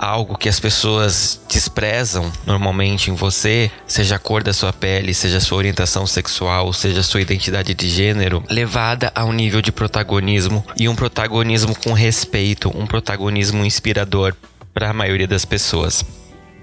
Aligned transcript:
algo 0.00 0.38
que 0.38 0.48
as 0.48 0.58
pessoas 0.58 1.38
desprezam 1.46 2.32
normalmente 2.46 3.10
em 3.10 3.14
você, 3.14 3.70
seja 3.86 4.16
a 4.16 4.18
cor 4.18 4.42
da 4.42 4.52
sua 4.52 4.72
pele, 4.72 5.12
seja 5.12 5.36
a 5.36 5.40
sua 5.40 5.58
orientação 5.58 6.06
sexual, 6.06 6.72
seja 6.72 7.00
a 7.00 7.04
sua 7.04 7.20
identidade 7.20 7.74
de 7.74 7.88
gênero, 7.88 8.42
levada 8.48 9.12
a 9.14 9.24
um 9.26 9.32
nível 9.32 9.60
de 9.60 9.70
protagonismo 9.70 10.64
e 10.78 10.88
um 10.88 10.96
protagonismo 10.96 11.74
com 11.74 11.92
respeito, 11.92 12.72
um 12.74 12.86
protagonismo 12.86 13.64
inspirador 13.64 14.34
para 14.72 14.88
a 14.88 14.94
maioria 14.94 15.28
das 15.28 15.44
pessoas. 15.44 16.02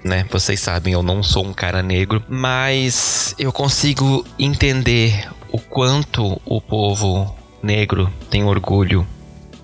Né? 0.04 0.26
Vocês 0.30 0.58
sabem, 0.58 0.94
eu 0.94 1.02
não 1.02 1.22
sou 1.22 1.46
um 1.46 1.52
cara 1.52 1.82
negro, 1.82 2.22
mas 2.28 3.36
eu 3.38 3.52
consigo 3.52 4.26
entender 4.38 5.28
o 5.52 5.58
quanto 5.58 6.40
o 6.44 6.60
povo 6.60 7.36
negro 7.62 8.12
tem 8.30 8.44
orgulho 8.44 9.06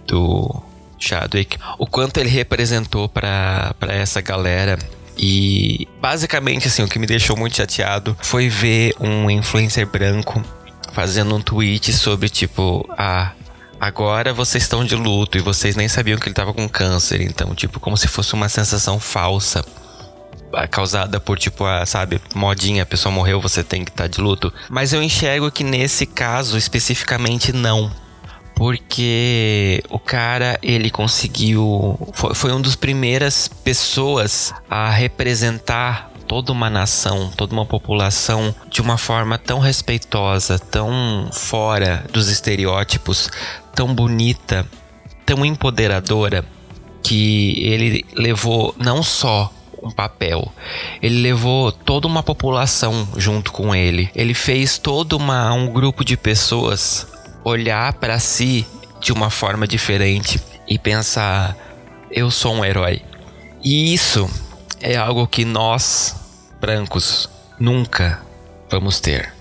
do 0.07 0.63
Chadwick, 1.05 1.59
o 1.79 1.87
quanto 1.87 2.19
ele 2.19 2.29
representou 2.29 3.09
para 3.09 3.75
essa 3.89 4.21
galera. 4.21 4.79
E 5.17 5.87
basicamente 6.01 6.67
assim, 6.67 6.83
o 6.83 6.89
que 6.89 6.99
me 6.99 7.07
deixou 7.07 7.37
muito 7.37 7.57
chateado 7.57 8.17
foi 8.21 8.49
ver 8.49 8.95
um 8.99 9.31
influencer 9.31 9.87
branco 9.87 10.43
fazendo 10.93 11.35
um 11.37 11.41
tweet 11.41 11.93
sobre 11.93 12.29
tipo, 12.29 12.85
ah, 12.97 13.33
agora 13.81 14.33
vocês 14.33 14.65
estão 14.65 14.85
de 14.85 14.97
luto 14.97 15.39
e 15.39 15.41
vocês 15.41 15.77
nem 15.77 15.89
sabiam 15.89 16.19
que 16.19 16.29
ele 16.29 16.35
tava 16.35 16.53
com 16.55 16.69
câncer, 16.69 17.21
então 17.21 17.55
tipo, 17.55 17.79
como 17.79 17.97
se 17.97 18.09
fosse 18.09 18.35
uma 18.35 18.49
sensação 18.49 18.99
falsa 18.99 19.65
ah, 20.53 20.69
causada 20.69 21.19
por 21.19 21.39
tipo, 21.39 21.65
a, 21.65 21.85
sabe, 21.85 22.21
modinha, 22.35 22.85
a 22.85 22.87
pessoa 22.87 23.13
morreu, 23.13 23.41
você 23.41 23.63
tem 23.63 23.85
que 23.85 23.91
estar 23.91 24.05
tá 24.05 24.09
de 24.09 24.21
luto. 24.21 24.53
Mas 24.69 24.93
eu 24.93 25.03
enxergo 25.03 25.51
que 25.51 25.65
nesse 25.65 26.07
caso 26.07 26.57
especificamente 26.57 27.53
não 27.53 27.91
porque 28.55 29.83
o 29.91 29.99
cara 29.99 30.59
ele 30.63 30.91
conseguiu 30.91 31.99
foi, 32.13 32.35
foi 32.35 32.53
um 32.53 32.61
dos 32.61 32.77
primeiras 32.77 33.49
pessoas 33.49 34.53
a 34.71 34.91
representar 34.91 36.11
toda 36.27 36.53
uma 36.53 36.71
nação, 36.71 37.31
toda 37.37 37.53
uma 37.53 37.67
população 37.67 38.55
de 38.71 38.81
uma 38.81 38.97
forma 38.97 39.39
tão 39.39 39.59
respeitosa, 39.59 40.59
tão 40.59 41.29
fora 41.33 42.05
dos 42.13 42.29
estereótipos, 42.29 43.31
tão 43.75 43.95
bonita, 43.95 44.67
tão 45.27 45.45
empoderadora 45.45 46.45
que 47.03 47.63
ele 47.63 48.05
levou 48.15 48.75
não 48.79 49.03
só 49.03 49.53
um 49.83 49.91
papel. 49.91 50.51
Ele 51.03 51.21
levou 51.21 51.71
toda 51.71 52.07
uma 52.07 52.23
população 52.23 53.07
junto 53.17 53.53
com 53.53 53.75
ele. 53.75 54.11
Ele 54.15 54.33
fez 54.33 54.79
todo 54.79 55.15
uma, 55.15 55.53
um 55.53 55.71
grupo 55.71 56.03
de 56.05 56.17
pessoas 56.17 57.07
olhar 57.45 57.93
para 57.95 58.19
si 58.19 58.67
de 59.01 59.13
uma 59.13 59.29
forma 59.31 59.67
diferente 59.67 60.41
e 60.67 60.79
pensar: 60.79 61.57
eu 62.11 62.31
sou 62.31 62.55
um 62.55 62.65
herói. 62.65 63.03
E 63.63 63.93
isso 63.93 64.29
é 64.81 64.97
algo 64.97 65.27
que 65.27 65.45
nós, 65.45 66.17
brancos, 66.61 67.29
nunca 67.59 68.21
vamos 68.71 69.01
ter. 69.01 69.34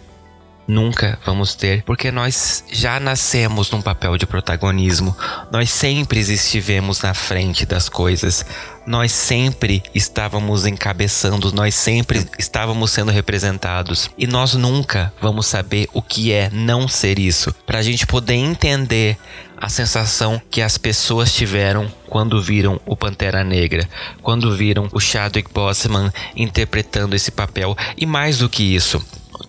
Nunca 0.67 1.19
vamos 1.25 1.55
ter, 1.55 1.83
porque 1.83 2.09
nós 2.09 2.63
já 2.71 2.99
nascemos 2.99 3.69
num 3.69 3.81
papel 3.81 4.17
de 4.17 4.25
protagonismo, 4.25 5.15
nós 5.51 5.69
sempre 5.69 6.21
estivemos 6.21 7.01
na 7.01 7.13
frente 7.13 7.65
das 7.65 7.89
coisas, 7.89 8.45
nós 8.87 9.11
sempre 9.11 9.83
estávamos 9.93 10.65
encabeçando, 10.65 11.51
nós 11.51 11.75
sempre 11.75 12.25
estávamos 12.39 12.91
sendo 12.91 13.11
representados. 13.11 14.09
E 14.17 14.25
nós 14.25 14.53
nunca 14.53 15.13
vamos 15.21 15.47
saber 15.47 15.89
o 15.93 16.01
que 16.01 16.31
é 16.31 16.49
não 16.49 16.87
ser 16.87 17.19
isso, 17.19 17.53
para 17.65 17.79
a 17.79 17.83
gente 17.83 18.07
poder 18.07 18.35
entender 18.35 19.17
a 19.57 19.69
sensação 19.69 20.41
que 20.49 20.61
as 20.61 20.77
pessoas 20.77 21.33
tiveram 21.33 21.89
quando 22.09 22.41
viram 22.41 22.79
o 22.85 22.97
Pantera 22.97 23.43
Negra, 23.43 23.87
quando 24.21 24.55
viram 24.55 24.89
o 24.91 24.99
Chadwick 24.99 25.53
Boseman 25.53 26.11
interpretando 26.35 27.15
esse 27.15 27.31
papel. 27.31 27.75
E 27.97 28.05
mais 28.05 28.39
do 28.39 28.49
que 28.49 28.75
isso 28.75 29.01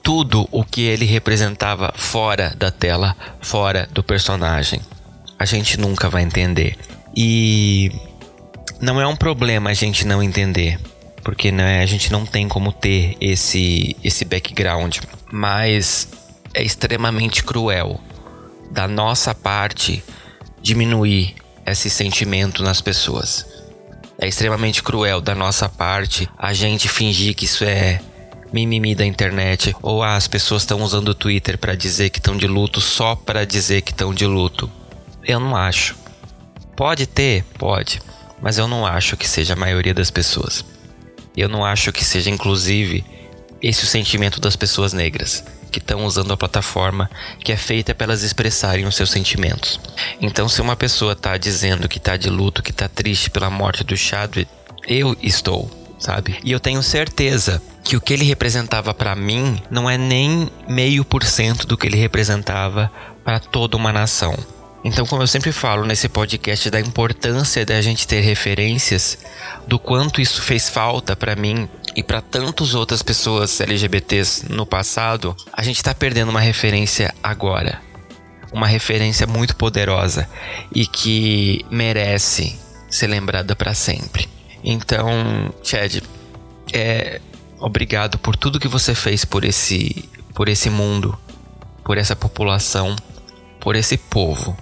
tudo 0.05 0.47
o 0.53 0.63
que 0.63 0.83
ele 0.83 1.07
representava 1.07 1.93
fora 1.97 2.55
da 2.59 2.71
tela, 2.71 3.17
fora 3.41 3.89
do 3.91 4.05
personagem. 4.05 4.81
A 5.39 5.47
gente 5.47 5.81
nunca 5.81 6.11
vai 6.11 6.23
entender. 6.23 6.77
E 7.17 7.91
não 8.81 9.01
é 9.01 9.07
um 9.07 9.17
problema 9.17 9.71
a 9.71 9.75
gente 9.75 10.07
não 10.07 10.23
entender, 10.23 10.79
porque 11.25 11.51
né, 11.51 11.83
a 11.83 11.87
gente 11.87 12.13
não 12.13 12.27
tem 12.27 12.47
como 12.47 12.71
ter 12.71 13.17
esse, 13.19 13.97
esse 14.05 14.27
background. 14.27 14.99
Mas 15.33 16.07
é 16.53 16.63
extremamente 16.63 17.43
cruel 17.43 17.99
da 18.71 18.87
nossa 18.87 19.35
parte 19.35 20.05
diminuir 20.61 21.35
esse 21.65 21.89
sentimento 21.89 22.63
nas 22.63 22.83
pessoas. 22.83 23.47
É 24.19 24.29
extremamente 24.29 24.83
cruel 24.83 25.23
da 25.23 25.35
nossa 25.35 25.67
parte 25.67 26.29
a 26.39 26.53
gente 26.53 26.89
fingir 26.91 27.35
que 27.35 27.47
isso 27.47 27.65
é 27.65 28.01
mimimi 28.55 28.95
da 28.95 29.05
internet 29.05 29.75
ou 29.83 30.01
ah, 30.01 30.15
as 30.15 30.29
pessoas 30.29 30.63
estão 30.63 30.81
usando 30.81 31.09
o 31.09 31.15
Twitter 31.15 31.59
para 31.59 31.75
dizer 31.75 32.11
que 32.11 32.21
estão 32.21 32.37
de 32.37 32.47
luto 32.47 32.81
só 32.81 33.17
para 33.17 33.45
dizer 33.45 33.83
que 33.83 33.91
estão 33.91 34.15
de 34.15 34.25
luto. 34.25 34.71
Eu 35.25 35.41
não 35.41 35.57
acho. 35.57 35.97
Pode 36.77 37.05
ter, 37.05 37.43
pode, 37.59 38.01
mas 38.41 38.57
eu 38.57 38.69
não 38.69 38.87
acho 38.87 39.17
que 39.17 39.29
seja 39.29 39.55
a 39.55 39.57
maioria 39.57 39.93
das 39.93 40.09
pessoas. 40.09 40.65
Eu 41.37 41.49
não 41.49 41.65
acho 41.65 41.91
que 41.91 42.05
seja 42.05 42.31
inclusive 42.31 43.05
esse 43.61 43.83
o 43.83 43.89
sentimento 43.89 44.41
das 44.41 44.55
pessoas 44.55 44.93
negras 44.93 45.43
que 45.73 45.81
estão 45.81 46.05
usando 46.05 46.33
a 46.33 46.37
plataforma 46.37 47.11
que 47.41 47.51
é 47.51 47.57
feita 47.57 47.93
para 47.93 48.05
elas 48.05 48.23
expressarem 48.23 48.87
os 48.87 48.95
seus 48.95 49.11
sentimentos. 49.11 49.81
Então, 50.21 50.49
se 50.49 50.61
uma 50.61 50.77
pessoa 50.77 51.15
está 51.15 51.37
dizendo 51.37 51.89
que 51.89 51.99
está 51.99 52.17
de 52.17 52.31
luto, 52.31 52.63
que 52.63 52.71
está 52.71 52.89
triste 52.89 53.31
pela 53.31 53.51
morte 53.51 53.83
do 53.83 53.97
Chadwick, 53.97 54.49
eu 54.87 55.17
estou, 55.21 55.69
sabe? 55.99 56.39
E 56.45 56.53
eu 56.53 56.61
tenho 56.61 56.83
certeza 56.83 57.63
que 57.83 57.97
o 57.97 58.01
que 58.01 58.13
ele 58.13 58.25
representava 58.25 58.95
para 58.95 59.15
mim 59.15 59.63
não 59.71 59.89
é 59.89 59.99
nem 59.99 60.51
meio 60.69 61.05
por 61.05 61.23
cento 61.25 61.67
do 61.67 61.77
que 61.77 61.87
ele 61.87 61.97
representava 61.97 62.91
para 63.25 63.39
toda 63.39 63.77
uma 63.77 63.93
nação. 63.93 64.35
Então, 64.85 65.07
como 65.07 65.23
eu 65.23 65.27
sempre 65.27 65.51
falo 65.51 65.87
nesse 65.87 66.11
podcast 66.11 66.69
da 66.69 66.79
importância 66.79 67.65
da 67.65 67.81
gente 67.81 68.07
ter 68.07 68.21
referências, 68.21 69.19
do 69.67 69.79
quanto 69.79 70.21
isso 70.21 70.43
fez 70.43 70.69
falta 70.69 71.17
para 71.17 71.35
mim 71.35 71.67
e 71.97 72.03
para 72.03 72.21
tantas 72.21 72.75
outras 72.75 73.03
pessoas 73.03 73.59
LGBTs 73.63 74.53
no 74.53 74.67
passado, 74.67 75.35
a 75.51 75.63
gente 75.63 75.77
está 75.77 75.95
perdendo 75.95 76.29
uma 76.29 76.41
referência 76.41 77.15
agora. 77.23 77.81
Uma 78.53 78.67
referência 78.67 79.27
muito 79.27 79.57
poderosa 79.57 80.29
e 80.73 80.87
que 80.87 81.65
merece 81.71 82.59
ser 82.91 83.07
lembrada 83.07 83.57
para 83.57 83.73
sempre. 83.73 84.29
Então, 84.67 85.53
Chad, 85.63 86.03
é, 86.73 87.21
obrigado 87.61 88.19
por 88.19 88.35
tudo 88.35 88.59
que 88.59 88.67
você 88.67 88.95
fez 88.95 89.23
por 89.23 89.45
esse, 89.45 90.09
por 90.33 90.49
esse 90.49 90.71
mundo, 90.71 91.19
por 91.85 91.99
essa 91.99 92.17
população, 92.17 92.97
por 93.61 93.77
esse 93.77 93.99
povo 93.99 94.57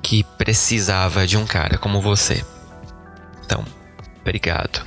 que 0.00 0.22
precisava 0.38 1.26
de 1.26 1.36
um 1.36 1.44
cara 1.44 1.76
como 1.76 2.00
você. 2.00 2.44
Então, 3.44 3.64
obrigado 4.20 4.86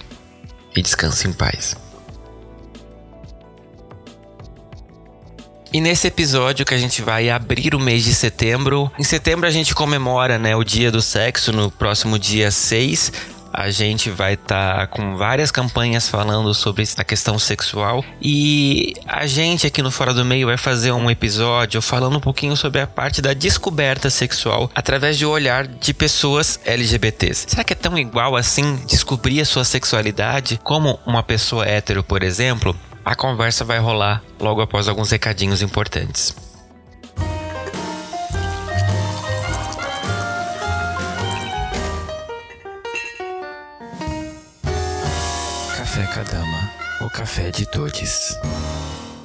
e 0.74 0.82
descanse 0.82 1.28
em 1.28 1.34
paz. 1.34 1.76
E 5.74 5.82
nesse 5.82 6.08
episódio 6.08 6.66
que 6.66 6.74
a 6.74 6.78
gente 6.78 7.02
vai 7.02 7.30
abrir 7.32 7.74
o 7.74 7.80
mês 7.80 8.04
de 8.04 8.14
setembro, 8.14 8.92
em 8.98 9.04
setembro 9.04 9.48
a 9.48 9.52
gente 9.52 9.74
comemora 9.74 10.38
né, 10.38 10.56
o 10.56 10.64
dia 10.64 10.92
do 10.92 11.02
sexo, 11.02 11.52
no 11.52 11.72
próximo 11.72 12.20
dia 12.20 12.52
6, 12.52 13.12
a 13.54 13.70
gente 13.70 14.10
vai 14.10 14.34
estar 14.34 14.80
tá 14.80 14.88
com 14.88 15.16
várias 15.16 15.52
campanhas 15.52 16.10
falando 16.10 16.54
sobre 16.54 16.84
a 16.98 17.04
questão 17.04 17.38
sexual 17.38 18.04
e 18.20 18.96
a 19.06 19.28
gente 19.28 19.68
aqui 19.68 19.82
no 19.82 19.92
Fora 19.92 20.14
do 20.14 20.26
Meio 20.26 20.48
vai 20.48 20.58
fazer 20.58 20.92
um 20.92 21.10
episódio 21.10 21.82
falando 21.82 22.18
um 22.18 22.22
pouquinho 22.22 22.58
sobre 22.58 22.82
a 22.82 22.88
parte 22.88 23.22
da 23.22 23.34
descoberta 23.34 24.10
sexual 24.10 24.72
através 24.74 25.20
do 25.20 25.30
olhar 25.30 25.68
de 25.68 25.94
pessoas 25.94 26.60
LGBTs. 26.66 27.46
Será 27.50 27.64
que 27.64 27.74
é 27.74 27.76
tão 27.76 27.98
igual 27.98 28.36
assim 28.36 28.78
descobrir 28.88 29.40
a 29.42 29.46
sua 29.46 29.64
sexualidade 29.64 30.60
como 30.64 31.00
uma 31.06 31.22
pessoa 31.22 31.66
hétero, 31.66 32.04
por 32.04 32.24
exemplo? 32.24 32.76
A 33.06 33.16
conversa 33.16 33.64
vai 33.64 33.80
rolar 33.80 34.24
logo 34.40 34.62
após 34.62 34.88
alguns 34.88 35.12
recadinhos 35.12 35.62
importantes. 35.62 36.53
Café 47.36 47.52
de 47.52 47.66
todos. 47.66 48.38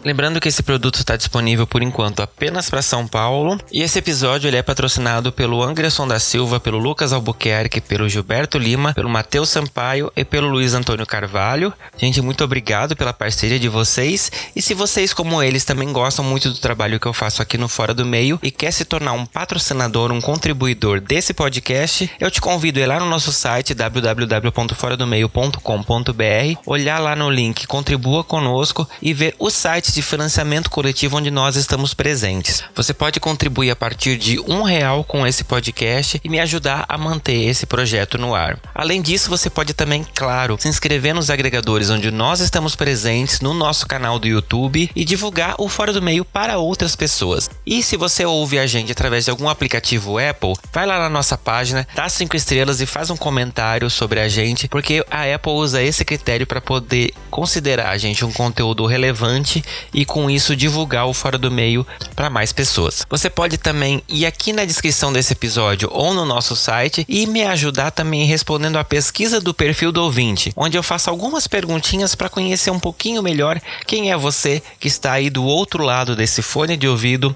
Lembrando 0.04 0.40
que 0.40 0.48
esse 0.48 0.62
produto 0.62 0.96
está 0.96 1.16
disponível 1.16 1.66
por 1.66 1.82
enquanto 1.82 2.20
apenas 2.20 2.68
para 2.70 2.82
São 2.82 3.06
Paulo. 3.06 3.58
E 3.72 3.82
esse 3.82 3.98
episódio 3.98 4.48
ele 4.48 4.56
é 4.56 4.62
patrocinado 4.62 5.32
pelo 5.32 5.60
Anderson 5.62 6.06
da 6.06 6.20
Silva, 6.20 6.60
pelo 6.60 6.78
Lucas 6.78 7.12
Albuquerque, 7.12 7.80
pelo 7.80 8.08
Gilberto 8.08 8.58
Lima, 8.58 8.94
pelo 8.94 9.08
Matheus 9.08 9.48
Sampaio 9.48 10.12
e 10.16 10.24
pelo 10.24 10.48
Luiz 10.48 10.74
Antônio 10.74 11.06
Carvalho. 11.06 11.72
Gente, 11.96 12.22
muito 12.22 12.44
obrigado 12.44 12.94
pela 12.94 13.12
parceria 13.12 13.58
de 13.58 13.68
vocês. 13.68 14.30
E 14.54 14.62
se 14.62 14.72
vocês, 14.72 15.12
como 15.12 15.42
eles, 15.42 15.64
também 15.64 15.92
gostam 15.92 16.24
muito 16.24 16.48
do 16.50 16.58
trabalho 16.58 17.00
que 17.00 17.06
eu 17.06 17.12
faço 17.12 17.42
aqui 17.42 17.58
no 17.58 17.68
Fora 17.68 17.92
do 17.92 18.06
Meio 18.06 18.38
e 18.42 18.52
quer 18.52 18.70
se 18.70 18.84
tornar 18.84 19.12
um 19.12 19.26
patrocinador, 19.26 20.12
um 20.12 20.20
contribuidor 20.20 21.00
desse 21.00 21.34
podcast, 21.34 22.08
eu 22.20 22.30
te 22.30 22.40
convido 22.40 22.78
a 22.78 22.82
ir 22.82 22.86
lá 22.86 23.00
no 23.00 23.06
nosso 23.06 23.32
site 23.32 23.74
www.foradomeio.com.br, 23.74 26.60
olhar 26.64 26.98
lá 26.98 27.16
no 27.16 27.28
link 27.28 27.66
Contribua 27.66 28.22
Conosco 28.22 28.88
e 29.02 29.12
ver 29.12 29.34
o 29.38 29.50
site 29.50 29.87
de 29.92 30.02
financiamento 30.02 30.70
coletivo 30.70 31.16
onde 31.16 31.30
nós 31.30 31.56
estamos 31.56 31.94
presentes. 31.94 32.62
Você 32.74 32.94
pode 32.94 33.20
contribuir 33.20 33.70
a 33.70 33.76
partir 33.76 34.16
de 34.16 34.40
um 34.40 34.62
real 34.62 35.04
com 35.04 35.26
esse 35.26 35.44
podcast 35.44 36.20
e 36.22 36.28
me 36.28 36.40
ajudar 36.40 36.84
a 36.88 36.98
manter 36.98 37.44
esse 37.48 37.66
projeto 37.66 38.18
no 38.18 38.34
ar. 38.34 38.58
Além 38.74 39.02
disso, 39.02 39.30
você 39.30 39.50
pode 39.50 39.74
também, 39.74 40.06
claro, 40.14 40.56
se 40.58 40.68
inscrever 40.68 41.14
nos 41.14 41.30
agregadores 41.30 41.90
onde 41.90 42.10
nós 42.10 42.40
estamos 42.40 42.74
presentes, 42.74 43.40
no 43.40 43.54
nosso 43.54 43.86
canal 43.86 44.18
do 44.18 44.26
YouTube 44.26 44.90
e 44.94 45.04
divulgar 45.04 45.54
o 45.58 45.68
Fora 45.68 45.92
do 45.92 46.02
Meio 46.02 46.24
para 46.24 46.58
outras 46.58 46.94
pessoas. 46.94 47.50
E 47.66 47.82
se 47.82 47.96
você 47.96 48.24
ouve 48.24 48.58
a 48.58 48.66
gente 48.66 48.92
através 48.92 49.24
de 49.24 49.30
algum 49.30 49.48
aplicativo 49.48 50.18
Apple, 50.18 50.54
vai 50.72 50.86
lá 50.86 50.98
na 50.98 51.08
nossa 51.08 51.36
página, 51.36 51.86
dá 51.94 52.08
cinco 52.08 52.36
estrelas 52.36 52.80
e 52.80 52.86
faz 52.86 53.10
um 53.10 53.16
comentário 53.16 53.90
sobre 53.90 54.20
a 54.20 54.28
gente, 54.28 54.68
porque 54.68 55.04
a 55.10 55.34
Apple 55.34 55.52
usa 55.52 55.82
esse 55.82 56.04
critério 56.04 56.46
para 56.46 56.60
poder 56.60 57.12
considerar 57.30 57.90
a 57.90 57.98
gente 57.98 58.24
um 58.24 58.32
conteúdo 58.32 58.86
relevante 58.86 59.62
e 59.92 60.04
com 60.04 60.30
isso 60.30 60.56
divulgar 60.56 61.06
o 61.06 61.14
Fora 61.14 61.38
do 61.38 61.50
Meio 61.50 61.86
para 62.14 62.30
mais 62.30 62.52
pessoas. 62.52 63.06
Você 63.08 63.30
pode 63.30 63.58
também 63.58 64.02
ir 64.08 64.26
aqui 64.26 64.52
na 64.52 64.64
descrição 64.64 65.12
desse 65.12 65.32
episódio 65.32 65.88
ou 65.92 66.14
no 66.14 66.24
nosso 66.24 66.54
site 66.56 67.04
e 67.08 67.26
me 67.26 67.44
ajudar 67.44 67.90
também 67.90 68.24
respondendo 68.24 68.76
a 68.76 68.84
pesquisa 68.84 69.40
do 69.40 69.54
perfil 69.54 69.92
do 69.92 70.02
ouvinte, 70.02 70.52
onde 70.56 70.76
eu 70.76 70.82
faço 70.82 71.10
algumas 71.10 71.46
perguntinhas 71.46 72.14
para 72.14 72.28
conhecer 72.28 72.70
um 72.70 72.80
pouquinho 72.80 73.22
melhor 73.22 73.60
quem 73.86 74.10
é 74.10 74.16
você 74.16 74.62
que 74.78 74.88
está 74.88 75.12
aí 75.12 75.30
do 75.30 75.44
outro 75.44 75.82
lado 75.82 76.14
desse 76.14 76.42
fone 76.42 76.76
de 76.76 76.88
ouvido 76.88 77.34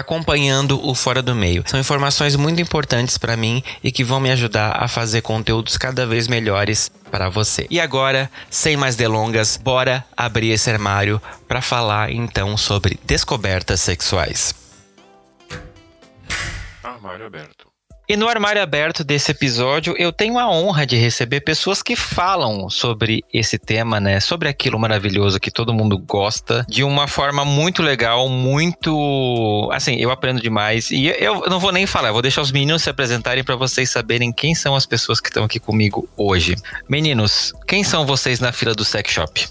acompanhando 0.00 0.84
o 0.86 0.94
Fora 0.94 1.22
do 1.22 1.34
Meio. 1.34 1.64
São 1.66 1.80
informações 1.80 2.36
muito 2.36 2.60
importantes 2.60 3.18
para 3.18 3.36
mim 3.36 3.62
e 3.82 3.90
que 3.90 4.04
vão 4.04 4.20
me 4.20 4.30
ajudar 4.30 4.82
a 4.82 4.88
fazer 4.88 5.22
conteúdos 5.22 5.76
cada 5.76 6.06
vez 6.06 6.28
melhores 6.28 6.90
para 7.10 7.28
você. 7.28 7.66
E 7.70 7.80
agora, 7.80 8.30
sem 8.50 8.76
mais 8.76 8.96
delongas, 8.96 9.56
bora 9.56 10.04
abrir 10.16 10.50
esse 10.50 10.70
armário 10.70 11.20
para 11.48 11.62
falar 11.62 12.12
então 12.12 12.56
sobre 12.56 12.98
descobertas 13.04 13.80
sexuais. 13.80 14.54
Armário 16.82 17.26
aberto. 17.26 17.65
E 18.08 18.16
no 18.16 18.28
armário 18.28 18.62
aberto 18.62 19.02
desse 19.02 19.32
episódio, 19.32 19.92
eu 19.98 20.12
tenho 20.12 20.38
a 20.38 20.48
honra 20.48 20.86
de 20.86 20.94
receber 20.94 21.40
pessoas 21.40 21.82
que 21.82 21.96
falam 21.96 22.70
sobre 22.70 23.24
esse 23.34 23.58
tema, 23.58 23.98
né? 23.98 24.20
Sobre 24.20 24.48
aquilo 24.48 24.78
maravilhoso 24.78 25.40
que 25.40 25.50
todo 25.50 25.74
mundo 25.74 25.98
gosta, 25.98 26.64
de 26.68 26.84
uma 26.84 27.08
forma 27.08 27.44
muito 27.44 27.82
legal, 27.82 28.28
muito. 28.28 29.68
Assim, 29.72 29.96
eu 29.96 30.12
aprendo 30.12 30.40
demais. 30.40 30.92
E 30.92 31.08
eu 31.18 31.46
não 31.48 31.58
vou 31.58 31.72
nem 31.72 31.84
falar, 31.84 32.12
vou 32.12 32.22
deixar 32.22 32.42
os 32.42 32.52
meninos 32.52 32.82
se 32.82 32.90
apresentarem 32.90 33.42
para 33.42 33.56
vocês 33.56 33.90
saberem 33.90 34.32
quem 34.32 34.54
são 34.54 34.76
as 34.76 34.86
pessoas 34.86 35.20
que 35.20 35.26
estão 35.26 35.42
aqui 35.42 35.58
comigo 35.58 36.08
hoje. 36.16 36.54
Meninos, 36.88 37.52
quem 37.66 37.82
são 37.82 38.06
vocês 38.06 38.38
na 38.38 38.52
fila 38.52 38.72
do 38.72 38.84
sex 38.84 39.10
shop? 39.10 39.48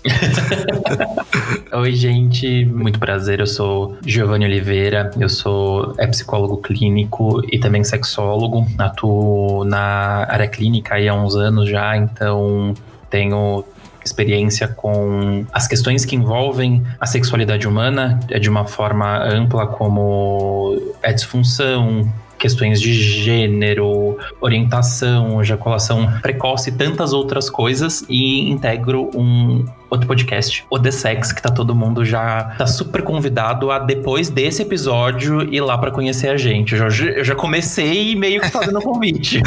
Oi, 1.74 1.94
gente, 1.94 2.64
muito 2.64 3.00
prazer. 3.00 3.42
Eu 3.42 3.48
sou 3.48 3.98
Giovanni 4.06 4.46
Oliveira, 4.46 5.12
eu 5.20 5.28
sou 5.28 5.94
é 5.98 6.08
psicólogo 6.08 6.56
clínico 6.62 7.42
e 7.52 7.60
também 7.60 7.84
sexólogo 7.84 8.45
psicólogo, 8.46 8.68
atuo 8.78 9.64
na 9.66 10.26
área 10.30 10.48
clínica 10.48 10.96
há 10.96 11.14
uns 11.14 11.36
anos 11.36 11.70
já, 11.70 11.98
então 11.98 12.74
tenho 13.10 13.64
experiência 14.04 14.68
com 14.68 15.46
as 15.52 15.68
questões 15.68 16.06
que 16.06 16.16
envolvem 16.16 16.84
a 17.00 17.08
sexualidade 17.08 17.68
humana 17.68 18.20
é 18.30 18.38
de 18.38 18.50
uma 18.50 18.66
forma 18.66 19.18
ampla, 19.24 19.66
como 19.66 20.80
a 21.04 21.12
disfunção, 21.12 22.12
questões 22.38 22.82
de 22.82 22.94
gênero, 22.94 24.18
orientação, 24.42 25.42
ejaculação 25.42 26.12
precoce 26.22 26.70
e 26.70 26.74
tantas 26.74 27.14
outras 27.14 27.50
coisas 27.50 28.04
e 28.10 28.50
integro 28.50 29.10
um 29.16 29.66
outro 29.90 30.08
podcast, 30.08 30.66
o 30.70 30.80
The 30.80 30.92
Sex, 30.92 31.32
que 31.32 31.42
tá 31.42 31.50
todo 31.50 31.76
mundo 31.76 32.04
já 32.04 32.56
tá 32.58 32.68
super 32.68 33.02
convidado 33.02 33.72
a 33.72 33.80
depois 33.80 34.30
desse 34.30 34.62
episódio 34.62 35.42
ir 35.54 35.62
lá 35.62 35.78
para 35.78 35.92
conhecer 35.92 36.30
a 36.30 36.38
gente. 36.38 36.76
Eu 36.76 36.90
já, 36.90 37.06
eu 37.06 37.24
já 37.24 37.36
comecei 37.36 38.16
meio 38.16 38.42
que 38.42 38.50
fazendo 38.50 38.82
convite. 38.82 39.42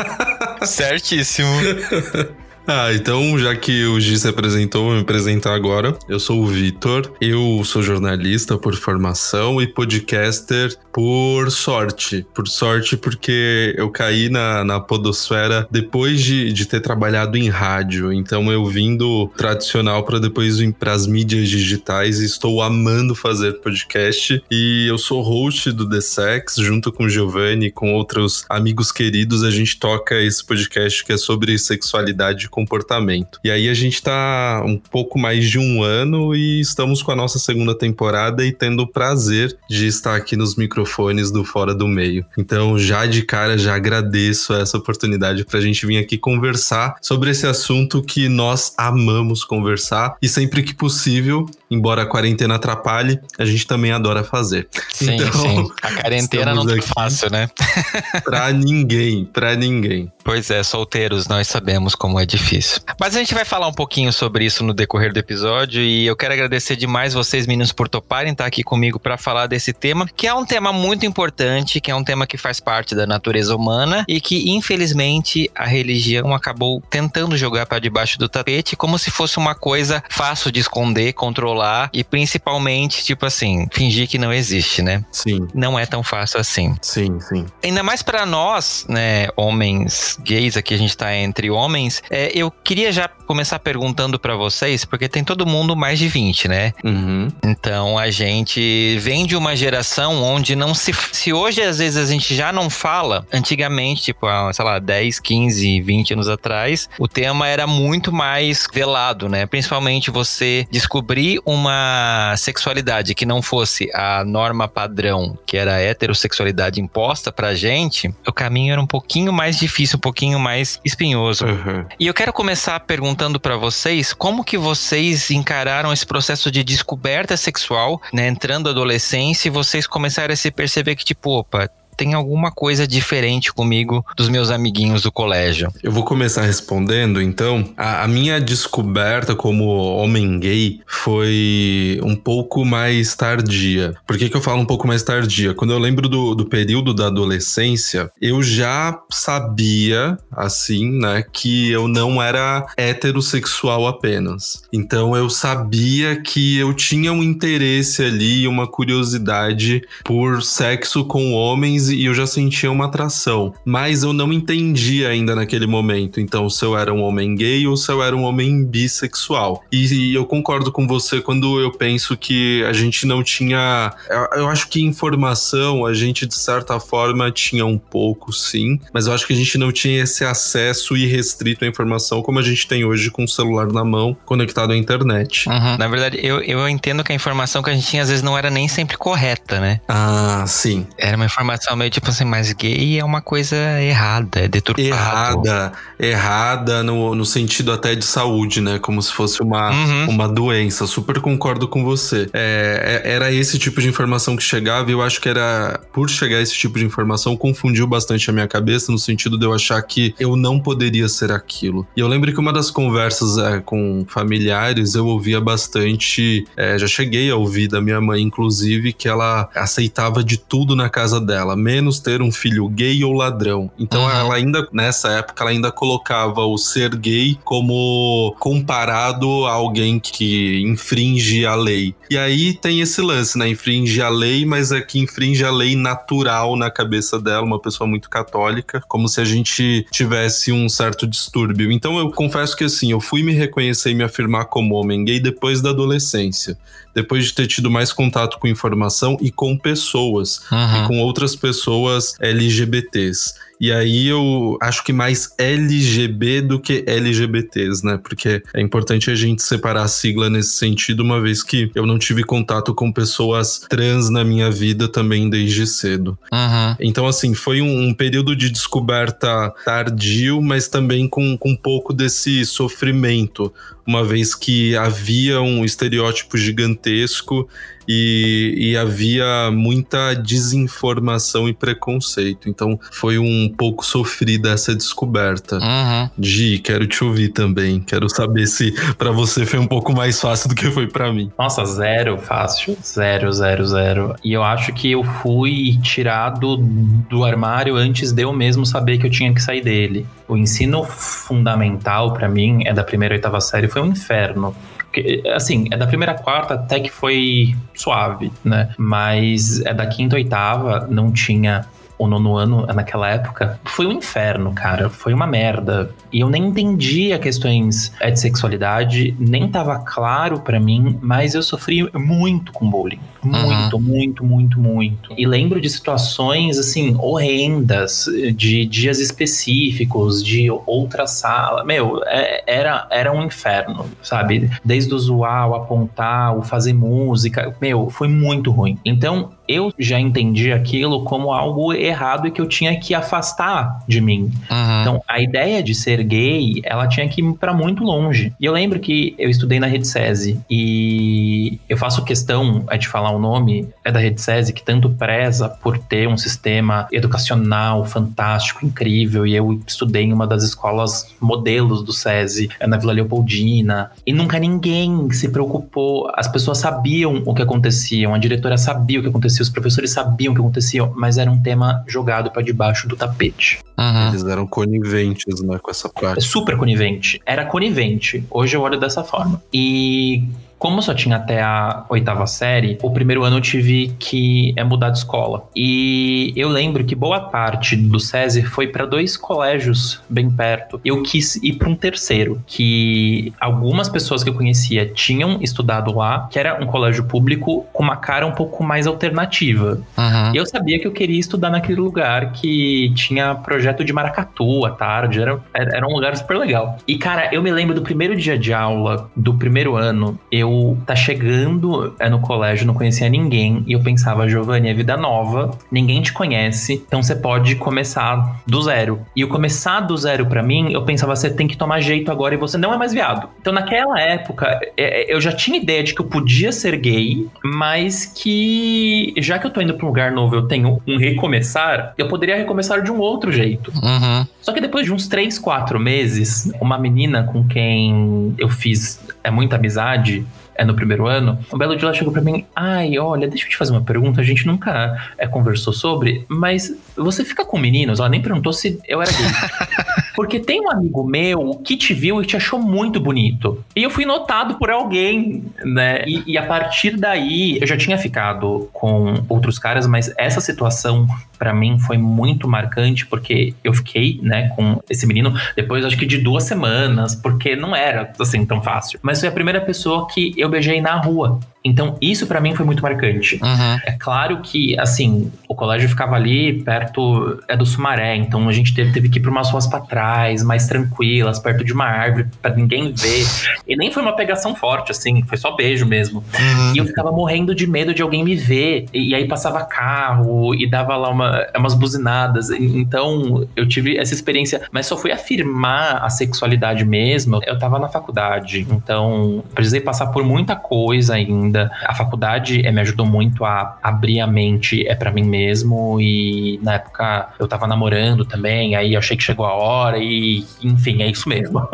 Certíssimo. 0.62 1.48
Ah, 2.68 2.92
então, 2.92 3.38
já 3.38 3.54
que 3.54 3.84
o 3.84 4.00
Gi 4.00 4.18
se 4.18 4.26
apresentou, 4.26 4.86
vou 4.86 4.94
me 4.94 5.02
apresentar 5.02 5.54
agora. 5.54 5.96
Eu 6.08 6.18
sou 6.18 6.42
o 6.42 6.46
Vitor, 6.46 7.12
eu 7.20 7.62
sou 7.64 7.80
jornalista 7.80 8.58
por 8.58 8.74
formação 8.74 9.62
e 9.62 9.68
podcaster 9.68 10.76
por 10.96 11.50
sorte. 11.50 12.26
Por 12.32 12.48
sorte, 12.48 12.96
porque 12.96 13.74
eu 13.76 13.90
caí 13.90 14.30
na, 14.30 14.64
na 14.64 14.80
podosfera 14.80 15.68
depois 15.70 16.22
de, 16.22 16.50
de 16.50 16.64
ter 16.64 16.80
trabalhado 16.80 17.36
em 17.36 17.50
rádio. 17.50 18.10
Então, 18.10 18.50
eu 18.50 18.64
vim 18.64 18.96
do 18.96 19.30
tradicional 19.36 20.04
para 20.04 20.18
depois 20.18 20.56
para 20.78 20.92
as 20.92 21.06
mídias 21.06 21.50
digitais 21.50 22.20
e 22.20 22.24
estou 22.24 22.62
amando 22.62 23.14
fazer 23.14 23.60
podcast. 23.60 24.42
E 24.50 24.86
eu 24.88 24.96
sou 24.96 25.20
host 25.20 25.70
do 25.70 25.86
The 25.86 26.00
Sex, 26.00 26.54
junto 26.56 26.90
com 26.90 27.04
o 27.04 27.10
Giovanni 27.10 27.66
e 27.66 27.70
com 27.70 27.92
outros 27.92 28.46
amigos 28.48 28.90
queridos. 28.90 29.44
A 29.44 29.50
gente 29.50 29.78
toca 29.78 30.18
esse 30.18 30.42
podcast 30.42 31.04
que 31.04 31.12
é 31.12 31.18
sobre 31.18 31.58
sexualidade 31.58 32.48
comportamento. 32.48 33.38
E 33.44 33.50
aí 33.50 33.68
a 33.68 33.74
gente 33.74 34.02
tá 34.02 34.62
um 34.64 34.78
pouco 34.78 35.18
mais 35.18 35.44
de 35.44 35.58
um 35.58 35.82
ano 35.82 36.34
e 36.34 36.58
estamos 36.58 37.02
com 37.02 37.12
a 37.12 37.16
nossa 37.16 37.38
segunda 37.38 37.76
temporada 37.76 38.46
e 38.46 38.50
tendo 38.50 38.84
o 38.84 38.86
prazer 38.86 39.54
de 39.68 39.86
estar 39.86 40.16
aqui 40.16 40.36
nos 40.36 40.56
microfones 40.56 40.85
do 41.32 41.44
Fora 41.44 41.74
do 41.74 41.86
Meio. 41.86 42.24
Então, 42.36 42.78
já 42.78 43.06
de 43.06 43.22
cara, 43.22 43.58
já 43.58 43.74
agradeço 43.74 44.54
essa 44.54 44.76
oportunidade 44.78 45.44
pra 45.44 45.60
gente 45.60 45.86
vir 45.86 45.98
aqui 45.98 46.16
conversar 46.16 46.96
sobre 47.00 47.30
esse 47.30 47.46
assunto 47.46 48.02
que 48.02 48.28
nós 48.28 48.72
amamos 48.76 49.44
conversar 49.44 50.16
e 50.20 50.28
sempre 50.28 50.62
que 50.62 50.74
possível, 50.74 51.46
embora 51.70 52.02
a 52.02 52.06
quarentena 52.06 52.56
atrapalhe, 52.56 53.20
a 53.38 53.44
gente 53.44 53.66
também 53.66 53.92
adora 53.92 54.24
fazer. 54.24 54.68
Sim, 54.92 55.14
então, 55.14 55.32
sim. 55.32 55.68
A 55.82 55.92
quarentena 56.00 56.54
não 56.54 56.66
tá 56.66 56.80
fácil, 56.82 57.30
né? 57.30 57.48
pra 58.24 58.52
ninguém, 58.52 59.24
pra 59.24 59.54
ninguém. 59.54 60.10
Pois 60.24 60.50
é, 60.50 60.62
solteiros, 60.62 61.28
nós 61.28 61.46
sabemos 61.46 61.94
como 61.94 62.18
é 62.18 62.26
difícil. 62.26 62.80
Mas 63.00 63.14
a 63.14 63.18
gente 63.20 63.32
vai 63.32 63.44
falar 63.44 63.68
um 63.68 63.72
pouquinho 63.72 64.12
sobre 64.12 64.44
isso 64.44 64.64
no 64.64 64.74
decorrer 64.74 65.12
do 65.12 65.18
episódio 65.18 65.80
e 65.80 66.06
eu 66.06 66.16
quero 66.16 66.34
agradecer 66.34 66.74
demais 66.74 67.14
vocês, 67.14 67.46
meninos, 67.46 67.72
por 67.72 67.88
toparem 67.88 68.32
estar 68.32 68.44
aqui 68.44 68.62
comigo 68.62 68.98
para 68.98 69.16
falar 69.16 69.46
desse 69.46 69.72
tema, 69.72 70.08
que 70.16 70.26
é 70.26 70.34
um 70.34 70.44
tema 70.44 70.72
muito 70.76 71.06
importante, 71.06 71.80
que 71.80 71.90
é 71.90 71.94
um 71.94 72.04
tema 72.04 72.26
que 72.26 72.36
faz 72.36 72.60
parte 72.60 72.94
da 72.94 73.06
natureza 73.06 73.54
humana 73.54 74.04
e 74.08 74.20
que, 74.20 74.50
infelizmente, 74.50 75.50
a 75.54 75.66
religião 75.66 76.34
acabou 76.34 76.82
tentando 76.88 77.36
jogar 77.36 77.66
para 77.66 77.78
debaixo 77.78 78.18
do 78.18 78.28
tapete 78.28 78.76
como 78.76 78.98
se 78.98 79.10
fosse 79.10 79.38
uma 79.38 79.54
coisa 79.54 80.02
fácil 80.08 80.50
de 80.52 80.60
esconder, 80.60 81.12
controlar 81.12 81.90
e 81.92 82.04
principalmente, 82.04 83.04
tipo 83.04 83.26
assim, 83.26 83.66
fingir 83.72 84.08
que 84.08 84.18
não 84.18 84.32
existe, 84.32 84.82
né? 84.82 85.04
Sim. 85.10 85.48
Não 85.54 85.78
é 85.78 85.86
tão 85.86 86.02
fácil 86.02 86.40
assim. 86.40 86.76
Sim, 86.80 87.18
sim. 87.20 87.46
Ainda 87.62 87.82
mais 87.82 88.02
para 88.02 88.24
nós, 88.26 88.86
né, 88.88 89.28
homens 89.36 90.18
gays, 90.22 90.56
aqui 90.56 90.74
a 90.74 90.78
gente 90.78 90.96
tá 90.96 91.14
entre 91.14 91.50
homens, 91.50 92.02
é, 92.10 92.30
eu 92.34 92.50
queria 92.50 92.92
já 92.92 93.08
começar 93.26 93.58
perguntando 93.58 94.18
para 94.18 94.34
vocês, 94.36 94.84
porque 94.84 95.08
tem 95.08 95.24
todo 95.24 95.44
mundo 95.44 95.76
mais 95.76 95.98
de 95.98 96.08
20, 96.08 96.48
né? 96.48 96.72
Uhum. 96.84 97.28
Então 97.44 97.98
a 97.98 98.10
gente 98.10 98.96
vem 99.00 99.26
de 99.26 99.36
uma 99.36 99.56
geração 99.56 100.22
onde 100.22 100.54
não 100.54 100.74
se. 100.74 100.92
Se 101.12 101.32
hoje 101.32 101.60
às 101.60 101.78
vezes 101.78 102.08
a 102.08 102.10
gente 102.10 102.34
já 102.34 102.52
não 102.52 102.70
fala, 102.70 103.26
antigamente, 103.32 104.02
tipo, 104.02 104.26
sei 104.52 104.64
lá, 104.64 104.78
10, 104.78 105.18
15, 105.20 105.80
20 105.80 106.14
anos 106.14 106.28
atrás, 106.28 106.88
o 106.98 107.08
tema 107.08 107.48
era 107.48 107.66
muito 107.66 108.12
mais 108.12 108.66
velado, 108.72 109.28
né? 109.28 109.44
Principalmente 109.46 110.10
você 110.10 110.66
descobrir 110.70 111.40
uma 111.44 112.34
sexualidade 112.36 113.14
que 113.14 113.26
não 113.26 113.42
fosse 113.42 113.90
a 113.92 114.24
norma 114.24 114.68
padrão, 114.68 115.36
que 115.44 115.56
era 115.56 115.74
a 115.74 115.80
heterossexualidade 115.80 116.80
imposta 116.80 117.32
pra 117.32 117.54
gente, 117.54 118.14
o 118.26 118.32
caminho 118.32 118.72
era 118.72 118.80
um 118.80 118.86
pouquinho 118.86 119.32
mais 119.32 119.58
difícil, 119.58 119.96
um 119.96 120.00
pouquinho 120.00 120.38
mais 120.38 120.80
espinhoso. 120.84 121.44
Uhum. 121.44 121.84
E 121.98 122.06
eu 122.06 122.14
quero 122.14 122.32
começar 122.32 122.78
perguntando 122.80 123.15
para 123.40 123.56
vocês 123.56 124.12
como 124.12 124.44
que 124.44 124.58
vocês 124.58 125.30
encararam 125.30 125.92
esse 125.92 126.06
processo 126.06 126.50
de 126.50 126.62
descoberta 126.62 127.36
sexual, 127.36 128.00
né, 128.12 128.28
entrando 128.28 128.68
adolescência 128.68 129.48
e 129.48 129.50
vocês 129.50 129.86
começaram 129.86 130.32
a 130.32 130.36
se 130.36 130.50
perceber 130.50 130.94
que 130.96 131.04
tipo, 131.04 131.30
opa, 131.30 131.70
tem 131.96 132.14
alguma 132.14 132.50
coisa 132.50 132.86
diferente 132.86 133.52
comigo 133.52 134.04
dos 134.16 134.28
meus 134.28 134.50
amiguinhos 134.50 135.02
do 135.02 135.10
colégio. 135.10 135.72
Eu 135.82 135.90
vou 135.90 136.04
começar 136.04 136.42
respondendo, 136.42 137.20
então. 137.20 137.72
A, 137.76 138.04
a, 138.04 138.08
minha 138.08 138.40
descoberta 138.40 139.34
como 139.34 139.64
homem 139.66 140.38
gay 140.38 140.80
foi 140.86 142.00
um 142.02 142.14
pouco 142.14 142.64
mais 142.64 143.14
tardia. 143.14 143.94
Por 144.06 144.18
que, 144.18 144.28
que 144.28 144.36
eu 144.36 144.40
falo 144.40 144.60
um 144.60 144.66
pouco 144.66 144.86
mais 144.86 145.02
tardia? 145.02 145.54
Quando 145.54 145.72
eu 145.72 145.78
lembro 145.78 146.08
do, 146.08 146.34
do 146.34 146.46
período 146.46 146.92
da 146.92 147.06
adolescência, 147.06 148.10
eu 148.20 148.42
já 148.42 149.00
sabia, 149.10 150.18
assim, 150.30 150.90
né, 150.98 151.24
que 151.32 151.70
eu 151.70 151.88
não 151.88 152.22
era 152.22 152.66
heterossexual 152.76 153.86
apenas. 153.86 154.62
Então 154.72 155.16
eu 155.16 155.30
sabia 155.30 156.20
que 156.20 156.58
eu 156.58 156.74
tinha 156.74 157.12
um 157.12 157.22
interesse 157.22 158.02
ali, 158.02 158.46
uma 158.46 158.66
curiosidade 158.66 159.82
por 160.04 160.42
sexo 160.42 161.04
com 161.04 161.32
homens 161.32 161.85
e 161.90 162.04
eu 162.04 162.14
já 162.14 162.26
sentia 162.26 162.70
uma 162.70 162.86
atração. 162.86 163.54
Mas 163.64 164.02
eu 164.02 164.12
não 164.12 164.32
entendia 164.32 165.08
ainda 165.08 165.34
naquele 165.34 165.66
momento, 165.66 166.20
então, 166.20 166.48
se 166.48 166.64
eu 166.64 166.76
era 166.76 166.92
um 166.92 167.02
homem 167.02 167.34
gay 167.34 167.66
ou 167.66 167.76
se 167.76 167.90
eu 167.90 168.02
era 168.02 168.16
um 168.16 168.22
homem 168.22 168.64
bissexual. 168.64 169.64
E, 169.70 169.86
e 169.86 170.14
eu 170.14 170.24
concordo 170.24 170.72
com 170.72 170.86
você 170.86 171.20
quando 171.20 171.60
eu 171.60 171.70
penso 171.70 172.16
que 172.16 172.64
a 172.64 172.72
gente 172.72 173.06
não 173.06 173.22
tinha. 173.22 173.92
Eu, 174.08 174.40
eu 174.40 174.48
acho 174.48 174.68
que 174.68 174.82
informação 174.82 175.84
a 175.84 175.94
gente, 175.94 176.26
de 176.26 176.34
certa 176.34 176.78
forma, 176.80 177.30
tinha 177.30 177.64
um 177.64 177.78
pouco, 177.78 178.32
sim, 178.32 178.80
mas 178.92 179.06
eu 179.06 179.12
acho 179.12 179.26
que 179.26 179.32
a 179.32 179.36
gente 179.36 179.58
não 179.58 179.72
tinha 179.72 180.02
esse 180.02 180.24
acesso 180.24 180.96
irrestrito 180.96 181.64
à 181.64 181.68
informação 181.68 182.22
como 182.22 182.38
a 182.38 182.42
gente 182.42 182.66
tem 182.66 182.84
hoje 182.84 183.10
com 183.10 183.24
o 183.24 183.28
celular 183.28 183.66
na 183.72 183.84
mão, 183.84 184.16
conectado 184.24 184.72
à 184.72 184.76
internet. 184.76 185.48
Uhum. 185.48 185.76
Na 185.76 185.88
verdade, 185.88 186.18
eu, 186.22 186.40
eu 186.40 186.68
entendo 186.68 187.04
que 187.04 187.12
a 187.12 187.14
informação 187.14 187.62
que 187.62 187.70
a 187.70 187.74
gente 187.74 187.86
tinha 187.86 188.02
às 188.02 188.08
vezes 188.08 188.22
não 188.22 188.36
era 188.36 188.50
nem 188.50 188.68
sempre 188.68 188.96
correta, 188.96 189.60
né? 189.60 189.80
Ah, 189.88 190.44
sim. 190.46 190.86
Era 190.98 191.16
uma 191.16 191.26
informação 191.26 191.75
meio 191.76 191.90
tipo 191.90 192.08
assim, 192.08 192.24
mas 192.24 192.52
gay 192.52 192.98
é 192.98 193.04
uma 193.04 193.20
coisa 193.20 193.56
errada, 193.80 194.40
é 194.40 194.48
deturpado. 194.48 194.88
Errada, 194.88 195.72
errada 195.98 196.82
no, 196.82 197.14
no 197.14 197.24
sentido 197.24 197.72
até 197.72 197.94
de 197.94 198.04
saúde, 198.04 198.60
né? 198.60 198.78
Como 198.78 199.00
se 199.00 199.12
fosse 199.12 199.42
uma, 199.42 199.70
uhum. 199.70 200.08
uma 200.08 200.28
doença. 200.28 200.86
Super 200.86 201.20
concordo 201.20 201.68
com 201.68 201.84
você. 201.84 202.28
É, 202.32 203.02
é, 203.04 203.12
era 203.12 203.32
esse 203.32 203.58
tipo 203.58 203.80
de 203.80 203.88
informação 203.88 204.36
que 204.36 204.42
chegava 204.42 204.90
e 204.90 204.92
eu 204.92 205.02
acho 205.02 205.20
que 205.20 205.28
era, 205.28 205.80
por 205.92 206.08
chegar 206.08 206.40
esse 206.40 206.54
tipo 206.54 206.78
de 206.78 206.84
informação, 206.84 207.36
confundiu 207.36 207.86
bastante 207.86 208.28
a 208.30 208.32
minha 208.32 208.48
cabeça 208.48 208.90
no 208.90 208.98
sentido 208.98 209.38
de 209.38 209.44
eu 209.44 209.52
achar 209.52 209.80
que 209.82 210.14
eu 210.18 210.36
não 210.36 210.58
poderia 210.58 211.08
ser 211.08 211.30
aquilo. 211.30 211.86
E 211.96 212.00
eu 212.00 212.08
lembro 212.08 212.32
que 212.32 212.40
uma 212.40 212.52
das 212.52 212.70
conversas 212.70 213.38
é, 213.38 213.60
com 213.60 214.04
familiares 214.08 214.94
eu 214.94 215.06
ouvia 215.06 215.40
bastante, 215.40 216.44
é, 216.56 216.78
já 216.78 216.86
cheguei 216.86 217.30
a 217.30 217.36
ouvir 217.36 217.68
da 217.68 217.80
minha 217.80 218.00
mãe, 218.00 218.22
inclusive, 218.22 218.92
que 218.92 219.08
ela 219.08 219.48
aceitava 219.54 220.22
de 220.22 220.38
tudo 220.38 220.74
na 220.74 220.88
casa 220.88 221.20
dela, 221.20 221.56
menos 221.66 221.98
ter 221.98 222.22
um 222.22 222.30
filho 222.30 222.68
gay 222.68 223.02
ou 223.02 223.12
ladrão. 223.12 223.68
Então 223.76 224.04
uhum. 224.04 224.10
ela 224.10 224.34
ainda, 224.36 224.68
nessa 224.72 225.08
época, 225.10 225.42
ela 225.42 225.50
ainda 225.50 225.72
colocava 225.72 226.46
o 226.46 226.56
ser 226.56 226.94
gay 226.94 227.36
como 227.42 228.36
comparado 228.38 229.44
a 229.46 229.52
alguém 229.52 229.98
que 229.98 230.62
infringe 230.62 231.44
a 231.44 231.56
lei. 231.56 231.92
E 232.08 232.16
aí 232.16 232.54
tem 232.54 232.80
esse 232.80 233.00
lance, 233.00 233.36
né? 233.36 233.48
Infringe 233.48 234.00
a 234.00 234.08
lei, 234.08 234.46
mas 234.46 234.70
é 234.70 234.80
que 234.80 235.00
infringe 235.00 235.44
a 235.44 235.50
lei 235.50 235.74
natural 235.74 236.54
na 236.56 236.70
cabeça 236.70 237.20
dela, 237.20 237.42
uma 237.44 237.60
pessoa 237.60 237.88
muito 237.88 238.08
católica, 238.08 238.80
como 238.86 239.08
se 239.08 239.20
a 239.20 239.24
gente 239.24 239.84
tivesse 239.90 240.52
um 240.52 240.68
certo 240.68 241.04
distúrbio. 241.04 241.72
Então 241.72 241.98
eu 241.98 242.12
confesso 242.12 242.56
que 242.56 242.62
assim, 242.62 242.92
eu 242.92 243.00
fui 243.00 243.24
me 243.24 243.32
reconhecer 243.32 243.90
e 243.90 243.94
me 243.94 244.04
afirmar 244.04 244.44
como 244.44 244.76
homem 244.76 245.04
gay 245.04 245.18
depois 245.18 245.60
da 245.60 245.70
adolescência 245.70 246.56
depois 246.96 247.26
de 247.26 247.34
ter 247.34 247.46
tido 247.46 247.70
mais 247.70 247.92
contato 247.92 248.38
com 248.38 248.48
informação 248.48 249.18
e 249.20 249.30
com 249.30 249.54
pessoas, 249.54 250.40
uhum. 250.50 250.84
e 250.84 250.86
com 250.88 250.98
outras 251.00 251.36
pessoas 251.36 252.16
LGBTs. 252.18 253.34
E 253.60 253.72
aí 253.72 254.06
eu 254.06 254.58
acho 254.60 254.84
que 254.84 254.92
mais 254.92 255.34
LGB 255.38 256.42
do 256.42 256.60
que 256.60 256.84
LGBTs, 256.86 257.84
né? 257.84 257.98
Porque 258.02 258.42
é 258.54 258.60
importante 258.60 259.10
a 259.10 259.14
gente 259.14 259.42
separar 259.42 259.82
a 259.82 259.88
sigla 259.88 260.28
nesse 260.28 260.52
sentido, 260.52 261.00
uma 261.00 261.20
vez 261.20 261.42
que 261.42 261.70
eu 261.74 261.86
não 261.86 261.98
tive 261.98 262.22
contato 262.22 262.74
com 262.74 262.92
pessoas 262.92 263.60
trans 263.68 264.10
na 264.10 264.24
minha 264.24 264.50
vida 264.50 264.88
também 264.88 265.28
desde 265.30 265.66
cedo. 265.66 266.18
Uhum. 266.32 266.76
Então, 266.80 267.06
assim, 267.06 267.34
foi 267.34 267.60
um, 267.60 267.88
um, 267.88 267.94
período 267.94 268.36
de 268.36 268.50
descoberta 268.50 269.50
tardio, 269.64 270.42
mas 270.42 270.68
também 270.68 271.08
com, 271.08 271.36
com 271.36 271.50
um 271.50 271.56
pouco 271.56 271.92
desse 271.92 272.44
sofrimento, 272.44 273.52
uma 273.86 274.04
vez 274.04 274.34
que 274.34 274.76
havia 274.76 275.40
um 275.40 275.64
estereótipo 275.64 276.36
gigantesco 276.36 277.48
e, 277.88 278.54
e, 278.56 278.76
havia 278.76 279.50
muita 279.50 280.14
desinformação 280.14 281.48
e 281.48 281.52
preconceito. 281.52 282.48
Então 282.48 282.78
foi 282.90 283.18
um 283.18 283.52
pouco 283.56 283.84
sofrida 283.84 284.50
essa 284.50 284.74
descoberta. 284.74 285.56
Uhum. 285.56 286.10
Gi, 286.18 286.58
quero 286.58 286.86
te 286.86 287.02
ouvir 287.04 287.30
também. 287.30 287.80
Quero 287.80 288.08
saber 288.08 288.46
se 288.46 288.72
para 288.96 289.10
você 289.10 289.46
foi 289.46 289.58
um 289.58 289.66
pouco 289.66 289.92
mais 289.92 290.20
fácil 290.20 290.48
do 290.48 290.54
que 290.54 290.70
foi 290.70 290.86
para 290.86 291.12
mim. 291.12 291.30
Nossa, 291.38 291.64
zero 291.64 292.18
fácil. 292.18 292.76
Zero, 292.84 293.32
zero, 293.32 293.66
zero. 293.66 294.14
E 294.24 294.32
eu 294.32 294.42
acho 294.42 294.72
que 294.72 294.90
eu 294.90 295.04
fui 295.04 295.78
tirado 295.82 296.56
do 296.56 297.24
armário 297.24 297.76
antes 297.76 298.12
de 298.12 298.22
eu 298.22 298.32
mesmo 298.32 298.66
saber 298.66 298.98
que 298.98 299.06
eu 299.06 299.10
tinha 299.10 299.32
que 299.32 299.40
sair 299.40 299.62
dele. 299.62 300.06
O 300.28 300.36
ensino 300.36 300.84
fundamental 300.84 302.12
para 302.12 302.28
mim 302.28 302.62
é 302.66 302.72
da 302.72 302.82
primeira 302.82 303.14
e 303.14 303.18
oitava 303.18 303.40
série 303.40 303.68
foi 303.68 303.82
um 303.82 303.86
inferno 303.86 304.54
porque, 304.96 305.22
assim, 305.28 305.66
é 305.70 305.76
da 305.76 305.86
primeira 305.86 306.14
quarta 306.14 306.54
até 306.54 306.80
que 306.80 306.90
foi 306.90 307.54
suave, 307.74 308.32
né? 308.42 308.70
Mas 308.78 309.60
é 309.60 309.74
da 309.74 309.86
quinta 309.86 310.16
oitava, 310.16 310.86
não 310.90 311.12
tinha 311.12 311.66
o 311.98 312.06
nono 312.06 312.36
ano 312.36 312.66
naquela 312.66 313.08
época, 313.10 313.58
foi 313.64 313.86
um 313.86 313.92
inferno, 313.92 314.52
cara. 314.52 314.88
Foi 314.88 315.12
uma 315.12 315.26
merda. 315.26 315.90
E 316.12 316.20
eu 316.20 316.30
nem 316.30 316.46
entendia 316.46 317.18
questões 317.18 317.92
de 318.00 318.20
sexualidade, 318.20 319.14
nem 319.18 319.48
tava 319.48 319.78
claro 319.78 320.40
para 320.40 320.58
mim, 320.58 320.98
mas 321.02 321.34
eu 321.34 321.42
sofri 321.42 321.88
muito 321.94 322.52
com 322.52 322.68
bullying. 322.68 323.00
Muito, 323.26 323.76
uhum. 323.76 323.82
muito, 323.82 324.24
muito, 324.24 324.60
muito. 324.60 325.14
E 325.16 325.26
lembro 325.26 325.60
de 325.60 325.68
situações, 325.68 326.58
assim, 326.58 326.96
horrendas, 326.98 328.06
de 328.34 328.64
dias 328.66 329.00
específicos, 329.00 330.24
de 330.24 330.50
outra 330.66 331.06
sala. 331.06 331.64
Meu, 331.64 332.02
é, 332.06 332.44
era, 332.46 332.86
era 332.90 333.12
um 333.12 333.24
inferno, 333.24 333.86
sabe? 334.02 334.50
Desde 334.64 334.94
o 334.94 334.98
zoar, 334.98 335.50
o 335.50 335.54
apontar, 335.54 336.36
o 336.36 336.42
fazer 336.42 336.72
música. 336.72 337.54
Meu, 337.60 337.90
foi 337.90 338.08
muito 338.08 338.50
ruim. 338.50 338.78
Então, 338.84 339.32
eu 339.48 339.72
já 339.78 339.98
entendi 339.98 340.52
aquilo 340.52 341.04
como 341.04 341.32
algo 341.32 341.72
errado 341.72 342.26
e 342.26 342.30
que 342.30 342.40
eu 342.40 342.48
tinha 342.48 342.78
que 342.78 342.94
afastar 342.94 343.84
de 343.86 344.00
mim. 344.00 344.30
Uhum. 344.50 344.80
Então, 344.80 345.02
a 345.06 345.20
ideia 345.20 345.62
de 345.62 345.74
ser 345.74 346.02
gay, 346.02 346.60
ela 346.64 346.88
tinha 346.88 347.08
que 347.08 347.22
ir 347.22 347.34
para 347.34 347.54
muito 347.54 347.84
longe. 347.84 348.32
E 348.40 348.44
eu 348.44 348.52
lembro 348.52 348.80
que 348.80 349.14
eu 349.18 349.30
estudei 349.30 349.60
na 349.60 349.66
Rede 349.66 349.86
SESI 349.86 350.40
e 350.50 351.58
eu 351.68 351.76
faço 351.76 352.04
questão 352.04 352.64
é 352.68 352.76
de 352.76 352.88
falar 352.88 353.10
o 353.16 353.20
nome, 353.20 353.68
é 353.84 353.90
da 353.90 353.98
Rede 353.98 354.20
SESI, 354.20 354.52
que 354.52 354.62
tanto 354.62 354.90
preza 354.90 355.48
por 355.48 355.78
ter 355.78 356.08
um 356.08 356.16
sistema 356.16 356.86
educacional 356.92 357.84
fantástico, 357.84 358.64
incrível, 358.64 359.26
e 359.26 359.34
eu 359.34 359.60
estudei 359.66 360.04
em 360.04 360.12
uma 360.12 360.26
das 360.26 360.42
escolas 360.42 361.14
modelos 361.20 361.82
do 361.82 361.92
SESI, 361.92 362.50
é 362.60 362.66
na 362.66 362.76
Vila 362.76 362.92
Leopoldina, 362.92 363.90
e 364.06 364.12
nunca 364.12 364.38
ninguém 364.38 365.10
se 365.10 365.28
preocupou, 365.28 366.10
as 366.14 366.28
pessoas 366.28 366.58
sabiam 366.58 367.22
o 367.24 367.34
que 367.34 367.42
acontecia, 367.42 368.08
a 368.12 368.18
diretora 368.18 368.56
sabia 368.56 369.00
o 369.00 369.02
que 369.02 369.08
acontecia, 369.08 369.42
os 369.42 369.50
professores 369.50 369.90
sabiam 369.90 370.32
o 370.32 370.34
que 370.34 370.40
acontecia, 370.40 370.86
mas 370.94 371.18
era 371.18 371.30
um 371.30 371.40
tema 371.40 371.84
jogado 371.86 372.30
para 372.30 372.42
debaixo 372.42 372.88
do 372.88 372.96
tapete. 372.96 373.60
Uhum. 373.78 374.08
Eles 374.08 374.24
eram 374.24 374.46
coniventes, 374.46 375.42
né, 375.42 375.58
com 375.60 375.70
essa 375.70 375.88
É 375.88 376.00
prática. 376.00 376.20
super 376.20 376.56
conivente. 376.56 377.20
Era 377.26 377.44
conivente. 377.44 378.24
Hoje 378.30 378.56
eu 378.56 378.62
olho 378.62 378.78
dessa 378.80 379.04
forma. 379.04 379.42
E 379.52 380.24
como 380.58 380.82
só 380.82 380.92
tinha 380.92 381.16
até 381.16 381.40
a 381.40 381.84
oitava 381.88 382.26
série, 382.26 382.78
o 382.82 382.90
primeiro 382.90 383.22
ano 383.22 383.36
eu 383.36 383.40
tive 383.40 383.94
que 383.98 384.52
é, 384.56 384.64
mudar 384.64 384.90
de 384.90 384.98
escola. 384.98 385.44
E 385.54 386.32
eu 386.36 386.48
lembro 386.48 386.84
que 386.84 386.94
boa 386.94 387.20
parte 387.20 387.76
do 387.76 388.00
SESI 388.00 388.42
foi 388.42 388.66
para 388.66 388.84
dois 388.84 389.16
colégios 389.16 390.00
bem 390.08 390.30
perto. 390.30 390.80
Eu 390.84 391.02
quis 391.02 391.36
ir 391.36 391.54
para 391.54 391.68
um 391.68 391.74
terceiro, 391.74 392.42
que 392.46 393.32
algumas 393.40 393.88
pessoas 393.88 394.24
que 394.24 394.30
eu 394.30 394.34
conhecia 394.34 394.86
tinham 394.86 395.38
estudado 395.40 395.94
lá, 395.94 396.28
que 396.30 396.38
era 396.38 396.62
um 396.62 396.66
colégio 396.66 397.04
público 397.04 397.64
com 397.72 397.82
uma 397.82 397.96
cara 397.96 398.26
um 398.26 398.32
pouco 398.32 398.64
mais 398.64 398.86
alternativa. 398.86 399.80
Uhum. 399.96 400.34
E 400.34 400.36
eu 400.36 400.46
sabia 400.46 400.78
que 400.80 400.86
eu 400.86 400.92
queria 400.92 401.20
estudar 401.20 401.50
naquele 401.50 401.80
lugar 401.80 402.32
que 402.32 402.92
tinha 402.94 403.34
projeto 403.34 403.84
de 403.84 403.92
maracatu 403.92 404.64
à 404.64 404.70
tarde, 404.70 405.20
era, 405.20 405.38
era 405.54 405.76
era 405.76 405.86
um 405.86 405.92
lugar 405.92 406.16
super 406.16 406.36
legal. 406.36 406.78
E, 406.86 406.96
cara, 406.98 407.28
eu 407.32 407.42
me 407.42 407.50
lembro 407.50 407.74
do 407.74 407.82
primeiro 407.82 408.16
dia 408.16 408.38
de 408.38 408.52
aula, 408.52 409.10
do 409.14 409.34
primeiro 409.34 409.76
ano, 409.76 410.18
eu 410.30 410.45
tá 410.86 410.94
chegando 410.94 411.94
é, 411.98 412.08
no 412.08 412.20
colégio, 412.20 412.66
não 412.66 412.74
conhecia 412.74 413.08
ninguém, 413.08 413.62
e 413.66 413.72
eu 413.72 413.80
pensava, 413.80 414.28
Giovanni, 414.28 414.68
é 414.68 414.74
vida 414.74 414.96
nova, 414.96 415.56
ninguém 415.70 416.02
te 416.02 416.12
conhece, 416.12 416.82
então 416.86 417.02
você 417.02 417.14
pode 417.14 417.56
começar 417.56 418.40
do 418.46 418.62
zero. 418.62 419.00
E 419.14 419.24
o 419.24 419.28
começar 419.28 419.80
do 419.80 419.96
zero 419.96 420.26
pra 420.26 420.42
mim, 420.42 420.72
eu 420.72 420.82
pensava, 420.82 421.14
você 421.14 421.30
tem 421.30 421.46
que 421.46 421.56
tomar 421.56 421.80
jeito 421.80 422.10
agora 422.10 422.34
e 422.34 422.38
você 422.38 422.56
não 422.56 422.72
é 422.72 422.76
mais 422.76 422.92
viado. 422.92 423.28
Então, 423.40 423.52
naquela 423.52 424.00
época, 424.00 424.46
é, 424.76 425.02
é, 425.02 425.14
eu 425.14 425.20
já 425.20 425.32
tinha 425.32 425.58
ideia 425.58 425.82
de 425.82 425.94
que 425.94 426.00
eu 426.00 426.06
podia 426.06 426.52
ser 426.52 426.76
gay, 426.76 427.26
mas 427.44 428.06
que 428.06 429.14
já 429.18 429.38
que 429.38 429.46
eu 429.46 429.50
tô 429.50 429.60
indo 429.60 429.74
pra 429.74 429.86
um 429.86 429.88
lugar 429.88 430.12
novo, 430.12 430.34
eu 430.34 430.42
tenho 430.46 430.80
um 430.86 430.98
recomeçar, 430.98 431.94
eu 431.96 432.08
poderia 432.08 432.36
recomeçar 432.36 432.82
de 432.82 432.90
um 432.90 432.98
outro 432.98 433.32
jeito. 433.32 433.72
Uhum. 433.82 434.26
Só 434.40 434.52
que 434.52 434.60
depois 434.60 434.86
de 434.86 434.92
uns 434.92 435.08
3, 435.08 435.38
4 435.38 435.78
meses, 435.78 436.52
uma 436.60 436.78
menina 436.78 437.24
com 437.24 437.46
quem 437.46 438.34
eu 438.38 438.48
fiz 438.48 439.00
é, 439.26 439.30
muita 439.30 439.56
amizade, 439.56 440.24
é 440.58 440.64
no 440.64 440.74
primeiro 440.74 441.06
ano, 441.06 441.38
um 441.52 441.58
belo 441.58 441.76
dia 441.76 441.86
ela 441.86 441.94
chegou 441.94 442.12
pra 442.12 442.22
mim, 442.22 442.44
ai, 442.54 442.98
olha, 442.98 443.28
deixa 443.28 443.46
eu 443.46 443.50
te 443.50 443.56
fazer 443.56 443.72
uma 443.72 443.82
pergunta, 443.82 444.20
a 444.20 444.24
gente 444.24 444.46
nunca 444.46 445.12
é, 445.18 445.26
conversou 445.26 445.72
sobre, 445.72 446.24
mas 446.28 446.74
você 446.96 447.24
fica 447.24 447.44
com 447.44 447.58
meninos? 447.58 448.00
Ela 448.00 448.08
nem 448.08 448.20
perguntou 448.20 448.52
se 448.52 448.80
eu 448.86 449.02
era 449.02 449.10
gay. 449.10 449.26
Porque 450.16 450.40
tem 450.40 450.62
um 450.62 450.70
amigo 450.70 451.04
meu 451.04 451.60
que 451.62 451.76
te 451.76 451.92
viu 451.92 452.22
e 452.22 452.26
te 452.26 452.36
achou 452.36 452.58
muito 452.58 452.98
bonito. 452.98 453.62
E 453.76 453.82
eu 453.82 453.90
fui 453.90 454.06
notado 454.06 454.54
por 454.54 454.70
alguém, 454.70 455.44
né? 455.62 456.02
E, 456.06 456.22
e 456.26 456.38
a 456.38 456.46
partir 456.46 456.96
daí, 456.96 457.58
eu 457.60 457.66
já 457.66 457.76
tinha 457.76 457.98
ficado 457.98 458.70
com 458.72 459.22
outros 459.28 459.58
caras, 459.58 459.86
mas 459.86 460.12
essa 460.16 460.40
situação 460.40 461.06
pra 461.38 461.52
mim 461.52 461.78
foi 461.78 461.98
muito 461.98 462.48
marcante 462.48 463.06
porque 463.06 463.54
eu 463.62 463.72
fiquei, 463.72 464.18
né, 464.22 464.48
com 464.56 464.82
esse 464.88 465.06
menino 465.06 465.34
depois 465.54 465.84
acho 465.84 465.96
que 465.96 466.06
de 466.06 466.18
duas 466.18 466.44
semanas, 466.44 467.14
porque 467.14 467.54
não 467.54 467.74
era 467.74 468.12
assim 468.18 468.44
tão 468.44 468.62
fácil. 468.62 468.98
Mas 469.02 469.20
foi 469.20 469.28
a 469.28 469.32
primeira 469.32 469.60
pessoa 469.60 470.06
que 470.08 470.34
eu 470.36 470.45
beijei 470.48 470.80
na 470.80 471.00
rua. 471.00 471.40
Então 471.66 471.96
isso 472.00 472.26
pra 472.26 472.40
mim 472.40 472.54
foi 472.54 472.64
muito 472.64 472.82
marcante. 472.82 473.40
Uhum. 473.42 473.78
É 473.84 473.92
claro 473.92 474.38
que, 474.40 474.78
assim, 474.78 475.30
o 475.48 475.54
colégio 475.54 475.88
ficava 475.88 476.14
ali 476.14 476.62
perto 476.62 477.42
é 477.48 477.56
do 477.56 477.66
Sumaré, 477.66 478.16
então 478.16 478.48
a 478.48 478.52
gente 478.52 478.74
teve, 478.74 478.92
teve 478.92 479.08
que 479.08 479.18
ir 479.18 479.22
para 479.22 479.30
umas 479.30 479.50
ruas 479.50 479.66
para 479.66 479.80
trás, 479.80 480.42
mais 480.42 480.66
tranquilas, 480.66 481.38
perto 481.38 481.64
de 481.64 481.72
uma 481.72 481.84
árvore, 481.84 482.26
para 482.40 482.54
ninguém 482.54 482.92
ver. 482.92 483.24
E 483.66 483.76
nem 483.76 483.90
foi 483.90 484.02
uma 484.02 484.14
pegação 484.14 484.54
forte, 484.54 484.90
assim, 484.90 485.22
foi 485.24 485.36
só 485.36 485.54
beijo 485.54 485.86
mesmo. 485.86 486.22
Uhum. 486.38 486.74
E 486.74 486.78
eu 486.78 486.84
ficava 486.86 487.10
morrendo 487.10 487.54
de 487.54 487.66
medo 487.66 487.92
de 487.92 488.02
alguém 488.02 488.24
me 488.24 488.36
ver. 488.36 488.86
E, 488.92 489.10
e 489.10 489.14
aí 489.14 489.26
passava 489.26 489.64
carro 489.64 490.54
e 490.54 490.68
dava 490.68 490.96
lá 490.96 491.10
uma, 491.10 491.46
umas 491.56 491.74
buzinadas. 491.74 492.50
Então 492.50 493.46
eu 493.56 493.66
tive 493.66 493.96
essa 493.96 494.14
experiência, 494.14 494.62
mas 494.70 494.86
só 494.86 494.96
fui 494.96 495.10
afirmar 495.10 496.04
a 496.04 496.08
sexualidade 496.10 496.84
mesmo. 496.84 497.40
Eu 497.46 497.58
tava 497.58 497.78
na 497.78 497.88
faculdade, 497.88 498.66
então 498.70 499.42
precisei 499.54 499.80
passar 499.80 500.06
por 500.06 500.24
muita 500.24 500.54
coisa 500.54 501.14
ainda. 501.14 501.55
A 501.84 501.94
faculdade 501.94 502.66
eh, 502.66 502.70
me 502.70 502.80
ajudou 502.80 503.06
muito 503.06 503.44
a 503.44 503.78
abrir 503.82 504.20
a 504.20 504.26
mente 504.26 504.86
é 504.86 504.94
para 504.94 505.10
mim 505.10 505.24
mesmo. 505.24 506.00
E 506.00 506.58
na 506.62 506.74
época 506.74 507.28
eu 507.38 507.48
tava 507.48 507.66
namorando 507.66 508.24
também, 508.24 508.74
aí 508.76 508.94
eu 508.94 508.98
achei 508.98 509.16
que 509.16 509.22
chegou 509.22 509.46
a 509.46 509.54
hora 509.54 509.98
e 509.98 510.44
enfim, 510.62 511.02
é 511.02 511.10
isso 511.10 511.28
mesmo. 511.28 511.66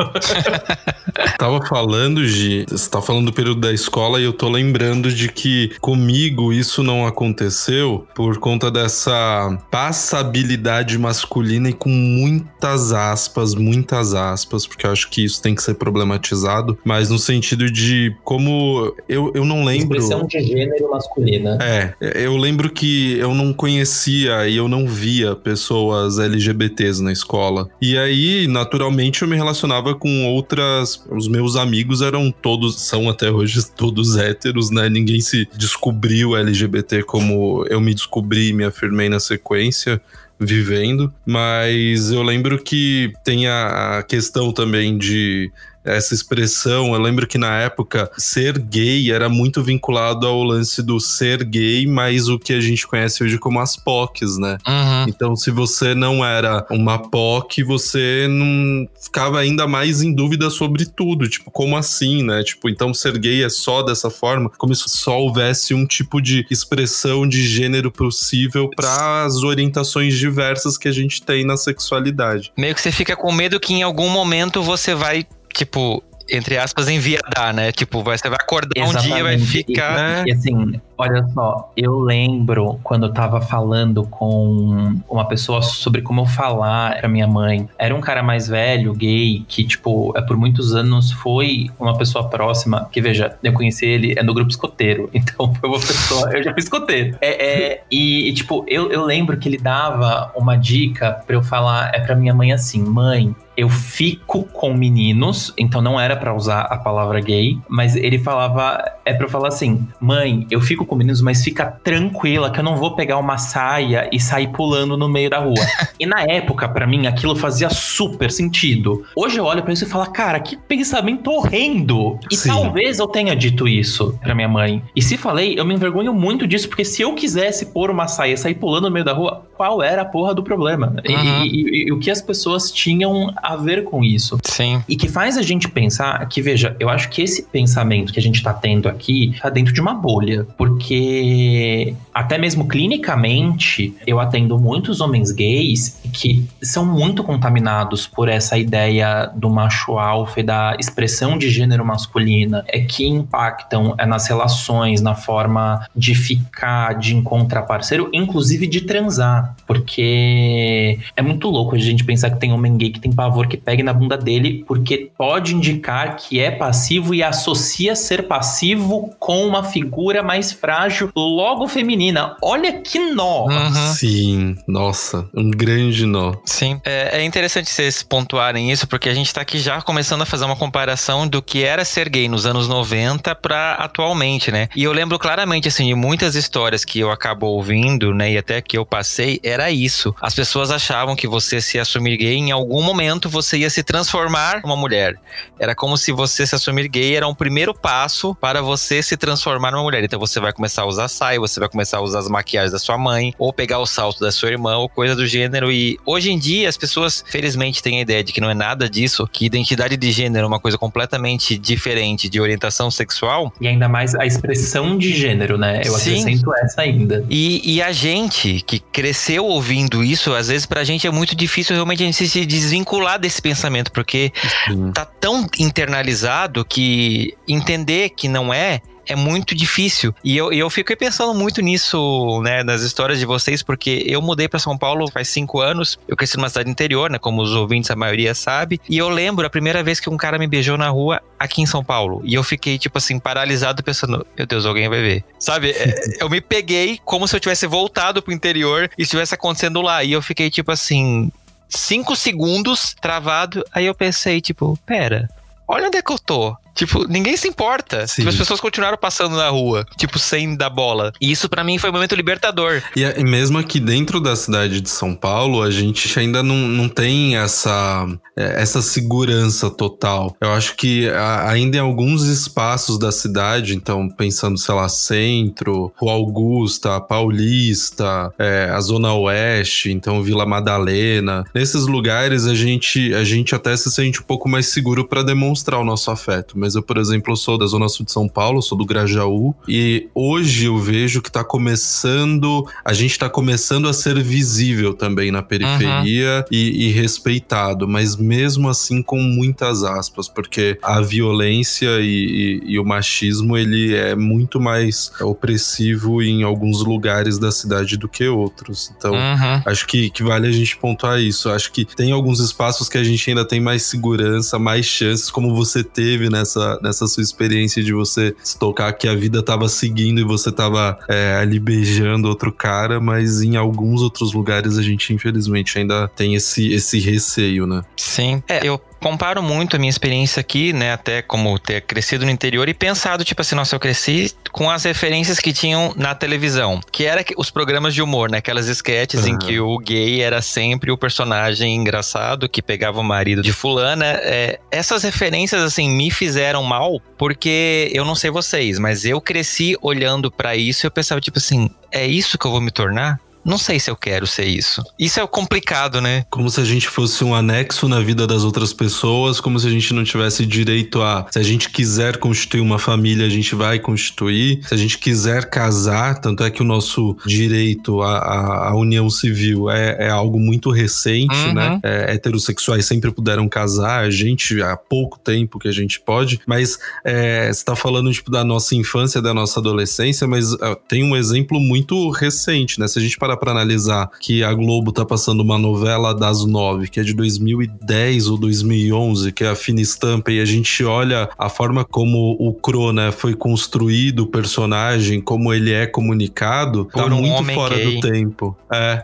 Tava 1.37 1.63
falando, 1.65 2.25
Gi, 2.25 2.65
você 2.69 2.89
tá 2.89 3.01
falando 3.01 3.25
do 3.25 3.33
período 3.33 3.59
da 3.59 3.71
escola 3.71 4.19
e 4.19 4.23
eu 4.23 4.33
tô 4.33 4.49
lembrando 4.49 5.11
de 5.11 5.29
que 5.29 5.71
comigo 5.79 6.51
isso 6.51 6.81
não 6.81 7.05
aconteceu 7.05 8.07
por 8.15 8.37
conta 8.37 8.71
dessa 8.71 9.57
passabilidade 9.69 10.97
masculina 10.97 11.69
e 11.69 11.73
com 11.73 11.89
muitas 11.89 12.93
aspas, 12.93 13.53
muitas 13.53 14.13
aspas, 14.13 14.65
porque 14.65 14.85
eu 14.85 14.91
acho 14.91 15.09
que 15.09 15.23
isso 15.23 15.41
tem 15.41 15.53
que 15.53 15.61
ser 15.61 15.75
problematizado, 15.75 16.77
mas 16.83 17.09
no 17.09 17.19
sentido 17.19 17.69
de 17.69 18.15
como 18.23 18.95
eu, 19.07 19.31
eu 19.35 19.45
não 19.45 19.62
lembro. 19.63 19.97
Expressão 19.97 20.25
de 20.25 20.41
gênero 20.41 20.89
masculina. 20.89 21.57
É, 21.61 21.93
eu 22.23 22.35
lembro 22.37 22.69
que 22.69 23.17
eu 23.17 23.33
não 23.33 23.53
conhecia 23.53 24.47
e 24.47 24.57
eu 24.57 24.67
não 24.67 24.87
via 24.87 25.35
pessoas 25.35 26.19
LGBTs 26.19 27.01
na 27.01 27.11
escola. 27.11 27.69
E 27.81 27.97
aí, 27.97 28.47
naturalmente, 28.47 29.21
eu 29.21 29.27
me 29.27 29.35
relacionava 29.35 29.95
com 29.95 30.27
outras. 30.27 31.03
Os 31.09 31.27
meus 31.27 31.55
amigos 31.55 32.01
eram 32.01 32.31
todos, 32.31 32.81
são 32.81 33.09
até 33.09 33.31
hoje 33.31 33.65
todos 33.75 34.17
héteros, 34.17 34.69
né? 34.69 34.89
Ninguém 34.89 35.21
se 35.21 35.47
descobriu 35.55 36.35
LGBT 36.35 37.03
como 37.03 37.65
eu 37.69 37.79
me 37.79 37.93
descobri 37.93 38.49
e 38.49 38.53
me 38.53 38.63
afirmei 38.63 39.09
na 39.09 39.19
sequência. 39.19 40.01
Vivendo, 40.39 41.13
mas 41.25 42.11
eu 42.11 42.21
lembro 42.21 42.61
que 42.61 43.13
tem 43.23 43.47
a 43.47 44.03
questão 44.05 44.51
também 44.51 44.97
de 44.97 45.49
essa 45.83 46.13
expressão. 46.13 46.93
Eu 46.93 47.01
lembro 47.01 47.27
que 47.27 47.37
na 47.37 47.59
época 47.59 48.11
ser 48.17 48.57
gay 48.59 49.11
era 49.11 49.29
muito 49.29 49.61
vinculado 49.61 50.27
ao 50.27 50.43
lance 50.43 50.81
do 50.81 50.99
ser 50.99 51.43
gay, 51.43 51.85
mas 51.85 52.29
o 52.29 52.39
que 52.39 52.53
a 52.53 52.61
gente 52.61 52.87
conhece 52.87 53.23
hoje 53.23 53.37
como 53.37 53.59
as 53.59 53.75
POCs, 53.75 54.37
né? 54.37 54.57
Uhum. 54.67 55.05
Então, 55.07 55.35
se 55.35 55.51
você 55.51 55.93
não 55.93 56.23
era 56.25 56.65
uma 56.69 56.97
POC, 56.97 57.63
você 57.63 58.27
não 58.29 58.87
ficava 59.01 59.39
ainda 59.39 59.67
mais 59.67 60.01
em 60.01 60.13
dúvida 60.13 60.49
sobre 60.49 60.85
tudo. 60.85 61.27
Tipo, 61.27 61.51
como 61.51 61.77
assim, 61.77 62.23
né? 62.23 62.43
Tipo, 62.43 62.69
então 62.69 62.93
ser 62.93 63.17
gay 63.17 63.43
é 63.43 63.49
só 63.49 63.81
dessa 63.81 64.09
forma? 64.09 64.49
Como 64.49 64.73
se 64.75 64.89
só 64.89 65.19
houvesse 65.19 65.73
um 65.73 65.85
tipo 65.85 66.21
de 66.21 66.45
expressão 66.49 67.27
de 67.27 67.45
gênero 67.45 67.91
possível 67.91 68.69
para 68.75 69.23
as 69.23 69.43
orientações 69.43 70.17
diversas 70.17 70.77
que 70.77 70.87
a 70.87 70.91
gente 70.91 71.21
tem 71.21 71.45
na 71.45 71.57
sexualidade. 71.57 72.51
Meio 72.57 72.73
que 72.73 72.81
você 72.81 72.91
fica 72.91 73.15
com 73.15 73.31
medo 73.31 73.59
que 73.59 73.73
em 73.73 73.83
algum 73.83 74.09
momento 74.09 74.61
você 74.61 74.95
vai, 74.95 75.25
tipo, 75.53 76.03
entre 76.29 76.57
aspas, 76.57 76.87
enviadar, 76.89 77.53
né? 77.53 77.71
Tipo, 77.71 78.01
vai- 78.01 78.17
você 78.17 78.29
vai 78.29 78.37
acordar 78.41 78.69
um 78.81 78.95
dia 78.95 79.23
vai 79.23 79.35
Exatamente. 79.35 79.45
ficar. 79.45 80.25
E, 80.25 80.29
e 80.29 80.33
assim, 80.33 80.79
olha 80.97 81.27
só, 81.33 81.69
eu 81.75 81.99
lembro 81.99 82.79
quando 82.81 83.07
eu 83.07 83.13
tava 83.13 83.41
falando 83.41 84.03
com 84.05 84.95
uma 85.09 85.27
pessoa 85.27 85.61
sobre 85.61 86.01
como 86.01 86.21
eu 86.21 86.25
falar 86.25 86.97
pra 86.97 87.09
minha 87.09 87.27
mãe. 87.27 87.67
Era 87.77 87.93
um 87.93 87.99
cara 87.99 88.23
mais 88.23 88.47
velho, 88.47 88.93
gay, 88.93 89.43
que, 89.49 89.65
tipo, 89.65 90.13
é, 90.15 90.21
por 90.21 90.37
muitos 90.37 90.73
anos 90.73 91.11
foi 91.11 91.69
uma 91.77 91.97
pessoa 91.97 92.29
próxima. 92.29 92.87
Que 92.89 93.01
veja, 93.01 93.35
eu 93.43 93.51
conheci 93.51 93.85
ele 93.85 94.13
é 94.17 94.23
no 94.23 94.33
grupo 94.33 94.49
escoteiro. 94.49 95.09
Então 95.33 95.53
foi 95.55 95.69
uma 95.69 95.79
pessoa. 95.79 96.31
Eu 96.31 96.43
já 96.43 96.51
fui 96.51 96.61
escoteiro. 96.61 97.17
É, 97.19 97.45
é, 97.73 97.83
e, 97.91 98.29
e, 98.29 98.33
tipo, 98.33 98.63
eu, 98.67 98.91
eu 98.91 99.03
lembro 99.03 99.37
que 99.37 99.49
ele 99.49 99.57
dava 99.57 100.31
uma 100.35 100.55
dica 100.55 101.21
pra 101.27 101.35
eu 101.35 101.43
falar, 101.43 101.91
é 101.93 101.99
pra 101.99 102.15
minha 102.15 102.33
mãe 102.33 102.51
assim, 102.53 102.81
mãe. 102.81 103.35
Eu 103.55 103.69
fico 103.69 104.43
com 104.45 104.73
meninos, 104.73 105.53
então 105.57 105.81
não 105.81 105.99
era 105.99 106.15
pra 106.15 106.33
usar 106.33 106.61
a 106.61 106.77
palavra 106.77 107.19
gay, 107.19 107.57
mas 107.67 107.95
ele 107.95 108.17
falava, 108.17 108.83
é 109.05 109.13
pra 109.13 109.25
eu 109.25 109.29
falar 109.29 109.49
assim, 109.49 109.87
mãe, 109.99 110.47
eu 110.49 110.59
fico 110.61 110.85
com 110.85 110.95
meninos, 110.95 111.21
mas 111.21 111.43
fica 111.43 111.65
tranquila 111.83 112.49
que 112.49 112.59
eu 112.59 112.63
não 112.63 112.75
vou 112.75 112.95
pegar 112.95 113.17
uma 113.17 113.37
saia 113.37 114.09
e 114.11 114.19
sair 114.19 114.47
pulando 114.47 114.97
no 114.97 115.07
meio 115.07 115.29
da 115.29 115.39
rua. 115.39 115.53
e 115.99 116.05
na 116.05 116.21
época, 116.23 116.67
pra 116.67 116.87
mim, 116.87 117.07
aquilo 117.07 117.35
fazia 117.35 117.69
super 117.69 118.31
sentido. 118.31 119.05
Hoje 119.15 119.37
eu 119.37 119.45
olho 119.45 119.63
pra 119.63 119.73
isso 119.73 119.85
e 119.85 119.89
falo, 119.89 120.05
cara, 120.11 120.39
que 120.39 120.57
pensamento 120.57 121.29
horrendo. 121.31 122.19
E 122.31 122.35
Sim. 122.35 122.49
talvez 122.49 122.99
eu 122.99 123.07
tenha 123.07 123.35
dito 123.35 123.67
isso 123.67 124.17
pra 124.21 124.35
minha 124.35 124.47
mãe. 124.47 124.81
E 124.95 125.01
se 125.01 125.17
falei, 125.17 125.59
eu 125.59 125.65
me 125.65 125.73
envergonho 125.73 126.13
muito 126.13 126.47
disso, 126.47 126.67
porque 126.67 126.85
se 126.85 127.01
eu 127.01 127.13
quisesse 127.13 127.67
pôr 127.67 127.89
uma 127.89 128.07
saia 128.07 128.33
e 128.33 128.37
sair 128.37 128.55
pulando 128.55 128.85
no 128.85 128.91
meio 128.91 129.05
da 129.05 129.13
rua, 129.13 129.45
qual 129.63 129.81
era 129.81 130.01
a 130.01 130.05
porra 130.05 130.35
do 130.35 130.43
problema. 130.43 130.87
Uhum. 130.87 131.45
E, 131.45 131.47
e, 131.47 131.87
e, 131.87 131.91
o 131.93 131.97
que 131.97 132.11
as 132.11 132.21
pessoas 132.21 132.69
tinham 132.69 133.33
a 133.37 133.55
ver 133.55 133.85
com 133.85 134.03
isso. 134.03 134.37
Sim. 134.43 134.83
E 134.89 134.97
que 134.97 135.07
faz 135.07 135.37
a 135.37 135.41
gente 135.41 135.69
pensar 135.69 136.27
que, 136.27 136.41
veja, 136.41 136.75
eu 136.81 136.89
acho 136.89 137.09
que 137.09 137.21
esse 137.21 137.43
pensamento 137.43 138.11
que 138.11 138.19
a 138.19 138.21
gente 138.21 138.43
tá 138.43 138.53
tendo 138.53 138.89
aqui 138.89 139.33
tá 139.41 139.49
dentro 139.49 139.73
de 139.73 139.79
uma 139.79 139.93
bolha. 139.93 140.45
Porque 140.57 141.95
até 142.13 142.37
mesmo 142.37 142.67
clinicamente, 142.67 143.95
eu 144.05 144.19
atendo 144.19 144.59
muitos 144.59 144.99
homens 144.99 145.31
gays 145.31 146.01
que 146.11 146.45
são 146.61 146.85
muito 146.85 147.23
contaminados 147.23 148.05
por 148.05 148.27
essa 148.27 148.57
ideia 148.57 149.31
do 149.33 149.49
macho 149.49 149.97
alfa 149.97 150.41
e 150.41 150.43
da 150.43 150.75
expressão 150.77 151.37
de 151.37 151.49
gênero 151.49 151.85
masculina, 151.85 152.65
é 152.67 152.81
que 152.81 153.07
impactam 153.07 153.95
é, 153.97 154.05
nas 154.05 154.27
relações, 154.27 155.01
na 155.01 155.15
forma 155.15 155.87
de 155.95 156.13
ficar, 156.13 156.95
de 156.95 157.15
encontrar 157.15 157.63
parceiro, 157.63 158.09
inclusive 158.13 158.67
de 158.67 158.81
transar. 158.81 159.52
Porque 159.65 160.99
é 161.15 161.21
muito 161.21 161.49
louco 161.49 161.75
a 161.75 161.79
gente 161.79 162.03
pensar 162.03 162.29
que 162.31 162.39
tem 162.39 162.51
homem 162.51 162.75
gay 162.77 162.91
que 162.91 162.99
tem 162.99 163.11
pavor 163.11 163.47
que 163.47 163.57
pegue 163.57 163.83
na 163.83 163.93
bunda 163.93 164.17
dele, 164.17 164.63
porque 164.67 165.09
pode 165.17 165.55
indicar 165.55 166.15
que 166.15 166.39
é 166.39 166.51
passivo 166.51 167.13
e 167.13 167.23
associa 167.23 167.95
ser 167.95 168.27
passivo 168.27 169.13
com 169.19 169.45
uma 169.45 169.63
figura 169.63 170.21
mais 170.21 170.51
frágil, 170.51 171.11
logo 171.15 171.67
feminina. 171.67 172.35
Olha 172.41 172.73
que 172.81 172.99
nó! 172.99 173.45
Uhum. 173.45 173.93
Sim, 173.93 174.55
nossa, 174.67 175.27
um 175.33 175.49
grande 175.49 176.05
nó. 176.05 176.33
Sim, 176.45 176.79
é, 176.85 177.19
é 177.19 177.23
interessante 177.23 177.69
vocês 177.69 178.03
pontuarem 178.03 178.71
isso, 178.71 178.87
porque 178.87 179.09
a 179.09 179.13
gente 179.13 179.33
tá 179.33 179.41
aqui 179.41 179.59
já 179.59 179.81
começando 179.81 180.21
a 180.21 180.25
fazer 180.25 180.45
uma 180.45 180.55
comparação 180.55 181.27
do 181.27 181.41
que 181.41 181.63
era 181.63 181.85
ser 181.85 182.09
gay 182.09 182.27
nos 182.27 182.45
anos 182.45 182.67
90 182.67 183.35
para 183.35 183.73
atualmente, 183.73 184.51
né? 184.51 184.67
E 184.75 184.83
eu 184.83 184.91
lembro 184.91 185.17
claramente, 185.17 185.67
assim, 185.67 185.87
de 185.87 185.95
muitas 185.95 186.35
histórias 186.35 186.85
que 186.85 186.99
eu 186.99 187.11
acabo 187.11 187.47
ouvindo, 187.47 188.13
né, 188.13 188.31
e 188.31 188.37
até 188.37 188.61
que 188.61 188.77
eu 188.77 188.85
passei, 188.85 189.32
era 189.43 189.71
isso. 189.71 190.13
As 190.21 190.33
pessoas 190.33 190.71
achavam 190.71 191.15
que 191.15 191.27
você 191.27 191.61
se 191.61 191.79
assumir 191.79 192.17
gay, 192.17 192.35
em 192.35 192.51
algum 192.51 192.81
momento 192.81 193.29
você 193.29 193.57
ia 193.57 193.69
se 193.69 193.83
transformar 193.83 194.61
uma 194.63 194.75
mulher. 194.75 195.15
Era 195.59 195.73
como 195.75 195.97
se 195.97 196.11
você 196.11 196.45
se 196.45 196.55
assumir 196.55 196.87
gay 196.87 197.15
era 197.15 197.27
um 197.27 197.35
primeiro 197.35 197.73
passo 197.73 198.35
para 198.35 198.61
você 198.61 199.01
se 199.01 199.17
transformar 199.17 199.71
numa 199.71 199.83
mulher. 199.83 200.03
Então 200.03 200.19
você 200.19 200.39
vai 200.39 200.53
começar 200.53 200.83
a 200.83 200.85
usar 200.85 201.07
saia, 201.07 201.39
você 201.39 201.59
vai 201.59 201.69
começar 201.69 201.97
a 201.97 202.01
usar 202.01 202.19
as 202.19 202.27
maquiagens 202.27 202.71
da 202.71 202.79
sua 202.79 202.97
mãe, 202.97 203.33
ou 203.37 203.53
pegar 203.53 203.79
o 203.79 203.85
salto 203.85 204.19
da 204.19 204.31
sua 204.31 204.49
irmã, 204.49 204.77
ou 204.77 204.89
coisa 204.89 205.15
do 205.15 205.25
gênero. 205.25 205.71
E 205.71 205.97
hoje 206.05 206.31
em 206.31 206.37
dia 206.37 206.69
as 206.69 206.77
pessoas, 206.77 207.23
felizmente, 207.27 207.81
têm 207.81 207.99
a 207.99 208.01
ideia 208.01 208.23
de 208.23 208.33
que 208.33 208.41
não 208.41 208.49
é 208.49 208.53
nada 208.53 208.89
disso, 208.89 209.27
que 209.31 209.45
identidade 209.45 209.97
de 209.97 210.11
gênero 210.11 210.45
é 210.45 210.47
uma 210.47 210.59
coisa 210.59 210.77
completamente 210.77 211.57
diferente 211.57 212.29
de 212.29 212.39
orientação 212.39 212.91
sexual. 212.91 213.53
E 213.59 213.67
ainda 213.67 213.87
mais 213.87 214.15
a 214.15 214.25
expressão 214.25 214.97
de 214.97 215.13
gênero, 215.13 215.57
né? 215.57 215.81
Eu 215.83 215.93
Sim. 215.93 216.19
acrescento 216.19 216.53
essa 216.55 216.81
ainda. 216.81 217.25
E, 217.29 217.75
e 217.75 217.81
a 217.81 217.91
gente 217.91 218.61
que 218.65 218.79
cresceu 218.79 219.22
ouvindo 219.39 220.03
isso, 220.03 220.33
às 220.33 220.47
vezes 220.47 220.65
pra 220.65 220.83
gente 220.83 221.07
é 221.07 221.11
muito 221.11 221.35
difícil 221.35 221.75
realmente 221.75 222.03
a 222.03 222.05
gente 222.05 222.27
se 222.27 222.45
desvincular 222.45 223.19
desse 223.19 223.41
pensamento, 223.41 223.91
porque 223.91 224.31
Sim. 224.67 224.91
tá 224.91 225.05
tão 225.05 225.47
internalizado 225.59 226.63
que 226.65 227.35
entender 227.47 228.09
que 228.09 228.27
não 228.27 228.53
é 228.53 228.81
é 229.07 229.15
muito 229.15 229.55
difícil. 229.55 230.13
E 230.23 230.35
eu, 230.35 230.51
eu 230.51 230.69
fico 230.69 230.95
pensando 230.97 231.33
muito 231.33 231.61
nisso, 231.61 232.41
né, 232.43 232.63
nas 232.63 232.81
histórias 232.81 233.19
de 233.19 233.25
vocês, 233.25 233.61
porque 233.63 234.03
eu 234.07 234.21
mudei 234.21 234.47
para 234.47 234.59
São 234.59 234.77
Paulo 234.77 235.09
faz 235.11 235.29
cinco 235.29 235.59
anos. 235.59 235.99
Eu 236.07 236.15
cresci 236.15 236.37
numa 236.37 236.49
cidade 236.49 236.69
interior, 236.69 237.09
né, 237.09 237.19
como 237.19 237.41
os 237.41 237.51
ouvintes, 237.53 237.89
a 237.91 237.95
maioria 237.95 238.33
sabe. 238.33 238.79
E 238.89 238.97
eu 238.97 239.09
lembro 239.09 239.45
a 239.45 239.49
primeira 239.49 239.83
vez 239.83 239.99
que 239.99 240.09
um 240.09 240.17
cara 240.17 240.37
me 240.37 240.47
beijou 240.47 240.77
na 240.77 240.89
rua 240.89 241.21
aqui 241.39 241.61
em 241.61 241.65
São 241.65 241.83
Paulo. 241.83 242.21
E 242.23 242.33
eu 242.33 242.43
fiquei, 242.43 242.77
tipo 242.77 242.97
assim, 242.97 243.19
paralisado, 243.19 243.83
pensando: 243.83 244.25
meu 244.37 244.45
Deus, 244.45 244.65
alguém 244.65 244.89
vai 244.89 245.01
ver. 245.01 245.23
Sabe? 245.39 245.71
É, 245.71 245.93
eu 246.23 246.29
me 246.29 246.41
peguei 246.41 246.99
como 247.03 247.27
se 247.27 247.35
eu 247.35 247.39
tivesse 247.39 247.67
voltado 247.67 248.21
pro 248.21 248.33
interior 248.33 248.89
e 248.97 249.03
estivesse 249.03 249.33
acontecendo 249.35 249.81
lá. 249.81 250.03
E 250.03 250.11
eu 250.11 250.21
fiquei, 250.21 250.49
tipo 250.49 250.71
assim, 250.71 251.31
cinco 251.67 252.15
segundos 252.15 252.95
travado. 252.99 253.63
Aí 253.73 253.85
eu 253.85 253.95
pensei, 253.95 254.39
tipo, 254.39 254.77
pera, 254.85 255.29
olha 255.67 255.87
onde 255.87 255.97
é 255.97 256.01
que 256.01 256.11
eu 256.11 256.19
tô. 256.19 256.55
Tipo, 256.73 257.07
ninguém 257.07 257.37
se 257.37 257.47
importa. 257.47 258.05
Tipo, 258.05 258.29
as 258.29 258.35
pessoas 258.35 258.59
continuaram 258.59 258.97
passando 258.97 259.35
na 259.35 259.49
rua, 259.49 259.85
tipo, 259.97 260.17
sem 260.17 260.55
dar 260.55 260.69
bola. 260.69 261.11
E 261.21 261.31
isso 261.31 261.47
para 261.47 261.63
mim 261.63 261.77
foi 261.77 261.89
um 261.89 261.93
momento 261.93 262.15
libertador. 262.15 262.81
E, 262.95 263.03
e, 263.03 263.23
mesmo 263.23 263.57
aqui 263.57 263.79
dentro 263.79 264.19
da 264.19 264.35
cidade 264.35 264.81
de 264.81 264.89
São 264.89 265.15
Paulo, 265.15 265.61
a 265.61 265.69
gente 265.69 266.17
ainda 266.19 266.41
não, 266.41 266.55
não 266.55 266.89
tem 266.89 267.37
essa, 267.37 268.07
é, 268.35 268.61
essa 268.61 268.81
segurança 268.81 269.69
total. 269.69 270.35
Eu 270.41 270.51
acho 270.51 270.75
que 270.75 271.07
ainda 271.45 271.77
em 271.77 271.79
alguns 271.79 272.23
espaços 272.23 272.97
da 272.97 273.11
cidade, 273.11 273.75
então 273.75 274.09
pensando, 274.09 274.57
sei 274.57 274.73
lá, 274.73 274.89
Centro, 274.89 275.91
Rua 275.95 276.13
Augusta, 276.13 276.99
Paulista, 276.99 278.33
é, 278.39 278.69
a 278.71 278.79
Zona 278.79 279.13
Oeste, 279.13 279.91
então 279.91 280.23
Vila 280.23 280.45
Madalena, 280.45 281.43
nesses 281.53 281.85
lugares 281.85 282.45
a 282.45 282.55
gente, 282.55 283.13
a 283.13 283.23
gente 283.23 283.53
até 283.53 283.75
se 283.75 283.91
sente 283.91 284.21
um 284.21 284.23
pouco 284.23 284.49
mais 284.49 284.67
seguro 284.67 285.07
para 285.07 285.23
demonstrar 285.23 285.79
o 285.79 285.85
nosso 285.85 286.09
afeto 286.09 286.57
mas 286.63 286.75
eu, 286.75 286.81
por 286.81 286.97
exemplo, 286.97 287.35
sou 287.35 287.57
da 287.57 287.65
Zona 287.65 287.89
Sul 287.89 288.05
de 288.05 288.13
São 288.13 288.25
Paulo, 288.25 288.61
sou 288.61 288.77
do 288.77 288.85
Grajaú, 288.85 289.53
e 289.67 290.07
hoje 290.15 290.65
eu 290.65 290.77
vejo 290.77 291.21
que 291.21 291.29
tá 291.29 291.43
começando, 291.43 292.65
a 292.85 292.93
gente 292.93 293.19
tá 293.19 293.29
começando 293.29 293.89
a 293.89 293.91
ser 293.91 294.17
visível 294.23 294.93
também 294.93 295.29
na 295.29 295.41
periferia 295.41 296.37
uhum. 296.39 296.45
e, 296.49 296.87
e, 296.87 296.91
respeitado, 296.91 297.85
mas 297.85 298.15
mesmo 298.15 298.69
assim 298.69 299.03
com 299.03 299.21
muitas 299.21 299.83
aspas, 299.83 300.29
porque 300.29 300.77
a 300.81 301.01
violência 301.01 301.99
e, 301.99 302.61
e, 302.65 302.71
e 302.73 302.79
o 302.79 302.85
machismo, 302.85 303.57
ele 303.57 303.93
é 303.93 304.15
muito 304.15 304.57
mais 304.57 305.11
opressivo 305.19 306.21
em 306.21 306.43
alguns 306.43 306.81
lugares 306.81 307.37
da 307.37 307.51
cidade 307.51 307.97
do 307.97 308.07
que 308.07 308.25
outros. 308.25 308.89
Então, 308.97 309.13
uhum. 309.13 309.61
acho 309.65 309.85
que, 309.85 310.09
que 310.09 310.23
vale 310.23 310.47
a 310.47 310.51
gente 310.51 310.77
pontuar 310.77 311.19
isso. 311.19 311.49
Acho 311.49 311.73
que 311.73 311.83
tem 311.83 312.13
alguns 312.13 312.39
espaços 312.39 312.87
que 312.87 312.97
a 312.97 313.03
gente 313.03 313.29
ainda 313.29 313.45
tem 313.45 313.59
mais 313.59 313.83
segurança, 313.83 314.57
mais 314.57 314.85
chances, 314.85 315.29
como 315.29 315.53
você 315.53 315.83
teve 315.83 316.29
nessa 316.29 316.52
nessa, 316.53 316.79
nessa 316.81 317.07
sua 317.07 317.23
experiência 317.23 317.83
de 317.83 317.93
você 317.93 318.35
se 318.43 318.57
tocar 318.57 318.93
que 318.93 319.07
a 319.07 319.15
vida 319.15 319.41
tava 319.41 319.67
seguindo 319.67 320.19
e 320.19 320.23
você 320.23 320.51
tava 320.51 320.97
é, 321.09 321.35
ali 321.35 321.59
beijando 321.59 322.27
outro 322.27 322.51
cara, 322.51 322.99
mas 322.99 323.41
em 323.41 323.55
alguns 323.55 324.01
outros 324.01 324.33
lugares 324.33 324.77
a 324.77 324.81
gente 324.81 325.13
infelizmente 325.13 325.77
ainda 325.77 326.07
tem 326.07 326.35
esse, 326.35 326.71
esse 326.73 326.99
receio, 326.99 327.65
né? 327.65 327.81
Sim. 327.97 328.43
É, 328.47 328.65
eu 328.65 328.79
comparo 329.03 329.43
muito 329.43 329.75
a 329.75 329.79
minha 329.79 329.89
experiência 329.89 330.39
aqui, 330.39 330.71
né, 330.71 330.93
até 330.93 331.21
como 331.21 331.59
ter 331.59 331.81
crescido 331.81 332.23
no 332.23 332.31
interior 332.31 332.69
e 332.69 332.73
pensado, 332.73 333.25
tipo 333.25 333.41
assim, 333.41 333.53
nossa, 333.53 333.75
eu 333.75 333.79
cresci 333.79 334.31
com 334.49 334.69
as 334.69 334.85
referências 334.85 335.39
que 335.39 335.51
tinham 335.51 335.93
na 335.97 336.15
televisão, 336.15 336.79
que 336.89 337.03
era 337.03 337.21
os 337.35 337.51
programas 337.51 337.93
de 337.93 338.01
humor, 338.01 338.31
né, 338.31 338.37
aquelas 338.37 338.67
sketches 338.67 339.23
uhum. 339.23 339.29
em 339.29 339.37
que 339.37 339.59
o 339.59 339.77
gay 339.77 340.21
era 340.21 340.41
sempre 340.41 340.89
o 340.89 340.97
personagem 340.97 341.75
engraçado 341.75 342.47
que 342.47 342.61
pegava 342.61 343.01
o 343.01 343.03
marido 343.03 343.41
de 343.41 343.51
fulana. 343.51 344.05
É, 344.05 344.57
essas 344.71 345.03
referências, 345.03 345.61
assim, 345.61 345.89
me 345.89 346.09
fizeram 346.09 346.63
mal, 346.63 347.01
porque 347.17 347.91
eu 347.93 348.05
não 348.05 348.15
sei 348.15 348.31
vocês, 348.31 348.79
mas 348.79 349.03
eu 349.03 349.19
cresci 349.19 349.77
olhando 349.81 350.31
para 350.31 350.55
isso 350.55 350.85
e 350.85 350.87
eu 350.87 350.91
pensava, 350.91 351.19
tipo 351.19 351.39
assim, 351.39 351.69
é 351.91 352.07
isso 352.07 352.37
que 352.37 352.45
eu 352.45 352.51
vou 352.51 352.61
me 352.61 352.71
tornar? 352.71 353.19
Não 353.45 353.57
sei 353.57 353.79
se 353.79 353.89
eu 353.89 353.95
quero 353.95 354.25
ser 354.25 354.45
isso. 354.45 354.83
Isso 354.97 355.19
é 355.19 355.27
complicado, 355.27 355.99
né? 355.99 356.25
Como 356.29 356.49
se 356.49 356.59
a 356.59 356.65
gente 356.65 356.87
fosse 356.87 357.23
um 357.23 357.35
anexo 357.35 357.87
na 357.87 357.99
vida 357.99 358.25
das 358.25 358.43
outras 358.43 358.73
pessoas, 358.73 359.39
como 359.39 359.59
se 359.59 359.67
a 359.67 359.69
gente 359.69 359.93
não 359.93 360.03
tivesse 360.03 360.45
direito 360.45 361.01
a. 361.01 361.27
Se 361.31 361.39
a 361.39 361.43
gente 361.43 361.69
quiser 361.69 362.17
constituir 362.17 362.61
uma 362.61 362.79
família, 362.79 363.25
a 363.25 363.29
gente 363.29 363.55
vai 363.55 363.79
constituir. 363.79 364.61
Se 364.67 364.73
a 364.73 364.77
gente 364.77 364.97
quiser 364.97 365.49
casar, 365.49 366.19
tanto 366.19 366.43
é 366.43 366.49
que 366.49 366.61
o 366.61 366.65
nosso 366.65 367.17
direito 367.25 368.01
à, 368.01 368.69
à 368.69 368.75
união 368.75 369.09
civil 369.09 369.69
é, 369.69 370.07
é, 370.07 370.09
algo 370.09 370.39
muito 370.39 370.71
recente, 370.71 371.35
uhum. 371.47 371.53
né? 371.53 371.79
É, 371.83 372.13
heterossexuais 372.13 372.85
sempre 372.85 373.11
puderam 373.11 373.47
casar, 373.49 374.03
a 374.03 374.09
gente 374.09 374.61
há 374.61 374.77
pouco 374.77 375.19
tempo 375.19 375.59
que 375.59 375.67
a 375.67 375.71
gente 375.71 375.99
pode, 375.99 376.39
mas 376.47 376.77
é, 377.03 377.51
você 377.51 377.63
tá 377.63 377.75
falando 377.75 378.11
tipo, 378.11 378.31
da 378.31 378.43
nossa 378.43 378.75
infância, 378.75 379.21
da 379.21 379.33
nossa 379.33 379.59
adolescência, 379.59 380.27
mas 380.27 380.53
uh, 380.53 380.77
tem 380.87 381.03
um 381.03 381.15
exemplo 381.15 381.59
muito 381.59 382.09
recente, 382.09 382.79
né? 382.79 382.87
Se 382.87 382.99
a 382.99 383.01
gente 383.01 383.17
parar 383.17 383.32
para 383.37 383.51
analisar 383.51 384.09
que 384.19 384.43
a 384.43 384.53
Globo 384.53 384.91
tá 384.91 385.05
passando 385.05 385.41
uma 385.41 385.57
novela 385.57 386.13
das 386.13 386.45
nove, 386.45 386.87
que 386.87 386.99
é 386.99 387.03
de 387.03 387.13
2010 387.13 388.27
ou 388.27 388.37
2011, 388.37 389.31
que 389.31 389.43
é 389.43 389.49
a 389.49 389.55
Fina 389.55 389.81
Estampa, 389.81 390.31
e 390.31 390.39
a 390.39 390.45
gente 390.45 390.83
olha 390.83 391.29
a 391.37 391.49
forma 391.49 391.83
como 391.85 392.35
o 392.39 392.53
Cro, 392.53 392.91
né, 392.91 393.11
foi 393.11 393.33
construído, 393.33 394.21
o 394.21 394.27
personagem, 394.27 395.21
como 395.21 395.53
ele 395.53 395.71
é 395.71 395.85
comunicado, 395.85 396.85
tá 396.85 397.03
Por 397.03 397.09
tá 397.09 397.15
um 397.15 397.21
muito 397.21 397.53
fora 397.53 397.75
gay. 397.75 397.95
do 397.95 398.07
tempo. 398.07 398.57
É. 398.71 399.03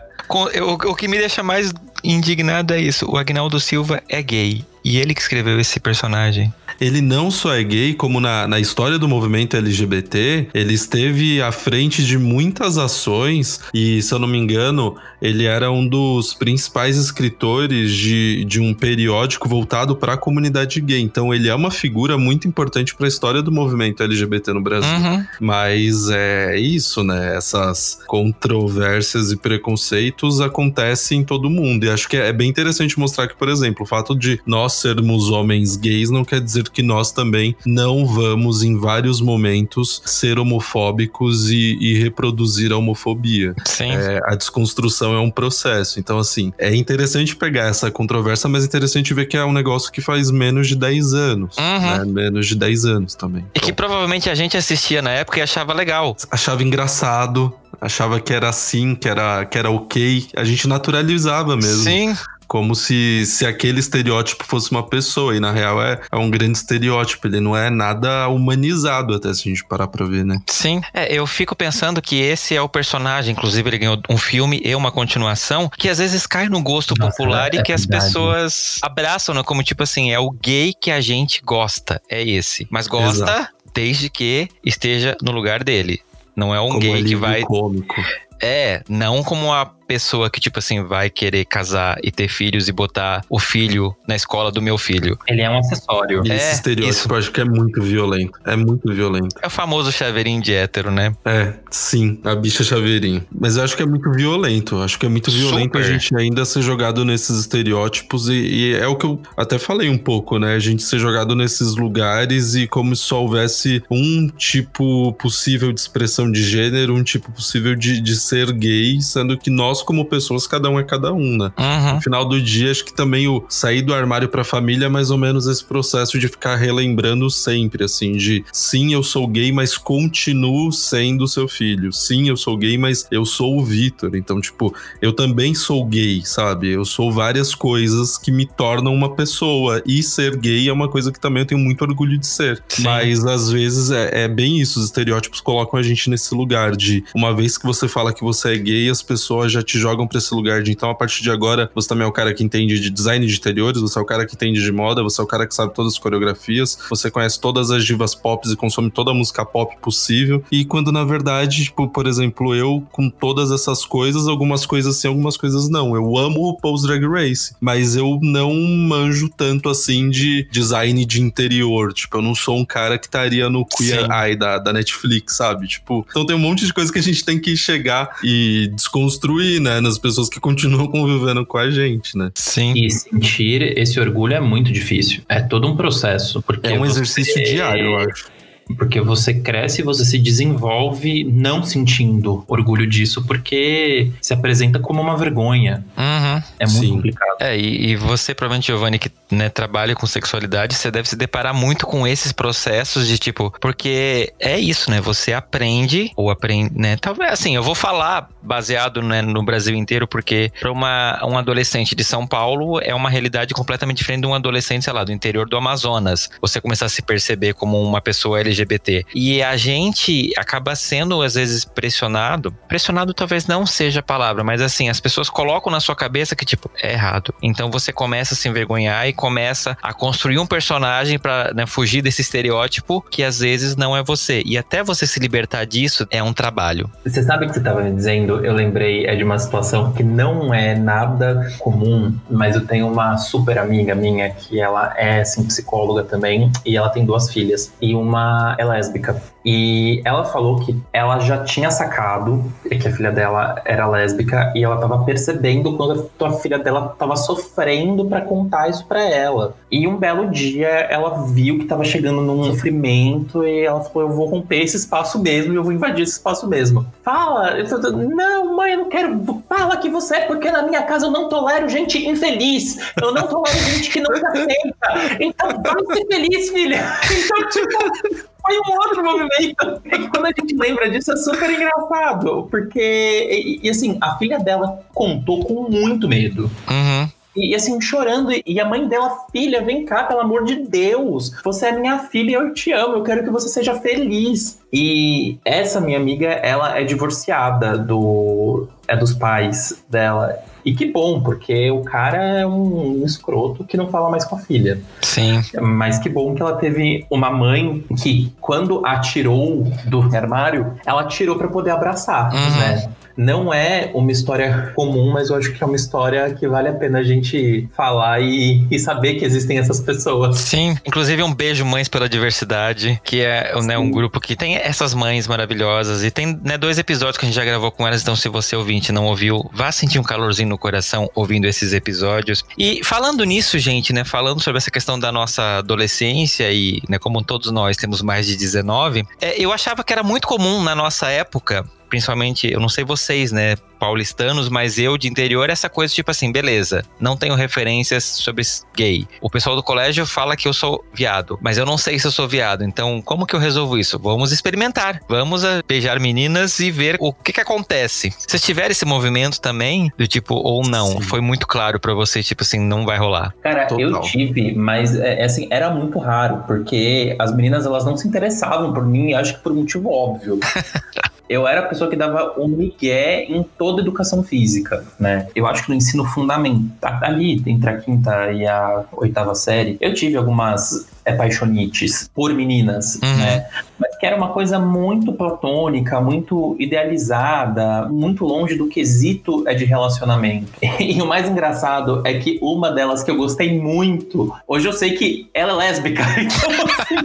O 0.86 0.94
que 0.94 1.08
me 1.08 1.18
deixa 1.18 1.42
mais 1.42 1.72
indignado 2.04 2.72
é 2.72 2.80
isso. 2.80 3.10
O 3.10 3.16
Agnaldo 3.16 3.58
Silva 3.58 4.02
é 4.08 4.22
gay. 4.22 4.64
E 4.84 4.98
ele 4.98 5.14
que 5.14 5.20
escreveu 5.20 5.60
esse 5.60 5.78
personagem. 5.78 6.52
Ele 6.80 7.02
não 7.02 7.30
só 7.30 7.54
é 7.54 7.62
gay, 7.62 7.92
como 7.92 8.18
na, 8.20 8.48
na 8.48 8.58
história 8.58 8.98
do 8.98 9.06
movimento 9.06 9.56
LGBT, 9.56 10.48
ele 10.54 10.72
esteve 10.72 11.42
à 11.42 11.52
frente 11.52 12.04
de 12.04 12.16
muitas 12.16 12.78
ações 12.78 13.60
e, 13.74 14.00
se 14.00 14.14
eu 14.14 14.18
não 14.18 14.26
me 14.26 14.38
engano, 14.38 14.96
ele 15.20 15.44
era 15.44 15.70
um 15.70 15.86
dos 15.86 16.32
principais 16.32 16.96
escritores 16.96 17.92
de, 17.92 18.44
de 18.46 18.60
um 18.60 18.72
periódico 18.72 19.48
voltado 19.48 19.94
para 19.94 20.14
a 20.14 20.16
comunidade 20.16 20.80
gay. 20.80 21.00
Então, 21.00 21.34
ele 21.34 21.48
é 21.48 21.54
uma 21.54 21.70
figura 21.70 22.16
muito 22.16 22.48
importante 22.48 22.94
para 22.94 23.06
a 23.06 23.08
história 23.08 23.42
do 23.42 23.52
movimento 23.52 24.02
LGBT 24.02 24.54
no 24.54 24.62
Brasil. 24.62 24.90
Uhum. 24.90 25.24
Mas 25.38 26.08
é 26.08 26.58
isso, 26.58 27.04
né? 27.04 27.36
Essas 27.36 27.98
controvérsias 28.06 29.30
e 29.30 29.36
preconceitos 29.36 30.40
acontecem 30.40 31.20
em 31.20 31.24
todo 31.24 31.50
mundo. 31.50 31.84
E 31.84 31.90
acho 31.90 32.08
que 32.08 32.16
é 32.16 32.32
bem 32.32 32.48
interessante 32.48 32.98
mostrar 32.98 33.28
que, 33.28 33.36
por 33.36 33.50
exemplo, 33.50 33.82
o 33.82 33.86
fato 33.86 34.16
de 34.16 34.40
nós 34.46 34.74
sermos 34.74 35.30
homens 35.30 35.76
gays 35.76 36.08
não 36.10 36.24
quer 36.24 36.40
dizer 36.40 36.69
que 36.72 36.82
nós 36.82 37.12
também 37.12 37.56
não 37.64 38.06
vamos, 38.06 38.62
em 38.62 38.76
vários 38.76 39.20
momentos, 39.20 40.02
ser 40.04 40.38
homofóbicos 40.38 41.50
e, 41.50 41.76
e 41.80 41.98
reproduzir 41.98 42.72
a 42.72 42.76
homofobia. 42.76 43.54
Sim. 43.64 43.90
É, 43.92 44.20
a 44.24 44.34
desconstrução 44.34 45.14
é 45.14 45.20
um 45.20 45.30
processo. 45.30 45.98
Então, 45.98 46.18
assim, 46.18 46.52
é 46.58 46.74
interessante 46.74 47.36
pegar 47.36 47.66
essa 47.66 47.90
controvérsia, 47.90 48.48
mas 48.48 48.64
é 48.64 48.66
interessante 48.66 49.12
ver 49.14 49.26
que 49.26 49.36
é 49.36 49.44
um 49.44 49.52
negócio 49.52 49.90
que 49.92 50.00
faz 50.00 50.30
menos 50.30 50.68
de 50.68 50.76
10 50.76 51.14
anos. 51.14 51.56
Uhum. 51.56 52.04
Né? 52.04 52.04
Menos 52.06 52.46
de 52.46 52.54
10 52.54 52.84
anos 52.84 53.14
também. 53.14 53.44
E 53.54 53.60
que 53.60 53.72
provavelmente 53.72 54.28
a 54.30 54.34
gente 54.34 54.56
assistia 54.56 55.02
na 55.02 55.10
época 55.10 55.38
e 55.38 55.42
achava 55.42 55.72
legal. 55.72 56.16
Achava 56.30 56.62
engraçado, 56.62 57.52
achava 57.80 58.20
que 58.20 58.32
era 58.32 58.48
assim, 58.48 58.94
que 58.94 59.08
era, 59.08 59.44
que 59.44 59.58
era 59.58 59.70
ok. 59.70 60.28
A 60.36 60.44
gente 60.44 60.68
naturalizava 60.68 61.56
mesmo. 61.56 61.82
Sim 61.82 62.14
como 62.50 62.74
se, 62.74 63.24
se 63.26 63.46
aquele 63.46 63.78
estereótipo 63.78 64.44
fosse 64.44 64.72
uma 64.72 64.82
pessoa, 64.82 65.36
e 65.36 65.38
na 65.38 65.52
real 65.52 65.80
é, 65.80 66.00
é 66.10 66.16
um 66.16 66.28
grande 66.28 66.58
estereótipo, 66.58 67.28
ele 67.28 67.38
não 67.38 67.56
é 67.56 67.70
nada 67.70 68.26
humanizado 68.26 69.14
até 69.14 69.32
se 69.32 69.48
a 69.48 69.52
gente 69.52 69.64
parar 69.64 69.86
pra 69.86 70.04
ver, 70.04 70.24
né? 70.24 70.42
Sim, 70.48 70.80
é, 70.92 71.14
eu 71.14 71.28
fico 71.28 71.54
pensando 71.54 72.02
que 72.02 72.20
esse 72.20 72.56
é 72.56 72.60
o 72.60 72.68
personagem, 72.68 73.34
inclusive 73.34 73.70
ele 73.70 73.78
ganhou 73.78 74.00
um 74.08 74.18
filme 74.18 74.60
e 74.64 74.74
uma 74.74 74.90
continuação, 74.90 75.70
que 75.78 75.88
às 75.88 75.98
vezes 75.98 76.26
cai 76.26 76.48
no 76.48 76.60
gosto 76.60 76.96
Nossa, 76.98 77.12
popular 77.12 77.54
é, 77.54 77.58
e 77.58 77.62
que 77.62 77.70
é 77.70 77.74
as 77.76 77.86
pessoas 77.86 78.80
abraçam, 78.82 79.32
né? 79.32 79.44
Como 79.44 79.62
tipo 79.62 79.84
assim, 79.84 80.10
é 80.10 80.18
o 80.18 80.32
gay 80.32 80.74
que 80.74 80.90
a 80.90 81.00
gente 81.00 81.42
gosta, 81.44 82.02
é 82.10 82.20
esse. 82.20 82.66
Mas 82.68 82.88
gosta 82.88 83.22
Exato. 83.22 83.54
desde 83.72 84.10
que 84.10 84.48
esteja 84.64 85.16
no 85.22 85.30
lugar 85.30 85.62
dele. 85.62 86.00
Não 86.34 86.52
é 86.52 86.60
um 86.60 86.70
Como 86.70 86.80
gay 86.80 87.04
que 87.04 87.14
vai. 87.14 87.42
Cômico. 87.42 87.94
É, 88.42 88.82
não 88.88 89.22
como 89.22 89.52
a 89.52 89.70
pessoa 89.90 90.30
que, 90.30 90.38
tipo 90.38 90.60
assim, 90.60 90.84
vai 90.84 91.10
querer 91.10 91.44
casar 91.44 91.98
e 92.04 92.12
ter 92.12 92.28
filhos 92.28 92.68
e 92.68 92.72
botar 92.72 93.24
o 93.28 93.40
filho 93.40 93.92
na 94.06 94.14
escola 94.14 94.52
do 94.52 94.62
meu 94.62 94.78
filho. 94.78 95.18
Ele 95.26 95.42
é 95.42 95.50
um 95.50 95.58
acessório. 95.58 96.22
Esse 96.22 96.32
é, 96.32 96.52
estereótipo 96.52 96.90
isso. 96.96 97.08
eu 97.10 97.16
acho 97.16 97.32
que 97.32 97.40
é 97.40 97.44
muito 97.44 97.82
violento. 97.82 98.38
É 98.46 98.54
muito 98.54 98.94
violento. 98.94 99.34
É 99.42 99.48
o 99.48 99.50
famoso 99.50 99.90
chaveirinho 99.90 100.40
de 100.40 100.54
hétero, 100.54 100.92
né? 100.92 101.12
É, 101.24 101.54
sim, 101.72 102.20
a 102.22 102.36
bicha 102.36 102.62
chaveirinho. 102.62 103.26
Mas 103.36 103.56
eu 103.56 103.64
acho 103.64 103.76
que 103.76 103.82
é 103.82 103.86
muito 103.86 104.12
violento. 104.12 104.76
Acho 104.80 104.96
que 104.96 105.06
é 105.06 105.08
muito 105.08 105.28
violento 105.28 105.76
Super. 105.76 105.80
a 105.80 105.82
gente 105.82 106.16
ainda 106.16 106.44
ser 106.44 106.62
jogado 106.62 107.04
nesses 107.04 107.40
estereótipos 107.40 108.28
e, 108.28 108.34
e, 108.34 108.74
é 108.76 108.86
o 108.86 108.94
que 108.94 109.06
eu 109.06 109.20
até 109.36 109.58
falei 109.58 109.90
um 109.90 109.98
pouco, 109.98 110.38
né? 110.38 110.54
A 110.54 110.60
gente 110.60 110.84
ser 110.84 111.00
jogado 111.00 111.34
nesses 111.34 111.74
lugares 111.74 112.54
e 112.54 112.68
como 112.68 112.94
se 112.94 113.02
só 113.02 113.20
houvesse 113.20 113.82
um 113.90 114.28
tipo 114.28 115.12
possível 115.14 115.72
de 115.72 115.80
expressão 115.80 116.30
de 116.30 116.44
gênero, 116.44 116.94
um 116.94 117.02
tipo 117.02 117.32
possível 117.32 117.74
de, 117.74 118.00
de 118.00 118.14
ser 118.14 118.52
gay, 118.52 119.00
sendo 119.00 119.36
que 119.36 119.50
nós 119.50 119.79
nós, 119.80 119.82
como 119.82 120.04
pessoas, 120.04 120.46
cada 120.46 120.68
um 120.68 120.78
é 120.78 120.84
cada 120.84 121.12
um, 121.12 121.36
né? 121.36 121.52
Uhum. 121.58 121.94
No 121.94 122.00
final 122.00 122.24
do 122.24 122.40
dia, 122.40 122.70
acho 122.70 122.84
que 122.84 122.92
também 122.92 123.26
o 123.26 123.44
sair 123.48 123.82
do 123.82 123.94
armário 123.94 124.28
pra 124.28 124.44
família 124.44 124.86
é 124.86 124.88
mais 124.88 125.10
ou 125.10 125.18
menos 125.18 125.46
esse 125.46 125.64
processo 125.64 126.18
de 126.18 126.28
ficar 126.28 126.56
relembrando 126.56 127.28
sempre, 127.30 127.84
assim, 127.84 128.12
de 128.12 128.44
sim, 128.52 128.92
eu 128.92 129.02
sou 129.02 129.26
gay, 129.26 129.52
mas 129.52 129.76
continuo 129.76 130.72
sendo 130.72 131.26
seu 131.26 131.48
filho. 131.48 131.92
Sim, 131.92 132.28
eu 132.28 132.36
sou 132.36 132.56
gay, 132.56 132.76
mas 132.78 133.06
eu 133.10 133.24
sou 133.24 133.58
o 133.58 133.64
Vitor. 133.64 134.14
Então, 134.14 134.40
tipo, 134.40 134.74
eu 135.00 135.12
também 135.12 135.54
sou 135.54 135.84
gay, 135.84 136.22
sabe? 136.24 136.68
Eu 136.68 136.84
sou 136.84 137.12
várias 137.12 137.54
coisas 137.54 138.18
que 138.18 138.30
me 138.30 138.46
tornam 138.46 138.94
uma 138.94 139.14
pessoa. 139.14 139.82
E 139.86 140.02
ser 140.02 140.36
gay 140.36 140.68
é 140.68 140.72
uma 140.72 140.88
coisa 140.88 141.10
que 141.10 141.20
também 141.20 141.42
eu 141.42 141.46
tenho 141.46 141.60
muito 141.60 141.82
orgulho 141.82 142.18
de 142.18 142.26
ser. 142.26 142.62
Sim. 142.68 142.82
Mas 142.82 143.24
às 143.24 143.50
vezes 143.50 143.90
é, 143.90 144.24
é 144.24 144.28
bem 144.28 144.60
isso, 144.60 144.78
os 144.78 144.86
estereótipos 144.86 145.40
colocam 145.40 145.78
a 145.78 145.82
gente 145.82 146.10
nesse 146.10 146.34
lugar 146.34 146.76
de 146.76 147.04
uma 147.14 147.34
vez 147.34 147.56
que 147.56 147.66
você 147.66 147.88
fala 147.88 148.12
que 148.12 148.22
você 148.22 148.54
é 148.54 148.58
gay, 148.58 148.88
as 148.88 149.02
pessoas 149.02 149.52
já 149.52 149.62
te 149.62 149.69
jogam 149.78 150.06
para 150.06 150.18
esse 150.18 150.34
lugar 150.34 150.62
de 150.62 150.70
então 150.70 150.90
a 150.90 150.94
partir 150.94 151.22
de 151.22 151.30
agora 151.30 151.70
você 151.74 151.88
também 151.88 152.04
é 152.04 152.08
o 152.08 152.12
cara 152.12 152.32
que 152.32 152.42
entende 152.42 152.78
de 152.78 152.90
design 152.90 153.26
de 153.26 153.36
interiores, 153.36 153.80
você 153.80 153.98
é 153.98 154.02
o 154.02 154.04
cara 154.04 154.26
que 154.26 154.34
entende 154.34 154.62
de 154.62 154.72
moda, 154.72 155.02
você 155.02 155.20
é 155.20 155.24
o 155.24 155.26
cara 155.26 155.46
que 155.46 155.54
sabe 155.54 155.74
todas 155.74 155.94
as 155.94 155.98
coreografias, 155.98 156.78
você 156.88 157.10
conhece 157.10 157.40
todas 157.40 157.70
as 157.70 157.84
divas 157.84 158.14
pop 158.14 158.48
e 158.48 158.56
consome 158.56 158.90
toda 158.90 159.10
a 159.10 159.14
música 159.14 159.44
pop 159.44 159.76
possível. 159.80 160.42
E 160.50 160.64
quando 160.64 160.92
na 160.92 161.04
verdade, 161.04 161.64
tipo, 161.64 161.88
por 161.88 162.06
exemplo, 162.06 162.54
eu 162.54 162.82
com 162.90 163.08
todas 163.08 163.50
essas 163.50 163.84
coisas, 163.84 164.26
algumas 164.26 164.66
coisas 164.66 164.96
sim, 164.96 165.08
algumas 165.08 165.36
coisas 165.36 165.68
não. 165.68 165.94
Eu 165.94 166.16
amo 166.16 166.48
o 166.48 166.56
Pose 166.56 166.86
Drag 166.86 167.04
Race, 167.06 167.54
mas 167.60 167.96
eu 167.96 168.18
não 168.22 168.54
manjo 168.54 169.28
tanto 169.28 169.68
assim 169.68 170.08
de 170.10 170.46
design 170.50 171.04
de 171.04 171.20
interior. 171.20 171.92
Tipo, 171.92 172.18
eu 172.18 172.22
não 172.22 172.34
sou 172.34 172.58
um 172.58 172.64
cara 172.64 172.98
que 172.98 173.06
estaria 173.06 173.48
no 173.48 173.64
Queer 173.64 174.02
sim. 174.02 174.12
Eye 174.12 174.36
da, 174.36 174.58
da 174.58 174.72
Netflix, 174.72 175.36
sabe? 175.36 175.66
Tipo, 175.66 176.06
então 176.08 176.26
tem 176.26 176.36
um 176.36 176.40
monte 176.40 176.66
de 176.66 176.72
coisa 176.72 176.92
que 176.92 176.98
a 176.98 177.02
gente 177.02 177.24
tem 177.24 177.38
que 177.38 177.56
chegar 177.56 178.16
e 178.22 178.70
desconstruir 178.74 179.59
né? 179.60 179.80
Nas 179.80 179.98
pessoas 179.98 180.28
que 180.28 180.40
continuam 180.40 180.86
convivendo 180.90 181.44
com 181.46 181.58
a 181.58 181.70
gente, 181.70 182.16
né? 182.16 182.30
Sim. 182.34 182.72
E 182.74 182.90
sentir 182.90 183.78
esse 183.78 184.00
orgulho 184.00 184.34
é 184.34 184.40
muito 184.40 184.72
difícil. 184.72 185.22
É 185.28 185.40
todo 185.40 185.68
um 185.68 185.76
processo. 185.76 186.42
Porque 186.42 186.68
é 186.68 186.78
um 186.78 186.84
exercício 186.84 187.42
diário, 187.44 187.84
eu 187.84 187.98
acho. 187.98 188.39
Porque 188.76 189.00
você 189.00 189.34
cresce 189.34 189.80
e 189.80 189.84
você 189.84 190.04
se 190.04 190.18
desenvolve 190.18 191.24
não 191.24 191.62
sentindo 191.62 192.44
orgulho 192.48 192.86
disso, 192.86 193.24
porque 193.26 194.10
se 194.20 194.32
apresenta 194.32 194.78
como 194.78 195.00
uma 195.00 195.16
vergonha. 195.16 195.84
Uhum. 195.96 196.42
É 196.58 196.66
muito 196.66 196.80
Sim. 196.80 196.92
complicado. 196.92 197.36
É, 197.40 197.56
e, 197.56 197.90
e, 197.90 197.96
você, 197.96 198.34
provavelmente, 198.34 198.66
Giovanni, 198.66 198.98
que 198.98 199.10
né, 199.30 199.48
trabalha 199.48 199.94
com 199.94 200.06
sexualidade, 200.06 200.74
você 200.74 200.90
deve 200.90 201.08
se 201.08 201.16
deparar 201.16 201.54
muito 201.54 201.86
com 201.86 202.06
esses 202.06 202.32
processos 202.32 203.06
de 203.06 203.18
tipo, 203.18 203.52
porque 203.60 204.32
é 204.38 204.58
isso, 204.58 204.90
né? 204.90 205.00
Você 205.00 205.32
aprende, 205.32 206.12
ou 206.16 206.30
aprende, 206.30 206.72
né? 206.76 206.96
Talvez 206.96 207.32
assim, 207.32 207.54
eu 207.54 207.62
vou 207.62 207.74
falar 207.74 208.28
baseado 208.42 209.02
né, 209.02 209.22
no 209.22 209.42
Brasil 209.42 209.74
inteiro, 209.74 210.06
porque 210.06 210.52
para 210.60 210.70
uma 210.70 211.20
um 211.24 211.38
adolescente 211.38 211.94
de 211.94 212.04
São 212.04 212.26
Paulo 212.26 212.80
é 212.80 212.94
uma 212.94 213.10
realidade 213.10 213.54
completamente 213.54 213.98
diferente 213.98 214.22
de 214.22 214.26
um 214.26 214.34
adolescente, 214.34 214.84
sei 214.84 214.92
lá, 214.92 215.04
do 215.04 215.12
interior 215.12 215.48
do 215.48 215.56
Amazonas. 215.56 216.28
Você 216.40 216.60
começar 216.60 216.86
a 216.86 216.88
se 216.88 217.02
perceber 217.02 217.54
como 217.54 217.80
uma 217.82 218.00
pessoa 218.00 218.40
LGBT 218.40 218.59
LGBT. 218.60 219.06
E 219.14 219.42
a 219.42 219.56
gente 219.56 220.32
acaba 220.36 220.74
sendo, 220.74 221.22
às 221.22 221.34
vezes, 221.34 221.64
pressionado. 221.64 222.52
Pressionado 222.68 223.12
talvez 223.14 223.46
não 223.46 223.66
seja 223.66 224.00
a 224.00 224.02
palavra, 224.02 224.44
mas 224.44 224.60
assim, 224.60 224.88
as 224.88 225.00
pessoas 225.00 225.28
colocam 225.28 225.70
na 225.70 225.80
sua 225.80 225.96
cabeça 225.96 226.36
que, 226.36 226.44
tipo, 226.44 226.70
é 226.82 226.92
errado. 226.92 227.34
Então 227.42 227.70
você 227.70 227.92
começa 227.92 228.34
a 228.34 228.36
se 228.36 228.48
envergonhar 228.48 229.08
e 229.08 229.12
começa 229.12 229.76
a 229.82 229.92
construir 229.92 230.38
um 230.38 230.46
personagem 230.46 231.18
para 231.18 231.52
né, 231.54 231.66
fugir 231.66 232.02
desse 232.02 232.20
estereótipo 232.20 233.00
que 233.10 233.22
às 233.22 233.40
vezes 233.40 233.76
não 233.76 233.96
é 233.96 234.02
você. 234.02 234.42
E 234.44 234.56
até 234.56 234.82
você 234.82 235.06
se 235.06 235.18
libertar 235.20 235.64
disso 235.64 236.06
é 236.10 236.22
um 236.22 236.32
trabalho. 236.32 236.90
Você 237.04 237.22
sabe 237.22 237.44
o 237.44 237.48
que 237.48 237.54
você 237.54 237.60
estava 237.60 237.82
me 237.82 237.92
dizendo? 237.92 238.44
Eu 238.44 238.54
lembrei 238.54 239.06
é 239.06 239.14
de 239.14 239.24
uma 239.24 239.38
situação 239.38 239.92
que 239.92 240.02
não 240.02 240.52
é 240.52 240.74
nada 240.74 241.52
comum, 241.58 242.14
mas 242.30 242.54
eu 242.54 242.66
tenho 242.66 242.90
uma 242.90 243.16
super 243.16 243.58
amiga 243.58 243.94
minha 243.94 244.30
que 244.30 244.60
ela 244.60 244.94
é 244.96 245.20
assim, 245.20 245.44
psicóloga 245.44 246.04
também 246.04 246.50
e 246.64 246.76
ela 246.76 246.88
tem 246.88 247.04
duas 247.04 247.32
filhas. 247.32 247.72
E 247.80 247.94
uma 247.94 248.49
é 248.58 248.64
lésbica. 248.64 249.22
E 249.44 250.02
ela 250.04 250.24
falou 250.24 250.60
que 250.60 250.76
ela 250.92 251.18
já 251.20 251.44
tinha 251.44 251.70
sacado 251.70 252.44
que 252.68 252.88
a 252.88 252.92
filha 252.92 253.12
dela 253.12 253.60
era 253.64 253.86
lésbica 253.86 254.52
e 254.54 254.64
ela 254.64 254.78
tava 254.78 255.04
percebendo 255.04 255.76
quando 255.76 256.10
a 256.20 256.32
filha 256.32 256.58
dela 256.58 256.94
tava 256.98 257.16
sofrendo 257.16 258.06
para 258.06 258.22
contar 258.22 258.68
isso 258.68 258.86
para 258.86 259.02
ela. 259.02 259.54
E 259.70 259.86
um 259.86 259.96
belo 259.96 260.30
dia 260.30 260.68
ela 260.68 261.26
viu 261.26 261.58
que 261.58 261.66
tava 261.66 261.84
chegando 261.84 262.22
num 262.22 262.44
sofrimento 262.44 263.44
e 263.44 263.64
ela 263.64 263.80
falou: 263.82 264.08
Eu 264.08 264.14
vou 264.14 264.26
romper 264.26 264.62
esse 264.62 264.76
espaço 264.76 265.18
mesmo 265.18 265.60
eu 265.60 265.64
vou 265.64 265.72
invadir 265.72 266.02
esse 266.02 266.12
espaço 266.12 266.48
mesmo. 266.48 266.86
Fala! 267.02 267.56
Não, 267.92 268.56
mãe, 268.56 268.72
eu 268.72 268.78
não 268.78 268.88
quero. 268.88 269.44
Fala 269.48 269.76
que 269.76 269.88
você 269.88 270.16
é 270.16 270.20
porque 270.26 270.50
na 270.50 270.62
minha 270.62 270.82
casa 270.82 271.06
eu 271.06 271.10
não 271.10 271.28
tolero 271.28 271.68
gente 271.68 271.98
infeliz. 272.06 272.78
Eu 273.00 273.12
não 273.12 273.26
tolero 273.26 273.58
gente 273.58 273.90
que 273.90 274.00
não 274.00 274.14
se 274.16 274.26
aceita. 274.26 275.16
Então 275.20 275.48
vai 275.62 275.96
ser 275.96 276.06
feliz, 276.06 276.50
filha. 276.50 276.80
Então, 277.30 277.48
tipo 277.48 278.30
foi 278.40 278.58
um 278.58 278.78
outro 278.78 279.04
movimento. 279.04 279.82
E 279.84 280.08
quando 280.08 280.26
a 280.26 280.32
gente 280.38 280.56
lembra 280.56 280.90
disso, 280.90 281.12
é 281.12 281.16
super 281.16 281.50
engraçado. 281.50 282.48
Porque, 282.50 282.80
e, 282.80 283.66
e, 283.66 283.70
assim, 283.70 283.98
a 284.00 284.16
filha 284.16 284.38
dela 284.38 284.80
contou 284.94 285.44
com 285.44 285.68
muito 285.70 286.08
medo. 286.08 286.50
Uhum. 286.68 287.08
E, 287.36 287.52
e, 287.52 287.54
assim, 287.54 287.80
chorando. 287.80 288.30
E 288.44 288.60
a 288.60 288.64
mãe 288.64 288.88
dela, 288.88 289.26
filha, 289.30 289.62
vem 289.62 289.84
cá, 289.84 290.04
pelo 290.04 290.20
amor 290.20 290.44
de 290.44 290.56
Deus. 290.56 291.32
Você 291.44 291.66
é 291.66 291.78
minha 291.78 291.98
filha 291.98 292.30
e 292.30 292.34
eu 292.34 292.52
te 292.52 292.72
amo. 292.72 292.96
Eu 292.96 293.02
quero 293.02 293.24
que 293.24 293.30
você 293.30 293.48
seja 293.48 293.74
feliz. 293.80 294.60
E 294.72 295.38
essa 295.44 295.80
minha 295.80 295.98
amiga, 295.98 296.28
ela 296.28 296.78
é 296.78 296.84
divorciada 296.84 297.76
do. 297.78 298.68
É 298.86 298.96
dos 298.96 299.14
pais 299.14 299.82
dela. 299.88 300.38
E 300.64 300.74
que 300.74 300.86
bom, 300.86 301.20
porque 301.22 301.70
o 301.70 301.82
cara 301.82 302.40
é 302.40 302.46
um, 302.46 303.02
escroto 303.04 303.64
que 303.64 303.76
não 303.76 303.88
fala 303.88 304.10
mais 304.10 304.24
com 304.24 304.36
a 304.36 304.38
filha. 304.38 304.80
Sim. 305.02 305.40
Mas 305.60 305.98
que 305.98 306.08
bom 306.08 306.34
que 306.34 306.42
ela 306.42 306.56
teve 306.56 307.06
uma 307.10 307.30
mãe 307.30 307.84
que, 308.02 308.32
quando 308.40 308.84
a 308.84 308.98
tirou 308.98 309.64
do 309.86 310.00
armário, 310.14 310.74
ela 310.84 311.04
tirou 311.04 311.36
para 311.36 311.48
poder 311.48 311.70
abraçar, 311.70 312.32
uhum. 312.32 312.58
né? 312.58 312.90
Não 313.16 313.52
é 313.52 313.90
uma 313.94 314.12
história 314.12 314.72
comum, 314.74 315.12
mas 315.12 315.30
eu 315.30 315.36
acho 315.36 315.52
que 315.52 315.62
é 315.62 315.66
uma 315.66 315.76
história 315.76 316.32
que 316.34 316.46
vale 316.46 316.68
a 316.68 316.72
pena 316.72 316.98
a 316.98 317.02
gente 317.02 317.68
falar 317.76 318.20
e, 318.20 318.66
e 318.70 318.78
saber 318.78 319.14
que 319.14 319.24
existem 319.24 319.58
essas 319.58 319.80
pessoas. 319.80 320.38
Sim, 320.38 320.76
inclusive 320.84 321.22
um 321.22 321.32
beijo 321.32 321.64
Mães 321.64 321.88
pela 321.88 322.08
Diversidade, 322.08 323.00
que 323.04 323.20
é 323.20 323.52
né, 323.62 323.78
um 323.78 323.90
grupo 323.90 324.20
que 324.20 324.34
tem 324.36 324.56
essas 324.56 324.94
mães 324.94 325.26
maravilhosas 325.26 326.04
e 326.04 326.10
tem 326.10 326.38
né, 326.42 326.56
dois 326.56 326.78
episódios 326.78 327.16
que 327.16 327.24
a 327.24 327.28
gente 327.28 327.36
já 327.36 327.44
gravou 327.44 327.70
com 327.70 327.86
elas, 327.86 328.02
então 328.02 328.16
se 328.16 328.28
você 328.28 328.56
ouvinte 328.56 328.92
não 328.92 329.06
ouviu, 329.06 329.48
vá 329.52 329.70
sentir 329.72 329.98
um 329.98 330.02
calorzinho 330.02 330.48
no 330.48 330.58
coração 330.58 331.10
ouvindo 331.14 331.46
esses 331.46 331.72
episódios. 331.72 332.44
E 332.58 332.82
falando 332.84 333.24
nisso, 333.24 333.58
gente, 333.58 333.92
né, 333.92 334.04
falando 334.04 334.40
sobre 334.40 334.58
essa 334.58 334.70
questão 334.70 334.98
da 334.98 335.12
nossa 335.12 335.58
adolescência 335.58 336.50
e, 336.52 336.82
né, 336.88 336.98
como 336.98 337.22
todos 337.22 337.50
nós 337.50 337.76
temos 337.76 338.02
mais 338.02 338.26
de 338.26 338.36
19, 338.36 339.06
é, 339.20 339.40
eu 339.40 339.52
achava 339.52 339.84
que 339.84 339.92
era 339.92 340.02
muito 340.02 340.26
comum 340.26 340.62
na 340.62 340.74
nossa 340.74 341.08
época 341.08 341.64
principalmente, 341.90 342.50
eu 342.50 342.60
não 342.60 342.68
sei 342.68 342.84
vocês, 342.84 343.32
né, 343.32 343.56
paulistanos, 343.80 344.48
mas 344.48 344.78
eu 344.78 344.96
de 344.98 345.08
interior, 345.08 345.48
essa 345.48 345.68
coisa 345.68 345.92
tipo 345.94 346.10
assim, 346.10 346.30
beleza, 346.30 346.84
não 347.00 347.16
tenho 347.16 347.34
referências 347.34 348.04
sobre 348.04 348.44
gay. 348.76 349.08
O 349.20 349.30
pessoal 349.30 349.56
do 349.56 349.62
colégio 349.62 350.06
fala 350.06 350.36
que 350.36 350.46
eu 350.46 350.52
sou 350.52 350.84
viado, 350.92 351.38
mas 351.42 351.58
eu 351.58 351.64
não 351.66 351.78
sei 351.78 351.98
se 351.98 352.06
eu 352.06 352.10
sou 352.10 352.28
viado. 352.28 352.62
Então, 352.62 353.00
como 353.02 353.26
que 353.26 353.34
eu 353.34 353.40
resolvo 353.40 353.78
isso? 353.78 353.98
Vamos 353.98 354.32
experimentar. 354.32 355.00
Vamos 355.08 355.44
a 355.44 355.62
beijar 355.66 355.98
meninas 355.98 356.60
e 356.60 356.70
ver 356.70 356.96
o 357.00 357.12
que 357.12 357.32
que 357.32 357.40
acontece. 357.40 358.12
Se 358.18 358.38
tiver 358.38 358.70
esse 358.70 358.84
movimento 358.84 359.40
também, 359.40 359.90
do 359.96 360.06
tipo, 360.06 360.34
ou 360.34 360.62
não, 360.62 360.92
Sim. 360.92 361.00
foi 361.00 361.20
muito 361.20 361.46
claro 361.46 361.80
para 361.80 361.94
você, 361.94 362.22
tipo 362.22 362.42
assim, 362.42 362.60
não 362.60 362.84
vai 362.84 362.98
rolar. 362.98 363.34
Cara, 363.42 363.66
Total. 363.66 363.80
eu 363.80 364.00
tive, 364.02 364.54
mas 364.54 364.94
é, 364.94 365.22
é, 365.22 365.24
assim, 365.24 365.48
era 365.50 365.70
muito 365.70 365.98
raro, 365.98 366.44
porque 366.46 367.16
as 367.18 367.34
meninas 367.34 367.64
elas 367.64 367.84
não 367.84 367.96
se 367.96 368.06
interessavam 368.06 368.72
por 368.72 368.84
mim, 368.84 369.14
acho 369.14 369.34
que 369.34 369.40
por 369.40 369.52
um 369.52 369.56
motivo 369.56 369.90
óbvio. 369.90 370.38
eu 371.30 371.46
era 371.46 371.60
a 371.60 371.62
pessoa 371.62 371.88
que 371.88 371.94
dava 371.94 372.34
um 372.36 372.48
migué 372.48 373.22
em 373.22 373.44
toda 373.56 373.80
educação 373.80 374.20
física, 374.20 374.84
né? 374.98 375.28
Eu 375.32 375.46
acho 375.46 375.62
que 375.62 375.68
no 375.68 375.76
ensino 375.76 376.04
fundamental, 376.04 376.98
ali 377.02 377.40
entre 377.46 377.70
a 377.70 377.76
quinta 377.76 378.32
e 378.32 378.44
a 378.44 378.84
oitava 378.90 379.32
série, 379.36 379.78
eu 379.80 379.94
tive 379.94 380.16
algumas 380.16 380.88
é, 381.04 381.12
paixonites 381.12 382.10
por 382.12 382.34
meninas, 382.34 382.96
uhum. 382.96 383.16
né? 383.16 383.46
Mas 383.78 383.96
que 383.96 384.04
era 384.04 384.16
uma 384.16 384.30
coisa 384.30 384.58
muito 384.58 385.12
platônica, 385.12 386.00
muito 386.00 386.56
idealizada, 386.58 387.86
muito 387.88 388.24
longe 388.24 388.56
do 388.56 388.66
quesito 388.66 389.46
é 389.46 389.54
de 389.54 389.64
relacionamento. 389.64 390.50
E 390.80 391.00
o 391.00 391.06
mais 391.06 391.28
engraçado 391.28 392.02
é 392.04 392.14
que 392.14 392.40
uma 392.42 392.72
delas 392.72 393.04
que 393.04 393.10
eu 393.10 393.16
gostei 393.16 393.56
muito, 393.56 394.34
hoje 394.48 394.66
eu 394.66 394.72
sei 394.72 394.94
que 394.94 395.30
ela 395.32 395.52
é 395.52 395.54
lésbica, 395.54 396.02
então 396.18 396.50
assim... 396.64 396.96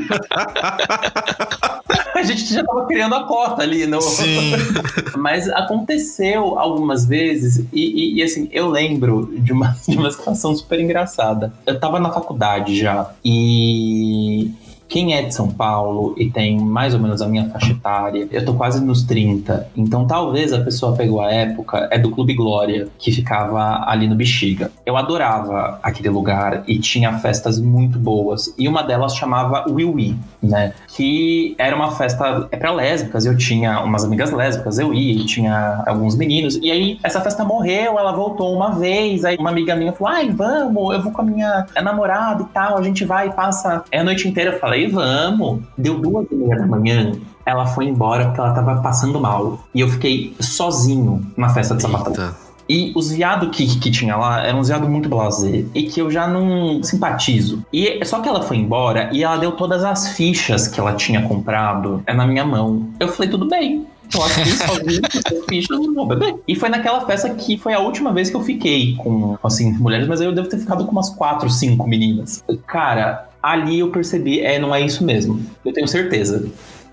a 2.31 2.35
gente 2.35 2.53
já 2.53 2.63
tava 2.63 2.85
criando 2.85 3.15
a 3.15 3.23
cota 3.23 3.61
ali. 3.61 3.85
No... 3.85 4.01
Sim. 4.01 4.53
Mas 5.17 5.47
aconteceu 5.49 6.57
algumas 6.59 7.05
vezes, 7.05 7.65
e, 7.71 8.13
e, 8.13 8.15
e, 8.15 8.23
assim, 8.23 8.49
eu 8.51 8.69
lembro 8.69 9.33
de 9.37 9.51
uma, 9.51 9.75
de 9.87 9.97
uma 9.97 10.11
situação 10.11 10.55
super 10.55 10.79
engraçada. 10.79 11.53
Eu 11.65 11.79
tava 11.79 11.99
na 11.99 12.11
faculdade 12.11 12.77
já, 12.77 13.11
e 13.23 14.51
quem 14.87 15.15
é 15.15 15.23
de 15.23 15.33
São 15.33 15.49
Paulo 15.49 16.15
e 16.17 16.29
tem 16.29 16.59
mais 16.59 16.93
ou 16.93 16.99
menos 16.99 17.21
a 17.21 17.27
minha 17.27 17.49
faixa 17.49 17.71
etária, 17.71 18.27
eu 18.31 18.45
tô 18.45 18.53
quase 18.53 18.83
nos 18.83 19.03
30. 19.03 19.69
Então 19.75 20.05
talvez 20.05 20.53
a 20.53 20.59
pessoa 20.59 20.95
pegou 20.95 21.21
a 21.21 21.31
época, 21.31 21.87
é 21.91 21.97
do 21.97 22.11
Clube 22.11 22.33
Glória, 22.33 22.87
que 22.97 23.11
ficava 23.11 23.83
ali 23.89 24.07
no 24.07 24.15
Bexiga. 24.15 24.71
Eu 24.85 24.97
adorava 24.97 25.79
aquele 25.81 26.09
lugar 26.09 26.63
e 26.67 26.79
tinha 26.79 27.17
festas 27.19 27.59
muito 27.59 27.97
boas. 27.97 28.53
E 28.57 28.67
uma 28.67 28.83
delas 28.83 29.15
chamava 29.15 29.65
Wiwi, 29.69 30.15
né? 30.41 30.73
Que 30.89 31.55
era 31.57 31.75
uma 31.75 31.91
festa 31.91 32.47
é 32.51 32.57
para 32.57 32.71
lésbicas. 32.71 33.25
Eu 33.25 33.37
tinha 33.37 33.81
umas 33.81 34.03
amigas 34.03 34.31
lésbicas, 34.31 34.79
eu 34.79 34.93
ia 34.93 35.13
e 35.13 35.25
tinha 35.25 35.83
alguns 35.85 36.15
meninos. 36.15 36.55
E 36.61 36.71
aí 36.71 36.99
essa 37.03 37.21
festa 37.21 37.43
morreu, 37.43 37.97
ela 37.97 38.11
voltou 38.11 38.53
uma 38.53 38.71
vez. 38.71 39.25
Aí 39.25 39.35
uma 39.37 39.49
amiga 39.49 39.75
minha 39.75 39.93
falou: 39.93 40.13
ai, 40.13 40.29
vamos, 40.29 40.93
eu 40.93 41.01
vou 41.01 41.11
com 41.11 41.21
a 41.21 41.25
minha 41.25 41.65
namorada 41.81 42.43
e 42.43 42.45
tal, 42.53 42.77
a 42.77 42.81
gente 42.81 43.03
vai 43.03 43.27
e 43.27 43.31
passa 43.31 43.83
é 43.91 43.99
a 43.99 44.03
noite 44.03 44.27
inteira. 44.27 44.51
Eu 44.51 44.59
falei, 44.59 44.74
falei, 44.75 44.87
vamos. 44.87 45.61
Deu 45.77 45.99
duas 45.99 46.27
e 46.31 46.35
meia 46.35 46.57
da 46.57 46.67
manhã, 46.67 47.13
ela 47.45 47.65
foi 47.65 47.85
embora 47.85 48.25
porque 48.25 48.39
ela 48.39 48.51
tava 48.51 48.81
passando 48.81 49.19
mal. 49.19 49.59
E 49.73 49.79
eu 49.79 49.89
fiquei 49.89 50.35
sozinho 50.39 51.25
na 51.37 51.49
festa 51.49 51.75
de 51.75 51.81
sapatão. 51.81 52.33
E 52.67 52.91
os 52.95 53.11
viados 53.11 53.55
que, 53.55 53.79
que 53.79 53.91
tinha 53.91 54.15
lá 54.15 54.43
eram 54.43 54.59
uns 54.59 54.69
viados 54.69 54.89
muito 54.89 55.07
blazer 55.07 55.67
e 55.73 55.83
que 55.83 56.01
eu 56.01 56.09
já 56.09 56.27
não 56.27 56.81
simpatizo. 56.81 57.63
E 57.71 58.03
só 58.03 58.19
que 58.21 58.27
ela 58.27 58.41
foi 58.41 58.57
embora 58.57 59.09
e 59.13 59.23
ela 59.23 59.37
deu 59.37 59.51
todas 59.51 59.83
as 59.83 60.09
fichas 60.13 60.67
que 60.67 60.79
ela 60.79 60.93
tinha 60.93 61.21
comprado 61.21 62.01
é 62.07 62.13
na 62.13 62.25
minha 62.25 62.43
mão. 62.43 62.89
Eu 62.99 63.07
falei, 63.07 63.29
tudo 63.29 63.47
bem. 63.47 63.85
Eu 64.13 64.23
acho 64.23 64.43
que 64.43 64.49
sozinho, 64.49 65.01
fichas, 65.49 65.79
não 65.79 65.93
vou 65.93 66.07
beber. 66.07 66.35
E 66.47 66.55
foi 66.55 66.69
naquela 66.69 67.05
festa 67.05 67.29
que 67.29 67.57
foi 67.57 67.73
a 67.73 67.79
última 67.79 68.11
vez 68.11 68.29
que 68.29 68.35
eu 68.35 68.41
fiquei 68.41 68.95
com, 68.95 69.37
assim, 69.43 69.71
mulheres, 69.73 70.07
mas 70.07 70.21
eu 70.21 70.31
devo 70.31 70.47
ter 70.47 70.57
ficado 70.57 70.85
com 70.85 70.91
umas 70.91 71.09
quatro, 71.09 71.49
cinco 71.49 71.87
meninas. 71.87 72.43
Cara, 72.67 73.29
ali 73.51 73.79
eu 73.79 73.89
percebi, 73.89 74.41
é, 74.41 74.57
não 74.59 74.73
é 74.73 74.81
isso 74.81 75.03
mesmo. 75.03 75.45
Eu 75.63 75.71
tenho 75.71 75.87
certeza. 75.87 76.45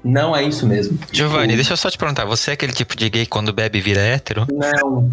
Não 0.05 0.35
é 0.35 0.43
isso 0.43 0.67
mesmo. 0.67 0.99
Giovanni, 1.13 1.45
tipo... 1.45 1.57
deixa 1.57 1.73
eu 1.75 1.77
só 1.77 1.89
te 1.89 1.97
perguntar, 1.97 2.25
você 2.25 2.51
é 2.51 2.55
aquele 2.55 2.73
tipo 2.73 2.97
de 2.97 3.09
gay 3.09 3.25
quando 3.25 3.53
bebe 3.53 3.81
vira 3.81 4.01
hétero? 4.01 4.47
Não. 4.51 5.09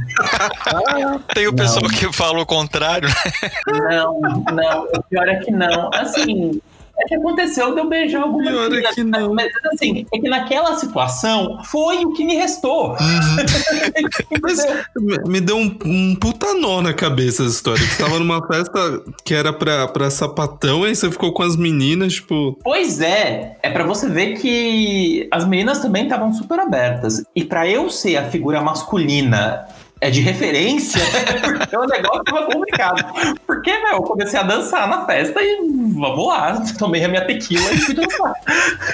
Tem 1.34 1.48
o 1.48 1.54
pessoal 1.54 1.88
que 1.90 2.12
fala 2.12 2.40
o 2.40 2.46
contrário, 2.46 3.08
né? 3.08 3.52
Não, 3.68 4.20
não. 4.52 4.84
O 4.86 5.04
pior 5.04 5.28
é 5.28 5.36
que 5.36 5.52
não. 5.52 5.92
Assim, 5.94 6.60
é 7.00 7.08
que 7.08 7.16
aconteceu 7.16 7.74
de 7.74 7.80
eu 7.80 7.88
beijar 7.88 8.24
alguma 8.24 8.50
Pior 8.50 8.74
é 8.74 8.94
que 8.94 9.04
não. 9.04 9.34
Mas 9.34 9.52
assim, 9.74 10.06
é 10.14 10.20
que 10.20 10.30
naquela 10.30 10.76
situação 10.76 11.60
foi 11.66 12.06
o 12.06 12.14
que 12.14 12.26
me 12.26 12.36
restou. 12.36 12.92
Uhum. 12.92 13.00
mas 14.42 15.28
me 15.28 15.42
deu 15.42 15.58
um, 15.58 15.78
um 15.86 16.16
puta 16.16 16.54
nó 16.56 16.82
na 16.82 16.94
cabeça 16.94 17.44
essa 17.44 17.52
história. 17.52 17.82
Você 17.82 18.04
tava 18.04 18.20
numa 18.20 18.46
festa 18.46 19.02
que 19.24 19.34
era 19.34 19.54
pra, 19.54 19.88
pra 19.88 20.10
sapatão, 20.10 20.84
aí 20.84 20.96
você 20.96 21.10
ficou 21.10 21.34
com 21.34 21.44
as 21.44 21.56
meninas, 21.56 22.14
tipo. 22.14 22.58
Pois 22.64 23.00
é, 23.02 23.58
é 23.64 23.70
para 23.70 23.84
você 23.84 24.10
ver 24.10 24.38
que 24.40 25.28
as 25.32 25.48
meninas 25.48 25.80
também 25.80 26.04
estavam 26.04 26.34
super 26.34 26.60
abertas. 26.60 27.24
E 27.36 27.44
para 27.44 27.68
eu 27.68 27.90
ser 27.90 28.18
a 28.18 28.30
figura 28.30 28.62
masculina 28.62 29.68
é 30.02 30.10
de 30.10 30.22
referência, 30.22 31.02
porque 31.42 31.76
o 31.78 31.86
negócio 31.86 32.24
tava 32.24 32.46
complicado. 32.46 33.04
Porque, 33.46 33.72
meu, 33.80 33.94
eu 33.94 34.02
comecei 34.04 34.40
a 34.40 34.44
dançar 34.44 34.88
na 34.88 35.06
festa 35.06 35.42
e 35.42 35.58
vamos 35.94 36.28
lá, 36.28 36.64
tomei 36.78 37.04
a 37.04 37.08
minha 37.08 37.26
tequila 37.26 37.72
e 37.74 37.78
fui 37.78 37.96
dançar. 37.96 38.34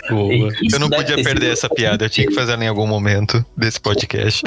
Eu 0.09 0.79
não 0.79 0.89
podia 0.89 1.21
perder 1.23 1.51
essa 1.51 1.69
piada, 1.69 2.05
eu 2.05 2.09
tinha 2.09 2.27
que 2.27 2.33
fazer 2.33 2.53
ela 2.53 2.63
em 2.63 2.67
algum 2.67 2.87
momento 2.87 3.45
desse 3.55 3.79
podcast. 3.79 4.43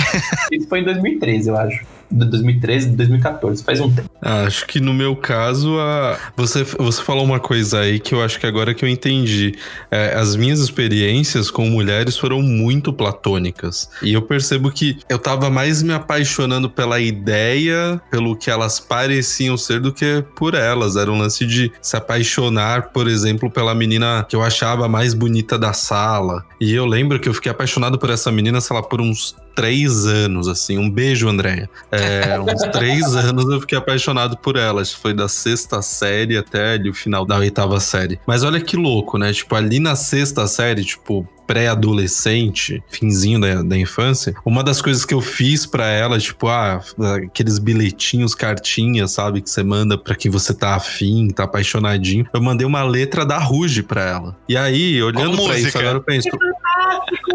Isso 0.51 0.69
foi 0.69 0.81
em 0.81 0.85
2013, 0.85 1.49
eu 1.49 1.57
acho. 1.57 1.98
2013, 2.11 2.91
2014, 2.91 3.65
faz 3.65 3.81
um 3.81 3.91
tempo. 3.91 4.09
Ah, 4.21 4.43
acho 4.45 4.67
que 4.67 4.81
no 4.81 4.93
meu 4.93 5.15
caso, 5.15 5.79
a... 5.79 6.19
você, 6.37 6.65
você 6.65 7.03
falou 7.03 7.25
uma 7.25 7.41
coisa 7.41 7.81
aí 7.81 7.99
que 7.99 8.15
eu 8.15 8.23
acho 8.23 8.39
que 8.39 8.47
agora 8.47 8.75
que 8.75 8.85
eu 8.85 8.89
entendi. 8.89 9.55
É, 9.91 10.15
as 10.15 10.35
minhas 10.37 10.61
experiências 10.61 11.51
com 11.51 11.67
mulheres 11.67 12.17
foram 12.17 12.43
muito 12.43 12.93
platônicas. 12.93 13.91
E 14.03 14.13
eu 14.13 14.23
percebo 14.23 14.71
que 14.71 14.99
eu 15.09 15.19
tava 15.19 15.51
mais 15.51 15.83
me 15.83 15.93
apaixonando 15.93 16.69
pela 16.71 17.01
ideia, 17.01 18.01
pelo 18.11 18.37
que 18.37 18.51
elas 18.51 18.81
pareciam 18.81 19.57
ser, 19.57 19.81
do 19.81 19.93
que 19.93 20.25
por 20.37 20.55
elas. 20.55 20.97
Era 20.97 21.11
um 21.11 21.19
lance 21.19 21.47
de 21.47 21.71
se 21.81 21.97
apaixonar, 21.97 22.91
por 22.93 23.07
exemplo, 23.07 23.51
pela 23.51 23.75
menina 23.75 24.25
que 24.29 24.35
eu 24.35 24.43
achava 24.43 24.89
mais 24.89 25.15
bonita 25.15 25.59
da 25.59 25.73
sala. 25.73 26.45
E 26.61 26.75
eu 26.75 26.87
lembro 26.87 27.21
que 27.21 27.29
eu 27.29 27.35
fiquei 27.35 27.51
apaixonado 27.51 27.99
por 27.99 28.11
essa 28.11 28.33
menina, 28.33 28.61
sei 28.61 28.75
lá, 28.75 28.83
por 28.83 29.01
uns 29.01 29.37
três 29.59 30.07
anos, 30.07 30.47
assim. 30.47 30.79
Um 30.79 30.89
beijo, 30.89 31.29
Andréia. 31.29 31.69
É, 31.91 32.39
uns 32.41 32.63
três 32.71 33.17
anos 33.17 33.45
eu 33.51 33.61
fiquei 33.61 33.77
apaixonado 33.77 34.37
por 34.37 34.57
elas. 34.57 34.93
Foi 34.93 35.13
da 35.13 35.29
sexta 35.29 35.83
série 35.83 36.39
até 36.39 36.75
ali, 36.75 36.89
o 36.89 36.95
final 36.95 37.27
da 37.27 37.39
oitava 37.39 37.81
série. 37.81 38.21
Mas 38.25 38.45
olha 38.45 38.61
que 38.61 38.77
louco, 38.77 39.19
né? 39.19 39.33
Tipo, 39.33 39.57
ali 39.57 39.81
na 39.81 39.97
sexta 39.97 40.47
série, 40.47 40.85
tipo, 40.85 41.29
pré-adolescente, 41.45 42.81
finzinho 42.89 43.41
da, 43.41 43.63
da 43.63 43.77
infância, 43.77 44.35
uma 44.45 44.63
das 44.63 44.81
coisas 44.81 45.05
que 45.05 45.15
eu 45.15 45.21
fiz 45.21 45.67
para 45.67 45.87
ela, 45.87 46.19
tipo, 46.19 46.47
ah, 46.47 46.81
aqueles 47.25 47.59
bilhetinhos, 47.59 48.35
cartinhas, 48.35 49.13
sabe, 49.13 49.41
que 49.41 49.49
você 49.49 49.63
manda 49.63 49.97
para 49.97 50.15
quem 50.15 50.31
você 50.31 50.53
tá 50.53 50.75
afim, 50.75 51.31
tá 51.31 51.45
apaixonadinho, 51.45 52.27
eu 52.35 52.43
mandei 52.43 52.67
uma 52.67 52.83
letra 52.83 53.25
da 53.25 53.39
Ruge 53.39 53.83
pra 53.83 54.05
ela. 54.05 54.37
E 54.47 54.59
aí, 54.59 55.03
olhando 55.03 55.43
para 55.43 55.59
isso, 55.59 55.79
agora 55.79 55.97
eu 55.97 56.03
penso, 56.03 56.29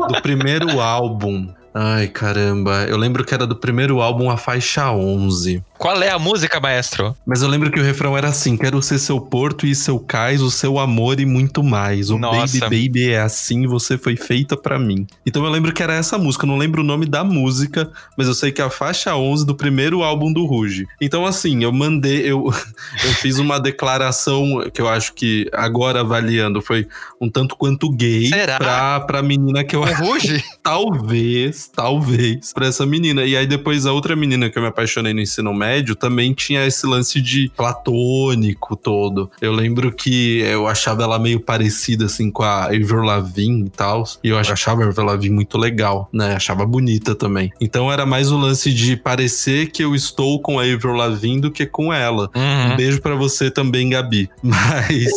do 0.08 0.22
primeiro 0.22 0.80
álbum 0.80 1.52
Ai, 1.74 2.08
caramba. 2.08 2.86
Eu 2.86 2.98
lembro 2.98 3.26
que 3.26 3.34
era 3.34 3.48
do 3.48 3.56
primeiro 3.56 4.00
álbum, 4.00 4.30
a 4.30 4.38
faixa 4.38 4.92
11. 4.92 5.64
Qual 5.84 6.02
é 6.02 6.10
a 6.10 6.18
música, 6.18 6.62
maestro? 6.62 7.14
Mas 7.26 7.42
eu 7.42 7.50
lembro 7.50 7.70
que 7.70 7.78
o 7.78 7.84
refrão 7.84 8.18
era 8.18 8.30
assim: 8.30 8.56
quero 8.56 8.82
ser 8.82 8.98
seu 9.00 9.20
porto 9.20 9.68
e 9.68 9.76
seu 9.76 10.00
cais, 10.00 10.42
o 10.42 10.50
seu 10.50 10.80
amor 10.80 11.20
e 11.20 11.26
muito 11.26 11.62
mais. 11.62 12.10
O 12.10 12.18
Nossa. 12.18 12.58
Baby 12.62 12.88
Baby 12.88 13.10
é 13.10 13.20
assim, 13.20 13.68
você 13.68 13.98
foi 13.98 14.16
feita 14.16 14.56
pra 14.56 14.80
mim. 14.80 15.06
Então 15.26 15.44
eu 15.44 15.52
lembro 15.52 15.74
que 15.74 15.84
era 15.84 15.94
essa 15.94 16.18
música, 16.18 16.46
eu 16.46 16.48
não 16.48 16.58
lembro 16.58 16.84
o 16.84 16.86
nome 16.86 17.06
da 17.06 17.22
música, 17.22 17.92
mas 18.18 18.28
eu 18.28 18.34
sei 18.34 18.50
que 18.50 18.62
é 18.62 18.64
a 18.64 18.70
faixa 18.70 19.14
11 19.14 19.46
do 19.46 19.56
primeiro 19.56 20.04
álbum 20.04 20.32
do 20.32 20.46
Ruge. 20.46 20.88
Então 21.02 21.26
assim, 21.26 21.66
eu 21.66 21.72
mandei, 21.74 22.32
eu, 22.32 22.46
eu 23.04 23.10
fiz 23.16 23.38
uma 23.38 23.60
declaração 23.60 24.64
que 24.74 24.80
eu 24.80 24.88
acho 24.88 25.14
que 25.14 25.50
agora 25.52 26.00
avaliando 26.00 26.62
foi 26.62 26.88
um 27.20 27.30
tanto 27.30 27.58
quanto 27.58 27.92
gay 27.92 28.28
Será? 28.28 28.58
pra, 28.58 29.00
pra 29.02 29.22
menina 29.22 29.66
que 29.66 29.76
eu 29.76 29.82
O 29.82 29.94
Ruge? 29.96 30.42
Talvez, 30.64 31.68
talvez, 31.68 32.54
pra 32.54 32.68
essa 32.68 32.86
menina. 32.86 33.26
E 33.26 33.36
aí 33.36 33.46
depois 33.46 33.86
a 33.86 33.92
outra 33.92 34.16
menina 34.16 34.50
que 34.50 34.58
eu 34.58 34.62
me 34.62 34.70
apaixonei 34.70 35.14
no 35.14 35.20
ensino 35.20 35.54
médio 35.54 35.73
também 35.96 36.34
tinha 36.34 36.66
esse 36.66 36.86
lance 36.86 37.22
de 37.22 37.50
platônico 37.56 38.76
todo. 38.76 39.30
Eu 39.42 39.52
lembro 39.52 39.92
que 39.92 40.40
eu 40.42 40.68
achava 40.68 41.04
ela 41.04 41.18
meio 41.20 41.40
parecida 41.40 42.06
assim 42.06 42.30
com 42.32 42.44
a 42.44 42.66
Avril 42.66 43.02
Lavigne 43.04 43.66
e 43.66 43.70
tal. 43.70 44.04
E 44.24 44.30
eu 44.30 44.38
achava 44.38 44.84
a 44.84 44.88
Avril 44.88 45.06
Lavigne 45.06 45.36
muito 45.36 45.58
legal, 45.58 46.10
né? 46.12 46.36
Achava 46.36 46.66
bonita 46.66 47.16
também. 47.16 47.52
Então 47.60 47.92
era 47.92 48.06
mais 48.06 48.32
o 48.32 48.38
lance 48.38 48.74
de 48.74 48.96
parecer 48.98 49.72
que 49.72 49.84
eu 49.84 49.96
estou 49.96 50.40
com 50.40 50.60
a 50.60 50.64
Avril 50.64 50.94
Lavigne 50.94 51.42
do 51.42 51.52
que 51.52 51.66
com 51.66 51.94
ela. 51.94 52.30
Um 52.36 52.54
Uhum. 52.54 52.76
beijo 52.78 53.02
pra 53.02 53.16
você 53.16 53.50
também, 53.50 53.90
Gabi. 53.90 54.30
Mas 54.44 55.12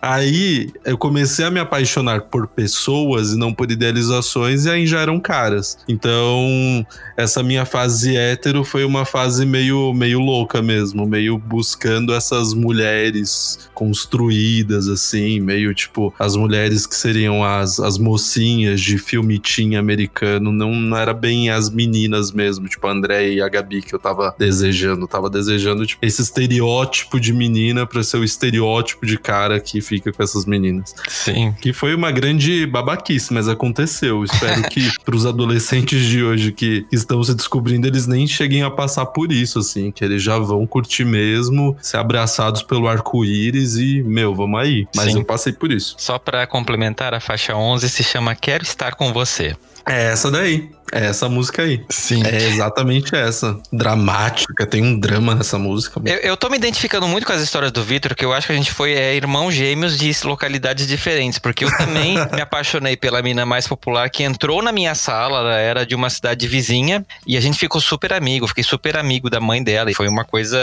aí 0.00 0.70
eu 0.84 0.96
comecei 0.96 1.44
a 1.44 1.50
me 1.50 1.60
apaixonar 1.60 2.22
por 2.22 2.46
pessoas 2.46 3.32
e 3.32 3.38
não 3.38 3.52
por 3.52 3.70
idealizações, 3.70 4.64
e 4.64 4.70
aí 4.70 4.86
já 4.86 5.00
eram 5.00 5.18
caras. 5.20 5.78
Então, 5.88 6.86
essa 7.16 7.42
minha 7.42 7.64
fase 7.64 8.16
hétero 8.16 8.64
foi 8.64 8.84
uma 8.84 9.04
fase 9.04 9.44
meio, 9.44 9.92
meio 9.92 10.20
louca 10.20 10.62
mesmo, 10.62 11.06
meio 11.06 11.38
buscando 11.38 12.14
essas 12.14 12.54
mulheres 12.54 13.70
construídas, 13.74 14.88
assim, 14.88 15.40
meio 15.40 15.74
tipo 15.74 16.14
as 16.18 16.36
mulheres 16.36 16.86
que 16.86 16.94
seriam 16.94 17.44
as, 17.44 17.80
as 17.80 17.98
mocinhas 17.98 18.80
de 18.80 18.98
filme 18.98 19.38
teen 19.38 19.76
americano, 19.76 20.52
não, 20.52 20.74
não 20.74 20.96
era 20.96 21.14
bem 21.14 21.50
as 21.50 21.70
meninas 21.70 22.32
mesmo, 22.32 22.68
tipo 22.68 22.86
a 22.86 22.92
André 22.92 23.32
e 23.32 23.42
a 23.42 23.48
Gabi 23.48 23.82
que 23.82 23.94
eu 23.94 23.98
tava 23.98 24.34
desejando. 24.38 25.06
Tava 25.06 25.30
desejando, 25.30 25.86
tipo, 25.86 26.04
esse 26.04 26.22
estereótipo 26.22 27.18
de 27.18 27.32
menina 27.32 27.86
pra 27.86 28.02
ser 28.02 28.18
o 28.18 28.24
estereótipo 28.24 29.06
de 29.06 29.18
cara 29.18 29.58
que 29.60 29.80
fica 29.88 30.12
com 30.12 30.22
essas 30.22 30.44
meninas. 30.44 30.94
Sim. 31.08 31.54
Que 31.60 31.72
foi 31.72 31.94
uma 31.94 32.10
grande 32.10 32.66
babaquice, 32.66 33.32
mas 33.32 33.48
aconteceu. 33.48 34.22
Espero 34.22 34.62
que 34.64 34.88
pros 35.04 35.24
adolescentes 35.24 36.04
de 36.04 36.22
hoje 36.22 36.52
que 36.52 36.86
estão 36.92 37.22
se 37.24 37.34
descobrindo, 37.34 37.86
eles 37.86 38.06
nem 38.06 38.26
cheguem 38.26 38.62
a 38.62 38.70
passar 38.70 39.06
por 39.06 39.32
isso, 39.32 39.58
assim, 39.58 39.90
que 39.90 40.04
eles 40.04 40.22
já 40.22 40.38
vão 40.38 40.66
curtir 40.66 41.04
mesmo, 41.04 41.76
ser 41.80 41.96
abraçados 41.96 42.62
pelo 42.62 42.86
arco-íris 42.86 43.76
e, 43.76 44.02
meu, 44.02 44.34
vamos 44.34 44.60
aí. 44.60 44.86
Mas 44.94 45.12
Sim. 45.12 45.18
eu 45.18 45.24
passei 45.24 45.52
por 45.52 45.72
isso. 45.72 45.96
Só 45.98 46.18
pra 46.18 46.46
complementar, 46.46 47.14
a 47.14 47.20
faixa 47.20 47.56
11 47.56 47.88
se 47.88 48.04
chama 48.04 48.34
Quero 48.34 48.62
Estar 48.62 48.94
Com 48.94 49.12
Você. 49.12 49.56
É 49.86 50.12
essa 50.12 50.30
daí. 50.30 50.70
É 50.92 51.06
essa 51.06 51.28
música 51.28 51.62
aí. 51.62 51.84
Sim. 51.88 52.22
É 52.24 52.36
exatamente 52.48 53.14
essa. 53.14 53.58
Dramática, 53.72 54.66
tem 54.66 54.82
um 54.82 54.98
drama 54.98 55.34
nessa 55.34 55.58
música. 55.58 56.00
Eu, 56.04 56.16
eu 56.16 56.36
tô 56.36 56.48
me 56.48 56.56
identificando 56.56 57.06
muito 57.06 57.26
com 57.26 57.32
as 57.32 57.40
histórias 57.40 57.72
do 57.72 57.82
Vitor, 57.82 58.14
que 58.14 58.24
eu 58.24 58.32
acho 58.32 58.46
que 58.46 58.52
a 58.52 58.56
gente 58.56 58.72
foi 58.72 58.92
é, 58.92 59.14
irmãos 59.14 59.52
gêmeos 59.52 59.98
de 59.98 60.08
localidades 60.24 60.86
diferentes, 60.86 61.38
porque 61.38 61.64
eu 61.64 61.76
também 61.76 62.14
me 62.32 62.40
apaixonei 62.40 62.96
pela 62.96 63.22
mina 63.22 63.44
mais 63.44 63.66
popular 63.66 64.08
que 64.10 64.22
entrou 64.22 64.62
na 64.62 64.72
minha 64.72 64.94
sala, 64.94 65.38
ela 65.38 65.56
era 65.56 65.86
de 65.86 65.94
uma 65.94 66.10
cidade 66.10 66.46
vizinha, 66.46 67.04
e 67.26 67.36
a 67.36 67.40
gente 67.40 67.58
ficou 67.58 67.80
super 67.80 68.12
amigo, 68.12 68.46
fiquei 68.46 68.64
super 68.64 68.96
amigo 68.96 69.30
da 69.30 69.40
mãe 69.40 69.62
dela, 69.62 69.90
e 69.90 69.94
foi 69.94 70.08
uma 70.08 70.24
coisa 70.24 70.58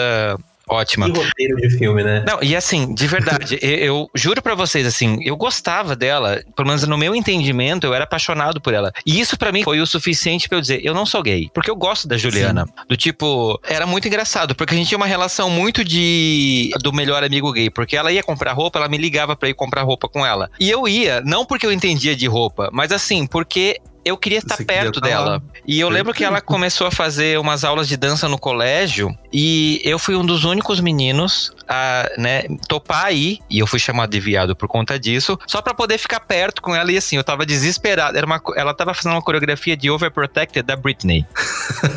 ótima. 0.70 1.08
E 1.08 1.12
roteiro 1.12 1.58
de 1.58 1.70
filme, 1.78 2.04
né? 2.04 2.24
Não, 2.28 2.42
e 2.42 2.56
assim, 2.56 2.94
de 2.94 3.08
verdade, 3.08 3.60
eu, 3.64 3.78
eu 3.78 4.10
juro 4.16 4.42
pra 4.42 4.56
vocês, 4.56 4.86
assim, 4.86 5.20
eu 5.24 5.36
gostava 5.36 5.96
dela, 5.96 6.42
pelo 6.56 6.68
menos 6.68 6.86
no 6.88 6.98
meu 6.98 7.16
entendimento, 7.16 7.86
eu 7.86 7.94
era 7.94 8.04
apaixonado 8.04 8.60
por 8.60 8.74
ela. 8.74 8.92
E 9.06 9.20
isso 9.20 9.38
pra 9.38 9.52
mim 9.52 9.64
foi 9.64 9.80
o 9.80 9.88
suficiente 9.88 10.48
pra 10.48 10.58
eu 10.58 10.62
dizer, 10.62 10.82
eu 10.84 10.94
não 10.94 11.06
sou 11.06 11.22
gay, 11.22 11.50
porque 11.54 11.70
eu 11.70 11.76
gosto 11.76 12.08
da 12.08 12.18
Juliana. 12.18 12.68
Do 12.88 12.98
tipo, 12.98 13.60
era 13.64 13.86
muito 13.86 14.08
engraçado, 14.08 14.56
porque 14.56 14.74
a 14.74 14.78
gente 14.78 14.88
tinha 14.88 14.98
uma 14.98 15.08
relação 15.08 15.50
muito 15.50 15.84
de 15.84 16.72
do 16.82 16.94
melhor 16.94 17.24
amigo 17.24 17.52
gay, 17.52 17.70
porque 17.70 17.96
ela 17.96 18.12
ia 18.12 18.24
comprar 18.24 18.54
roupa, 18.54 18.80
ela 18.80 18.88
me 18.88 18.98
ligava 18.98 19.36
pra 19.36 19.50
ir 19.50 19.54
comprar 19.54 19.84
roupa 19.84 20.08
com 20.08 20.26
ela. 20.26 20.50
E 20.60 20.70
eu 20.70 20.88
ia, 20.88 21.22
não 21.22 21.46
porque 21.46 21.66
eu 21.66 21.72
entendia 21.72 22.16
de 22.16 22.28
roupa, 22.28 22.70
mas 22.72 22.92
assim, 22.92 23.28
porque 23.28 23.80
eu 24.06 24.16
queria 24.16 24.38
estar 24.38 24.56
Você 24.56 24.64
queria 24.64 24.84
perto 24.84 25.02
tá 25.02 25.08
dela. 25.08 25.44
E 25.66 25.80
eu 25.80 25.90
lembro 25.90 26.14
que 26.14 26.24
ela 26.24 26.40
começou 26.40 26.86
a 26.86 26.92
fazer 26.92 27.40
umas 27.40 27.64
aulas 27.64 27.88
de 27.88 27.98
dança 27.98 28.30
no 28.30 28.38
colégio 28.38 29.18
e 29.34 29.82
eu 29.84 29.98
fui 29.98 30.16
um 30.16 30.24
dos 30.24 30.44
únicos 30.44 30.80
meninos 30.80 31.52
a, 31.68 32.08
né, 32.16 32.44
topar 32.68 33.06
aí, 33.06 33.40
e 33.50 33.58
eu 33.58 33.66
fui 33.66 33.80
chamado 33.80 34.12
de 34.12 34.20
viado 34.20 34.56
por 34.56 34.68
conta 34.68 35.00
disso, 35.00 35.40
só 35.48 35.60
pra 35.60 35.74
poder 35.74 35.98
ficar 35.98 36.20
perto 36.20 36.62
com 36.62 36.76
ela 36.76 36.92
e 36.92 36.98
assim, 36.98 37.18
eu 37.18 37.24
tava 37.24 37.48
desesperado. 37.48 38.16
Era 38.16 38.28
uma, 38.28 38.40
ela 38.56 38.76
tava 38.76 38.94
fazendo 38.94 39.14
uma 39.14 39.24
coreografia 39.24 39.76
de 39.76 39.90
Overprotected 39.90 40.64
da 40.64 40.76
Britney. 40.76 41.26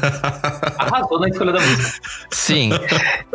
Arrasou 0.78 1.20
na 1.20 1.28
escolha 1.28 1.52
da 1.52 1.60
música. 1.60 2.00
Sim, 2.30 2.70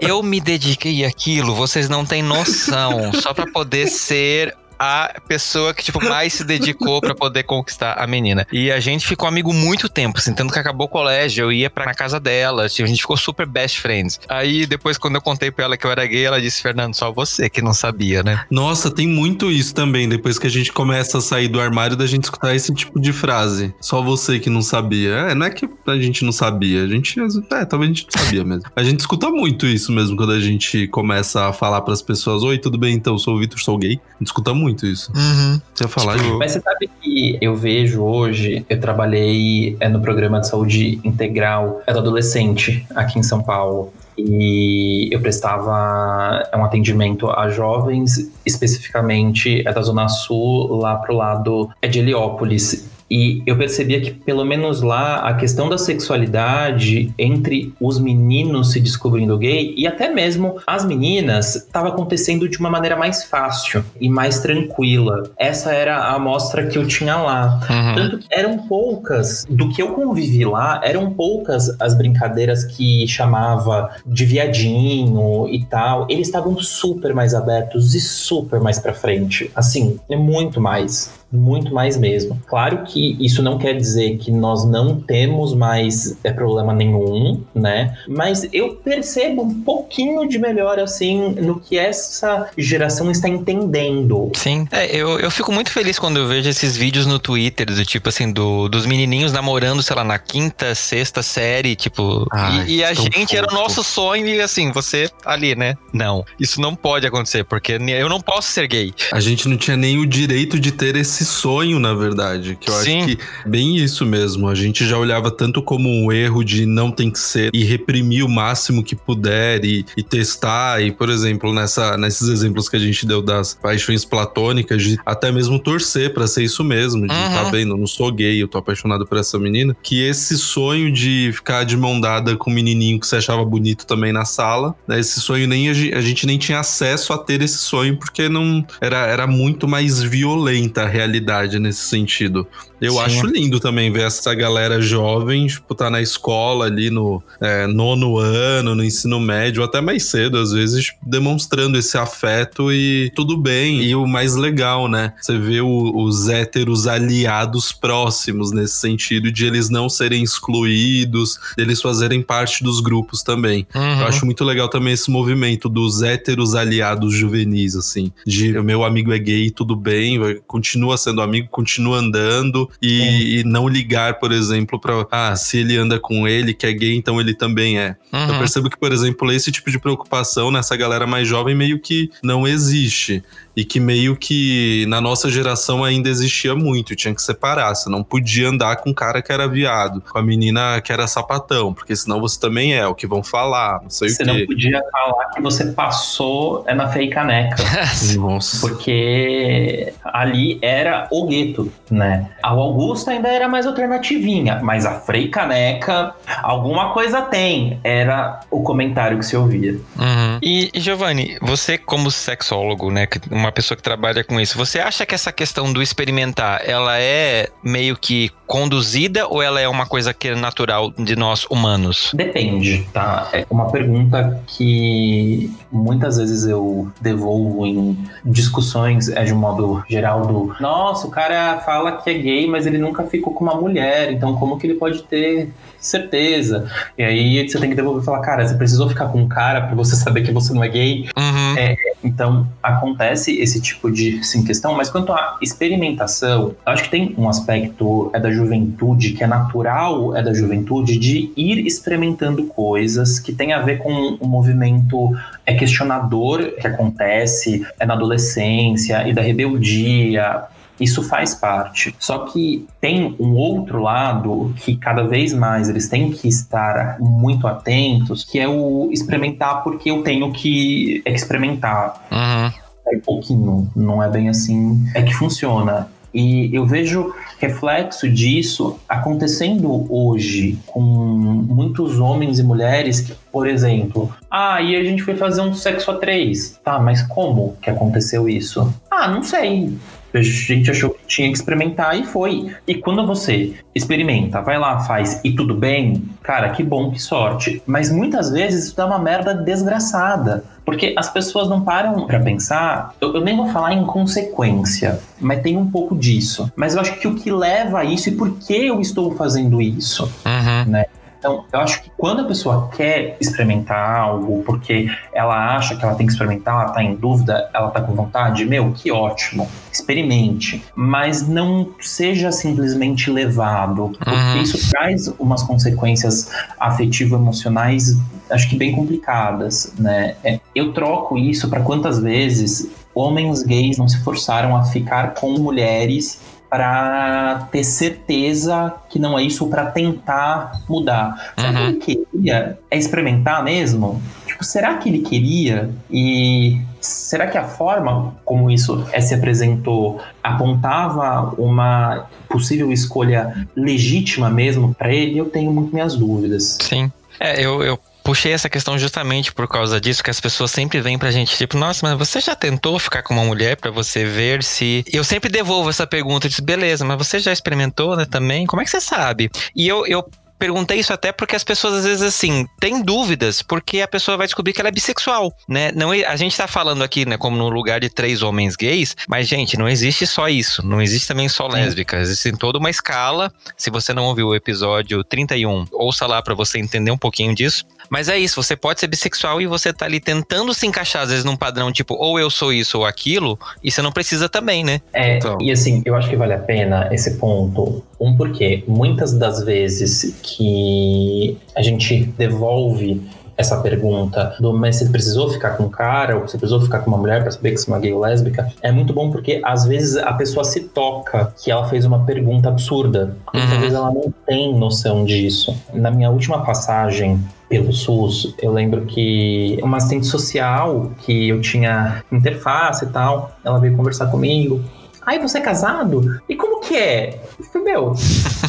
eu 0.02 0.24
me 0.24 0.42
dediquei 0.42 1.06
àquilo, 1.06 1.54
vocês 1.54 1.88
não 1.88 2.04
têm 2.04 2.24
noção, 2.24 3.14
só 3.14 3.36
pra 3.36 3.46
poder 3.46 3.88
ser 3.88 4.56
a 4.84 5.22
pessoa 5.26 5.74
que, 5.74 5.82
tipo, 5.82 6.04
mais 6.04 6.34
se 6.34 6.44
dedicou 6.44 7.00
pra 7.00 7.16
poder 7.16 7.44
conquistar 7.44 7.94
a 7.94 8.06
menina. 8.06 8.46
E 8.52 8.70
a 8.70 8.82
gente 8.82 9.08
ficou 9.08 9.30
amigo 9.30 9.54
muito 9.54 9.88
tempo, 9.88 10.18
assim, 10.18 10.34
tanto 10.34 10.52
que 10.52 10.60
acabou 10.60 10.88
o 10.88 10.90
colégio, 10.90 11.46
eu 11.46 11.52
ia 11.54 11.70
pra 11.70 11.86
na 11.86 11.94
casa 11.94 12.20
dela, 12.20 12.68
tipo, 12.68 12.84
a 12.84 12.88
gente 12.88 13.00
ficou 13.00 13.16
super 13.16 13.46
best 13.46 13.80
friends. 13.80 14.20
Aí, 14.28 14.66
depois, 14.66 14.98
quando 14.98 15.16
eu 15.16 15.22
contei 15.22 15.52
pra 15.52 15.64
ela 15.64 15.78
que 15.78 15.86
eu 15.86 15.92
era 15.92 16.06
gay, 16.06 16.26
ela 16.26 16.42
disse, 16.42 16.62
Fernando, 16.62 16.96
só 16.96 17.14
você 17.14 17.50
que 17.50 17.62
não 17.62 17.74
sabia, 17.74 18.24
né? 18.24 18.44
Nossa, 18.52 18.92
tem 18.92 19.08
muito 19.08 19.50
isso 19.50 19.74
também. 19.74 20.10
Depois 20.10 20.38
que 20.38 20.48
a 20.48 20.50
gente 20.50 20.74
começa 20.74 21.20
a 21.20 21.22
sair 21.22 21.48
do 21.48 21.62
armário, 21.62 21.96
da 21.96 22.06
gente 22.06 22.26
escutar 22.26 22.54
esse 22.54 22.74
tipo 22.74 23.00
de 23.00 23.14
frase. 23.14 23.74
Só 23.80 24.02
você 24.02 24.38
que 24.38 24.50
não 24.50 24.62
sabia. 24.62 25.14
É, 25.14 25.36
não 25.36 25.46
é 25.46 25.50
que 25.50 25.70
a 25.88 25.96
gente 25.96 26.26
não 26.26 26.34
sabia. 26.34 26.84
A 26.84 26.88
gente. 26.88 27.18
É, 27.20 27.66
talvez 27.66 27.92
a 27.92 27.94
gente 27.94 28.08
não 28.14 28.24
sabia 28.24 28.44
mesmo. 28.44 28.64
A 28.76 28.84
gente 28.84 29.00
escuta 29.00 29.30
muito 29.30 29.66
isso 29.66 29.92
mesmo 29.92 30.18
quando 30.18 30.34
a 30.34 30.40
gente 30.40 30.88
começa 30.88 31.48
a 31.48 31.54
falar 31.54 31.82
pras 31.82 32.02
pessoas: 32.02 32.44
Oi, 32.44 32.58
tudo 32.58 32.78
bem? 32.78 32.94
Então, 32.96 33.18
sou 33.18 33.36
o 33.36 33.40
Vitor, 33.40 33.60
sou 33.60 33.78
gay. 33.78 34.00
A 34.16 34.18
gente 34.20 34.28
escuta 34.28 34.54
muito 34.54 34.73
isso. 34.86 35.12
Uhum. 35.16 35.62
Você 35.74 35.84
ia 35.84 35.88
falar, 35.88 36.14
Tipo, 36.18 36.30
Ju? 36.30 36.40
Mas 36.40 36.52
você 36.52 36.62
sabe 36.62 36.90
que 37.02 37.38
eu 37.42 37.56
vejo 37.56 38.02
hoje, 38.02 38.66
eu 38.70 38.80
trabalhei 38.80 39.78
é, 39.80 39.90
no 39.90 40.02
programa 40.02 40.40
de 40.40 40.48
saúde 40.48 41.00
integral 41.04 41.82
é, 41.86 41.94
do 41.94 42.00
adolescente 42.00 42.86
aqui 42.96 43.20
em 43.20 43.24
São 43.24 43.42
Paulo. 43.42 43.94
E 44.18 45.10
eu 45.12 45.20
prestava 45.20 46.48
é, 46.52 46.58
um 46.58 46.64
atendimento 46.64 47.30
a 47.30 47.50
jovens, 47.50 48.32
especificamente 48.46 49.68
é 49.68 49.74
da 49.74 49.82
Zona 49.82 50.08
Sul, 50.08 50.76
lá 50.78 50.96
pro 50.96 51.16
lado 51.16 51.70
é 51.82 51.88
de 51.88 52.00
Heliópolis. 52.00 52.93
E 53.14 53.44
eu 53.46 53.56
percebia 53.56 54.02
que, 54.02 54.10
pelo 54.10 54.44
menos 54.44 54.82
lá, 54.82 55.18
a 55.18 55.36
questão 55.36 55.70
da 55.70 55.78
sexualidade 55.78 57.14
entre 57.16 57.72
os 57.80 58.00
meninos 58.00 58.72
se 58.72 58.80
descobrindo 58.80 59.38
gay 59.38 59.72
e 59.78 59.86
até 59.86 60.10
mesmo 60.10 60.60
as 60.66 60.84
meninas 60.84 61.56
estava 61.56 61.90
acontecendo 61.90 62.50
de 62.50 62.58
uma 62.58 62.72
maneira 62.72 62.96
mais 62.96 63.24
fácil 63.24 63.86
e 64.02 64.10
mais 64.10 64.40
tranquila. 64.40 65.30
Essa 65.38 65.72
era 65.72 65.98
a 65.98 66.16
amostra 66.16 66.66
que 66.66 66.76
eu 66.76 66.88
tinha 66.88 67.16
lá. 67.18 67.60
Uhum. 67.70 67.94
Tanto 67.94 68.18
que 68.18 68.28
eram 68.32 68.58
poucas, 68.68 69.46
do 69.48 69.70
que 69.70 69.84
eu 69.84 69.90
convivi 69.94 70.44
lá, 70.44 70.82
eram 70.84 71.14
poucas 71.14 71.80
as 71.80 71.94
brincadeiras 71.96 72.66
que 72.66 73.08
chamava 73.08 73.92
de 74.08 74.26
viadinho 74.26 75.48
e 75.50 75.64
tal. 75.66 76.08
Eles 76.10 76.30
estavam 76.30 76.58
super 76.58 77.14
mais 77.14 77.36
abertos 77.36 77.94
e 77.94 78.02
super 78.02 78.60
mais 78.60 78.80
pra 78.80 78.92
frente. 78.92 79.52
Assim, 79.56 80.00
é 80.10 80.16
muito 80.16 80.60
mais. 80.60 81.22
Muito 81.34 81.74
mais 81.74 81.98
mesmo. 81.98 82.40
Claro 82.46 82.84
que 82.84 83.18
isso 83.20 83.42
não 83.42 83.58
quer 83.58 83.74
dizer 83.74 84.18
que 84.18 84.32
nós 84.32 84.66
não 84.70 85.00
temos 85.00 85.56
mais 85.56 86.16
é, 86.24 86.32
problema 86.32 86.74
nenhum, 86.74 87.44
né? 87.56 87.98
Mas 88.08 88.48
eu 88.54 88.76
percebo 88.76 89.42
um 89.42 89.62
pouquinho 89.62 90.28
de 90.30 90.38
melhor, 90.38 90.78
assim, 90.78 91.32
no 91.32 91.60
que 91.60 91.78
essa 91.78 92.50
geração 92.56 93.10
está 93.10 93.28
entendendo. 93.28 94.32
Sim. 94.36 94.68
É, 94.72 94.96
eu, 94.96 95.20
eu 95.20 95.32
fico 95.32 95.52
muito 95.52 95.72
feliz 95.72 95.98
quando 95.98 96.18
eu 96.18 96.28
vejo 96.28 96.48
esses 96.48 96.78
vídeos 96.78 97.08
no 97.08 97.18
Twitter, 97.18 97.66
do 97.66 97.86
tipo 97.86 98.10
assim, 98.10 98.32
do, 98.32 98.70
dos 98.70 98.86
menininhos 98.86 99.32
namorando, 99.32 99.82
sei 99.82 99.96
lá, 99.96 100.04
na 100.04 100.20
quinta, 100.20 100.76
sexta 100.76 101.24
série, 101.24 101.76
tipo. 101.76 102.28
Ai, 102.32 102.66
e, 102.68 102.76
e 102.76 102.84
a 102.84 102.94
gente 102.94 103.36
era 103.36 103.48
o 103.48 103.50
fofo. 103.50 103.62
nosso 103.62 103.84
sonho 103.84 104.28
e 104.28 104.40
assim, 104.40 104.72
você 104.72 105.10
ali, 105.26 105.56
né? 105.56 105.76
Não. 105.92 106.24
Isso 106.40 106.62
não 106.62 106.76
pode 106.76 107.08
acontecer, 107.08 107.44
porque 107.44 107.74
eu 107.74 108.10
não 108.10 108.22
posso 108.22 108.52
ser 108.52 108.68
gay. 108.68 108.94
A 109.12 109.20
gente 109.20 109.48
não 109.48 109.58
tinha 109.58 109.76
nem 109.76 109.98
o 109.98 110.06
direito 110.06 110.60
de 110.60 110.72
ter 110.72 110.96
esse 110.96 111.23
esse 111.24 111.32
sonho, 111.32 111.80
na 111.80 111.94
verdade. 111.94 112.58
Que 112.60 112.70
eu 112.70 112.74
Sim. 112.76 113.00
acho 113.00 113.08
que 113.08 113.18
bem 113.48 113.78
isso 113.78 114.06
mesmo. 114.06 114.48
A 114.48 114.56
gente 114.56 114.86
já 114.86 114.98
olhava 114.98 115.32
tanto 115.32 115.62
como 115.62 115.90
um 115.90 116.12
erro 116.12 116.44
de 116.44 116.66
não 116.66 116.92
tem 116.92 117.10
que 117.10 117.20
ser 117.20 117.50
e 117.54 117.64
reprimir 117.64 118.24
o 118.24 118.30
máximo 118.30 118.84
que 118.84 118.96
puder 118.96 119.64
e, 119.66 119.86
e 119.98 120.04
testar. 120.04 120.82
E, 120.84 120.92
por 120.92 121.10
exemplo, 121.10 121.54
nessa, 121.54 121.98
nesses 121.98 122.28
exemplos 122.28 122.70
que 122.70 122.76
a 122.76 122.80
gente 122.80 123.06
deu 123.06 123.22
das 123.22 123.54
paixões 123.56 124.06
platônicas, 124.06 124.82
de 124.84 125.00
até 125.06 125.32
mesmo 125.32 125.58
torcer 125.58 126.14
pra 126.14 126.28
ser 126.28 126.44
isso 126.44 126.64
mesmo. 126.64 127.08
De 127.08 127.14
Uhum. 127.14 127.30
tá 127.34 127.44
vendo, 127.50 127.74
eu 127.74 127.78
não 127.78 127.88
sou 127.88 128.12
gay, 128.12 128.42
eu 128.42 128.48
tô 128.48 128.58
apaixonado 128.58 129.06
por 129.06 129.18
essa 129.18 129.40
menina. 129.40 129.76
Que 129.82 130.02
esse 130.02 130.38
sonho 130.38 130.92
de 130.92 131.32
ficar 131.34 131.64
de 131.64 131.78
mão 131.78 132.00
dada 132.00 132.36
com 132.36 132.52
um 132.52 132.54
menininho 132.54 133.00
que 133.00 133.08
você 133.08 133.16
achava 133.18 133.46
bonito 133.46 133.86
também 133.86 134.12
na 134.12 134.26
sala, 134.26 134.76
né, 134.88 135.00
esse 135.00 135.22
sonho 135.22 135.48
nem 135.48 135.70
a 135.70 136.02
gente 136.02 136.26
nem 136.28 136.38
tinha 136.38 136.60
acesso 136.60 137.14
a 137.14 137.18
ter 137.18 137.42
esse 137.42 137.60
sonho 137.60 137.98
porque 137.98 138.28
não 138.28 138.66
era, 138.82 139.06
era 139.08 139.26
muito 139.28 139.68
mais 139.68 140.02
violenta 140.02 140.84
a 140.84 140.88
realidade 140.88 141.13
nesse 141.60 141.82
sentido. 141.82 142.48
Eu 142.82 142.94
Sim. 142.94 143.00
acho 143.00 143.26
lindo 143.28 143.60
também 143.62 143.92
ver 143.92 144.02
essa 144.02 144.34
galera 144.34 144.82
jovem, 144.82 145.48
tipo, 145.48 145.74
tá 145.74 145.90
na 145.90 146.02
escola 146.02 146.66
ali 146.66 146.90
no 146.90 147.24
é, 147.40 147.66
nono 147.66 148.18
ano, 148.18 148.76
no 148.76 148.84
ensino 148.84 149.20
médio, 149.22 149.64
até 149.64 149.80
mais 149.80 150.04
cedo, 150.06 150.38
às 150.38 150.52
vezes, 150.52 150.92
demonstrando 151.02 151.78
esse 151.78 151.98
afeto 151.98 152.72
e 152.74 153.10
tudo 153.16 153.38
bem. 153.38 153.82
E 153.84 153.96
o 153.96 154.06
mais 154.06 154.36
legal, 154.36 154.90
né? 154.90 155.14
Você 155.22 155.38
vê 155.38 155.62
o- 155.62 155.94
os 155.96 156.28
héteros 156.28 156.86
aliados 156.86 157.72
próximos 157.72 158.52
nesse 158.52 158.76
sentido, 158.76 159.32
de 159.32 159.46
eles 159.46 159.70
não 159.70 159.88
serem 159.88 160.22
excluídos, 160.24 161.40
deles 161.56 161.82
fazerem 161.82 162.22
parte 162.22 162.64
dos 162.64 162.80
grupos 162.82 163.24
também. 163.24 163.66
Uhum. 163.74 164.00
Eu 164.02 164.08
acho 164.08 164.26
muito 164.26 164.44
legal 164.44 164.68
também 164.68 164.94
esse 164.94 165.10
movimento 165.10 165.70
dos 165.70 166.02
héteros 166.02 166.54
aliados 166.56 167.14
juvenis, 167.14 167.76
assim. 167.76 168.12
De 168.26 168.52
meu 168.62 168.84
amigo 168.84 169.14
é 169.14 169.20
gay, 169.20 169.50
tudo 169.52 169.76
bem, 169.76 170.20
continua 170.48 170.98
sendo 171.04 171.22
amigo, 171.22 171.48
continua 171.50 171.98
andando 172.00 172.70
e, 172.82 173.40
e 173.40 173.44
não 173.44 173.68
ligar, 173.68 174.20
por 174.20 174.32
exemplo, 174.32 174.80
pra. 174.80 175.06
Ah, 175.12 175.36
se 175.36 175.58
ele 175.60 175.78
anda 175.78 176.00
com 176.00 176.28
ele 176.28 176.54
que 176.54 176.66
é 176.66 176.72
gay, 176.74 176.96
então 176.96 177.20
ele 177.20 177.34
também 177.34 177.80
é. 177.80 177.96
Eu 178.12 178.20
Uhum. 178.20 178.40
percebo 178.40 178.70
que, 178.70 178.78
por 178.78 178.92
exemplo, 178.92 179.32
esse 179.32 179.52
tipo 179.52 179.70
de 179.72 179.80
preocupação 179.80 180.52
nessa 180.52 180.76
galera 180.76 181.06
mais 181.08 181.28
jovem 181.28 181.56
meio 181.56 181.80
que 181.80 182.12
não 182.22 182.48
existe. 182.48 183.24
E 183.56 183.64
que 183.64 183.80
meio 183.80 184.16
que 184.16 184.86
na 184.88 185.00
nossa 185.00 185.30
geração 185.30 185.84
ainda 185.84 186.10
existia 186.10 186.56
muito, 186.56 186.96
tinha 186.96 187.14
que 187.14 187.22
separar. 187.22 187.76
Você 187.76 187.90
não 187.90 188.04
podia 188.04 188.50
andar 188.50 188.78
com 188.78 188.90
o 188.90 188.96
cara 188.96 189.22
que 189.22 189.32
era 189.32 189.48
viado, 189.48 190.02
com 190.02 190.18
a 190.18 190.24
menina 190.24 190.82
que 190.82 190.92
era 190.92 191.06
sapatão, 191.08 191.74
porque 191.74 191.96
senão 191.96 192.20
você 192.20 192.40
também 192.40 192.74
é, 192.74 192.88
o 192.88 192.96
que 192.96 193.06
vão 193.06 193.22
falar, 193.24 193.80
não 193.84 193.90
sei 193.92 194.10
Você 194.10 194.24
o 194.24 194.26
não 194.26 194.36
quê. 194.36 194.46
podia 194.48 194.82
falar 194.92 195.26
que 195.30 195.42
você 195.42 195.66
passou 195.72 196.64
é 196.68 196.74
na 196.74 196.88
feia 196.90 197.10
caneca. 197.12 197.56
Nossa. 198.18 198.60
Porque 198.68 199.94
ali 200.04 200.58
era 200.62 201.08
o 201.12 201.28
gueto, 201.28 201.72
né? 201.92 202.32
A 202.42 202.50
Augusta 202.50 203.12
ainda 203.12 203.28
era 203.30 203.48
mais 203.48 203.66
alternativinha, 203.68 204.60
mas 204.64 204.86
a 204.86 205.00
Frei 205.00 205.28
Caneca, 205.28 206.14
alguma 206.42 206.92
coisa 206.92 207.22
tem. 207.22 207.80
Era 207.84 208.42
o 208.50 208.64
comentário 208.64 209.18
que 209.20 209.26
se 209.26 209.36
ouvia. 209.38 209.74
Uhum. 209.98 210.40
E, 210.42 210.72
e, 210.74 210.80
Giovanni, 210.80 211.38
você 211.42 211.78
como 211.78 212.10
sexólogo, 212.12 212.90
né, 212.92 213.06
que- 213.08 213.22
uma 213.32 213.43
pessoa 213.52 213.76
que 213.76 213.84
trabalha 213.84 214.24
com 214.24 214.40
isso, 214.40 214.58
você 214.58 214.80
acha 214.80 215.06
que 215.06 215.16
essa 215.16 215.32
questão 215.32 215.72
do 215.72 215.82
experimentar, 215.82 216.62
ela 216.68 217.00
é 217.00 217.50
meio 217.64 217.98
que 217.98 218.32
conduzida 218.54 219.28
ou 219.28 219.42
ela 219.42 219.60
é 219.60 219.68
uma 219.68 219.88
coisa 219.88 220.14
que 220.14 220.28
é 220.28 220.36
natural 220.36 220.94
de 220.96 221.16
nós 221.16 221.44
humanos? 221.50 222.12
Depende, 222.14 222.88
tá? 222.94 223.28
É 223.34 223.48
uma 223.50 223.72
pergunta 223.72 224.44
que 224.46 225.52
muitas 225.72 226.18
vezes 226.18 226.46
eu 226.46 226.92
devolvo 227.02 227.66
em 227.66 227.98
discussões, 228.24 229.10
é 229.10 229.24
de 229.24 229.34
um 229.34 229.40
modo 229.40 229.84
geral 229.90 230.28
do 230.28 230.56
nossa, 230.60 231.08
o 231.08 231.10
cara 231.10 231.62
fala 231.62 231.94
que 231.94 232.12
é 232.12 232.14
gay, 232.14 232.48
mas 232.48 232.68
ele 232.68 232.78
nunca 232.78 233.02
ficou 233.06 233.34
com 233.34 233.44
uma 233.44 233.56
mulher, 233.56 234.12
então 234.12 234.36
como 234.36 234.60
que 234.60 234.68
ele 234.68 234.76
pode 234.76 235.02
ter 235.02 235.52
certeza? 235.80 236.70
E 236.96 237.04
aí 237.04 237.50
você 237.50 237.60
tem 237.60 237.70
que 237.70 237.76
devolver 237.76 238.04
e 238.04 238.06
falar, 238.06 238.22
cara, 238.22 238.48
você 238.48 238.56
precisou 238.56 238.88
ficar 238.88 239.08
com 239.08 239.20
um 239.20 239.28
cara 239.28 239.62
pra 239.62 239.76
você 239.76 239.96
saber 239.96 240.22
que 240.22 240.32
você 240.32 240.54
não 240.54 240.64
é 240.64 240.70
gay? 240.70 241.10
Uhum. 241.18 241.58
É, 241.58 241.76
Então, 242.04 242.48
acontece 242.62 243.40
esse 243.40 243.62
tipo 243.62 243.90
de 243.90 244.24
sim, 244.24 244.44
questão, 244.44 244.74
mas 244.74 244.90
quanto 244.90 245.12
à 245.14 245.38
experimentação, 245.42 246.56
eu 246.66 246.72
acho 246.72 246.84
que 246.84 246.92
tem 246.92 247.16
um 247.18 247.30
aspecto 247.30 248.12
é 248.14 248.20
da 248.20 248.30
juventude, 248.44 249.14
que 249.14 249.24
é 249.24 249.28
natural, 249.28 250.16
é 250.16 250.22
da 250.22 250.34
juventude, 250.34 250.98
de 250.98 251.32
ir 251.36 251.66
experimentando 251.66 252.46
coisas 252.46 253.20
que 253.20 253.34
tem 253.34 253.54
a 253.54 253.62
ver 253.62 253.80
com 253.80 254.18
um 254.22 254.28
movimento 254.28 255.12
é 255.46 255.54
questionador 255.54 256.54
que 256.60 256.68
acontece 256.68 257.66
é 257.80 257.86
na 257.86 257.94
adolescência 257.94 259.08
e 259.08 259.14
da 259.14 259.22
rebeldia. 259.22 260.44
Isso 260.80 261.04
faz 261.04 261.36
parte. 261.36 261.96
Só 262.00 262.26
que 262.26 262.68
tem 262.82 263.16
um 263.20 263.36
outro 263.36 263.82
lado 263.82 264.54
que 264.58 264.76
cada 264.76 265.04
vez 265.04 265.34
mais 265.34 265.70
eles 265.70 265.88
têm 265.88 266.12
que 266.12 266.28
estar 266.28 266.98
muito 267.00 267.48
atentos, 267.48 268.24
que 268.24 268.40
é 268.40 268.48
o 268.48 268.90
experimentar 268.92 269.64
porque 269.64 269.92
eu 269.92 270.02
tenho 270.02 270.32
que 270.32 271.02
experimentar. 271.06 272.06
Uhum. 272.12 272.64
É 272.92 272.98
um 272.98 273.00
pouquinho, 273.00 273.72
não 273.76 274.04
é 274.04 274.10
bem 274.10 274.30
assim. 274.30 274.84
É 274.94 275.02
que 275.02 275.14
funciona. 275.14 275.88
E 276.14 276.54
eu 276.54 276.66
vejo 276.66 277.14
reflexo 277.40 278.10
disso 278.10 278.80
acontecendo 278.88 279.88
hoje 279.90 280.60
com 280.68 280.80
muitos 280.80 282.00
homens 282.00 282.40
e 282.40 282.44
mulheres 282.44 283.02
que, 283.02 283.14
por 283.32 283.48
exemplo, 283.48 284.14
ah, 284.30 284.62
e 284.62 284.76
a 284.76 284.84
gente 284.84 285.04
foi 285.04 285.16
fazer 285.16 285.42
um 285.42 285.54
sexo 285.54 285.92
a 285.92 285.96
três. 285.96 286.60
Tá, 286.64 286.80
mas 286.80 287.02
como 287.02 287.58
que 287.62 287.70
aconteceu 287.70 288.30
isso? 288.30 288.74
Ah, 288.90 289.08
não 289.08 289.24
sei. 289.24 289.74
A 290.14 290.22
gente 290.22 290.70
achou 290.70 290.92
que 290.92 291.08
tinha 291.08 291.28
que 291.28 291.36
experimentar 291.36 292.00
e 292.00 292.06
foi. 292.06 292.54
E 292.68 292.76
quando 292.76 293.06
você 293.06 293.56
experimenta, 293.74 294.42
vai 294.42 294.60
lá, 294.60 294.80
faz 294.82 295.20
e 295.24 295.32
tudo 295.36 295.56
bem, 295.56 296.04
cara, 296.22 296.50
que 296.50 296.62
bom, 296.62 296.92
que 296.92 297.02
sorte. 297.02 297.64
Mas 297.66 297.92
muitas 297.92 298.30
vezes 298.30 298.66
isso 298.66 298.78
dá 298.78 298.86
uma 298.86 299.00
merda 299.00 299.34
desgraçada. 299.34 300.44
Porque 300.66 300.94
as 300.98 301.10
pessoas 301.10 301.50
não 301.50 301.62
param 301.62 302.06
pra 302.06 302.20
pensar. 302.20 302.94
Eu, 303.02 303.14
eu 303.16 303.22
nem 303.22 303.36
vou 303.36 303.48
falar 303.50 303.74
em 303.74 303.86
consequência, 303.86 305.00
mas 305.20 305.42
tem 305.42 305.58
um 305.58 305.70
pouco 305.70 305.96
disso. 305.96 306.52
Mas 306.56 306.76
eu 306.76 306.82
acho 306.82 307.00
que 307.00 307.08
o 307.08 307.16
que 307.16 307.32
leva 307.32 307.80
a 307.80 307.86
isso 307.86 308.10
e 308.10 308.12
por 308.14 308.38
que 308.40 308.68
eu 308.68 308.80
estou 308.80 309.16
fazendo 309.16 309.62
isso 309.62 310.04
Uhum. 310.26 310.84
Então, 311.24 311.46
eu 311.54 311.60
acho 311.62 311.82
que 311.82 311.90
quando 311.98 312.22
a 312.22 312.26
pessoa 312.26 312.70
quer 312.76 313.16
experimentar 313.22 314.00
algo, 314.02 314.44
porque 314.44 314.90
ela 315.14 315.56
acha 315.56 315.76
que 315.78 315.84
ela 315.86 315.96
tem 315.96 316.06
que 316.06 316.12
experimentar, 316.12 316.54
ela 316.54 316.72
tá 316.74 316.84
em 316.84 316.96
dúvida, 316.96 317.50
ela 317.54 317.72
tá 317.72 317.80
com 317.82 317.94
vontade, 317.94 318.44
meu, 318.44 318.72
que 318.74 318.92
ótimo, 318.92 319.48
experimente. 319.72 320.64
Mas 320.76 321.26
não 321.28 321.70
seja 321.80 322.32
simplesmente 322.32 323.10
levado, 323.10 323.92
porque 323.98 324.10
Uhum. 324.14 324.42
isso 324.42 324.70
traz 324.70 325.08
umas 325.18 325.42
consequências 325.44 326.30
afetivo-emocionais, 326.60 327.98
acho 328.30 328.50
que 328.50 328.56
bem 328.58 328.74
complicadas, 328.76 329.74
né? 329.78 330.16
É, 330.24 330.40
Eu 330.56 330.72
troco 330.74 331.18
isso 331.18 331.50
para 331.50 331.62
quantas 331.62 332.00
vezes 332.00 332.70
homens 332.94 333.42
gays 333.44 333.78
não 333.78 333.88
se 333.88 334.04
forçaram 334.04 334.56
a 334.56 334.64
ficar 334.66 335.14
com 335.16 335.32
mulheres 335.40 336.20
para 336.54 337.48
ter 337.52 337.64
certeza 337.64 338.76
que 338.88 339.00
não 339.00 339.18
é 339.18 339.24
isso, 339.24 339.48
para 339.48 339.66
tentar 339.72 340.62
mudar. 340.70 341.34
Será 341.36 341.50
Uhum. 341.62 341.80
que 341.80 341.92
ele 341.94 342.06
queria? 342.12 342.60
É 342.70 342.78
experimentar 342.78 343.44
mesmo? 343.44 344.00
Tipo, 344.28 344.44
será 344.44 344.76
que 344.78 344.88
ele 344.88 345.00
queria? 345.00 345.72
E 345.90 346.62
será 346.80 347.26
que 347.26 347.40
a 347.40 347.44
forma 347.44 348.14
como 348.24 348.52
isso 348.52 348.86
é, 348.92 349.02
se 349.02 349.16
apresentou 349.16 350.00
apontava 350.24 351.34
uma 351.40 352.06
possível 352.30 352.72
escolha 352.72 353.48
legítima 353.56 354.30
mesmo 354.30 354.76
para 354.76 354.94
ele? 354.94 355.18
Eu 355.18 355.26
tenho 355.26 355.52
muito 355.52 355.74
minhas 355.74 355.96
dúvidas. 355.96 356.60
Sim. 356.62 356.92
É, 357.20 357.42
eu, 357.44 357.64
eu 357.64 357.80
puxei 358.04 358.34
essa 358.34 358.50
questão 358.50 358.78
justamente 358.78 359.34
por 359.34 359.48
causa 359.48 359.80
disso, 359.80 360.04
que 360.04 360.10
as 360.10 360.20
pessoas 360.20 360.52
sempre 360.52 360.82
vêm 360.82 360.98
pra 360.98 361.12
gente, 361.12 361.36
tipo, 361.38 361.58
nossa, 361.58 361.88
mas 361.88 361.98
você 361.98 362.20
já 362.20 362.36
tentou 362.36 362.78
ficar 362.78 363.02
com 363.02 363.14
uma 363.14 363.24
mulher 363.24 363.56
pra 363.58 363.72
você 363.72 364.06
ver 364.06 364.44
se. 364.44 364.84
Eu 364.92 365.04
sempre 365.04 365.30
devolvo 365.30 365.70
essa 365.70 365.88
pergunta, 365.88 366.28
eu 366.28 366.30
disse, 366.30 366.42
beleza, 366.42 366.84
mas 366.84 366.98
você 366.98 367.20
já 367.20 367.32
experimentou, 367.32 367.96
né, 367.96 368.06
também? 368.06 368.46
Como 368.46 368.62
é 368.62 368.66
que 368.66 368.72
você 368.72 368.82
sabe? 368.82 369.32
E 369.56 369.68
eu. 369.68 369.86
eu 369.88 370.06
Perguntei 370.40 370.78
isso 370.78 370.92
até 370.92 371.14
porque 371.14 371.38
as 371.38 371.44
pessoas 371.44 371.76
às 371.76 371.86
vezes 371.86 372.02
assim 372.02 372.46
têm 372.60 372.82
dúvidas, 372.82 373.42
porque 373.42 373.80
a 373.80 373.88
pessoa 373.88 374.18
vai 374.18 374.28
descobrir 374.28 374.52
que 374.52 374.60
ela 374.60 374.68
é 374.68 374.74
bissexual, 374.74 375.32
né? 375.48 375.72
Não, 375.72 375.92
a 375.92 376.16
gente 376.18 376.36
tá 376.36 376.48
falando 376.48 376.84
aqui, 376.84 377.06
né, 377.06 377.18
como 377.18 377.38
no 377.38 377.48
lugar 377.48 377.80
de 377.80 377.88
três 377.88 378.22
homens 378.22 378.58
gays, 378.58 378.94
mas 379.08 379.26
gente, 379.26 379.58
não 379.58 379.70
existe 379.70 380.06
só 380.06 380.28
isso, 380.28 380.66
não 380.66 380.82
existe 380.82 381.08
também 381.08 381.30
só 381.30 381.48
lésbica, 381.48 381.98
existe 381.98 382.34
toda 382.34 382.60
uma 382.60 382.70
escala. 382.70 383.32
Se 383.56 383.70
você 383.70 383.94
não 383.94 384.04
ouviu 384.04 384.30
o 384.30 384.36
episódio 384.36 385.02
31, 385.06 385.66
ouça 385.72 386.06
lá 386.06 386.22
pra 386.22 386.34
você 386.34 386.60
entender 386.60 386.92
um 386.92 386.98
pouquinho 386.98 387.34
disso. 387.34 387.64
Mas 387.94 388.10
é 388.10 388.18
isso, 388.18 388.42
você 388.42 388.56
pode 388.56 388.80
ser 388.80 388.88
bissexual 388.88 389.40
e 389.40 389.46
você 389.46 389.72
tá 389.72 389.86
ali 389.86 390.00
tentando 390.00 390.52
se 390.52 390.66
encaixar, 390.66 391.04
às 391.04 391.10
vezes, 391.10 391.24
num 391.24 391.36
padrão 391.36 391.72
tipo, 391.72 391.94
ou 391.94 392.20
eu 392.20 392.28
sou 392.28 392.52
isso 392.52 392.80
ou 392.80 392.86
aquilo, 392.88 393.38
e 393.64 393.70
você 393.70 393.84
não 393.84 393.92
precisa 393.92 394.28
também, 394.28 394.64
né? 394.64 394.82
É, 394.92 395.18
Então. 395.18 395.38
e 395.40 395.52
assim, 395.52 395.84
eu 395.86 395.94
acho 395.94 396.10
que 396.10 396.16
vale 396.16 396.34
a 396.34 396.40
pena 396.40 396.90
esse 396.92 397.20
ponto. 397.20 397.84
Um, 398.00 398.18
porque 398.18 398.64
muitas 398.68 399.14
das 399.14 399.44
vezes 399.44 400.20
que 400.24 401.38
a 401.56 401.62
gente 401.62 402.06
devolve 402.18 403.00
essa 403.38 403.58
pergunta 403.62 404.36
do 404.40 404.54
mas 404.54 404.78
você 404.78 404.90
precisou 404.90 405.30
ficar 405.30 405.52
com 405.52 405.66
um 405.66 405.70
cara 405.70 406.16
ou 406.16 406.22
você 406.22 406.38
precisou 406.38 406.62
ficar 406.62 406.80
com 406.80 406.90
uma 406.90 406.98
mulher 406.98 407.22
para 407.22 407.32
saber 407.32 407.52
que 407.52 407.58
você 407.58 407.70
é 407.70 407.74
uma 407.74 407.80
gay 407.80 407.94
ou 407.94 408.00
lésbica, 408.00 408.52
é 408.62 408.72
muito 408.72 408.92
bom 408.92 409.12
porque 409.12 409.40
às 409.44 409.66
vezes 409.66 409.98
a 409.98 410.14
pessoa 410.14 410.44
se 410.44 410.62
toca 410.62 411.32
que 411.44 411.52
ela 411.52 411.68
fez 411.68 411.86
uma 411.86 412.06
pergunta 412.06 412.50
absurda. 412.50 413.16
Uhum. 413.34 413.40
Às 413.40 413.50
vezes 413.58 413.74
ela 413.74 413.92
não 413.92 414.12
tem 414.26 414.56
noção 414.58 415.06
disso. 415.06 415.56
Na 415.74 415.92
minha 415.92 416.10
última 416.10 416.44
passagem 416.44 417.24
pelo 417.54 417.72
SUS, 417.72 418.34
eu 418.42 418.52
lembro 418.52 418.84
que 418.88 419.60
uma 419.62 419.78
assistente 419.78 420.08
social 420.08 420.92
que 421.06 421.30
eu 421.30 421.40
tinha 421.40 422.04
interface 422.12 422.84
e 422.84 422.88
tal, 422.88 423.38
ela 423.46 423.60
veio 423.60 423.78
conversar 423.78 424.08
comigo. 424.08 424.60
Ai, 425.06 425.20
você 425.20 425.38
é 425.38 425.42
casado? 425.42 426.20
E 426.28 426.36
como 426.36 426.62
que 426.62 426.76
é? 426.76 427.22
Meu, 427.64 427.94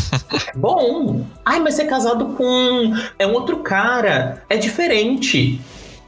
bom. 0.56 1.22
Ai, 1.44 1.60
mas 1.60 1.74
você 1.74 1.82
é 1.82 1.86
casado 1.86 2.28
com 2.28 2.94
é 3.18 3.26
um 3.26 3.34
outro 3.34 3.58
cara. 3.58 4.42
É 4.48 4.56
diferente. 4.56 5.60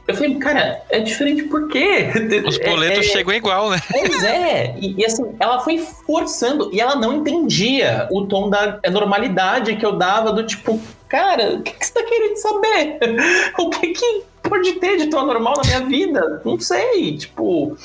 Eu 0.07 0.15
falei, 0.15 0.35
cara, 0.35 0.81
é 0.89 0.99
diferente 0.99 1.43
por 1.43 1.67
quê? 1.67 2.07
Os 2.47 2.57
boletos 2.63 3.05
é, 3.05 3.09
é, 3.09 3.13
chegam 3.13 3.33
igual, 3.33 3.69
né? 3.69 3.77
Pois 3.91 4.23
é. 4.23 4.75
E, 4.79 5.01
e, 5.01 5.05
assim, 5.05 5.35
ela 5.37 5.59
foi 5.59 5.79
forçando 5.79 6.69
e 6.73 6.79
ela 6.79 6.95
não 6.95 7.13
entendia 7.13 8.07
o 8.09 8.25
tom 8.25 8.49
da 8.49 8.79
normalidade 8.89 9.75
que 9.75 9.85
eu 9.85 9.91
dava 9.93 10.31
do 10.31 10.45
tipo, 10.45 10.79
cara, 11.09 11.55
o 11.55 11.61
que, 11.61 11.73
que 11.73 11.85
você 11.85 11.93
tá 11.93 12.03
querendo 12.03 12.37
saber? 12.37 12.99
o 13.59 13.69
que 13.69 13.87
que 13.87 14.23
pode 14.49 14.73
ter 14.73 14.97
de 14.97 15.07
tão 15.07 15.25
normal 15.25 15.55
na 15.57 15.63
minha 15.63 15.81
vida? 15.81 16.41
Não 16.43 16.59
sei. 16.59 17.17
Tipo, 17.17 17.77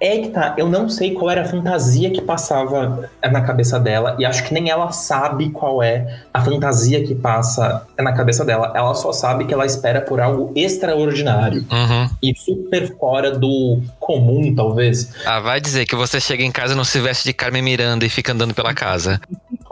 é 0.00 0.18
que 0.18 0.28
tá, 0.28 0.54
eu 0.56 0.68
não 0.68 0.88
sei 0.88 1.12
qual 1.12 1.28
era 1.28 1.42
a 1.42 1.44
fantasia 1.44 2.10
que 2.10 2.22
passava 2.22 3.10
na 3.22 3.40
cabeça 3.40 3.80
dela, 3.80 4.16
e 4.18 4.24
acho 4.24 4.44
que 4.44 4.54
nem 4.54 4.70
ela 4.70 4.92
sabe 4.92 5.50
qual 5.50 5.82
é 5.82 6.22
a 6.32 6.40
fantasia 6.40 7.04
que 7.04 7.14
passa 7.14 7.86
na 7.98 8.12
cabeça 8.12 8.44
dela. 8.44 8.72
Ela 8.74 8.94
só 8.94 9.12
sabe 9.12 9.44
que 9.44 9.52
ela 9.52 9.66
espera 9.66 10.00
por 10.00 10.20
algo 10.20 10.52
extraordinário 10.54 11.66
uhum. 11.70 12.08
e 12.22 12.32
super 12.36 12.96
fora 12.96 13.36
do 13.36 13.80
comum, 13.98 14.54
talvez. 14.54 15.12
Ah, 15.26 15.40
vai 15.40 15.60
dizer 15.60 15.84
que 15.84 15.96
você 15.96 16.20
chega 16.20 16.44
em 16.44 16.52
casa 16.52 16.74
e 16.74 16.76
não 16.76 16.84
se 16.84 17.00
veste 17.00 17.24
de 17.24 17.32
Carmen 17.32 17.62
Miranda 17.62 18.06
e 18.06 18.08
fica 18.08 18.32
andando 18.32 18.54
pela 18.54 18.72
casa. 18.72 19.20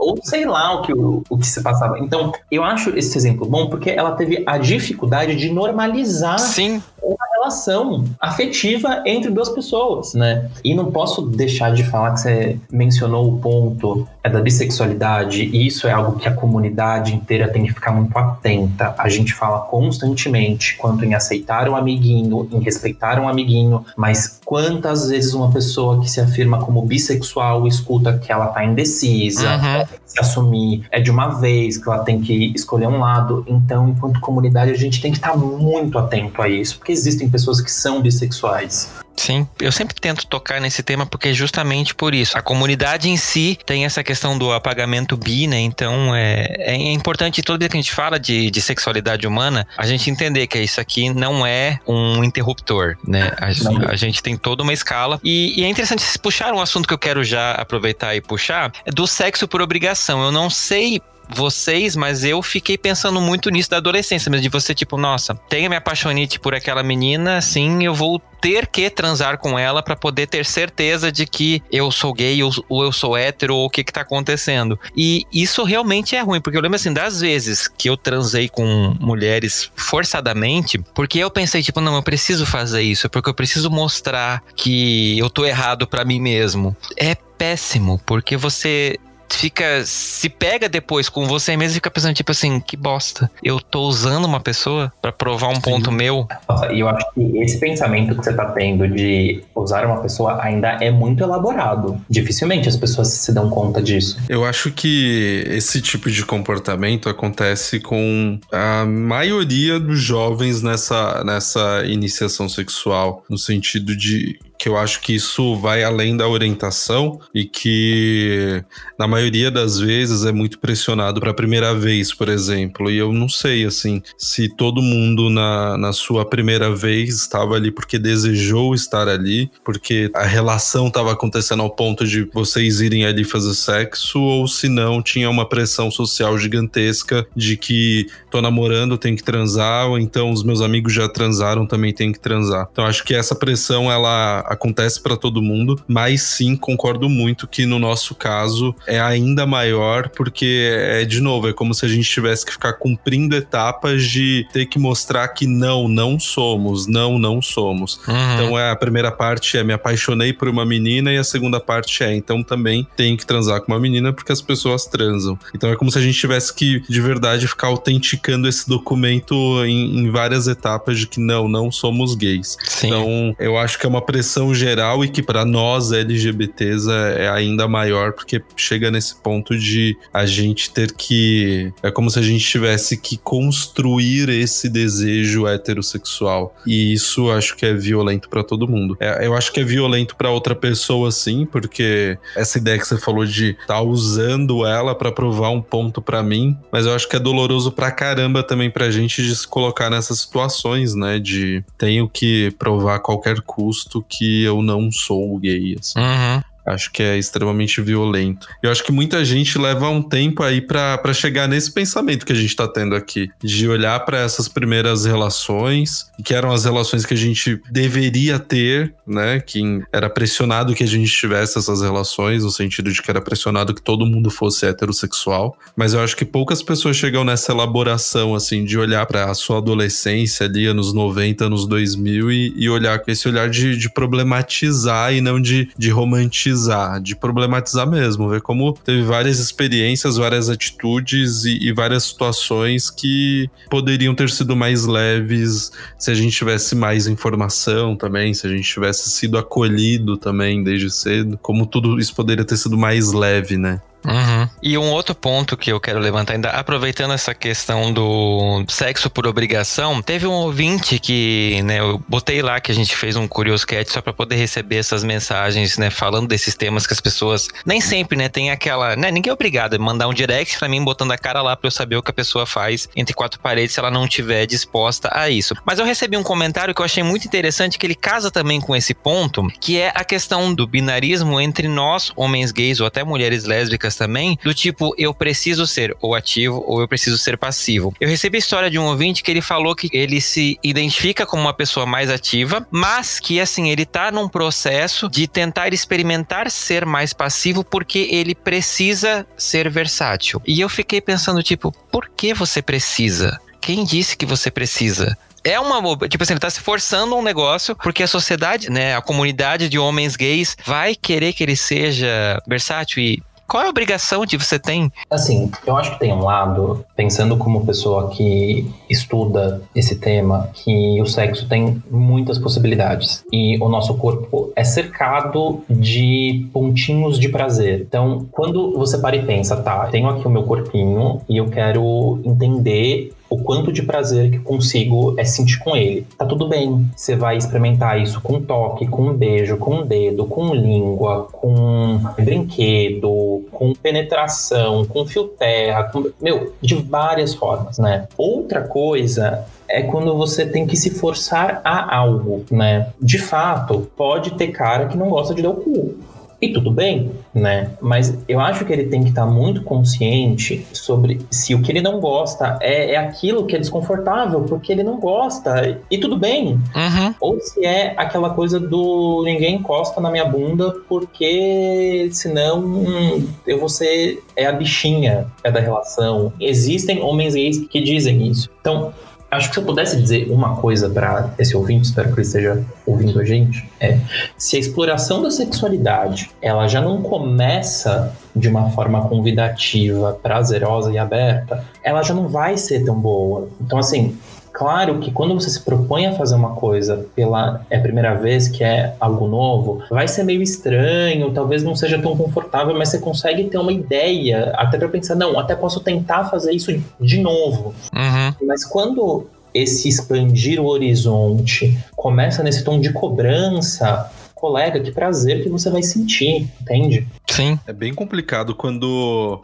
Ou 0.07 0.17
sei 0.23 0.45
lá 0.45 0.73
o 0.73 0.83
que, 0.83 0.93
o, 0.93 1.25
o 1.29 1.37
que 1.37 1.45
se 1.45 1.61
passava. 1.61 1.99
Então, 1.99 2.33
eu 2.49 2.63
acho 2.63 2.91
esse 2.97 3.19
exemplo 3.19 3.45
bom 3.45 3.69
porque 3.69 3.91
ela 3.91 4.13
teve 4.13 4.45
a 4.47 4.57
dificuldade 4.57 5.35
de 5.35 5.51
normalizar 5.51 6.39
Sim. 6.39 6.81
uma 7.03 7.27
relação 7.35 8.05
afetiva 8.21 9.03
entre 9.05 9.33
duas 9.33 9.49
pessoas, 9.49 10.15
né? 10.15 10.49
E 10.63 10.77
não 10.77 10.93
posso 10.93 11.23
deixar 11.23 11.75
de 11.75 11.83
falar 11.83 12.13
que 12.13 12.21
você 12.21 12.59
mencionou 12.71 13.33
o 13.33 13.39
ponto 13.41 14.07
é 14.23 14.29
da 14.29 14.41
bissexualidade, 14.41 15.43
e 15.43 15.67
isso 15.67 15.87
é 15.87 15.93
algo 15.93 16.19
que 16.19 16.29
a 16.29 16.33
comunidade 16.33 17.15
inteira 17.15 17.49
tem 17.49 17.65
que 17.65 17.73
ficar 17.73 17.93
muito 17.93 18.17
atenta. 18.17 18.95
A 18.99 19.09
gente 19.09 19.33
fala 19.33 19.61
constantemente 19.61 20.77
quanto 20.77 21.05
em 21.05 21.15
aceitar 21.15 21.69
um 21.69 21.77
amiguinho, 21.77 22.49
em 22.51 22.59
respeitar 22.59 23.21
um 23.21 23.29
amiguinho, 23.29 23.85
mas 23.97 24.41
quantas 24.45 25.09
vezes 25.09 25.33
uma 25.33 25.53
pessoa 25.53 26.01
que 26.01 26.11
se 26.11 26.21
afirma 26.21 26.59
como 26.59 26.83
bissexual 26.83 27.69
escuta 27.69 28.19
que 28.19 28.33
ela 28.33 28.49
tá 28.49 28.65
indecisa, 28.65 29.49
uhum. 29.49 29.87
Se 30.05 30.21
assumir, 30.21 30.87
é 30.91 31.01
de 31.01 31.11
uma 31.11 31.29
vez, 31.29 31.79
que 31.79 31.89
ela 31.89 32.05
tem 32.05 32.21
que 32.21 32.53
escolher 32.55 32.87
um 32.87 32.99
lado. 32.99 33.45
Então, 33.47 33.89
enquanto 33.89 34.21
comunidade, 34.21 34.71
a 34.71 34.77
gente 34.77 35.01
tem 35.01 35.11
que 35.11 35.19
estar 35.19 35.37
muito 35.37 35.99
atento 35.99 36.43
a 36.43 36.49
isso, 36.49 36.79
porque 36.79 36.93
existem 36.93 37.29
pessoas 37.29 37.61
que 37.61 37.71
são 37.71 38.03
bissexuais. 38.03 39.06
Sim, 39.17 39.49
eu 39.61 39.73
sempre 39.73 39.95
tento 39.95 40.27
tocar 40.27 40.61
nesse 40.61 40.83
tema 40.83 41.07
porque 41.07 41.29
é 41.29 41.33
justamente 41.33 41.95
por 41.95 42.15
isso. 42.15 42.37
A 42.37 42.43
comunidade 42.43 43.09
em 43.09 43.17
si 43.17 43.59
tem 43.65 43.85
essa 43.85 44.05
questão 44.05 44.37
do 44.37 44.53
apagamento 44.53 45.17
bi, 45.17 45.47
né? 45.47 45.59
Então 45.59 46.15
é, 46.15 46.55
é 46.59 46.93
importante 46.93 47.43
toda 47.43 47.59
vez 47.59 47.71
que 47.71 47.79
a 47.79 47.81
gente 47.81 47.93
fala 47.93 48.21
de, 48.21 48.51
de 48.51 48.61
sexualidade 48.61 49.27
humana, 49.27 49.67
a 49.77 49.87
gente 49.87 50.11
entender 50.11 50.47
que 50.47 50.59
isso 50.59 50.81
aqui 50.81 51.13
não 51.13 51.47
é 51.47 51.81
um 51.87 52.23
interruptor, 52.23 52.97
né? 53.07 53.33
A, 53.39 53.91
a 53.91 53.97
gente 53.97 54.23
tem 54.23 54.37
toda 54.37 54.63
uma 54.63 54.73
escala. 54.73 55.19
E, 55.25 55.61
e, 55.61 55.65
é 55.65 55.69
interessante 55.69 56.05
puxar 56.19 56.53
um 56.53 56.61
assunto 56.61 56.87
que 56.87 56.95
eu 56.95 56.99
quero 56.99 57.25
já 57.25 57.53
aproveitar 57.53 58.15
e 58.15 58.21
puxar, 58.21 58.73
é 58.85 58.91
do 58.91 59.07
sexo 59.07 59.49
por 59.49 59.63
obrigação. 59.63 60.23
Eu 60.23 60.31
não 60.31 60.51
sei 60.51 61.01
vocês, 61.29 61.97
mas 61.97 62.25
eu 62.25 62.43
fiquei 62.43 62.79
pensando 62.79 63.21
muito 63.21 63.51
nisso 63.51 63.71
da 63.71 63.79
adolescência, 63.79 64.31
mesmo 64.31 64.43
de 64.43 64.49
você, 64.49 64.75
tipo, 64.75 64.97
nossa, 64.97 65.35
tenho 65.49 65.71
me 65.71 65.77
apaixonite 65.77 66.39
por 66.39 66.55
aquela 66.55 66.83
menina, 66.83 67.41
sim, 67.41 67.85
eu 67.85 67.95
vou 67.95 68.21
ter 68.41 68.67
que 68.67 68.89
transar 68.91 69.39
com 69.39 69.59
ela 69.59 69.83
para 69.83 69.97
poder 69.97 70.27
ter 70.27 70.45
certeza 70.45 71.11
de 71.11 71.27
que 71.27 71.63
eu 71.73 71.91
sou 71.91 72.13
gay 72.13 72.43
ou, 72.43 72.53
ou 72.69 72.85
eu 72.85 72.93
sou 72.93 73.17
hétero 73.17 73.57
ou 73.57 73.67
o 73.67 73.71
que 73.71 73.83
que 73.83 73.93
tá 73.93 74.03
acontecendo. 74.03 74.79
E 74.97 75.25
isso 75.33 75.65
realmente 75.65 76.15
é 76.15 76.21
ruim, 76.21 76.41
porque 76.41 76.57
eu 76.57 76.63
lembro 76.63 76.77
assim 76.77 76.93
das 76.93 77.21
vezes 77.21 77.67
que 77.67 77.89
eu 77.89 77.97
transei 77.97 78.49
com 78.49 78.95
mulheres 79.01 79.71
forçadamente, 79.75 80.79
porque 80.95 81.19
eu 81.19 81.31
pensei 81.31 81.63
tipo, 81.63 81.81
não, 81.81 81.97
eu 81.97 82.03
preciso 82.03 82.47
fazer 82.47 82.83
isso, 82.83 83.09
porque 83.09 83.29
eu 83.31 83.35
preciso 83.35 83.71
mostrar 83.71 84.43
que 84.55 85.19
eu 85.19 85.29
tô 85.31 85.45
errado 85.45 85.87
para 85.87 86.05
mim 86.05 86.21
mesmo. 86.21 86.77
É 86.97 87.15
péssimo, 87.15 88.01
porque 88.07 88.37
você 88.37 88.99
fica. 89.37 89.85
Se 89.85 90.29
pega 90.29 90.69
depois 90.69 91.09
com 91.09 91.27
você 91.27 91.57
mesmo 91.57 91.73
e 91.73 91.75
fica 91.75 91.91
pensando, 91.91 92.15
tipo 92.15 92.31
assim, 92.33 92.61
que 92.61 92.77
bosta. 92.77 93.31
Eu 93.43 93.61
tô 93.61 93.83
usando 93.83 94.25
uma 94.25 94.41
pessoa 94.41 94.93
para 95.01 95.13
provar 95.13 95.49
um 95.49 95.57
Sim. 95.57 95.61
ponto 95.61 95.93
meu. 95.93 96.27
Nossa, 96.49 96.73
e 96.73 96.81
eu 96.81 96.89
acho 96.89 97.07
que 97.15 97.39
esse 97.39 97.59
pensamento 97.59 98.15
que 98.15 98.25
você 98.25 98.33
tá 98.33 98.47
tendo 98.47 98.89
de 98.89 99.43
usar 99.55 99.85
uma 99.87 100.01
pessoa 100.01 100.43
ainda 100.43 100.79
é 100.81 100.91
muito 100.91 101.23
elaborado. 101.23 102.01
Dificilmente 102.09 102.69
as 102.69 102.77
pessoas 102.77 103.09
se 103.09 103.33
dão 103.33 103.49
conta 103.51 103.83
disso. 103.83 104.19
Eu 104.29 104.45
acho 104.45 104.71
que 104.71 105.45
esse 105.49 105.81
tipo 105.81 106.11
de 106.11 106.25
comportamento 106.25 107.09
acontece 107.09 107.81
com 107.81 108.39
a 108.51 108.85
maioria 108.85 109.79
dos 109.79 110.01
jovens 110.01 110.63
nessa, 110.63 111.23
nessa 111.25 111.85
iniciação 111.87 112.49
sexual, 112.49 113.25
no 113.29 113.39
sentido 113.39 113.97
de 113.97 114.39
que 114.59 114.69
eu 114.69 114.77
acho 114.77 115.01
que 115.01 115.15
isso 115.15 115.57
vai 115.57 115.83
além 115.83 116.17
da 116.17 116.29
orientação 116.29 117.21
e 117.35 117.45
que 117.45 118.65
na 118.99 119.07
maioria 119.07 119.51
das 119.51 119.79
vezes 119.79 120.25
é 120.25 120.33
muito 120.33 120.59
pressionado 120.59 121.21
para 121.21 121.31
a 121.31 121.35
primeira 121.35 121.75
vez, 121.75 122.13
por 122.13 122.29
exemplo. 122.29 122.91
E 122.91 122.97
eu 122.97 123.13
não 123.13 123.29
sei 123.29 123.65
assim 123.65 124.03
se 124.17 124.49
todo 124.49 124.83
mundo 124.83 125.31
na, 125.31 125.77
na 125.77 125.93
sua 125.93 126.25
primeira 126.25 126.75
vez 126.75 127.15
estava 127.17 127.55
ali 127.55 127.71
porque 127.71 127.99
desejou 127.99 128.75
estar 128.75 129.09
ali, 129.09 129.51
porque 129.65 130.11
a 130.15 130.25
relação 130.25 130.89
estava 130.89 131.13
acontecendo 131.13 131.63
ao 131.63 131.71
ponto 131.71 132.07
de 132.07 132.25
vocês 132.33 132.81
irem 132.81 133.05
ali 133.05 133.25
fazer 133.25 133.55
sexo, 133.55 134.21
ou 134.21 134.49
se 134.49 134.69
não 134.69 135.03
tinha 135.03 135.29
uma 135.29 135.49
pressão 135.49 135.91
social 135.91 136.39
gigantesca 136.39 137.27
de 137.35 137.57
que 137.57 138.07
tô 138.31 138.41
namorando, 138.41 138.99
tenho 138.99 139.17
que 139.17 139.25
transar, 139.25 139.89
ou 139.89 139.99
então 139.99 140.31
os 140.31 140.43
meus 140.43 140.61
amigos 140.61 140.93
já 140.93 141.09
transaram, 141.09 141.67
também 141.67 141.93
tem 141.93 142.13
que 142.13 142.21
transar. 142.21 142.69
Então 142.73 142.87
acho 142.87 143.05
que 143.05 143.15
essa 143.15 143.35
pressão 143.35 143.91
ela 143.91 144.46
acontece 144.47 145.01
para 145.03 145.17
todo 145.17 145.43
mundo, 145.43 145.81
mas 145.87 146.23
sim 146.23 146.57
concordo 146.57 147.09
muito 147.09 147.47
que 147.47 147.67
no 147.67 147.79
nosso 147.79 148.15
caso 148.15 148.75
é 148.87 149.01
ainda 149.01 149.47
maior, 149.47 150.09
porque 150.11 150.71
é 150.73 151.05
de 151.05 151.21
novo, 151.21 151.49
é 151.49 151.53
como 151.53 151.75
se 151.75 151.85
a 151.85 151.89
gente 151.89 152.09
tivesse 152.09 152.45
que 152.45 152.53
ficar 152.53 152.75
cumprindo 152.75 153.37
etapas 153.37 154.05
de 154.05 154.47
ter 154.53 154.67
que 154.67 154.79
mostrar 154.79 155.29
que 155.29 155.47
não, 155.47 155.89
não 155.89 156.19
somos, 156.19 156.87
não, 156.87 157.19
não 157.19 157.41
somos. 157.43 158.01
Uhum. 158.07 158.35
Então 158.35 158.59
é 158.59 158.71
a 158.71 158.77
primeira 158.77 159.11
parte 159.11 159.57
é 159.57 159.65
me 159.65 159.73
apaixonei 159.73 160.33
por 160.33 160.49
uma 160.49 160.65
menina 160.65 161.13
e 161.13 161.19
a 161.19 161.25
segunda 161.25 161.61
parte 161.61 162.03
é 162.03 162.15
então 162.15 162.43
também 162.43 162.87
tem 162.97 163.17
que 163.17 163.27
transar 163.27 163.61
com 163.61 163.73
uma 163.73 163.81
menina 163.81 164.13
porque 164.13 164.33
as 164.33 164.41
pessoas 164.41 164.87
transam. 164.87 165.39
Então 165.55 165.71
é 165.71 165.77
como 165.77 165.91
se 165.91 165.99
a 165.99 166.03
gente 166.03 166.19
tivesse 166.19 166.53
que 166.55 166.81
de 166.89 167.01
verdade 167.01 167.47
ficar 167.47 167.69
autenticando 167.69 168.49
esse 168.49 168.69
documento 168.69 169.35
em, 169.65 169.99
em 169.99 170.11
várias 170.11 170.47
etapas 170.47 170.99
de 170.99 171.07
que 171.07 171.21
não, 171.21 171.49
não 171.49 171.71
somos 171.71 172.15
gays. 172.15 172.57
Sim. 172.65 172.89
Então 172.89 173.37
eu 173.39 173.57
acho 173.57 173.79
que 173.79 173.87
é 173.87 173.89
uma 173.89 174.03
pressão 174.03 174.36
geral 174.55 175.05
e 175.05 175.09
que 175.09 175.23
para 175.23 175.45
nós 175.45 175.93
LGBTs 175.93 176.91
é, 176.91 177.25
é 177.25 177.29
ainda 177.29 177.67
maior, 177.69 178.13
porque 178.13 178.43
chega 178.57 178.91
nesse 178.91 179.15
ponto 179.17 179.57
de 179.57 179.97
a 180.13 180.27
gente 180.27 180.71
ter 180.71 180.93
que. 180.93 181.73
É 181.83 181.91
como 181.91 182.11
se 182.11 182.19
a 182.19 182.23
gente 182.23 182.45
tivesse 182.45 182.97
que 182.97 183.17
construir 183.17 184.29
esse 184.29 184.69
desejo 184.69 185.47
heterossexual. 185.47 186.55
E 186.67 186.93
isso 186.93 187.31
acho 187.31 187.57
que 187.57 187.67
é 187.67 187.75
violento 187.75 188.29
para 188.29 188.43
todo 188.43 188.69
mundo. 188.69 188.97
É, 189.01 189.27
eu 189.27 189.35
acho 189.35 189.53
que 189.53 189.61
é 189.61 189.65
violento 189.65 190.17
para 190.17 190.31
outra 190.31 190.55
pessoa, 190.55 191.11
sim, 191.11 191.47
porque 191.47 192.19
essa 192.35 192.59
ideia 192.59 192.79
que 192.79 192.87
você 192.87 192.99
falou 192.99 193.25
de 193.25 193.57
tá 193.67 193.81
usando 193.81 194.67
ela 194.67 194.95
para 194.95 195.13
provar 195.13 195.51
um 195.51 195.63
ponto 195.63 196.03
para 196.03 196.23
mim, 196.23 196.57
mas 196.73 196.87
eu 196.87 196.95
acho 196.95 197.09
que 197.09 197.17
é 197.17 197.21
doloroso 197.21 197.73
pra 197.73 197.91
caramba 197.91 198.43
também 198.43 198.71
pra 198.71 198.91
gente 198.91 199.23
de 199.23 199.35
se 199.35 199.47
colocar 199.47 199.91
nessas 199.91 200.21
situações, 200.21 200.95
né? 200.95 201.19
De 201.19 201.65
tenho 201.79 202.09
que 202.09 202.51
provar 202.59 202.97
a 202.97 203.01
qualquer 203.01 203.41
custo 203.41 204.05
que 204.09 204.26
que 204.27 204.43
eu 204.43 204.61
não 204.61 204.91
sou 204.91 205.39
gay. 205.39 205.77
Assim. 205.79 206.01
Uhum. 206.01 206.56
Acho 206.67 206.91
que 206.91 207.03
é 207.03 207.17
extremamente 207.17 207.81
violento. 207.81 208.49
Eu 208.63 208.71
acho 208.71 208.83
que 208.83 208.93
muita 208.93 209.25
gente 209.25 209.59
leva 209.59 209.89
um 209.89 210.03
tempo 210.03 210.43
aí 210.43 210.61
para 210.61 211.13
chegar 211.13 211.47
nesse 211.47 211.71
pensamento 211.71 212.27
que 212.27 212.33
a 212.33 212.37
gente 212.37 212.55
tá 212.57 212.67
tendo 212.67 212.95
aqui, 212.95 213.31
de 213.43 213.69
olhar 213.69 214.01
para 214.01 214.19
essas 214.19 214.49
primeiras 214.49 215.05
relações, 215.05 216.11
que 216.25 216.35
eram 216.35 216.51
as 216.53 216.65
relações 216.65 217.05
que 217.05 217.15
a 217.15 217.17
gente 217.17 217.61
deveria 217.71 218.39
ter, 218.39 218.95
né? 219.07 219.41
Que 219.41 219.63
era 219.93 220.11
pressionado 220.11 220.75
que 220.75 220.85
a 220.85 220.89
gente 220.89 221.11
tivesse 221.11 221.59
essas 221.59 221.83
relações, 221.83 222.43
no 222.43 222.51
sentido 222.51 222.93
de 222.93 223.01
que 223.01 223.11
era 223.11 223.21
pressionado 223.21 223.75
que 223.75 223.83
todo 223.83 224.07
mundo 224.07 224.31
fosse 224.31 224.67
heterossexual. 224.67 225.57
Mas 225.77 225.95
eu 225.95 226.01
acho 226.01 226.17
que 226.17 226.25
poucas 226.25 226.63
pessoas 226.63 226.97
chegam 226.97 227.25
nessa 227.25 227.53
elaboração, 227.53 228.35
assim, 228.35 228.65
de 228.65 228.79
olhar 228.79 229.07
para 229.07 229.31
a 229.31 229.35
sua 229.35 229.59
adolescência 229.59 230.47
ali, 230.47 230.67
anos 230.67 230.93
90, 230.93 231.45
anos 231.45 231.67
2000, 231.67 232.33
e, 232.33 232.55
e 232.57 232.69
olhar 232.69 232.99
com 232.99 233.11
esse 233.11 233.29
olhar 233.29 233.49
de, 233.49 233.77
de 233.77 233.91
problematizar 233.91 235.15
e 235.15 235.21
não 235.21 235.41
de, 235.41 235.69
de 235.77 235.91
romantizar, 235.91 236.56
de 237.03 237.15
problematizar 237.15 237.89
mesmo, 237.89 238.29
ver 238.29 238.41
como 238.41 238.73
teve 238.73 239.03
várias 239.03 239.39
experiências, 239.39 240.17
várias 240.17 240.49
atitudes 240.49 241.45
e, 241.45 241.59
e 241.69 241.73
várias 241.73 242.05
situações 242.05 242.91
que 242.91 243.51
poderiam 243.71 244.15
ter 244.15 244.31
sido 244.31 244.57
mais 244.57 244.87
leves 244.87 245.73
se 245.99 246.11
a 246.11 246.15
gente 246.15 246.37
tivesse 246.37 246.75
mais 246.75 247.07
informação 247.07 247.97
também, 247.97 248.35
se 248.35 248.47
a 248.47 248.51
gente 248.51 248.69
tivesse 248.69 249.11
sido 249.11 249.39
acolhido 249.39 250.17
também 250.17 250.63
desde 250.63 250.91
cedo, 250.91 251.39
como 251.43 251.67
tudo 251.67 251.99
isso 251.99 252.15
poderia 252.15 252.45
ter 252.45 252.57
sido 252.57 252.77
mais 252.77 253.13
leve, 253.13 253.57
né? 253.57 253.81
Uhum. 254.05 254.49
E 254.63 254.79
um 254.79 254.91
outro 254.91 255.15
ponto 255.15 255.57
que 255.57 255.71
eu 255.71 255.81
quero 255.81 255.99
levantar, 255.99 256.35
ainda 256.35 256.51
aproveitando 256.51 257.13
essa 257.13 257.35
questão 257.35 257.93
do 257.93 258.65
sexo 258.69 259.11
por 259.11 259.27
obrigação, 259.27 260.01
teve 260.01 260.27
um 260.27 260.33
ouvinte 260.33 260.99
que, 260.99 261.61
né, 261.65 261.81
eu 261.81 262.01
botei 262.09 262.41
lá 262.41 262.61
que 262.61 262.71
a 262.71 262.75
gente 262.75 262.95
fez 262.95 263.17
um 263.17 263.27
Curioscat 263.27 263.91
só 263.91 264.01
para 264.01 264.13
poder 264.13 264.37
receber 264.37 264.77
essas 264.77 265.03
mensagens, 265.03 265.77
né, 265.77 265.91
falando 265.91 266.29
desses 266.29 266.55
temas 266.55 266.87
que 266.87 266.93
as 266.93 267.01
pessoas 267.01 267.49
nem 267.65 267.81
sempre, 267.81 268.17
né, 268.17 268.29
tem 268.29 268.51
aquela, 268.51 268.95
né, 268.95 269.11
ninguém 269.11 269.31
é 269.31 269.35
obrigado 269.35 269.75
a 269.75 269.79
mandar 269.79 270.07
um 270.07 270.15
direct 270.15 270.59
para 270.59 270.69
mim 270.69 270.85
botando 270.85 271.11
a 271.11 271.19
cara 271.19 271.43
lá 271.43 271.57
para 271.57 271.67
eu 271.67 271.73
saber 271.73 271.97
o 271.97 272.03
que 272.03 272.11
a 272.11 272.15
pessoa 272.15 272.47
faz 272.47 272.89
entre 272.95 273.15
quatro 273.15 273.41
paredes 273.41 273.75
se 273.75 273.81
ela 273.81 273.91
não 273.91 274.07
tiver 274.07 274.47
disposta 274.47 275.11
a 275.13 275.29
isso. 275.29 275.55
Mas 275.65 275.79
eu 275.79 275.85
recebi 275.85 276.17
um 276.17 276.23
comentário 276.23 276.75
que 276.75 276.81
eu 276.81 276.85
achei 276.85 277.03
muito 277.03 277.27
interessante 277.27 277.79
que 277.79 277.87
ele 277.87 277.95
casa 277.95 278.31
também 278.31 278.61
com 278.61 278.77
esse 278.77 278.95
ponto, 278.95 279.47
que 279.61 279.81
é 279.81 279.93
a 279.95 280.05
questão 280.05 280.55
do 280.55 280.67
binarismo 280.67 281.41
entre 281.41 281.67
nós, 281.67 282.13
homens 282.15 282.53
gays 282.53 282.81
ou 282.81 282.87
até 282.87 283.03
mulheres 283.03 283.45
lésbicas 283.45 283.86
também, 283.95 284.39
do 284.43 284.55
tipo, 284.55 284.95
eu 284.99 285.15
preciso 285.15 285.67
ser 285.67 285.97
ou 286.01 286.15
ativo 286.15 286.65
ou 286.67 286.81
eu 286.81 286.89
preciso 286.89 287.19
ser 287.19 287.37
passivo. 287.37 287.95
Eu 288.01 288.09
recebi 288.09 288.37
a 288.37 288.41
história 288.41 288.71
de 288.71 288.79
um 288.79 288.87
ouvinte 288.87 289.23
que 289.23 289.31
ele 289.31 289.41
falou 289.41 289.75
que 289.75 289.89
ele 289.93 290.21
se 290.21 290.59
identifica 290.63 291.27
como 291.27 291.43
uma 291.43 291.55
pessoa 291.55 291.87
mais 291.87 292.11
ativa, 292.11 292.67
mas 292.71 293.21
que 293.21 293.41
assim, 293.41 293.69
ele 293.69 293.85
tá 293.85 294.11
num 294.11 294.29
processo 294.29 295.09
de 295.09 295.29
tentar 295.29 295.73
experimentar 295.73 296.51
ser 296.51 296.87
mais 296.87 297.13
passivo 297.13 297.63
porque 297.63 298.09
ele 298.11 298.35
precisa 298.35 299.27
ser 299.37 299.69
versátil. 299.69 300.41
E 300.47 300.61
eu 300.61 300.69
fiquei 300.69 301.01
pensando, 301.01 301.43
tipo, 301.43 301.73
por 301.91 302.09
que 302.09 302.35
você 302.35 302.63
precisa? 302.63 303.39
Quem 303.61 303.85
disse 303.85 304.17
que 304.17 304.27
você 304.27 304.51
precisa? 304.51 305.17
é 305.47 305.61
uma. 305.61 305.81
Tipo 306.09 306.25
assim, 306.25 306.33
ele 306.33 306.41
tá 306.41 306.51
se 306.51 306.61
forçando 306.61 307.15
um 307.15 307.23
negócio 307.23 307.77
porque 307.77 308.03
a 308.03 308.09
sociedade, 308.09 308.69
né, 308.69 308.97
a 308.97 309.01
comunidade 309.01 309.69
de 309.69 309.79
homens 309.79 310.17
gays 310.17 310.57
vai 310.65 310.95
querer 310.95 311.33
que 311.33 311.43
ele 311.43 311.57
seja 311.57 312.43
versátil 312.47 313.03
e 313.03 313.23
qual 313.47 313.63
é 313.63 313.67
a 313.67 313.71
obrigação 313.71 314.27
que 314.27 314.37
você 314.37 314.59
tem? 314.59 314.91
Assim, 315.11 315.51
eu 315.67 315.77
acho 315.77 315.93
que 315.93 316.01
tem 316.01 316.13
um 316.13 316.25
lado, 316.25 316.85
pensando 316.97 317.37
como 317.37 317.65
pessoa 317.65 318.11
que 318.11 318.71
estuda 318.89 319.63
esse 319.75 319.97
tema, 319.97 320.51
que 320.53 321.01
o 321.01 321.07
sexo 321.07 321.49
tem 321.49 321.83
muitas 321.91 322.39
possibilidades. 322.39 323.25
E 323.33 323.57
o 323.59 323.69
nosso 323.69 323.95
corpo 323.95 324.53
é 324.57 324.65
cercado 324.65 325.63
de 325.69 326.49
pontinhos 326.53 327.19
de 327.19 327.29
prazer. 327.29 327.83
Então, 327.83 328.27
quando 328.31 328.77
você 328.77 328.99
para 328.99 329.17
e 329.17 329.25
pensa, 329.25 329.57
tá, 329.57 329.87
tenho 329.87 330.09
aqui 330.09 330.27
o 330.27 330.31
meu 330.31 330.43
corpinho 330.43 331.21
e 331.29 331.37
eu 331.37 331.49
quero 331.49 332.21
entender 332.25 333.13
o 333.29 333.39
quanto 333.39 333.73
de 333.73 333.83
prazer 333.83 334.31
que 334.31 334.39
consigo 334.39 335.15
é 335.19 335.25
sentir 335.25 335.59
com 335.59 335.77
ele. 335.77 336.07
Tá 336.17 336.25
tudo 336.25 336.49
bem. 336.49 336.89
Você 336.95 337.17
vai 337.17 337.37
experimentar 337.37 338.01
isso 338.01 338.21
com 338.21 338.41
toque, 338.41 338.87
com 338.87 339.13
beijo, 339.13 339.57
com 339.57 339.85
dedo, 339.85 340.27
com 340.27 340.55
língua, 340.55 341.29
com 341.33 342.01
brinquedo, 342.17 343.45
com 343.51 343.73
penetração, 343.75 344.85
com 344.85 345.07
fio 345.07 345.25
terra, 345.29 345.85
com... 345.85 346.11
meu, 346.21 346.53
de 346.61 346.75
várias 346.77 347.35
formas, 347.35 347.79
né? 347.79 348.09
Outra 348.17 348.63
coisa 348.63 349.47
é 349.69 349.83
quando 349.83 350.17
você 350.17 350.47
tem 350.47 350.67
que 350.67 350.77
se 350.77 350.91
forçar 350.91 351.61
a 351.65 351.97
algo, 351.97 352.45
né? 352.51 352.89
De 353.01 353.19
fato, 353.19 353.91
pode 353.97 354.33
ter 354.33 354.49
cara 354.49 354.87
que 354.87 354.97
não 354.97 355.09
gosta 355.09 355.35
de 355.35 355.43
dar 355.43 355.51
o 355.51 355.57
cu. 355.57 355.95
E 356.41 356.53
tudo 356.53 356.71
bem, 356.71 357.13
né? 357.35 357.71
Mas 357.81 358.19
eu 358.29 358.41
acho 358.41 358.65
que 358.65 358.73
ele 358.73 358.85
tem 358.85 359.03
que 359.03 359.09
estar 359.09 359.27
muito 359.27 359.63
consciente 359.63 360.67
sobre 360.73 361.21
se 361.31 361.55
o 361.55 361.63
que 361.63 361.73
ele 361.73 361.81
não 361.81 361.99
gosta 361.99 362.59
é, 362.61 362.93
é 362.93 362.97
aquilo 362.97 363.47
que 363.47 363.57
é 363.57 363.59
desconfortável, 363.59 364.43
porque 364.43 364.71
ele 364.73 364.83
não 364.83 364.99
gosta. 364.99 365.81
E 365.91 365.99
tudo 365.99 366.17
bem. 366.17 366.49
Uhum. 366.49 367.15
Ou 367.21 367.41
se 367.41 367.65
é 367.65 367.95
aquela 367.97 368.31
coisa 368.31 368.61
do 368.61 369.23
ninguém 369.25 369.57
encosta 369.57 370.01
na 370.01 370.11
minha 370.11 370.25
bunda, 370.25 370.75
porque 370.89 372.09
senão 372.13 372.61
hum, 372.61 373.27
eu 373.47 373.59
vou 373.59 373.69
ser 373.69 374.23
é 374.35 374.47
a 374.47 374.53
bichinha 374.53 375.27
é 375.43 375.51
da 375.51 375.61
relação. 375.61 376.33
Existem 376.39 377.03
homens 377.03 377.35
gays 377.35 377.67
que 377.67 377.81
dizem 377.81 378.27
isso. 378.29 378.51
Então, 378.61 378.93
Acho 379.37 379.49
que 379.49 379.55
se 379.55 379.61
eu 379.61 379.65
pudesse 379.65 380.01
dizer 380.01 380.31
uma 380.31 380.57
coisa 380.57 380.89
para 380.89 381.35
esse 381.39 381.57
ouvinte, 381.57 381.87
espero 381.87 382.09
que 382.09 382.15
ele 382.15 382.23
esteja 382.23 382.65
ouvindo 382.87 383.21
a 383.21 383.25
gente, 383.25 383.69
é 383.79 383.99
se 384.37 384.57
a 384.57 384.59
exploração 384.59 385.23
da 385.23 385.31
sexualidade 385.31 386.31
ela 386.41 386.67
já 386.67 386.81
não 386.81 387.03
começa 387.03 388.15
de 388.35 388.49
uma 388.49 388.71
forma 388.71 389.09
convidativa, 389.09 390.19
prazerosa 390.23 390.93
e 390.93 390.99
aberta, 390.99 391.65
ela 391.83 392.03
já 392.03 392.15
não 392.15 392.29
vai 392.29 392.57
ser 392.57 392.85
tão 392.85 392.99
boa. 392.99 393.49
Então, 393.61 393.79
assim, 393.79 394.17
Claro 394.57 394.99
que 395.01 395.11
quando 395.11 395.35
você 395.35 395.51
se 395.51 395.61
propõe 395.61 396.07
a 396.07 396.15
fazer 396.15 396.35
uma 396.35 396.55
coisa 396.55 397.07
pela 397.15 397.61
é 397.69 397.77
a 397.77 397.81
primeira 397.81 398.15
vez, 398.15 398.49
que 398.49 398.65
é 398.65 398.97
algo 398.99 399.29
novo, 399.29 399.83
vai 399.91 400.09
ser 400.09 400.23
meio 400.23 400.41
estranho, 400.41 401.31
talvez 401.31 401.63
não 401.63 401.77
seja 401.77 402.01
tão 402.01 402.17
confortável, 402.17 402.75
mas 402.75 402.89
você 402.89 402.99
consegue 402.99 403.45
ter 403.45 403.59
uma 403.59 403.71
ideia, 403.71 404.55
até 404.57 404.79
para 404.79 404.89
pensar, 404.89 405.15
não, 405.15 405.39
até 405.39 405.55
posso 405.55 405.81
tentar 405.81 406.25
fazer 406.25 406.53
isso 406.53 406.73
de 406.99 407.21
novo. 407.21 407.75
Uhum. 407.95 408.47
Mas 408.47 408.65
quando 408.65 409.27
esse 409.53 409.91
expandir 409.91 410.59
o 410.59 410.67
horizonte 410.69 411.79
começa 411.95 412.43
nesse 412.43 412.65
tom 412.65 412.81
de 412.81 412.95
cobrança, 412.95 414.11
colega, 414.35 414.81
que 414.81 414.91
prazer 414.91 415.43
que 415.43 415.51
você 415.51 415.69
vai 415.69 415.83
sentir, 415.83 416.49
entende? 416.63 417.07
Sim. 417.29 417.59
É 417.67 417.75
bem 417.75 417.93
complicado 417.93 418.55
quando 418.55 419.43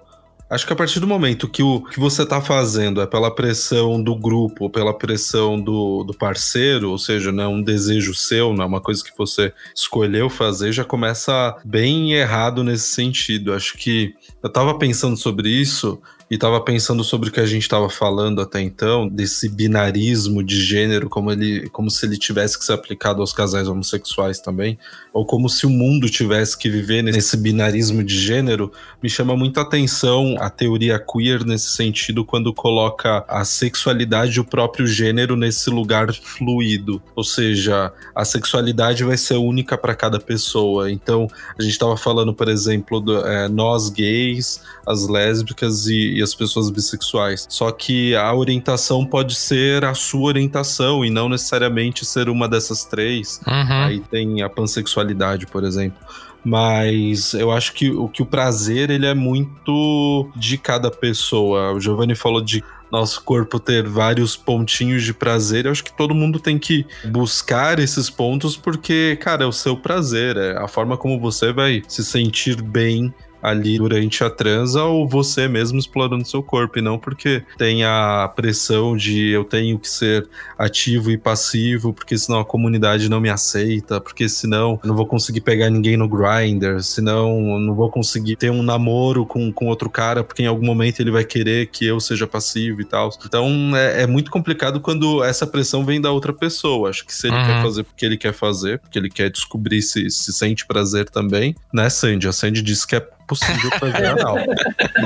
Acho 0.53 0.67
que 0.67 0.73
a 0.75 0.77
partir 0.77 1.01
do 1.01 1.07
momento 1.07 1.49
que 1.49 1.63
o 1.63 1.81
que 1.81 1.99
você 1.99 2.25
está 2.25 2.39
fazendo 2.39 3.01
é 3.01 3.07
pela 3.07 3.35
pressão 3.35 4.03
do 4.03 4.15
grupo, 4.15 4.69
pela 4.69 4.93
pressão 4.93 5.59
do, 5.59 6.05
do 6.05 6.13
parceiro, 6.13 6.91
ou 6.91 6.99
seja, 6.99 7.33
não 7.33 7.45
é 7.45 7.49
um 7.49 7.63
desejo 7.63 8.15
seu, 8.15 8.53
não 8.53 8.63
é 8.63 8.67
uma 8.67 8.81
coisa 8.81 9.03
que 9.03 9.17
você 9.17 9.51
escolheu 9.75 10.29
fazer, 10.29 10.71
já 10.71 10.85
começa 10.85 11.59
bem 11.65 12.13
errado 12.13 12.63
nesse 12.63 12.89
sentido. 12.89 13.55
Acho 13.55 13.79
que 13.79 14.15
eu 14.43 14.49
estava 14.49 14.79
pensando 14.79 15.17
sobre 15.17 15.49
isso 15.49 15.99
e 16.33 16.37
estava 16.37 16.59
pensando 16.63 17.05
sobre 17.05 17.29
o 17.29 17.33
que 17.33 17.41
a 17.41 17.45
gente 17.45 17.61
estava 17.61 17.91
falando 17.91 18.41
até 18.41 18.59
então, 18.59 19.07
desse 19.07 19.51
binarismo 19.51 20.43
de 20.43 20.59
gênero, 20.65 21.07
como, 21.11 21.31
ele, 21.31 21.69
como 21.69 21.91
se 21.91 22.07
ele 22.07 22.17
tivesse 22.17 22.59
que 22.59 22.65
ser 22.65 22.73
aplicado 22.73 23.21
aos 23.21 23.35
casais 23.35 23.69
homossexuais 23.69 24.41
também, 24.41 24.79
ou 25.13 25.27
como 25.27 25.51
se 25.51 25.67
o 25.67 25.69
mundo 25.69 26.09
tivesse 26.09 26.57
que 26.57 26.71
viver 26.71 27.03
nesse 27.03 27.37
binarismo 27.37 28.03
de 28.03 28.19
gênero, 28.19 28.73
me 29.03 29.11
chama 29.11 29.37
muita 29.37 29.61
atenção 29.61 30.35
a 30.39 30.49
teoria 30.49 30.99
queer 30.99 31.45
nesse 31.45 31.73
sentido, 31.73 32.25
quando 32.25 32.55
coloca 32.55 33.27
a 33.29 33.45
sexualidade 33.45 34.39
e 34.39 34.41
o 34.41 34.45
próprio 34.45 34.87
gênero 34.87 35.37
nesse 35.37 35.69
lugar 35.69 36.15
fluido. 36.15 37.03
Ou 37.15 37.25
seja, 37.25 37.93
a 38.15 38.25
sexualidade 38.25 39.05
vai 39.05 39.19
ser 39.19 39.35
única 39.35 39.77
para 39.77 39.95
cada 39.95 40.19
pessoa. 40.19 40.91
Então, 40.91 41.27
a 41.59 41.63
gente 41.63 41.73
estava 41.73 41.95
falando, 41.95 42.33
por 42.33 42.49
exemplo, 42.49 43.01
do, 43.01 43.19
é, 43.19 43.51
nós 43.51 43.91
gays, 43.91 44.63
as 44.87 45.07
lésbicas 45.07 45.87
e, 45.89 46.22
e 46.23 46.25
as 46.25 46.35
pessoas 46.35 46.71
bissexuais. 46.71 47.47
Só 47.49 47.71
que 47.71 48.15
a 48.15 48.33
orientação 48.33 49.05
pode 49.05 49.35
ser 49.35 49.85
a 49.85 49.93
sua 49.93 50.29
orientação 50.29 51.05
e 51.05 51.11
não 51.11 51.29
necessariamente 51.29 52.05
ser 52.05 52.29
uma 52.29 52.49
dessas 52.49 52.85
três. 52.85 53.41
Uhum. 53.47 53.85
Aí 53.85 54.01
tem 54.01 54.43
a 54.43 54.49
pansexualidade, 54.49 55.47
por 55.47 55.65
exemplo 55.65 55.99
mas 56.45 57.35
eu 57.35 57.53
acho 57.53 57.73
que 57.73 57.91
o 57.91 58.09
que 58.09 58.21
o 58.21 58.27
prazer 58.27 58.91
ele 58.91 59.07
é 59.07 59.15
muito 59.15 60.29
de 60.35 60.59
cada 60.59 60.91
pessoa. 60.91 61.73
O 61.73 61.81
Giovanni 61.81 62.17
falou 62.17 62.41
de 62.41 62.65
nosso 62.91 63.23
corpo 63.23 63.59
ter 63.59 63.89
vários 63.89 64.37
pontinhos 64.37 65.03
de 65.03 65.15
prazer. 65.15 65.65
Eu 65.65 65.73
acho 65.73 65.85
que 65.85 65.97
todo 65.97 66.15
mundo 66.15 66.39
tem 66.39 66.59
que 66.59 66.85
buscar 67.07 67.79
esses 67.79 68.11
pontos 68.11 68.57
porque, 68.57 69.17
cara, 69.21 69.45
é 69.45 69.47
o 69.47 69.53
seu 69.53 69.77
prazer, 69.77 70.37
é 70.37 70.59
a 70.59 70.69
forma 70.69 70.97
como 70.97 71.19
você 71.19 71.53
vai 71.53 71.83
se 71.89 72.05
sentir 72.05 72.61
bem 72.61 73.15
ali 73.43 73.79
durante 73.79 74.23
a 74.23 74.31
transa 74.31 74.85
ou 74.85 75.09
você 75.09 75.49
mesmo 75.49 75.79
explorando 75.79 76.27
seu 76.27 76.43
corpo, 76.43 76.79
e 76.79 76.83
não 76.83 76.99
porque 76.99 77.43
tem 77.59 77.85
a 77.85 78.31
pressão 78.35 78.97
de 78.97 79.31
eu 79.31 79.45
tenho 79.45 79.79
que 79.79 79.89
ser 79.89 80.29
ativo 80.57 81.11
e 81.11 81.19
passivo, 81.19 81.93
porque 81.93 82.17
senão 82.17 82.41
a 82.41 82.45
comunidade 82.45 83.09
não 83.09 83.21
me 83.21 83.29
aceita, 83.29 84.01
porque 84.01 84.29
senão 84.29 84.79
eu 84.83 84.89
não 84.89 84.95
vou 84.95 85.07
conseguir 85.07 85.41
pegar 85.41 85.71
ninguém 85.71 85.97
no 85.97 86.09
grinder, 86.09 86.83
senão 86.83 87.55
eu 87.55 87.61
não 87.61 87.75
vou 87.75 87.91
conseguir 87.91 88.37
ter 88.37 88.51
um 88.51 88.63
namoro 88.63 89.27
com, 89.27 89.53
com 89.53 89.67
outro 89.67 89.91
cara, 89.91 90.23
porque 90.23 90.43
em 90.43 90.47
algum 90.47 90.65
momento 90.65 91.01
ele 91.01 91.11
vai 91.11 91.25
querer 91.25 91.67
que 91.67 91.85
eu 91.85 91.99
seja 91.99 92.27
passivo 92.27 92.81
e 92.81 92.85
tal. 92.85 93.11
Então 93.27 93.77
é, 93.77 94.03
é 94.03 94.07
muito 94.07 94.31
complicado 94.31 94.81
quando 94.81 95.23
essa 95.25 95.47
pressão 95.47 95.85
vem 95.85 96.01
da 96.01 96.11
outra 96.11 96.33
pessoa. 96.33 96.91
Acho 96.91 97.05
que 97.05 97.15
se 97.15 97.27
ele 97.27 97.37
uhum. 97.37 97.47
quer 97.47 97.63
fazer 97.63 97.83
porque 97.85 98.07
ele 98.07 98.17
quer 98.17 98.33
fazer, 98.33 98.79
porque 98.79 98.99
ele 98.99 99.11
quer 99.11 99.31
descobrir 99.31 99.83
se, 99.83 100.11
se 100.11 100.33
sente 100.33 100.67
prazer 100.67 101.09
também, 101.09 101.55
né, 101.73 101.89
Sandy? 101.89 102.29
A 102.29 102.33
Sandy 102.33 102.63
disse 102.63 102.87
que 102.87 102.97
é 102.97 103.01
possível 103.33 103.71
fazer 103.79 104.07
anal. 104.07 104.37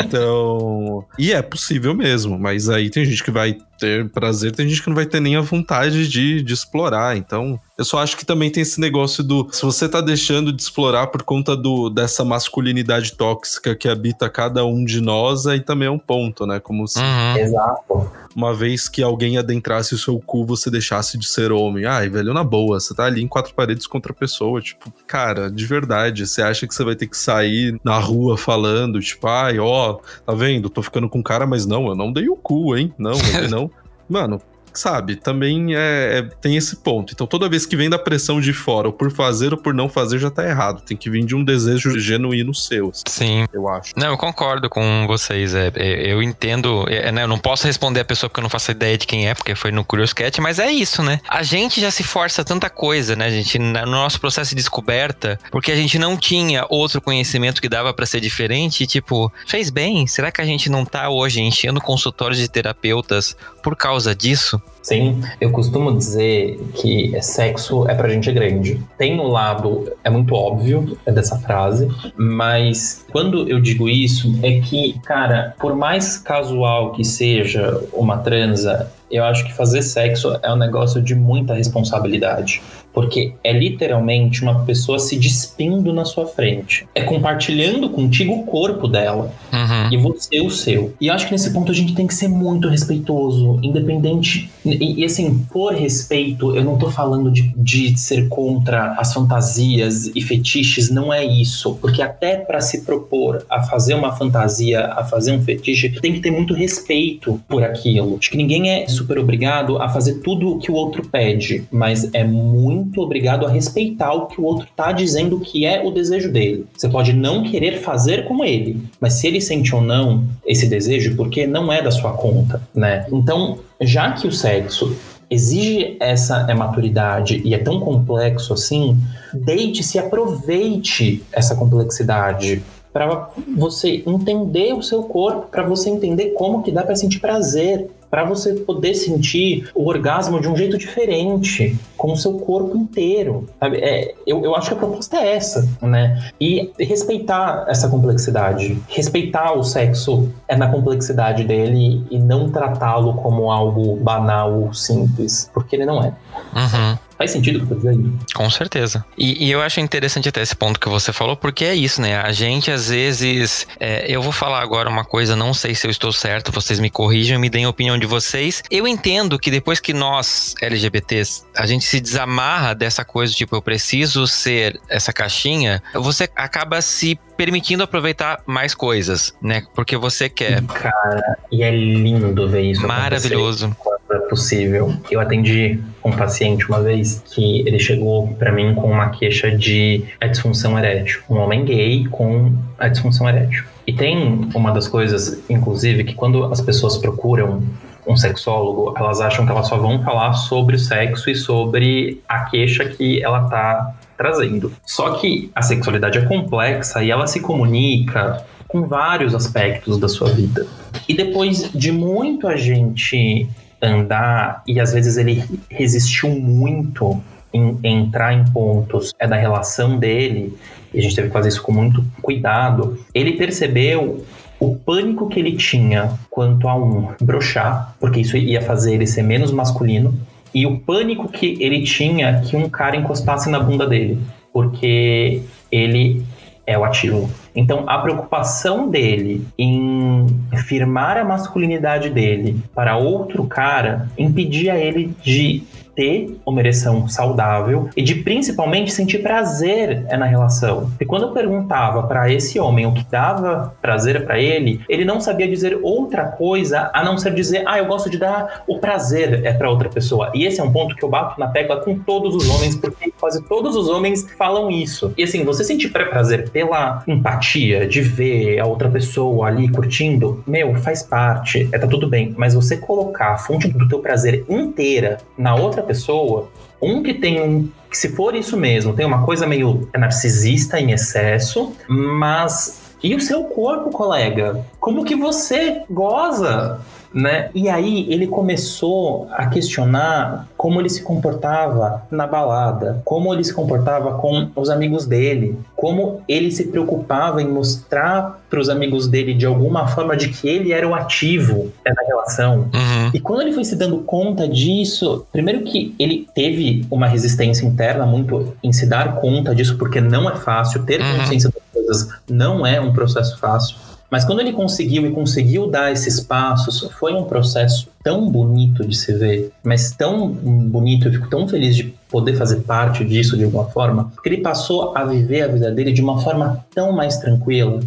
Então. 0.05 1.05
E 1.19 1.33
é 1.33 1.43
possível 1.43 1.95
mesmo, 1.95 2.39
mas 2.39 2.69
aí 2.69 2.91
tem 2.91 3.05
gente 3.05 3.23
que 3.23 3.31
vai 3.31 3.57
ter 3.79 4.09
prazer, 4.11 4.53
tem 4.53 4.69
gente 4.69 4.83
que 4.83 4.89
não 4.89 4.97
vai 4.97 5.07
ter 5.07 5.21
nem 5.21 5.37
a 5.37 5.41
vontade 5.41 6.09
de, 6.09 6.43
de 6.43 6.55
explorar. 6.55 7.17
Então, 7.17 7.61
eu 7.79 7.85
só 7.85 7.99
acho 7.99 8.17
que 8.17 8.25
também 8.25 8.51
tem 8.51 8.63
esse 8.63 8.81
negócio 8.81 9.23
do. 9.23 9.49
Se 9.53 9.63
você 9.63 9.87
tá 9.87 10.01
deixando 10.01 10.51
de 10.51 10.63
explorar 10.63 11.09
por 11.09 11.23
conta 11.23 11.55
do, 11.55 11.91
dessa 11.91 12.25
masculinidade 12.25 13.15
tóxica 13.15 13.75
que 13.77 13.87
habita 13.87 14.31
cada 14.31 14.65
um 14.65 14.83
de 14.83 15.01
nós, 15.03 15.47
aí 15.47 15.61
também 15.61 15.87
é 15.87 15.91
um 15.91 15.99
ponto, 15.99 16.47
né? 16.47 16.59
Como 16.59 16.89
se. 16.89 16.99
Uhum. 16.99 17.37
Exato. 17.37 18.11
Uma 18.35 18.55
vez 18.55 18.89
que 18.89 19.03
alguém 19.03 19.37
adentrasse 19.37 19.95
o 19.95 19.99
seu 19.99 20.19
cu, 20.19 20.47
você 20.47 20.71
deixasse 20.71 21.19
de 21.19 21.27
ser 21.27 21.53
homem. 21.53 21.85
Ai, 21.85 22.09
velho, 22.09 22.33
na 22.33 22.43
boa, 22.43 22.81
você 22.81 22.95
tá 22.95 23.05
ali 23.05 23.23
em 23.23 23.29
quatro 23.29 23.55
paredes 23.55 23.87
contra 23.87 24.11
a 24.13 24.15
pessoa. 24.15 24.61
Tipo, 24.63 24.91
cara, 25.07 25.51
de 25.51 25.67
verdade, 25.67 26.27
você 26.27 26.41
acha 26.41 26.67
que 26.67 26.75
você 26.75 26.83
vai 26.83 26.97
ter 26.97 27.07
que 27.07 27.17
sair 27.17 27.79
na 27.85 27.99
rua 27.99 28.39
falando, 28.39 29.01
tipo, 29.01 29.27
ai, 29.27 29.59
ó, 29.59 29.99
tá 30.25 30.33
vendo? 30.33 30.71
Tô 30.71 30.83
ficando 30.83 31.11
com 31.11 31.23
cara, 31.23 31.47
mas 31.47 31.67
não, 31.67 31.89
eu 31.89 31.95
não 31.95 32.11
dei 32.11 32.29
o 32.29 32.37
cu, 32.37 32.75
hein? 32.75 32.95
Não, 32.99 33.13
não. 33.51 33.71
Mano, 34.09 34.41
sabe, 34.79 35.17
também 35.17 35.75
é, 35.75 36.19
é, 36.19 36.23
tem 36.41 36.57
esse 36.57 36.77
ponto. 36.77 37.13
Então, 37.13 37.27
toda 37.27 37.49
vez 37.49 37.67
que 37.67 37.77
vem 37.77 37.89
da 37.89 37.99
pressão 37.99 38.41
de 38.41 38.53
fora, 38.53 38.89
ou 38.89 38.93
por 38.93 39.11
fazer 39.11 39.53
ou 39.53 39.59
por 39.59 39.75
não 39.75 39.89
fazer, 39.89 40.19
já 40.19 40.31
tá 40.31 40.47
errado. 40.47 40.83
Tem 40.83 40.97
que 40.97 41.11
vir 41.11 41.25
de 41.25 41.35
um 41.35 41.45
desejo 41.45 41.99
genuíno 41.99 42.55
seu. 42.55 42.93
Sim. 43.07 43.47
Eu 43.53 43.69
acho. 43.69 43.93
Não, 43.97 44.09
eu 44.09 44.19
concordo 44.19 44.69
com 44.69 45.07
vocês. 45.07 45.55
É, 45.55 45.73
é 45.75 46.13
eu 46.13 46.23
entendo. 46.23 46.85
É, 46.89 47.11
né, 47.11 47.23
eu 47.23 47.29
não 47.29 47.39
posso 47.39 47.67
responder 47.67 48.01
a 48.01 48.05
pessoa 48.05 48.29
porque 48.29 48.41
eu 48.41 48.43
não 48.43 48.51
faço 48.51 48.71
ideia 48.71 48.97
de 48.99 49.07
quem 49.07 49.29
é, 49.29 49.35
porque 49.35 49.55
foi 49.55 49.71
no 49.71 49.85
Curious 49.85 50.13
Cat, 50.13 50.41
mas 50.41 50.59
é 50.59 50.71
isso, 50.71 51.03
né? 51.03 51.21
A 51.29 51.43
gente 51.43 51.81
já 51.81 51.91
se 51.91 52.03
força 52.03 52.45
tanta 52.45 52.69
coisa, 52.69 53.17
né, 53.17 53.31
gente, 53.31 53.59
no 53.59 53.87
nosso 53.87 54.21
processo 54.21 54.51
de 54.51 54.57
descoberta, 54.57 55.39
porque 55.51 55.71
a 55.71 55.77
gente 55.77 55.99
não 55.99 56.17
tinha 56.17 56.67
outro 56.69 57.01
conhecimento 57.01 57.61
que 57.61 57.69
dava 57.69 57.95
para 57.95 58.07
ser 58.07 58.21
diferente. 58.21 58.85
E, 58.85 58.87
tipo, 58.87 59.33
fez 59.47 59.71
bem? 59.71 60.07
Será 60.07 60.31
que 60.31 60.41
a 60.41 60.45
gente 60.45 60.69
não 60.69 60.85
tá 60.85 61.09
hoje 61.09 61.41
enchendo 61.41 61.81
consultórios 61.81 62.39
de 62.39 62.49
terapeutas 62.49 63.37
por 63.63 63.77
causa 63.77 64.15
disso? 64.15 64.61
Sim, 64.87 65.21
eu 65.41 65.51
costumo 65.51 65.97
dizer 65.97 66.61
que 66.75 67.21
sexo 67.21 67.89
é 67.89 67.95
pra 67.97 68.09
gente 68.09 68.31
grande. 68.31 68.81
Tem 68.97 69.19
um 69.19 69.27
lado, 69.27 69.93
é 70.05 70.09
muito 70.09 70.33
óbvio 70.33 70.97
é 71.05 71.11
dessa 71.11 71.37
frase, 71.41 71.89
mas 72.17 73.05
quando 73.11 73.49
eu 73.49 73.61
digo 73.61 73.89
isso, 73.89 74.39
é 74.45 74.61
que, 74.61 74.97
cara, 75.01 75.57
por 75.59 75.75
mais 75.75 76.19
casual 76.19 76.93
que 76.93 77.05
seja 77.05 77.83
uma 77.93 78.19
transa, 78.19 78.93
eu 79.11 79.25
acho 79.25 79.45
que 79.45 79.53
fazer 79.53 79.83
sexo 79.83 80.39
é 80.41 80.53
um 80.53 80.57
negócio 80.57 81.03
de 81.03 81.17
muita 81.17 81.55
responsabilidade 81.55 82.63
porque 82.97 83.35
é 83.45 83.53
literalmente 83.53 84.43
uma 84.43 84.65
pessoa 84.65 84.99
se 84.99 85.19
despindo 85.19 85.93
na 85.93 86.07
sua 86.07 86.27
frente. 86.27 86.89
É 86.95 87.03
compartilhando 87.03 87.91
contigo 87.91 88.33
o 88.33 88.45
corpo 88.45 88.89
dela 88.89 89.31
uhum. 89.53 89.93
e 89.93 89.99
você 89.99 90.41
o 90.41 90.49
seu. 90.49 90.95
E 90.99 91.11
acho 91.11 91.27
que 91.27 91.33
nesse 91.33 91.53
ponto 91.53 91.71
a 91.71 91.75
gente 91.75 91.95
tem 91.95 92.07
que 92.07 92.15
ser 92.15 92.29
muito 92.29 92.71
respeitoso, 92.71 93.61
independente. 93.63 94.51
E, 94.65 95.03
e 95.03 95.05
assim, 95.05 95.47
por 95.53 95.75
respeito, 95.75 96.57
eu 96.57 96.65
não 96.65 96.79
tô 96.79 96.91
falando 96.91 97.31
de, 97.31 97.53
de 97.55 98.01
ser 98.01 98.31
contra 98.31 98.95
as 98.95 99.13
fantasias 99.13 100.07
e 100.15 100.23
fetiches, 100.23 100.89
não 100.89 101.13
é 101.13 101.23
isso. 101.23 101.75
Porque 101.75 102.01
até 102.01 102.37
para 102.37 102.63
se 102.63 102.81
propor 102.81 103.45
a 103.51 103.63
fazer 103.63 103.93
uma 103.93 104.17
fantasia, 104.17 104.87
a 104.87 105.05
fazer 105.05 105.33
um 105.33 105.43
fetiche, 105.43 105.91
tem 106.01 106.15
que 106.15 106.21
ter 106.21 106.31
muito 106.31 106.55
respeito 106.55 107.39
por 107.47 107.63
aquilo. 107.63 108.17
Acho 108.19 108.31
que 108.31 108.39
ninguém 108.39 108.71
é 108.71 108.89
super 108.89 109.19
obrigado 109.19 109.77
a 109.83 109.87
fazer 109.91 110.21
tudo 110.21 110.53
o 110.53 110.59
que 110.59 110.71
o 110.71 110.75
outro 110.75 111.07
pede, 111.07 111.67
mas 111.71 112.09
é 112.15 112.25
muito 112.25 112.86
muito 112.87 113.01
obrigado 113.03 113.45
a 113.45 113.51
respeitar 113.51 114.13
o 114.13 114.27
que 114.27 114.41
o 114.41 114.45
outro 114.45 114.67
está 114.67 114.93
dizendo 114.93 115.41
que 115.41 115.67
é 115.67 115.85
o 115.85 115.91
desejo 115.91 116.33
dele. 116.33 116.67
Você 116.75 116.89
pode 116.89 117.13
não 117.13 117.43
querer 117.43 117.81
fazer 117.81 118.25
como 118.27 118.45
ele, 118.45 118.81
mas 119.01 119.15
se 119.15 119.27
ele 119.27 119.41
sente 119.41 119.75
ou 119.75 119.83
não 119.83 120.25
esse 120.47 120.69
desejo, 120.69 121.17
porque 121.17 121.47
não 121.47 121.73
é 121.73 121.83
da 121.83 121.91
sua 121.91 122.13
conta, 122.13 122.63
né? 122.75 123.07
Então, 123.13 123.59
já 123.81 124.13
que 124.13 124.29
o 124.29 124.33
sexo 124.33 124.97
exige 125.29 125.97
essa 125.99 126.47
maturidade 126.55 127.43
e 127.45 127.53
é 127.53 127.59
tão 127.59 127.81
complexo 127.81 128.55
assim, 128.55 128.97
deite-se, 129.35 129.99
aproveite 129.99 131.25
essa 131.33 131.57
complexidade 131.57 132.63
para 132.93 133.29
você 133.55 134.03
entender 134.07 134.73
o 134.73 134.83
seu 134.83 135.03
corpo, 135.03 135.49
para 135.51 135.65
você 135.65 135.91
entender 135.91 136.31
como 136.31 136.63
que 136.63 136.71
dá 136.71 136.83
para 136.83 136.97
sentir 136.97 137.19
prazer, 137.19 137.91
para 138.17 138.25
você 138.25 138.55
poder 138.55 138.95
sentir 138.95 139.69
o 139.75 139.87
orgasmo 139.87 140.41
de 140.41 140.49
um 140.49 140.57
jeito 140.57 140.79
diferente, 140.79 141.79
com 141.99 142.15
o 142.15 142.17
seu 142.17 142.39
corpo 142.39 142.75
inteiro. 142.75 143.47
É, 143.61 144.15
eu, 144.27 144.43
eu 144.43 144.57
acho 144.57 144.69
que 144.69 144.75
a 144.75 144.79
proposta 144.79 145.19
é 145.19 145.37
essa, 145.37 145.69
né? 145.83 146.31
E 146.41 146.73
respeitar 146.81 147.67
essa 147.69 147.91
complexidade, 147.91 148.83
respeitar 148.89 149.53
o 149.53 149.63
sexo 149.63 150.33
é 150.49 150.57
na 150.57 150.67
complexidade 150.67 151.45
dele 151.45 152.07
e 152.11 152.19
não 152.19 152.49
tratá-lo 152.49 153.13
como 153.17 153.53
algo 153.53 153.97
banal 153.97 154.63
ou 154.63 154.73
simples, 154.73 155.51
porque 155.53 155.77
ele 155.77 155.85
não 155.85 156.03
é. 156.03 156.15
Uhum. 156.55 156.99
Faz 157.19 157.31
sentido 157.31 157.57
o 157.57 157.67
que 157.67 157.73
eu 157.73 157.77
tô 157.79 157.87
dizendo? 157.87 158.19
Com 158.35 158.51
certeza. 158.51 159.05
E, 159.17 159.47
e, 159.47 159.51
eu 159.51 159.63
acho 159.63 159.81
interessante 159.81 160.29
até 160.29 160.43
esse 160.43 160.55
ponto 160.55 160.79
que 160.79 160.89
você 160.89 161.13
falou, 161.13 161.37
porque 161.37 161.65
é 161.65 161.75
isso, 161.75 162.01
né? 162.01 162.19
A 162.21 162.31
gente, 162.33 162.71
às 162.71 162.91
vezes, 162.91 163.67
é, 163.81 164.05
eu 164.07 164.21
vou 164.21 164.33
falar 164.33 164.61
agora 164.61 164.89
uma 164.89 165.05
coisa, 165.05 165.35
não 165.35 165.55
sei 165.55 165.75
se 165.75 165.87
eu 165.87 165.91
estou 165.91 166.13
certo, 166.13 166.53
vocês 166.53 166.79
me 166.79 166.91
corrijam, 166.91 167.41
me 167.41 167.49
deem 167.49 167.65
a 167.65 167.71
opinião 167.71 167.99
de 167.99 168.07
vocês. 168.07 168.63
Eu 168.71 168.87
entendo 168.87 169.39
que 169.39 169.51
depois 169.51 169.81
que 169.81 169.95
nós, 169.95 170.55
LGBTs, 170.61 171.45
a 171.57 171.67
gente 171.67 171.85
se 171.85 172.01
desamarra 172.01 172.75
dessa 172.75 173.05
coisa, 173.05 173.33
tipo, 173.33 173.57
eu 173.57 173.63
preciso 173.63 174.27
ser 174.27 174.79
essa 174.89 175.13
caixinha, 175.13 175.83
você 175.95 176.29
acaba 176.37 176.83
se 176.83 177.19
permitindo 177.37 177.83
aproveitar 177.83 178.43
mais 178.47 178.75
coisas, 178.75 179.35
né? 179.41 179.63
Porque 179.75 179.97
você 179.97 180.29
quer. 180.29 180.63
Cara, 180.63 181.39
e 181.51 181.63
é 181.63 181.71
lindo 181.71 182.49
ver 182.49 182.63
isso. 182.63 182.87
Maravilhoso. 182.87 183.77
Quando 183.79 183.96
possível. 184.19 184.95
Eu 185.11 185.21
atendi 185.21 185.81
um 186.05 186.13
paciente 186.13 186.69
uma 186.69 186.81
vez 186.83 187.23
que 187.25 187.61
ele 187.67 187.79
chegou 187.79 188.29
para 188.39 188.53
mim 188.53 188.75
com 188.75 188.91
uma 188.91 189.11
queixa 189.11 189.51
de 189.51 190.05
disfunção 190.29 190.79
erétil. 190.79 191.21
Um 191.29 191.37
homem 191.37 191.65
gay 191.65 192.07
com 192.09 192.53
a 192.79 192.89
disfunção 192.89 193.29
erétil. 193.29 193.65
E 193.87 193.93
tem 193.93 194.49
uma 194.55 194.73
das 194.73 194.89
coisas, 194.89 195.43
inclusive, 195.49 196.05
que 196.05 196.15
quando 196.15 196.45
as 196.45 196.61
pessoas 196.61 196.97
procuram 196.97 197.63
um 198.07 198.17
sexólogo, 198.17 198.95
elas 198.97 199.21
acham 199.21 199.45
que 199.45 199.51
elas 199.51 199.69
só 199.69 199.77
vão 199.77 200.03
falar 200.03 200.33
sobre 200.35 200.77
o 200.77 200.79
sexo 200.79 201.29
e 201.31 201.35
sobre 201.35 202.21
a 202.29 202.45
queixa 202.45 202.85
que 202.85 203.23
ela 203.23 203.49
tá 203.49 203.95
trazendo. 204.17 204.73
Só 204.85 205.15
que 205.15 205.51
a 205.55 205.63
sexualidade 205.63 206.19
é 206.19 206.23
complexa 206.23 207.03
e 207.03 207.11
ela 207.11 207.27
se 207.27 207.41
comunica 207.41 208.45
com 208.69 208.87
vários 208.87 209.35
aspectos 209.35 209.99
da 209.99 210.09
sua 210.09 210.29
vida. 210.29 210.67
E 211.09 211.15
depois 211.15 211.71
de 211.73 211.93
muito 211.93 212.49
a 212.49 212.57
gente 212.57 213.49
andar, 213.83 214.63
e 214.67 214.81
às 214.81 214.93
vezes 214.93 215.17
ele 215.17 215.45
resistiu 215.71 216.31
muito 216.31 217.21
em 217.53 217.79
entrar 217.83 218.33
em 218.35 218.45
pontos 218.45 219.13
é 219.19 219.27
da 219.27 219.37
relação 219.37 219.99
dele, 219.99 220.57
e 220.93 220.99
a 220.99 221.03
gente 221.03 221.15
teve 221.15 221.29
que 221.29 221.33
fazer 221.33 221.49
isso 221.49 221.63
com 221.63 221.73
muito 221.73 222.05
cuidado, 222.21 222.99
ele 223.15 223.33
percebeu 223.33 224.25
o 224.59 224.75
pânico 224.77 225.29
que 225.29 225.39
ele 225.39 225.57
tinha 225.57 226.13
quanto 226.31 226.69
a 226.69 226.75
um 226.75 227.15
brochar, 227.21 227.95
porque 228.01 228.21
isso 228.21 228.37
ia 228.37 228.63
fazer 228.63 228.95
ele 228.95 229.07
ser 229.07 229.23
menos 229.23 229.53
masculino, 229.53 230.15
e 230.55 230.67
o 230.67 230.79
pânico 230.79 231.29
que 231.29 231.59
ele 231.61 231.83
tinha 231.83 232.41
que 232.41 232.57
um 232.57 232.69
cara 232.69 232.97
encostasse 232.97 233.51
na 233.51 233.61
bunda 233.61 233.87
dele, 233.87 234.19
porque 234.53 235.43
ele 235.71 236.25
é 236.67 236.77
o 236.77 236.85
ativo. 236.85 237.31
Então, 237.55 237.85
a 237.87 237.99
preocupação 237.99 238.91
dele 238.91 239.47
em 239.57 240.27
firmar 240.67 241.17
a 241.17 241.25
masculinidade 241.25 242.11
dele 242.11 242.61
para 242.75 242.97
outro 242.97 243.47
cara 243.47 244.09
impedia 244.19 244.77
ele 244.77 245.15
de 245.23 245.63
ter 245.97 246.39
uma 246.45 246.61
ereção 246.61 247.09
saudável 247.09 247.89
e 247.97 248.03
de 248.03 248.17
principalmente 248.17 248.93
sentir 248.93 249.19
prazer 249.19 250.05
é 250.09 250.17
na 250.17 250.27
relação. 250.27 250.91
E 251.01 251.05
quando 251.05 251.23
eu 251.23 251.33
perguntava 251.33 252.03
para 252.05 252.31
esse 252.31 252.61
homem 252.61 252.87
o 252.87 252.93
que 252.93 253.05
dava 253.11 253.75
prazer 253.81 254.25
para 254.25 254.39
ele, 254.39 254.81
ele 254.89 255.05
não 255.05 255.21
sabia 255.21 255.49
dizer 255.49 255.79
outra 255.83 256.27
coisa 256.27 256.91
a 256.93 257.03
não 257.03 257.17
ser 257.17 257.35
dizer, 257.35 257.65
ah, 257.67 257.79
eu 257.79 257.87
gosto 257.87 258.11
de 258.11 258.19
dar 258.19 258.63
o 258.67 258.79
prazer 258.79 259.45
é 259.45 259.53
para 259.53 259.71
outra 259.71 259.89
pessoa. 259.89 260.31
E 260.35 260.45
esse 260.45 260.61
é 260.61 260.63
um 260.63 260.73
ponto 260.73 260.95
que 260.95 261.03
eu 261.03 261.09
bato 261.09 261.41
na 261.41 261.49
tecla 261.49 261.81
com 261.81 261.99
todos 261.99 262.35
os 262.35 262.49
homens 262.49 262.77
porque 262.77 263.13
quase 263.19 263.43
todos 263.43 263.75
os 263.75 263.89
homens 263.89 264.31
falam 264.37 264.71
isso. 264.71 265.13
E 265.17 265.23
assim, 265.23 265.45
você 265.45 265.65
sentir 265.65 265.89
prazer 265.89 266.51
pela 266.51 267.03
empatia 267.07 267.87
de 267.87 268.03
ver 268.03 268.59
a 268.59 268.67
outra 268.67 268.91
pessoa 268.91 269.47
ali 269.47 269.69
curtindo, 269.69 270.43
meu, 270.47 270.75
faz 270.77 271.03
parte, 271.03 271.69
é, 271.73 271.79
tá 271.79 271.87
tudo 271.87 272.07
bem. 272.07 272.35
Mas 272.37 272.55
você 272.55 272.77
colocar 272.77 273.33
a 273.33 273.39
fonte 273.39 273.69
do 273.69 273.89
teu 273.89 274.01
prazer 274.01 274.45
inteira 274.49 275.19
na 275.39 275.55
outra 275.55 275.83
pessoa, 275.87 276.51
um 276.81 277.03
que 277.03 277.15
tem 277.15 277.41
um. 277.41 277.71
Que 277.91 277.97
se 277.97 278.11
for 278.11 278.35
isso 278.35 278.57
mesmo, 278.57 278.93
tem 278.93 279.07
uma 279.07 279.25
coisa 279.25 279.47
meio 279.47 279.89
narcisista 279.97 280.79
em 280.81 280.93
excesso, 280.93 281.73
mas. 281.89 282.85
E 283.03 283.15
o 283.15 283.21
seu 283.21 283.45
corpo, 283.45 283.91
colega? 283.91 284.65
Como 284.81 285.05
que 285.05 285.15
você 285.15 285.83
goza? 285.89 286.81
Né? 287.13 287.51
E 287.55 287.69
aí 287.69 288.07
ele 288.11 288.27
começou 288.27 289.29
a 289.33 289.47
questionar 289.47 290.47
como 290.57 290.81
ele 290.81 290.89
se 290.89 291.03
comportava 291.03 292.03
na 292.11 292.27
balada, 292.27 293.01
como 293.05 293.33
ele 293.33 293.43
se 293.45 293.55
comportava 293.55 294.15
com 294.19 294.49
os 294.55 294.69
amigos 294.69 295.07
dele, 295.07 295.59
como 295.75 296.21
ele 296.29 296.51
se 296.51 296.65
preocupava 296.69 297.41
em 297.41 297.49
mostrar 297.49 298.41
para 298.51 298.61
os 298.61 298.69
amigos 298.69 299.09
dele 299.09 299.35
de 299.35 299.47
alguma 299.47 299.87
forma 299.89 300.17
de 300.17 300.29
que 300.29 300.49
ele 300.49 300.73
era 300.73 300.87
o 300.87 300.95
ativo 300.95 301.73
da 301.85 301.93
relação. 302.07 302.69
Uhum. 302.73 303.11
E 303.15 303.21
quando 303.21 303.43
ele 303.43 303.53
foi 303.53 303.65
se 303.65 303.77
dando 303.77 303.99
conta 303.99 304.49
disso, 304.49 305.27
primeiro 305.33 305.63
que 305.63 305.95
ele 305.99 306.29
teve 306.35 306.87
uma 306.91 307.07
resistência 307.07 307.67
interna 307.67 308.05
muito 308.07 308.55
em 308.63 308.73
se 308.73 308.87
dar 308.87 309.17
conta 309.17 309.55
disso, 309.55 309.77
porque 309.79 310.01
não 310.01 310.29
é 310.29 310.37
fácil 310.37 310.85
ter 310.85 311.01
Uhum. 311.01 311.19
consciência 311.19 311.51
das 311.51 311.63
coisas, 311.73 312.09
não 312.29 312.67
é 312.67 312.81
um 312.81 312.93
processo 312.93 313.39
fácil. 313.39 313.77
Mas 314.11 314.25
quando 314.25 314.41
ele 314.41 314.53
conseguiu 314.53 315.07
e 315.07 315.11
conseguiu 315.11 315.69
dar 315.69 315.93
esses 315.93 316.21
passos, 316.21 316.91
foi 316.99 317.13
um 317.13 317.25
processo 317.25 317.89
tão 318.03 318.31
bonito 318.31 318.87
de 318.87 318.97
se 318.97 319.13
ver, 319.13 319.51
mas 319.65 319.91
tão 319.91 320.29
bonito, 320.29 321.09
eu 321.09 321.13
fico 321.13 321.29
tão 321.29 321.49
feliz 321.49 321.75
de 321.75 321.95
poder 322.09 322.37
fazer 322.37 322.61
parte 322.61 323.05
disso 323.05 323.37
de 323.37 323.45
alguma 323.45 323.65
forma, 323.67 324.13
porque 324.15 324.29
ele 324.29 324.43
passou 324.43 324.97
a 324.97 325.05
viver 325.05 325.43
a 325.43 325.49
vida 325.49 325.71
dele 325.73 325.93
de 325.93 326.01
uma 326.01 326.21
forma 326.21 326.65
tão 326.75 326.93
mais 326.93 327.17
tranquila 327.17 327.81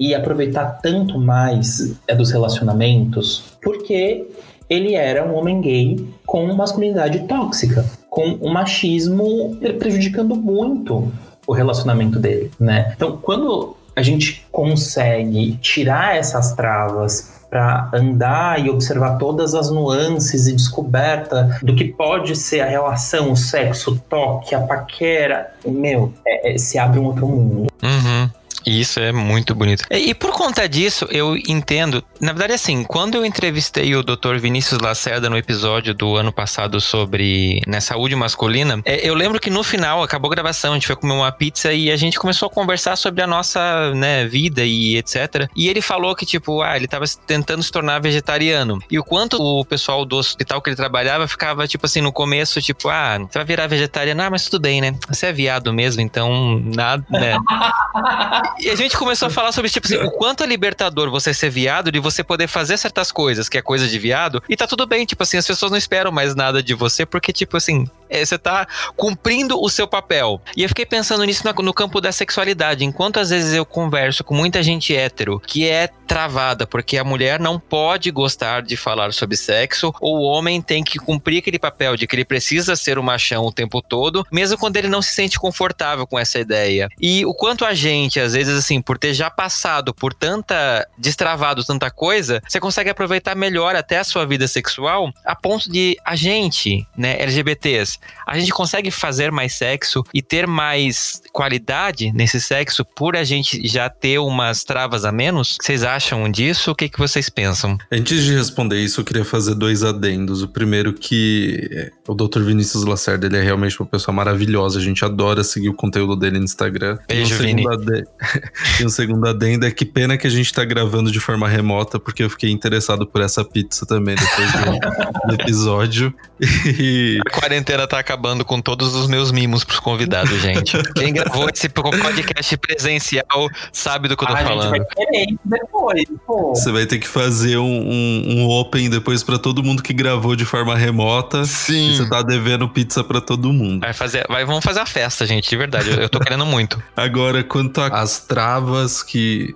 e 0.00 0.14
aproveitar 0.14 0.80
tanto 0.80 1.18
mais 1.18 1.96
é, 2.06 2.14
dos 2.14 2.30
relacionamentos, 2.30 3.44
porque 3.62 4.26
ele 4.70 4.94
era 4.94 5.26
um 5.26 5.34
homem 5.34 5.60
gay 5.60 6.08
com 6.24 6.46
masculinidade 6.54 7.20
tóxica, 7.26 7.84
com 8.08 8.38
um 8.40 8.52
machismo 8.52 9.56
prejudicando 9.78 10.34
muito 10.36 11.10
o 11.46 11.52
relacionamento 11.52 12.18
dele, 12.18 12.50
né? 12.60 12.92
Então, 12.94 13.16
quando 13.16 13.77
a 13.98 14.02
gente 14.02 14.46
consegue 14.52 15.56
tirar 15.60 16.16
essas 16.16 16.52
travas 16.52 17.42
para 17.50 17.90
andar 17.92 18.64
e 18.64 18.70
observar 18.70 19.16
todas 19.18 19.54
as 19.54 19.70
nuances 19.70 20.46
e 20.46 20.52
descoberta 20.52 21.58
do 21.62 21.74
que 21.74 21.84
pode 21.84 22.36
ser 22.36 22.60
a 22.60 22.66
relação, 22.66 23.32
o 23.32 23.36
sexo, 23.36 23.92
o 23.92 23.98
toque, 23.98 24.54
a 24.54 24.60
paquera, 24.60 25.52
meu, 25.66 26.12
é- 26.24 26.54
é- 26.54 26.58
se 26.58 26.78
abre 26.78 27.00
um 27.00 27.06
outro 27.06 27.26
mundo. 27.26 27.66
Uhum. 27.82 28.30
Isso 28.66 29.00
é 29.00 29.12
muito 29.12 29.54
bonito. 29.54 29.84
E, 29.90 30.10
e 30.10 30.14
por 30.14 30.32
conta 30.32 30.68
disso, 30.68 31.06
eu 31.10 31.36
entendo. 31.36 32.02
Na 32.20 32.32
verdade, 32.32 32.54
assim, 32.54 32.84
quando 32.84 33.14
eu 33.14 33.24
entrevistei 33.24 33.94
o 33.94 34.02
Dr. 34.02 34.36
Vinícius 34.38 34.80
Lacerda 34.80 35.30
no 35.30 35.36
episódio 35.36 35.94
do 35.94 36.16
ano 36.16 36.32
passado 36.32 36.80
sobre 36.80 37.62
né, 37.66 37.80
saúde 37.80 38.14
masculina, 38.14 38.80
é, 38.84 39.08
eu 39.08 39.14
lembro 39.14 39.40
que 39.40 39.50
no 39.50 39.62
final 39.62 40.02
acabou 40.02 40.30
a 40.30 40.34
gravação, 40.34 40.72
a 40.72 40.74
gente 40.74 40.86
foi 40.86 40.96
comer 40.96 41.14
uma 41.14 41.32
pizza 41.32 41.72
e 41.72 41.90
a 41.90 41.96
gente 41.96 42.18
começou 42.18 42.46
a 42.46 42.50
conversar 42.50 42.96
sobre 42.96 43.22
a 43.22 43.26
nossa 43.26 43.92
né, 43.94 44.26
vida 44.26 44.64
e 44.64 44.96
etc. 44.96 45.48
E 45.54 45.68
ele 45.68 45.80
falou 45.80 46.14
que, 46.14 46.26
tipo, 46.26 46.62
ah, 46.62 46.76
ele 46.76 46.88
tava 46.88 47.04
tentando 47.26 47.62
se 47.62 47.70
tornar 47.70 48.00
vegetariano. 48.00 48.78
E 48.90 48.98
o 48.98 49.04
quanto 49.04 49.40
o 49.40 49.64
pessoal 49.64 50.04
do 50.04 50.16
hospital 50.16 50.60
que 50.60 50.70
ele 50.70 50.76
trabalhava 50.76 51.26
ficava, 51.28 51.66
tipo 51.66 51.86
assim, 51.86 52.00
no 52.00 52.12
começo, 52.12 52.60
tipo, 52.60 52.88
ah, 52.88 53.18
você 53.18 53.38
vai 53.38 53.44
virar 53.44 53.66
vegetariano, 53.66 54.22
ah, 54.22 54.30
mas 54.30 54.44
tudo 54.44 54.62
bem, 54.62 54.80
né? 54.80 54.94
Você 55.08 55.26
é 55.26 55.32
viado 55.32 55.72
mesmo, 55.72 56.02
então 56.02 56.60
nada, 56.64 57.04
né? 57.10 57.36
E 58.58 58.70
a 58.70 58.74
gente 58.74 58.96
começou 58.96 59.28
a 59.28 59.30
falar 59.30 59.52
sobre, 59.52 59.70
tipo 59.70 59.86
assim, 59.86 59.96
o 59.96 60.10
quanto 60.10 60.42
é 60.42 60.46
libertador 60.46 61.10
você 61.10 61.32
ser 61.34 61.50
viado, 61.50 61.90
de 61.92 61.98
você 61.98 62.22
poder 62.24 62.46
fazer 62.46 62.76
certas 62.76 63.12
coisas, 63.12 63.48
que 63.48 63.58
é 63.58 63.62
coisa 63.62 63.86
de 63.86 63.98
viado, 63.98 64.42
e 64.48 64.56
tá 64.56 64.66
tudo 64.66 64.86
bem, 64.86 65.04
tipo 65.04 65.22
assim, 65.22 65.36
as 65.36 65.46
pessoas 65.46 65.70
não 65.70 65.78
esperam 65.78 66.10
mais 66.10 66.34
nada 66.34 66.62
de 66.62 66.74
você, 66.74 67.04
porque, 67.04 67.32
tipo 67.32 67.56
assim, 67.56 67.88
você 68.10 68.38
tá 68.38 68.66
cumprindo 68.96 69.60
o 69.60 69.68
seu 69.68 69.86
papel. 69.86 70.40
E 70.56 70.62
eu 70.62 70.68
fiquei 70.68 70.86
pensando 70.86 71.24
nisso 71.24 71.42
no, 71.46 71.62
no 71.62 71.74
campo 71.74 72.00
da 72.00 72.12
sexualidade. 72.12 72.84
Enquanto 72.84 73.20
às 73.20 73.30
vezes 73.30 73.54
eu 73.54 73.64
converso 73.64 74.24
com 74.24 74.34
muita 74.34 74.62
gente 74.62 74.94
hétero 74.94 75.40
que 75.40 75.68
é 75.68 75.88
travada 76.06 76.66
porque 76.66 76.96
a 76.96 77.04
mulher 77.04 77.38
não 77.38 77.60
pode 77.60 78.10
gostar 78.10 78.62
de 78.62 78.76
falar 78.76 79.12
sobre 79.12 79.36
sexo, 79.36 79.92
ou 80.00 80.18
o 80.18 80.22
homem 80.22 80.60
tem 80.62 80.82
que 80.82 80.98
cumprir 80.98 81.38
aquele 81.38 81.58
papel 81.58 81.96
de 81.96 82.06
que 82.06 82.16
ele 82.16 82.24
precisa 82.24 82.74
ser 82.74 82.98
o 82.98 83.02
machão 83.02 83.44
o 83.44 83.52
tempo 83.52 83.82
todo, 83.82 84.26
mesmo 84.32 84.56
quando 84.56 84.76
ele 84.76 84.88
não 84.88 85.02
se 85.02 85.12
sente 85.12 85.38
confortável 85.38 86.06
com 86.06 86.18
essa 86.18 86.38
ideia. 86.38 86.88
E 87.00 87.24
o 87.26 87.34
quanto 87.34 87.64
a 87.64 87.74
gente, 87.74 88.18
às 88.18 88.32
vezes, 88.32 88.56
assim, 88.56 88.80
por 88.80 88.98
ter 88.98 89.12
já 89.12 89.30
passado 89.30 89.94
por 89.94 90.14
tanta. 90.14 90.86
destravado 90.96 91.64
tanta 91.64 91.90
coisa, 91.90 92.42
você 92.48 92.58
consegue 92.58 92.90
aproveitar 92.90 93.34
melhor 93.34 93.76
até 93.76 93.98
a 93.98 94.04
sua 94.04 94.24
vida 94.26 94.48
sexual 94.48 95.12
a 95.24 95.34
ponto 95.34 95.70
de 95.70 95.96
a 96.04 96.16
gente, 96.16 96.86
né, 96.96 97.20
LGBTs, 97.20 97.97
a 98.26 98.38
gente 98.38 98.52
consegue 98.52 98.90
fazer 98.90 99.32
mais 99.32 99.54
sexo 99.54 100.04
e 100.12 100.20
ter 100.20 100.46
mais 100.46 101.22
qualidade 101.32 102.12
nesse 102.12 102.40
sexo 102.40 102.84
por 102.84 103.16
a 103.16 103.24
gente 103.24 103.66
já 103.66 103.88
ter 103.88 104.18
umas 104.18 104.64
travas 104.64 105.04
a 105.04 105.12
menos? 105.12 105.56
Vocês 105.60 105.82
acham 105.82 106.30
disso? 106.30 106.70
O 106.70 106.74
que, 106.74 106.88
que 106.88 106.98
vocês 106.98 107.30
pensam? 107.30 107.78
Antes 107.90 108.22
de 108.24 108.34
responder 108.34 108.78
isso, 108.78 109.00
eu 109.00 109.04
queria 109.04 109.24
fazer 109.24 109.54
dois 109.54 109.82
adendos. 109.82 110.42
O 110.42 110.48
primeiro 110.48 110.92
que 110.92 111.68
é, 111.72 111.90
o 112.06 112.14
Dr. 112.14 112.42
Vinícius 112.42 112.84
Lacerda, 112.84 113.26
ele 113.26 113.36
é 113.36 113.42
realmente 113.42 113.80
uma 113.80 113.86
pessoa 113.86 114.14
maravilhosa. 114.14 114.78
A 114.78 114.82
gente 114.82 115.04
adora 115.04 115.42
seguir 115.42 115.70
o 115.70 115.74
conteúdo 115.74 116.14
dele 116.14 116.38
no 116.38 116.44
Instagram. 116.44 116.98
Beijo, 117.08 117.34
e 117.34 117.36
um 117.36 117.38
Vini. 117.38 117.64
e 118.80 118.84
um 118.84 118.88
segundo 118.88 119.26
adendo 119.26 119.66
é 119.66 119.70
que 119.70 119.84
pena 119.84 120.16
que 120.16 120.26
a 120.26 120.30
gente 120.30 120.52
tá 120.52 120.64
gravando 120.64 121.10
de 121.10 121.18
forma 121.18 121.48
remota, 121.48 121.98
porque 121.98 122.22
eu 122.22 122.30
fiquei 122.30 122.50
interessado 122.50 123.06
por 123.06 123.22
essa 123.22 123.44
pizza 123.44 123.86
também 123.86 124.14
depois 124.14 124.52
do, 124.52 125.28
do 125.28 125.42
episódio. 125.42 126.14
E 126.40 127.18
A 127.26 127.30
quarentena 127.30 127.86
tá 127.88 127.98
acabando 127.98 128.44
com 128.44 128.60
todos 128.60 128.94
os 128.94 129.08
meus 129.08 129.32
mimos 129.32 129.64
pros 129.64 129.80
convidados, 129.80 130.40
gente. 130.40 130.76
Quem 130.94 131.12
gravou 131.12 131.48
esse 131.52 131.68
podcast 131.68 132.56
presencial 132.58 133.48
sabe 133.72 134.08
do 134.08 134.16
que 134.16 134.24
eu 134.24 134.28
tô 134.28 134.34
a 134.34 134.38
gente 134.38 134.48
falando. 134.48 134.70
vai 134.70 134.80
querer 134.84 135.24
isso 135.24 135.40
depois, 135.44 136.04
pô. 136.26 136.54
você 136.54 136.70
vai 136.70 136.86
ter 136.86 136.98
que 136.98 137.08
fazer 137.08 137.56
um, 137.58 137.64
um, 137.64 138.24
um 138.28 138.48
open 138.48 138.90
depois 138.90 139.22
pra 139.22 139.38
todo 139.38 139.62
mundo 139.62 139.82
que 139.82 139.92
gravou 139.92 140.36
de 140.36 140.44
forma 140.44 140.76
remota. 140.76 141.44
Sim. 141.44 141.90
E 141.90 141.96
você 141.96 142.08
tá 142.08 142.22
devendo 142.22 142.68
pizza 142.68 143.02
pra 143.02 143.20
todo 143.20 143.52
mundo. 143.52 143.80
Vai 143.80 143.92
fazer, 143.92 144.26
vai, 144.28 144.44
vamos 144.44 144.64
fazer 144.64 144.80
a 144.80 144.86
festa, 144.86 145.26
gente, 145.26 145.48
de 145.48 145.56
verdade. 145.56 145.90
Eu, 145.90 145.96
eu 145.96 146.08
tô 146.08 146.20
querendo 146.20 146.46
muito. 146.46 146.82
Agora, 146.96 147.42
quanto 147.42 147.80
às 147.80 148.20
travas 148.20 149.02
que. 149.02 149.54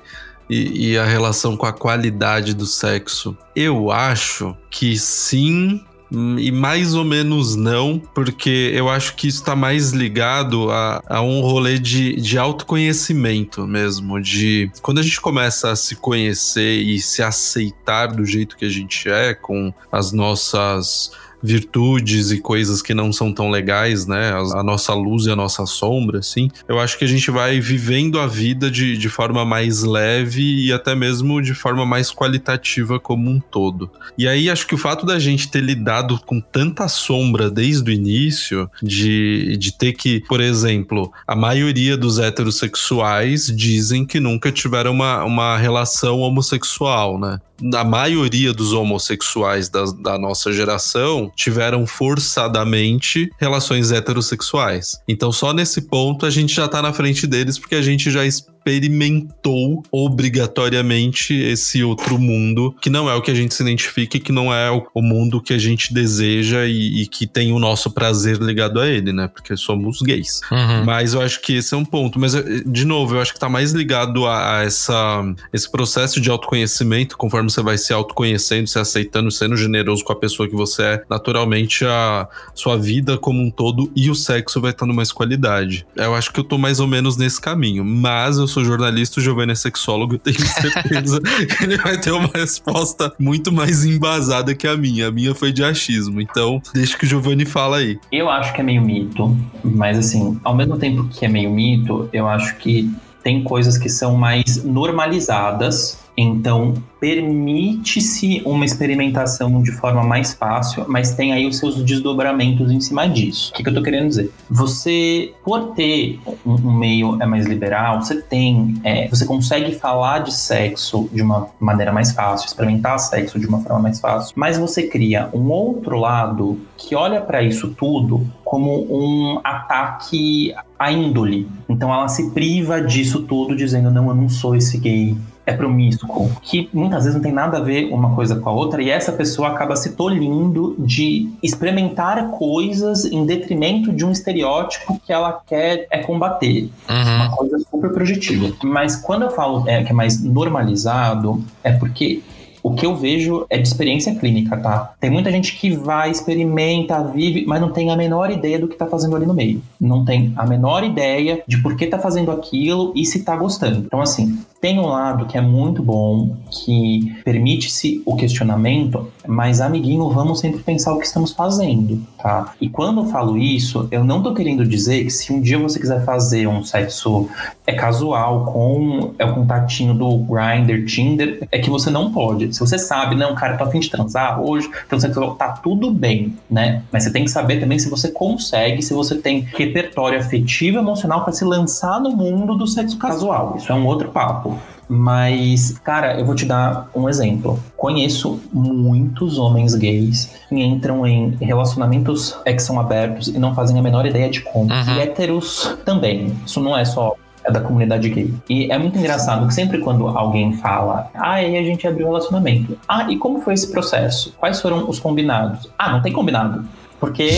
E, 0.51 0.91
e 0.91 0.99
a 0.99 1.05
relação 1.05 1.57
com 1.57 1.65
a 1.65 1.73
qualidade 1.73 2.53
do 2.53 2.67
sexo, 2.67 3.37
eu 3.55 3.91
acho 3.91 4.57
que 4.71 4.99
sim. 4.99 5.83
Hum, 6.13 6.39
E 6.39 6.51
mais 6.51 6.95
ou 6.95 7.05
menos 7.05 7.57
não, 7.57 8.01
porque 8.15 8.71
eu 8.75 8.89
acho 8.89 9.15
que 9.17 9.29
isso 9.29 9.45
tá 9.45 9.57
mais 9.57 9.91
ligado 9.91 10.71
a, 10.71 11.03
a 11.07 11.23
um 11.23 11.41
rolê 11.41 11.79
de, 11.79 12.17
de 12.17 12.39
autoconhecimento 12.39 13.67
mesmo. 13.67 14.21
De 14.21 14.71
quando 14.83 14.99
a 14.99 15.03
gente 15.03 15.21
começa 15.21 15.71
a 15.71 15.77
se 15.77 15.97
conhecer 15.97 16.81
e 16.81 17.01
se 17.01 17.23
aceitar 17.23 18.09
do 18.09 18.25
jeito 18.25 18.57
que 18.57 18.65
a 18.65 18.71
gente 18.71 19.09
é, 19.09 19.35
com 19.35 19.73
as 19.91 20.13
nossas 20.13 21.13
virtudes 21.43 22.31
e 22.31 22.41
coisas 22.41 22.81
que 22.81 22.95
não 22.95 23.13
são 23.13 23.33
tão 23.33 23.51
legais, 23.51 24.07
né? 24.07 24.33
A, 24.33 24.63
nossa 24.63 24.95
luz 24.95 25.27
e 25.27 25.31
a 25.31 25.37
nossa 25.37 25.67
sombra, 25.67 26.21
assim. 26.21 26.51
Eu 26.69 26.79
acho 26.79 26.97
que 26.99 27.05
a 27.05 27.09
gente 27.09 27.31
vai 27.31 27.61
vivendo 27.61 28.21
a 28.21 28.27
vida 28.27 28.71
de, 28.71 28.97
de 28.97 29.09
forma 29.09 29.45
mais 29.45 29.83
leve 29.83 30.67
e 30.67 30.73
até 30.73 30.95
mesmo 30.95 31.43
de 31.43 31.55
forma 31.55 31.85
mais 31.85 32.13
qualitativa 32.13 33.01
como 33.01 33.31
um 33.31 33.41
todo. 33.41 33.91
E 34.17 34.29
aí 34.29 34.49
acho 34.49 34.67
que 34.67 34.75
o 34.75 34.79
fato 34.79 35.05
da 35.05 35.19
gente 35.19 35.51
ter 35.51 35.61
lidado 35.61 36.21
com 36.25 36.41
tanta 36.41 36.87
sombra 36.89 37.51
desde 37.51 37.91
o 37.91 37.93
início, 37.93 38.71
de, 38.83 39.57
de 39.57 39.77
ter 39.77 39.93
que, 39.93 40.21
por 40.29 40.41
exemplo, 40.41 41.13
a 41.27 41.35
maioria 41.35 41.97
dos 41.97 42.19
heterossexuais 42.19 43.47
dizem 43.47 44.05
que 44.05 44.21
nunca 44.21 44.53
tiveram 44.53 44.93
uma, 44.93 45.25
uma 45.25 45.57
relação 45.57 46.21
homossexual, 46.21 47.19
né? 47.19 47.41
A 47.75 47.85
maioria 47.85 48.53
dos 48.53 48.73
homossexuais 48.73 49.69
da, 49.69 49.85
da 49.85 50.19
nossa 50.19 50.53
geração 50.53 51.32
tiveram 51.35 51.87
forçadamente 51.87 53.31
relações 53.39 53.91
heterossexuais. 53.91 54.93
Então, 55.09 55.33
só 55.33 55.53
nesse 55.53 55.83
ponto 55.83 56.27
a 56.27 56.31
gente 56.31 56.55
já 56.55 56.69
tá 56.69 56.83
na 56.83 56.93
frente 56.93 57.27
deles, 57.27 57.59
porque 57.59 57.75
a 57.75 57.83
gente 57.83 58.11
já 58.11 58.25
experimentou 58.63 59.83
obrigatoriamente 59.91 61.35
esse 61.35 61.83
outro 61.83 62.19
mundo, 62.19 62.75
que 62.81 62.89
não 62.89 63.11
é 63.11 63.15
o 63.15 63.23
que 63.23 63.31
a 63.31 63.35
gente 63.35 63.55
se 63.55 63.63
identifica 63.63 64.17
e 64.17 64.21
que 64.21 64.33
não 64.33 64.55
é 64.55 64.71
o, 64.71 64.87
o 64.95 65.03
mundo 65.03 65.43
que 65.43 65.53
a 65.53 65.59
gente 65.59 65.93
deseja 65.93 66.65
e, 66.65 67.03
e, 67.03 67.07
que 67.07 67.27
tem 67.27 67.53
o 67.53 67.59
nosso 67.59 67.91
prazer 67.91 68.39
ligado 68.39 68.81
a 68.81 68.89
ele, 68.89 69.13
né? 69.13 69.29
Porque 69.29 69.57
somos 69.57 70.01
gays. 70.01 70.41
Uhum. 70.51 70.85
Mas 70.85 71.15
eu 71.15 71.21
acho 71.21 71.41
que 71.41 71.55
esse 71.55 71.75
é 71.75 71.77
um 71.77 71.85
ponto. 71.85 72.19
Mas, 72.19 72.35
de 72.67 72.85
novo, 72.85 73.17
eu 73.17 73.21
acho 73.21 73.35
que 73.35 73.41
tá 73.41 73.49
mais 73.49 73.73
ligado 73.73 74.27
a, 74.27 74.59
a 74.59 74.63
essa, 74.63 75.23
esse 75.53 75.71
processo 75.71 76.21
de 76.21 76.31
autoconhecimento, 76.31 77.17
conforme 77.17 77.51
você 77.51 77.63
vai 77.63 77.77
se 77.77 77.93
autoconhecendo, 77.93 78.69
se 78.69 78.79
aceitando, 78.79 79.31
sendo 79.31 79.57
generoso 79.57 80.05
com 80.05 80.13
a 80.13 80.17
pessoa 80.17 80.49
que 80.49 80.55
você 80.55 80.83
é, 80.83 81.03
naturalmente 81.09 81.85
a 81.85 82.29
sua 82.55 82.77
vida 82.77 83.17
como 83.17 83.41
um 83.41 83.51
todo 83.51 83.91
e 83.95 84.11
o 84.11 84.15
sexo 84.15 84.61
vai 84.61 84.71
estar 84.71 84.87
numa 84.87 85.03
qualidade. 85.13 85.87
Eu 85.97 86.15
acho 86.15 86.33
que 86.33 86.41
eu 86.41 86.45
tô 86.45 86.57
mais 86.57 86.81
ou 86.81 86.87
menos 86.87 87.17
nesse 87.17 87.41
caminho. 87.41 87.85
Mas 87.85 88.39
eu 88.39 88.47
sou 88.53 88.65
jornalista, 88.65 89.21
o 89.21 89.23
Giovanni 89.23 89.53
é 89.53 89.55
sexólogo, 89.55 90.15
eu 90.15 90.19
tenho 90.19 90.39
certeza 90.47 91.21
que 91.21 91.65
ele 91.65 91.77
vai 91.79 91.99
ter 91.99 92.13
uma 92.13 92.31
resposta 92.35 93.13
muito 93.19 93.51
mais 93.51 93.85
embasada 93.85 94.55
que 94.55 94.67
a 94.67 94.77
minha. 94.77 95.09
A 95.09 95.11
minha 95.11 95.35
foi 95.35 95.53
de 95.53 95.65
achismo. 95.65 96.21
Então, 96.21 96.61
deixa 96.75 96.97
que 96.97 97.05
o 97.05 97.09
Giovanni 97.09 97.45
fala 97.45 97.79
aí. 97.79 97.99
Eu 98.11 98.31
acho 98.31 98.53
que 98.53 98.61
é 98.61 98.65
meio 98.65 98.83
mito, 98.83 99.37
mas 99.65 99.99
assim, 99.99 100.39
ao 100.45 100.55
mesmo 100.55 100.77
tempo 100.79 101.09
que 101.09 101.25
é 101.25 101.29
meio 101.29 101.51
mito, 101.51 102.09
eu 102.13 102.29
acho 102.29 102.57
que 102.57 102.91
tem 103.23 103.43
coisas 103.43 103.79
que 103.79 103.89
são 103.89 104.17
mais 104.17 104.63
normalizadas 104.65 106.02
então, 106.17 106.75
permite-se 107.01 108.43
uma 108.45 108.65
experimentação 108.65 109.63
de 109.63 109.73
forma 109.73 110.03
mais 110.03 110.35
fácil, 110.35 110.85
mas 110.87 111.15
tem 111.15 111.33
aí 111.33 111.47
os 111.47 111.59
seus 111.59 111.83
desdobramentos 111.83 112.71
em 112.71 112.81
cima 112.81 113.09
disso. 113.09 113.51
O 113.51 113.57
que, 113.57 113.63
que 113.63 113.69
eu 113.69 113.75
tô 113.75 113.83
querendo 113.83 114.09
dizer? 114.09 114.31
Você, 114.51 115.33
por 115.43 115.75
ter 115.75 116.21
um, 116.45 116.55
um 116.55 116.79
meio 116.79 117.21
é 117.21 117.27
mais 117.27 117.47
liberal, 117.47 118.03
você 118.03 118.21
tem, 118.21 118.81
é, 118.85 119.09
você 119.09 119.25
consegue 119.25 119.75
falar 119.75 120.21
de 120.21 120.33
sexo 120.33 121.09
de 121.13 121.23
uma 121.23 121.49
maneira 121.59 121.93
mais 121.93 122.13
fácil, 122.13 122.47
experimentar 122.47 122.99
sexo 122.99 123.39
de 123.39 123.47
uma 123.47 123.61
forma 123.61 123.81
mais 123.81 123.99
fácil, 123.99 124.33
mas 124.37 124.59
você 124.59 124.83
cria 124.85 125.31
um 125.33 125.51
outro 125.51 125.99
lado 125.99 126.61
que 126.77 126.95
olha 126.95 127.21
para 127.21 127.43
isso 127.43 127.71
tudo 127.71 128.27
como 128.45 128.87
um 128.91 129.41
ataque 129.43 130.55
à 130.79 130.93
índole. 130.93 131.49
Então, 131.69 131.93
ela 131.93 132.07
se 132.09 132.31
priva 132.33 132.83
disso 132.83 133.23
tudo, 133.23 133.57
dizendo: 133.57 133.91
não, 133.91 134.09
eu 134.09 134.15
não 134.15 134.29
sou 134.29 134.55
esse 134.55 134.77
gay 134.77 135.17
é 135.45 135.53
promíscuo, 135.53 136.31
que 136.43 136.69
muitas 136.73 137.05
vezes 137.05 137.15
não 137.15 137.23
tem 137.23 137.33
nada 137.33 137.59
a 137.59 137.61
ver 137.61 137.93
uma 137.93 138.15
coisa 138.15 138.37
com 138.37 138.49
a 138.49 138.53
outra, 138.53 138.83
e 138.83 138.91
essa 138.91 139.13
pessoa 139.13 139.49
acaba 139.49 139.75
se 139.75 139.93
tolindo 139.97 140.77
de 140.79 141.29
experimentar 141.43 142.31
coisas 142.31 143.05
em 143.05 143.27
detrimento 143.27 143.93
de 143.93 144.05
um 144.05 144.13
estereótipo 144.13 145.01
que 145.05 145.13
ela 145.13 145.41
quer 145.47 145.87
é 145.91 145.99
combater. 145.99 146.71
Uhum. 146.89 147.15
Uma 147.17 147.31
coisa 147.31 147.59
super 147.71 147.93
projetiva. 147.93 148.53
Mas 148.63 148.97
quando 148.97 149.23
eu 149.23 149.31
falo 149.31 149.69
é, 149.69 149.83
que 149.83 149.91
é 149.91 149.95
mais 149.95 150.23
normalizado, 150.23 151.43
é 151.63 151.73
porque 151.73 152.23
o 152.63 152.75
que 152.75 152.87
eu 152.87 152.95
vejo 152.97 153.45
é 153.51 153.59
de 153.59 153.67
experiência 153.67 154.15
clínica, 154.15 154.57
tá? 154.57 154.95
Tem 155.01 155.11
muita 155.11 155.31
gente 155.31 155.57
que 155.57 155.71
vai, 155.71 156.11
experimenta, 156.11 157.03
vive, 157.03 157.45
mas 157.47 157.61
não 157.61 157.73
tem 157.73 157.91
a 157.91 157.97
menor 157.97 158.31
ideia 158.31 158.59
do 158.59 158.69
que 158.69 158.77
tá 158.77 158.87
fazendo 158.87 159.17
ali 159.17 159.27
no 159.27 159.35
meio. 159.35 159.63
Não 159.81 160.05
tem 160.05 160.33
a 160.37 160.47
menor 160.47 160.85
ideia 160.85 161.43
de 161.47 161.61
por 161.61 161.77
que 161.77 161.87
tá 161.87 161.99
fazendo 161.99 162.31
aquilo 162.31 162.93
e 162.95 163.05
se 163.05 163.25
tá 163.25 163.37
gostando. 163.37 163.81
Então, 163.81 164.01
assim, 164.01 164.39
tem 164.61 164.79
um 164.79 164.87
lado 164.87 165.27
que 165.27 165.37
é 165.37 165.41
muito 165.41 165.83
bom, 165.83 166.37
que 166.49 167.17
permite-se 167.25 168.01
o 168.07 168.15
questionamento, 168.15 169.11
mas, 169.27 169.61
amiguinho, 169.61 170.09
vamos 170.11 170.39
sempre 170.39 170.61
pensar 170.63 170.95
o 170.95 170.99
que 171.01 171.07
estamos 171.07 171.33
fazendo, 171.33 172.01
tá? 172.17 172.55
E 172.61 172.69
quando 172.69 173.01
eu 173.01 173.07
falo 173.07 173.37
isso, 173.37 173.89
eu 173.91 174.05
não 174.05 174.23
tô 174.23 174.33
querendo 174.33 174.65
dizer 174.65 175.03
que 175.03 175.11
se 175.11 175.33
um 175.33 175.41
dia 175.41 175.59
você 175.59 175.81
quiser 175.81 176.05
fazer 176.05 176.47
um 176.47 176.63
sexo 176.63 177.29
é 177.67 177.73
casual 177.73 178.45
com 178.45 179.13
é 179.19 179.25
o 179.25 179.35
contatinho 179.35 179.95
do 179.95 180.19
Grindr, 180.19 180.85
Tinder, 180.87 181.49
é 181.51 181.59
que 181.59 181.69
você 181.69 181.91
não 181.91 182.13
pode. 182.13 182.52
Se 182.53 182.61
você 182.61 182.79
sabe, 182.79 183.15
não, 183.15 183.35
cara, 183.35 183.57
tô 183.57 183.65
afim 183.65 183.81
de 183.81 183.91
transar 183.91 184.41
hoje, 184.41 184.71
então 184.87 184.99
você 184.99 185.09
tá 185.37 185.49
tudo 185.63 185.91
bem, 185.91 186.37
né? 186.51 186.83
Mas 186.93 187.05
você 187.05 187.11
tem 187.11 187.25
que 187.25 187.31
saber 187.31 187.61
também 187.61 187.79
se 187.79 187.89
você 187.89 188.11
consegue, 188.11 188.83
se 188.83 188.95
você 188.95 189.17
tem 189.17 189.47
repertório 189.55 190.19
afetivo 190.19 190.79
e 190.79 190.81
emocional 190.81 191.23
para 191.25 191.33
se 191.33 191.45
lançar 191.45 192.01
no 192.01 192.11
mundo 192.11 192.57
do 192.57 192.67
sexo 192.67 192.99
casual. 192.99 193.57
Isso 193.57 193.71
é 193.71 193.75
um 193.75 193.87
outro 193.87 194.09
papo. 194.11 194.59
Mas, 194.89 195.79
cara, 195.79 196.21
eu 196.21 196.27
vou 196.27 196.35
te 196.35 196.45
dar 196.45 196.91
um 196.95 197.09
exemplo. 197.09 197.59
Conheço 197.77 198.41
muitos 198.53 199.39
homens 199.39 199.75
gays 199.75 200.35
que 200.49 200.63
entram 200.63 201.07
em 201.07 201.37
relacionamentos 201.41 202.37
que 202.45 202.59
são 202.59 202.79
abertos 202.79 203.29
e 203.29 203.39
não 203.39 203.55
fazem 203.55 203.79
a 203.79 203.83
menor 203.83 204.05
ideia 204.05 204.29
de 204.29 204.43
como. 204.43 204.71
Uhum. 204.71 204.97
E 204.97 205.01
héteros 205.01 205.79
também. 205.85 206.37
Isso 206.45 206.61
não 206.61 206.77
é 206.77 206.85
só 206.85 207.17
é 207.45 207.51
da 207.51 207.61
comunidade 207.61 208.09
gay. 208.09 208.33
E 208.49 208.71
é 208.71 208.79
muito 208.79 208.99
engraçado 208.99 209.47
que 209.47 209.55
sempre 209.55 209.79
quando 209.79 210.07
alguém 210.09 210.55
fala, 210.59 211.11
ah, 211.15 211.33
aí 211.33 211.57
a 211.57 211.63
gente 211.63 211.87
abriu 211.87 212.07
o 212.07 212.11
relacionamento. 212.11 212.79
Ah, 212.89 213.11
e 213.11 213.17
como 213.17 213.41
foi 213.41 213.55
esse 213.55 213.71
processo? 213.71 214.35
Quais 214.39 214.61
foram 214.61 214.89
os 214.89 214.99
combinados? 214.99 215.69
Ah, 215.79 215.93
não 215.93 216.03
tem 216.03 216.13
combinado. 216.13 216.65
Porque 217.01 217.31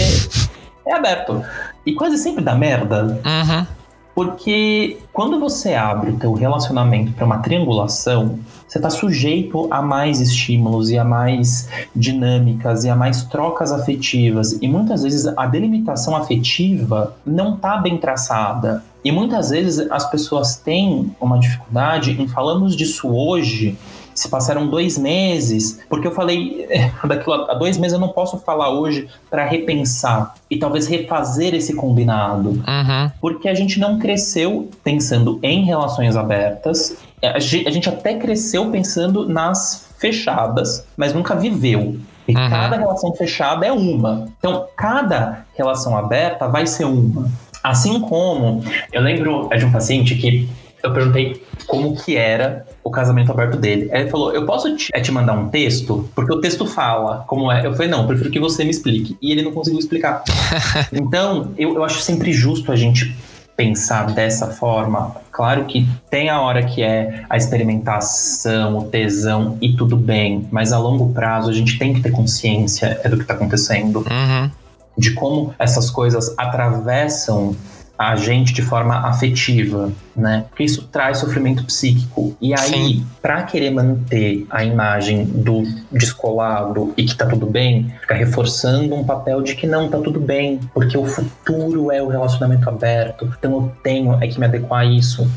é 0.86 0.92
aberto. 0.92 1.42
E 1.86 1.94
quase 1.94 2.18
sempre 2.18 2.44
dá 2.44 2.55
merda. 2.55 3.20
Uhum. 3.24 3.66
Porque 4.15 4.99
quando 5.12 5.41
você 5.41 5.75
abre 5.75 6.12
o 6.12 6.17
teu 6.17 6.33
relacionamento 6.33 7.12
para 7.12 7.27
uma 7.27 7.39
triangulação, 7.39 8.39
você 8.67 8.79
está 8.79 8.89
sujeito 8.89 9.67
a 9.71 9.83
mais 9.83 10.21
estímulos 10.21 10.91
e 10.91 10.97
a 10.97 11.05
mais 11.05 11.69
dinâmicas 11.95 12.85
e 12.85 12.89
a 12.89 12.95
mais 12.95 13.25
trocas 13.25 13.73
afetivas. 13.73 14.57
E 14.62 14.69
muitas 14.69 15.03
vezes 15.03 15.27
a 15.27 15.47
delimitação 15.47 16.17
afetiva 16.17 17.17
não 17.27 17.55
está 17.55 17.77
bem 17.77 17.99
traçada. 17.99 18.85
E 19.05 19.11
muitas 19.12 19.51
vezes 19.51 19.91
as 19.91 20.09
pessoas 20.09 20.57
têm 20.57 21.15
uma 21.21 21.39
dificuldade 21.39 22.12
em 22.12 22.27
falamos 22.27 22.75
disso 22.75 23.09
hoje 23.09 23.77
se 24.15 24.29
passaram 24.29 24.67
dois 24.67 24.97
meses, 24.97 25.81
porque 25.89 26.07
eu 26.07 26.12
falei 26.12 26.67
daquilo 27.05 27.51
há 27.51 27.55
dois 27.55 27.77
meses, 27.77 27.95
eu 27.95 28.01
não 28.01 28.09
posso 28.09 28.39
falar 28.39 28.71
hoje 28.71 29.09
para 29.29 29.45
repensar 29.45 30.35
e 30.51 30.59
talvez 30.59 30.87
refazer 30.87 31.55
esse 31.55 31.75
combinado. 31.75 32.51
Uhum. 32.51 33.11
Porque 33.21 33.49
a 33.49 33.55
gente 33.55 33.81
não 33.81 33.99
cresceu 33.99 34.71
pensando 34.83 35.39
em 35.43 35.65
relações 35.65 36.17
abertas, 36.17 36.97
a 37.23 37.39
gente 37.39 37.89
até 37.89 38.15
cresceu 38.15 38.71
pensando 38.71 39.29
nas 39.29 39.95
fechadas, 39.99 40.87
mas 40.97 41.15
nunca 41.15 41.35
viveu. 41.35 41.97
E 42.27 42.35
uhum. 42.35 42.51
cada 42.51 42.77
relação 42.77 43.12
fechada 43.15 43.67
é 43.67 43.73
uma. 43.73 44.29
Então, 44.39 44.67
cada 44.77 45.45
relação 45.55 45.97
aberta 45.97 46.49
vai 46.49 46.67
ser 46.67 46.85
uma. 46.85 47.31
Assim 47.62 48.01
como 48.01 48.62
eu 48.93 49.03
lembro 49.03 49.49
de 49.57 49.65
um 49.65 49.73
paciente 49.73 50.15
que 50.17 50.49
eu 50.83 50.93
perguntei 50.93 51.43
como 51.67 51.97
que 51.97 52.17
era 52.17 52.67
o 52.85 52.91
casamento 52.91 53.32
aberto 53.32 53.57
dele. 53.57 53.89
Aí 53.91 54.03
ele 54.03 54.11
falou: 54.11 54.32
Eu 54.32 54.45
posso 54.45 54.76
te, 54.76 54.91
é, 54.93 55.01
te 55.01 55.11
mandar 55.11 55.32
um 55.32 55.49
texto? 55.49 56.09
Porque 56.14 56.32
o 56.32 56.41
texto 56.41 56.66
fala 56.66 57.24
como 57.26 57.51
é. 57.51 57.66
Eu 57.66 57.72
falei: 57.72 57.91
Não, 57.91 58.07
prefiro 58.07 58.30
que 58.30 58.39
você 58.39 58.62
me 58.62 58.70
explique. 58.70 59.16
E 59.22 59.32
ele 59.32 59.43
não 59.43 59.53
conseguiu 59.53 59.80
explicar. 59.80 60.22
então, 60.93 61.53
eu, 61.57 61.74
eu 61.74 61.82
acho 61.82 62.01
sempre 62.01 62.32
justo 62.32 62.70
a 62.70 62.76
gente 62.76 63.16
pensar 63.57 64.12
dessa 64.12 64.49
forma. 64.49 65.16
Claro 65.30 65.64
que 65.64 65.89
tem 66.11 66.28
a 66.28 66.41
hora 66.41 66.62
que 66.64 66.82
é 66.82 67.24
a 67.30 67.37
experimentação, 67.37 68.78
o 68.78 68.85
tesão 68.85 69.57
e 69.61 69.74
tudo 69.76 69.97
bem, 69.97 70.47
mas 70.51 70.72
a 70.72 70.78
longo 70.78 71.12
prazo 71.12 71.51
a 71.51 71.53
gente 71.53 71.78
tem 71.78 71.95
que 71.95 72.01
ter 72.01 72.11
consciência 72.11 73.01
é 73.03 73.09
do 73.09 73.16
que 73.16 73.22
está 73.22 73.35
acontecendo, 73.35 73.99
uhum. 73.99 74.51
de 74.99 75.12
como 75.12 75.55
essas 75.59 75.89
coisas 75.89 76.35
atravessam 76.37 77.57
a 77.97 78.16
gente 78.16 78.53
de 78.53 78.62
forma 78.62 79.07
afetiva, 79.09 79.92
né? 80.16 80.47
Porque 80.49 80.64
isso 80.64 80.88
traz 80.90 81.18
sofrimento 81.18 81.64
psíquico. 81.64 82.36
E 82.40 82.53
aí, 82.53 83.03
para 83.22 83.42
querer 83.45 83.70
manter 83.70 84.47
a 84.51 84.64
imagem 84.64 85.24
do 85.24 85.62
descolado 85.92 86.92
e 86.97 87.05
que 87.05 87.14
tá 87.14 87.26
tudo 87.26 87.47
bem, 87.47 87.92
fica 88.01 88.14
reforçando 88.14 88.95
um 88.95 89.05
papel 89.05 89.42
de 89.42 89.55
que 89.55 89.66
não 89.66 89.88
tá 89.88 89.99
tudo 89.99 90.18
bem, 90.18 90.59
porque 90.72 90.99
o 90.99 91.07
futuro 91.07 91.92
é 91.92 92.03
o 92.03 92.09
relacionamento 92.09 92.68
aberto. 92.68 93.32
Então 93.38 93.53
eu 93.53 93.72
tenho 93.82 94.22
é 94.22 94.26
que 94.26 94.38
me 94.38 94.47
adequar 94.47 94.80
a 94.80 94.84
isso. 94.84 95.28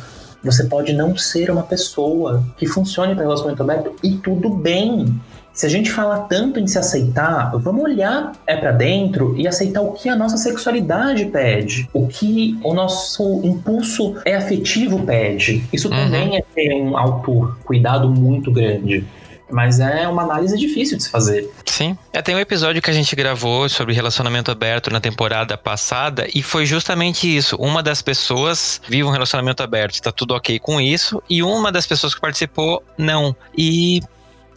Você 0.43 0.65
pode 0.65 0.93
não 0.93 1.17
ser 1.17 1.51
uma 1.51 1.63
pessoa 1.63 2.43
que 2.57 2.65
funcione 2.65 3.13
para 3.13 3.23
relacionamento 3.23 3.63
aberto 3.63 3.95
e 4.03 4.15
tudo 4.15 4.49
bem. 4.49 5.19
Se 5.57 5.65
a 5.65 5.69
gente 5.69 5.91
fala 5.91 6.19
tanto 6.29 6.59
em 6.59 6.67
se 6.67 6.77
aceitar, 6.77 7.49
vamos 7.57 7.83
olhar 7.83 8.31
é 8.45 8.55
para 8.55 8.71
dentro 8.71 9.35
e 9.35 9.47
aceitar 9.47 9.81
o 9.81 9.91
que 9.91 10.07
a 10.07 10.15
nossa 10.15 10.37
sexualidade 10.37 11.25
pede, 11.25 11.89
o 11.91 12.07
que 12.07 12.55
o 12.63 12.75
nosso 12.75 13.41
impulso 13.43 14.17
é 14.23 14.35
afetivo 14.35 15.03
pede. 15.03 15.63
Isso 15.73 15.89
uhum. 15.89 15.95
também 15.95 16.37
é 16.37 16.43
ter 16.53 16.75
um 16.75 16.95
autocuidado 16.95 18.07
muito 18.07 18.51
grande. 18.51 19.03
Mas 19.49 19.79
é 19.79 20.07
uma 20.07 20.21
análise 20.21 20.55
difícil 20.59 20.95
de 20.95 21.03
se 21.03 21.09
fazer. 21.09 21.49
Sim. 21.65 21.97
É, 22.13 22.21
tem 22.21 22.35
um 22.35 22.39
episódio 22.39 22.79
que 22.79 22.91
a 22.91 22.93
gente 22.93 23.15
gravou 23.15 23.67
sobre 23.67 23.95
relacionamento 23.95 24.51
aberto 24.51 24.91
na 24.91 24.99
temporada 24.99 25.57
passada 25.57 26.27
e 26.35 26.43
foi 26.43 26.67
justamente 26.67 27.35
isso. 27.35 27.55
Uma 27.55 27.81
das 27.81 28.03
pessoas 28.03 28.79
vive 28.87 29.05
um 29.05 29.11
relacionamento 29.11 29.63
aberto, 29.63 29.95
está 29.95 30.11
tudo 30.11 30.35
ok 30.35 30.59
com 30.59 30.79
isso, 30.79 31.23
e 31.27 31.41
uma 31.41 31.71
das 31.71 31.87
pessoas 31.87 32.13
que 32.13 32.21
participou, 32.21 32.83
não. 32.95 33.35
E 33.57 34.03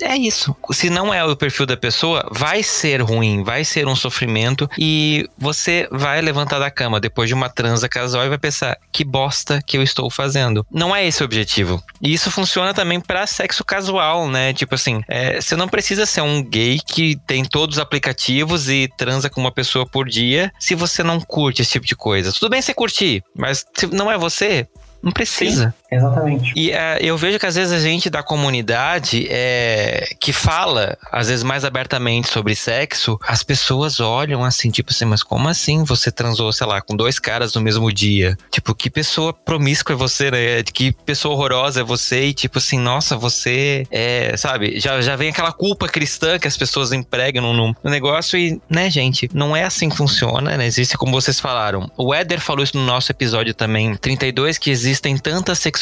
é 0.03 0.16
isso. 0.16 0.55
Se 0.72 0.90
não 0.90 1.12
é 1.12 1.24
o 1.24 1.36
perfil 1.36 1.66
da 1.66 1.76
pessoa, 1.76 2.26
vai 2.30 2.62
ser 2.62 3.03
ruim, 3.03 3.42
vai 3.42 3.64
ser 3.64 3.86
um 3.86 3.96
sofrimento 3.96 4.68
e 4.78 5.28
você 5.38 5.88
vai 5.90 6.20
levantar 6.20 6.59
da 6.59 6.70
cama 6.70 7.01
depois 7.01 7.28
de 7.28 7.34
uma 7.34 7.48
transa 7.48 7.88
casual 7.88 8.24
e 8.24 8.28
vai 8.28 8.38
pensar 8.38 8.76
que 8.92 9.05
bosta 9.05 9.62
que 9.66 9.76
eu 9.76 9.82
estou 9.82 10.11
fazendo. 10.11 10.66
Não 10.70 10.94
é 10.94 11.07
esse 11.07 11.22
o 11.22 11.24
objetivo. 11.24 11.82
E 12.01 12.12
isso 12.12 12.30
funciona 12.30 12.72
também 12.72 13.01
para 13.01 13.26
sexo 13.26 13.64
casual, 13.64 14.28
né? 14.28 14.53
Tipo 14.53 14.74
assim, 14.74 15.03
é, 15.09 15.40
você 15.40 15.57
não 15.57 15.68
precisa 15.68 16.07
ser 16.07 16.22
um 16.22 16.42
gay 16.42 16.78
que 16.84 17.16
tem 17.26 17.44
todos 17.44 17.76
os 17.76 17.82
aplicativos 17.82 18.68
e 18.68 18.88
transa 18.96 19.28
com 19.28 19.40
uma 19.40 19.53
pessoa 19.53 19.86
por 19.86 20.09
dia 20.09 20.53
se 20.59 20.74
você 20.74 21.03
não 21.03 21.20
curte 21.20 21.62
esse 21.62 21.72
tipo 21.72 21.86
de 21.86 21.96
coisa. 21.96 22.32
Tudo 22.32 22.51
bem 22.51 22.62
você 22.62 22.74
curtir, 22.74 23.22
mas 23.34 23.64
se 23.74 23.86
não 23.86 24.11
é 24.11 24.16
você, 24.16 24.66
não 25.03 25.12
precisa. 25.12 25.74
Sim, 25.76 25.80
exatamente. 25.91 26.53
E 26.55 26.70
é, 26.70 26.99
eu 27.01 27.16
vejo 27.16 27.38
que 27.38 27.47
às 27.47 27.55
vezes 27.55 27.72
a 27.72 27.80
gente 27.80 28.11
da 28.11 28.22
comunidade 28.22 29.26
é, 29.30 30.14
que 30.20 30.32
fala, 30.32 30.97
às 31.11 31.28
vezes 31.28 31.43
mais 31.43 31.64
abertamente 31.64 32.28
sobre 32.28 32.55
sexo, 32.55 33.18
as 33.26 33.43
pessoas 33.43 33.99
olham 33.99 34.45
assim, 34.45 34.70
tipo 34.70 34.91
assim, 34.91 35.05
mas 35.05 35.22
como 35.22 35.49
assim 35.49 35.82
você 35.84 36.12
transou, 36.12 36.53
sei 36.53 36.66
lá, 36.66 36.80
com 36.80 36.95
dois 36.95 37.18
caras 37.18 37.55
no 37.55 37.61
mesmo 37.61 37.93
dia? 37.93 38.36
Tipo, 38.51 38.74
que 38.74 38.91
pessoa 38.91 39.32
promíscua 39.32 39.95
é 39.95 39.97
você, 39.97 40.30
né? 40.30 40.62
Que 40.62 40.93
pessoa 40.93 41.34
horrorosa 41.34 41.80
é 41.80 41.84
você? 41.84 42.26
E 42.26 42.34
tipo 42.34 42.59
assim, 42.59 42.78
nossa, 42.78 43.16
você 43.16 43.86
é, 43.91 44.36
sabe, 44.36 44.78
já, 44.78 45.01
já 45.01 45.16
vem 45.16 45.30
aquela 45.30 45.53
culpa 45.53 45.88
cristã 45.88 46.38
que 46.38 46.47
as 46.47 46.57
pessoas 46.57 46.93
empregam 46.93 47.53
no, 47.53 47.74
no 47.82 47.91
negócio 47.91 48.38
e, 48.38 48.61
né, 48.68 48.91
gente, 48.91 49.28
não 49.32 49.57
é 49.57 49.64
assim 49.64 49.88
que 49.88 49.97
funciona, 49.97 50.57
né? 50.57 50.66
Existe 50.66 50.97
como 50.97 51.12
vocês 51.12 51.41
falaram. 51.41 51.91
O 51.97 52.14
Éder 52.14 52.41
falou 52.41 52.62
isso 52.62 52.76
no 52.76 52.84
nosso 52.84 53.11
episódio 53.11 53.55
também, 53.55 53.97
32, 53.97 54.59
que 54.59 54.70
existe 54.70 54.91
existem 54.91 55.16
tantas 55.16 55.59
sexualidades 55.59 55.80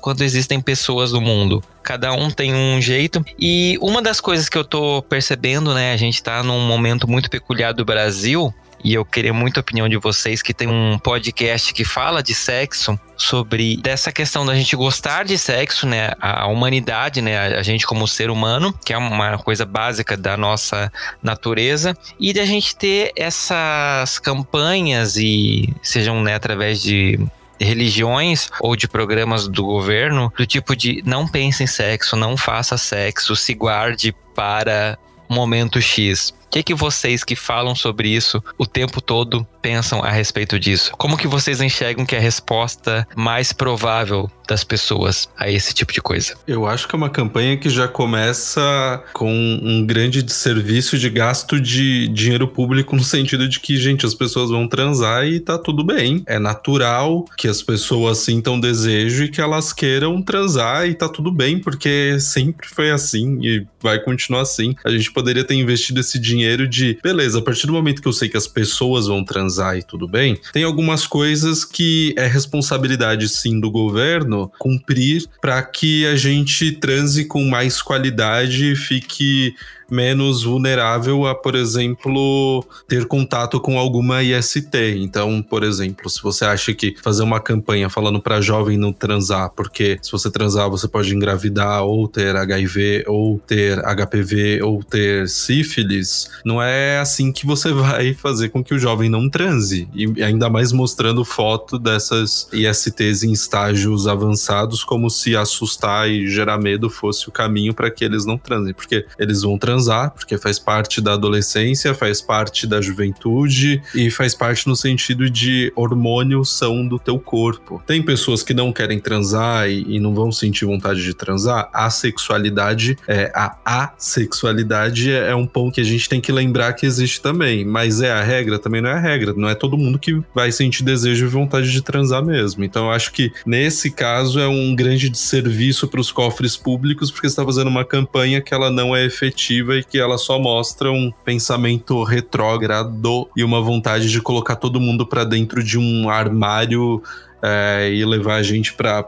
quanto 0.00 0.24
existem 0.24 0.60
pessoas 0.60 1.12
no 1.12 1.20
mundo. 1.20 1.62
Cada 1.82 2.12
um 2.12 2.30
tem 2.30 2.54
um 2.54 2.80
jeito. 2.80 3.24
E 3.38 3.78
uma 3.80 4.02
das 4.02 4.20
coisas 4.20 4.48
que 4.48 4.58
eu 4.58 4.64
tô 4.64 5.02
percebendo, 5.02 5.74
né? 5.74 5.92
A 5.92 5.96
gente 5.96 6.22
tá 6.22 6.42
num 6.42 6.66
momento 6.66 7.08
muito 7.08 7.30
peculiar 7.30 7.72
do 7.72 7.84
Brasil. 7.84 8.54
E 8.82 8.94
eu 8.94 9.04
queria 9.04 9.32
muito 9.32 9.58
a 9.58 9.60
opinião 9.60 9.88
de 9.88 9.98
vocês 9.98 10.40
que 10.40 10.54
tem 10.54 10.66
um 10.66 10.98
podcast 10.98 11.74
que 11.74 11.84
fala 11.84 12.22
de 12.22 12.34
sexo, 12.34 12.98
sobre 13.16 13.76
dessa 13.76 14.10
questão 14.10 14.46
da 14.46 14.54
gente 14.54 14.74
gostar 14.74 15.24
de 15.26 15.36
sexo, 15.36 15.86
né? 15.86 16.12
A 16.18 16.46
humanidade, 16.46 17.20
né? 17.20 17.38
A 17.54 17.62
gente 17.62 17.86
como 17.86 18.08
ser 18.08 18.30
humano, 18.30 18.72
que 18.84 18.94
é 18.94 18.96
uma 18.96 19.36
coisa 19.36 19.66
básica 19.66 20.16
da 20.16 20.36
nossa 20.36 20.90
natureza, 21.22 21.94
e 22.18 22.32
da 22.32 22.46
gente 22.46 22.74
ter 22.74 23.12
essas 23.14 24.18
campanhas 24.18 25.16
e 25.16 25.74
sejam 25.82 26.22
né, 26.22 26.34
através 26.34 26.80
de 26.80 27.20
religiões 27.60 28.50
ou 28.60 28.74
de 28.74 28.88
programas 28.88 29.46
do 29.46 29.64
governo 29.64 30.32
do 30.36 30.46
tipo 30.46 30.74
de 30.74 31.02
não 31.04 31.28
pense 31.28 31.62
em 31.62 31.66
sexo, 31.66 32.16
não 32.16 32.36
faça 32.36 32.76
sexo, 32.78 33.36
se 33.36 33.54
guarde 33.54 34.14
para 34.34 34.98
momento 35.28 35.80
X. 35.80 36.34
Que, 36.50 36.64
que 36.64 36.74
vocês 36.74 37.22
que 37.22 37.36
falam 37.36 37.76
sobre 37.76 38.08
isso 38.08 38.42
o 38.58 38.66
tempo 38.66 39.00
todo 39.00 39.46
pensam 39.62 40.02
a 40.02 40.10
respeito 40.10 40.58
disso? 40.58 40.90
Como 40.98 41.16
que 41.16 41.28
vocês 41.28 41.60
enxergam 41.60 42.04
que 42.04 42.16
é 42.16 42.18
a 42.18 42.22
resposta 42.22 43.06
mais 43.14 43.52
provável 43.52 44.28
das 44.48 44.64
pessoas 44.64 45.28
a 45.38 45.48
esse 45.48 45.72
tipo 45.72 45.92
de 45.92 46.00
coisa? 46.00 46.36
Eu 46.48 46.66
acho 46.66 46.88
que 46.88 46.94
é 46.94 46.98
uma 46.98 47.08
campanha 47.08 47.56
que 47.56 47.70
já 47.70 47.86
começa 47.86 49.00
com 49.12 49.32
um 49.32 49.86
grande 49.86 50.28
serviço 50.32 50.98
de 50.98 51.08
gasto 51.08 51.60
de 51.60 52.08
dinheiro 52.08 52.48
público 52.48 52.96
no 52.96 53.04
sentido 53.04 53.48
de 53.48 53.60
que, 53.60 53.76
gente, 53.76 54.04
as 54.04 54.14
pessoas 54.14 54.50
vão 54.50 54.66
transar 54.66 55.24
e 55.24 55.38
tá 55.38 55.56
tudo 55.56 55.84
bem. 55.84 56.24
É 56.26 56.38
natural 56.38 57.26
que 57.36 57.46
as 57.46 57.62
pessoas 57.62 58.18
sintam 58.18 58.58
desejo 58.58 59.24
e 59.24 59.28
que 59.28 59.40
elas 59.40 59.72
queiram 59.72 60.20
transar 60.20 60.88
e 60.88 60.94
tá 60.94 61.08
tudo 61.08 61.30
bem, 61.30 61.60
porque 61.60 62.18
sempre 62.18 62.66
foi 62.68 62.90
assim 62.90 63.38
e 63.40 63.64
vai 63.80 64.00
continuar 64.00 64.42
assim. 64.42 64.74
A 64.84 64.90
gente 64.90 65.12
poderia 65.12 65.44
ter 65.44 65.54
investido 65.54 66.00
esse 66.00 66.18
dinheiro 66.18 66.39
de, 66.68 66.98
beleza, 67.02 67.38
a 67.38 67.42
partir 67.42 67.66
do 67.66 67.72
momento 67.72 68.02
que 68.02 68.08
eu 68.08 68.12
sei 68.12 68.28
que 68.28 68.36
as 68.36 68.46
pessoas 68.46 69.06
vão 69.06 69.24
transar 69.24 69.76
e 69.76 69.82
tudo 69.82 70.06
bem, 70.06 70.38
tem 70.52 70.64
algumas 70.64 71.06
coisas 71.06 71.64
que 71.64 72.14
é 72.16 72.26
responsabilidade 72.26 73.28
sim 73.28 73.60
do 73.60 73.70
governo 73.70 74.50
cumprir 74.58 75.26
para 75.40 75.62
que 75.62 76.06
a 76.06 76.16
gente 76.16 76.72
transe 76.72 77.24
com 77.24 77.44
mais 77.44 77.82
qualidade 77.82 78.72
e 78.72 78.76
fique 78.76 79.54
menos 79.90 80.44
vulnerável 80.44 81.26
a, 81.26 81.34
por 81.34 81.54
exemplo, 81.54 82.64
ter 82.86 83.06
contato 83.06 83.60
com 83.60 83.78
alguma 83.78 84.22
IST. 84.22 84.70
Então, 84.98 85.42
por 85.42 85.62
exemplo, 85.62 86.08
se 86.08 86.22
você 86.22 86.44
acha 86.44 86.72
que 86.72 86.94
fazer 87.02 87.22
uma 87.22 87.40
campanha 87.40 87.88
falando 87.88 88.20
para 88.20 88.40
jovem 88.40 88.78
não 88.78 88.92
transar, 88.92 89.50
porque 89.50 89.98
se 90.00 90.12
você 90.12 90.30
transar 90.30 90.70
você 90.70 90.86
pode 90.86 91.14
engravidar 91.14 91.82
ou 91.82 92.06
ter 92.06 92.36
HIV 92.36 93.04
ou 93.06 93.38
ter 93.38 93.78
HPV 93.78 94.62
ou 94.62 94.82
ter 94.82 95.28
sífilis, 95.28 96.30
não 96.44 96.62
é 96.62 96.98
assim 96.98 97.32
que 97.32 97.46
você 97.46 97.72
vai 97.74 98.14
fazer 98.14 98.50
com 98.50 98.62
que 98.62 98.74
o 98.74 98.78
jovem 98.78 99.10
não 99.10 99.28
transe. 99.28 99.88
E 99.94 100.22
ainda 100.22 100.48
mais 100.48 100.72
mostrando 100.72 101.24
foto 101.24 101.78
dessas 101.78 102.48
ISTs 102.52 103.22
em 103.22 103.32
estágios 103.32 104.06
avançados, 104.06 104.84
como 104.84 105.10
se 105.10 105.36
assustar 105.36 106.08
e 106.08 106.28
gerar 106.28 106.58
medo 106.58 106.88
fosse 106.88 107.28
o 107.28 107.32
caminho 107.32 107.74
para 107.74 107.90
que 107.90 108.04
eles 108.04 108.24
não 108.24 108.38
transem, 108.38 108.72
porque 108.72 109.06
eles 109.18 109.42
vão 109.42 109.58
transar 109.58 109.79
transar, 109.80 110.10
porque 110.10 110.36
faz 110.36 110.58
parte 110.58 111.00
da 111.00 111.14
adolescência, 111.14 111.94
faz 111.94 112.20
parte 112.20 112.66
da 112.66 112.80
juventude 112.80 113.82
e 113.94 114.10
faz 114.10 114.34
parte 114.34 114.68
no 114.68 114.76
sentido 114.76 115.30
de 115.30 115.72
hormônios 115.74 116.50
são 116.56 116.86
do 116.86 116.98
teu 116.98 117.18
corpo. 117.18 117.82
Tem 117.86 118.02
pessoas 118.02 118.42
que 118.42 118.52
não 118.52 118.72
querem 118.72 119.00
transar 119.00 119.68
e, 119.68 119.96
e 119.96 120.00
não 120.00 120.14
vão 120.14 120.30
sentir 120.30 120.66
vontade 120.66 121.02
de 121.02 121.14
transar. 121.14 121.70
A 121.72 121.88
sexualidade, 121.88 122.96
é, 123.08 123.32
a 123.34 123.92
assexualidade 123.96 125.10
é 125.10 125.34
um 125.34 125.46
ponto 125.46 125.74
que 125.74 125.80
a 125.80 125.84
gente 125.84 126.08
tem 126.08 126.20
que 126.20 126.30
lembrar 126.30 126.74
que 126.74 126.84
existe 126.84 127.20
também, 127.20 127.64
mas 127.64 128.02
é 128.02 128.12
a 128.12 128.22
regra? 128.22 128.58
Também 128.58 128.82
não 128.82 128.90
é 128.90 128.94
a 128.94 129.00
regra. 129.00 129.32
Não 129.34 129.48
é 129.48 129.54
todo 129.54 129.78
mundo 129.78 129.98
que 129.98 130.20
vai 130.34 130.52
sentir 130.52 130.82
desejo 130.82 131.24
e 131.24 131.28
vontade 131.28 131.72
de 131.72 131.82
transar 131.82 132.24
mesmo. 132.24 132.64
Então 132.64 132.86
eu 132.86 132.90
acho 132.90 133.12
que 133.12 133.32
nesse 133.46 133.90
caso 133.90 134.38
é 134.38 134.48
um 134.48 134.74
grande 134.74 135.16
serviço 135.16 135.88
para 135.88 136.00
os 136.00 136.12
cofres 136.12 136.56
públicos, 136.56 137.10
porque 137.10 137.26
está 137.26 137.44
fazendo 137.44 137.68
uma 137.68 137.84
campanha 137.84 138.40
que 138.40 138.52
ela 138.52 138.70
não 138.70 138.94
é 138.94 139.04
efetiva 139.04 139.69
e 139.72 139.84
que 139.84 139.98
ela 139.98 140.18
só 140.18 140.38
mostra 140.38 140.90
um 140.90 141.12
pensamento 141.24 142.02
retrógrado 142.02 143.28
e 143.36 143.44
uma 143.44 143.60
vontade 143.60 144.10
de 144.10 144.20
colocar 144.20 144.56
todo 144.56 144.80
mundo 144.80 145.06
para 145.06 145.24
dentro 145.24 145.62
de 145.62 145.78
um 145.78 146.08
armário 146.08 147.02
é, 147.42 147.92
e 147.92 148.04
levar 148.04 148.36
a 148.36 148.42
gente 148.42 148.74
para 148.74 149.04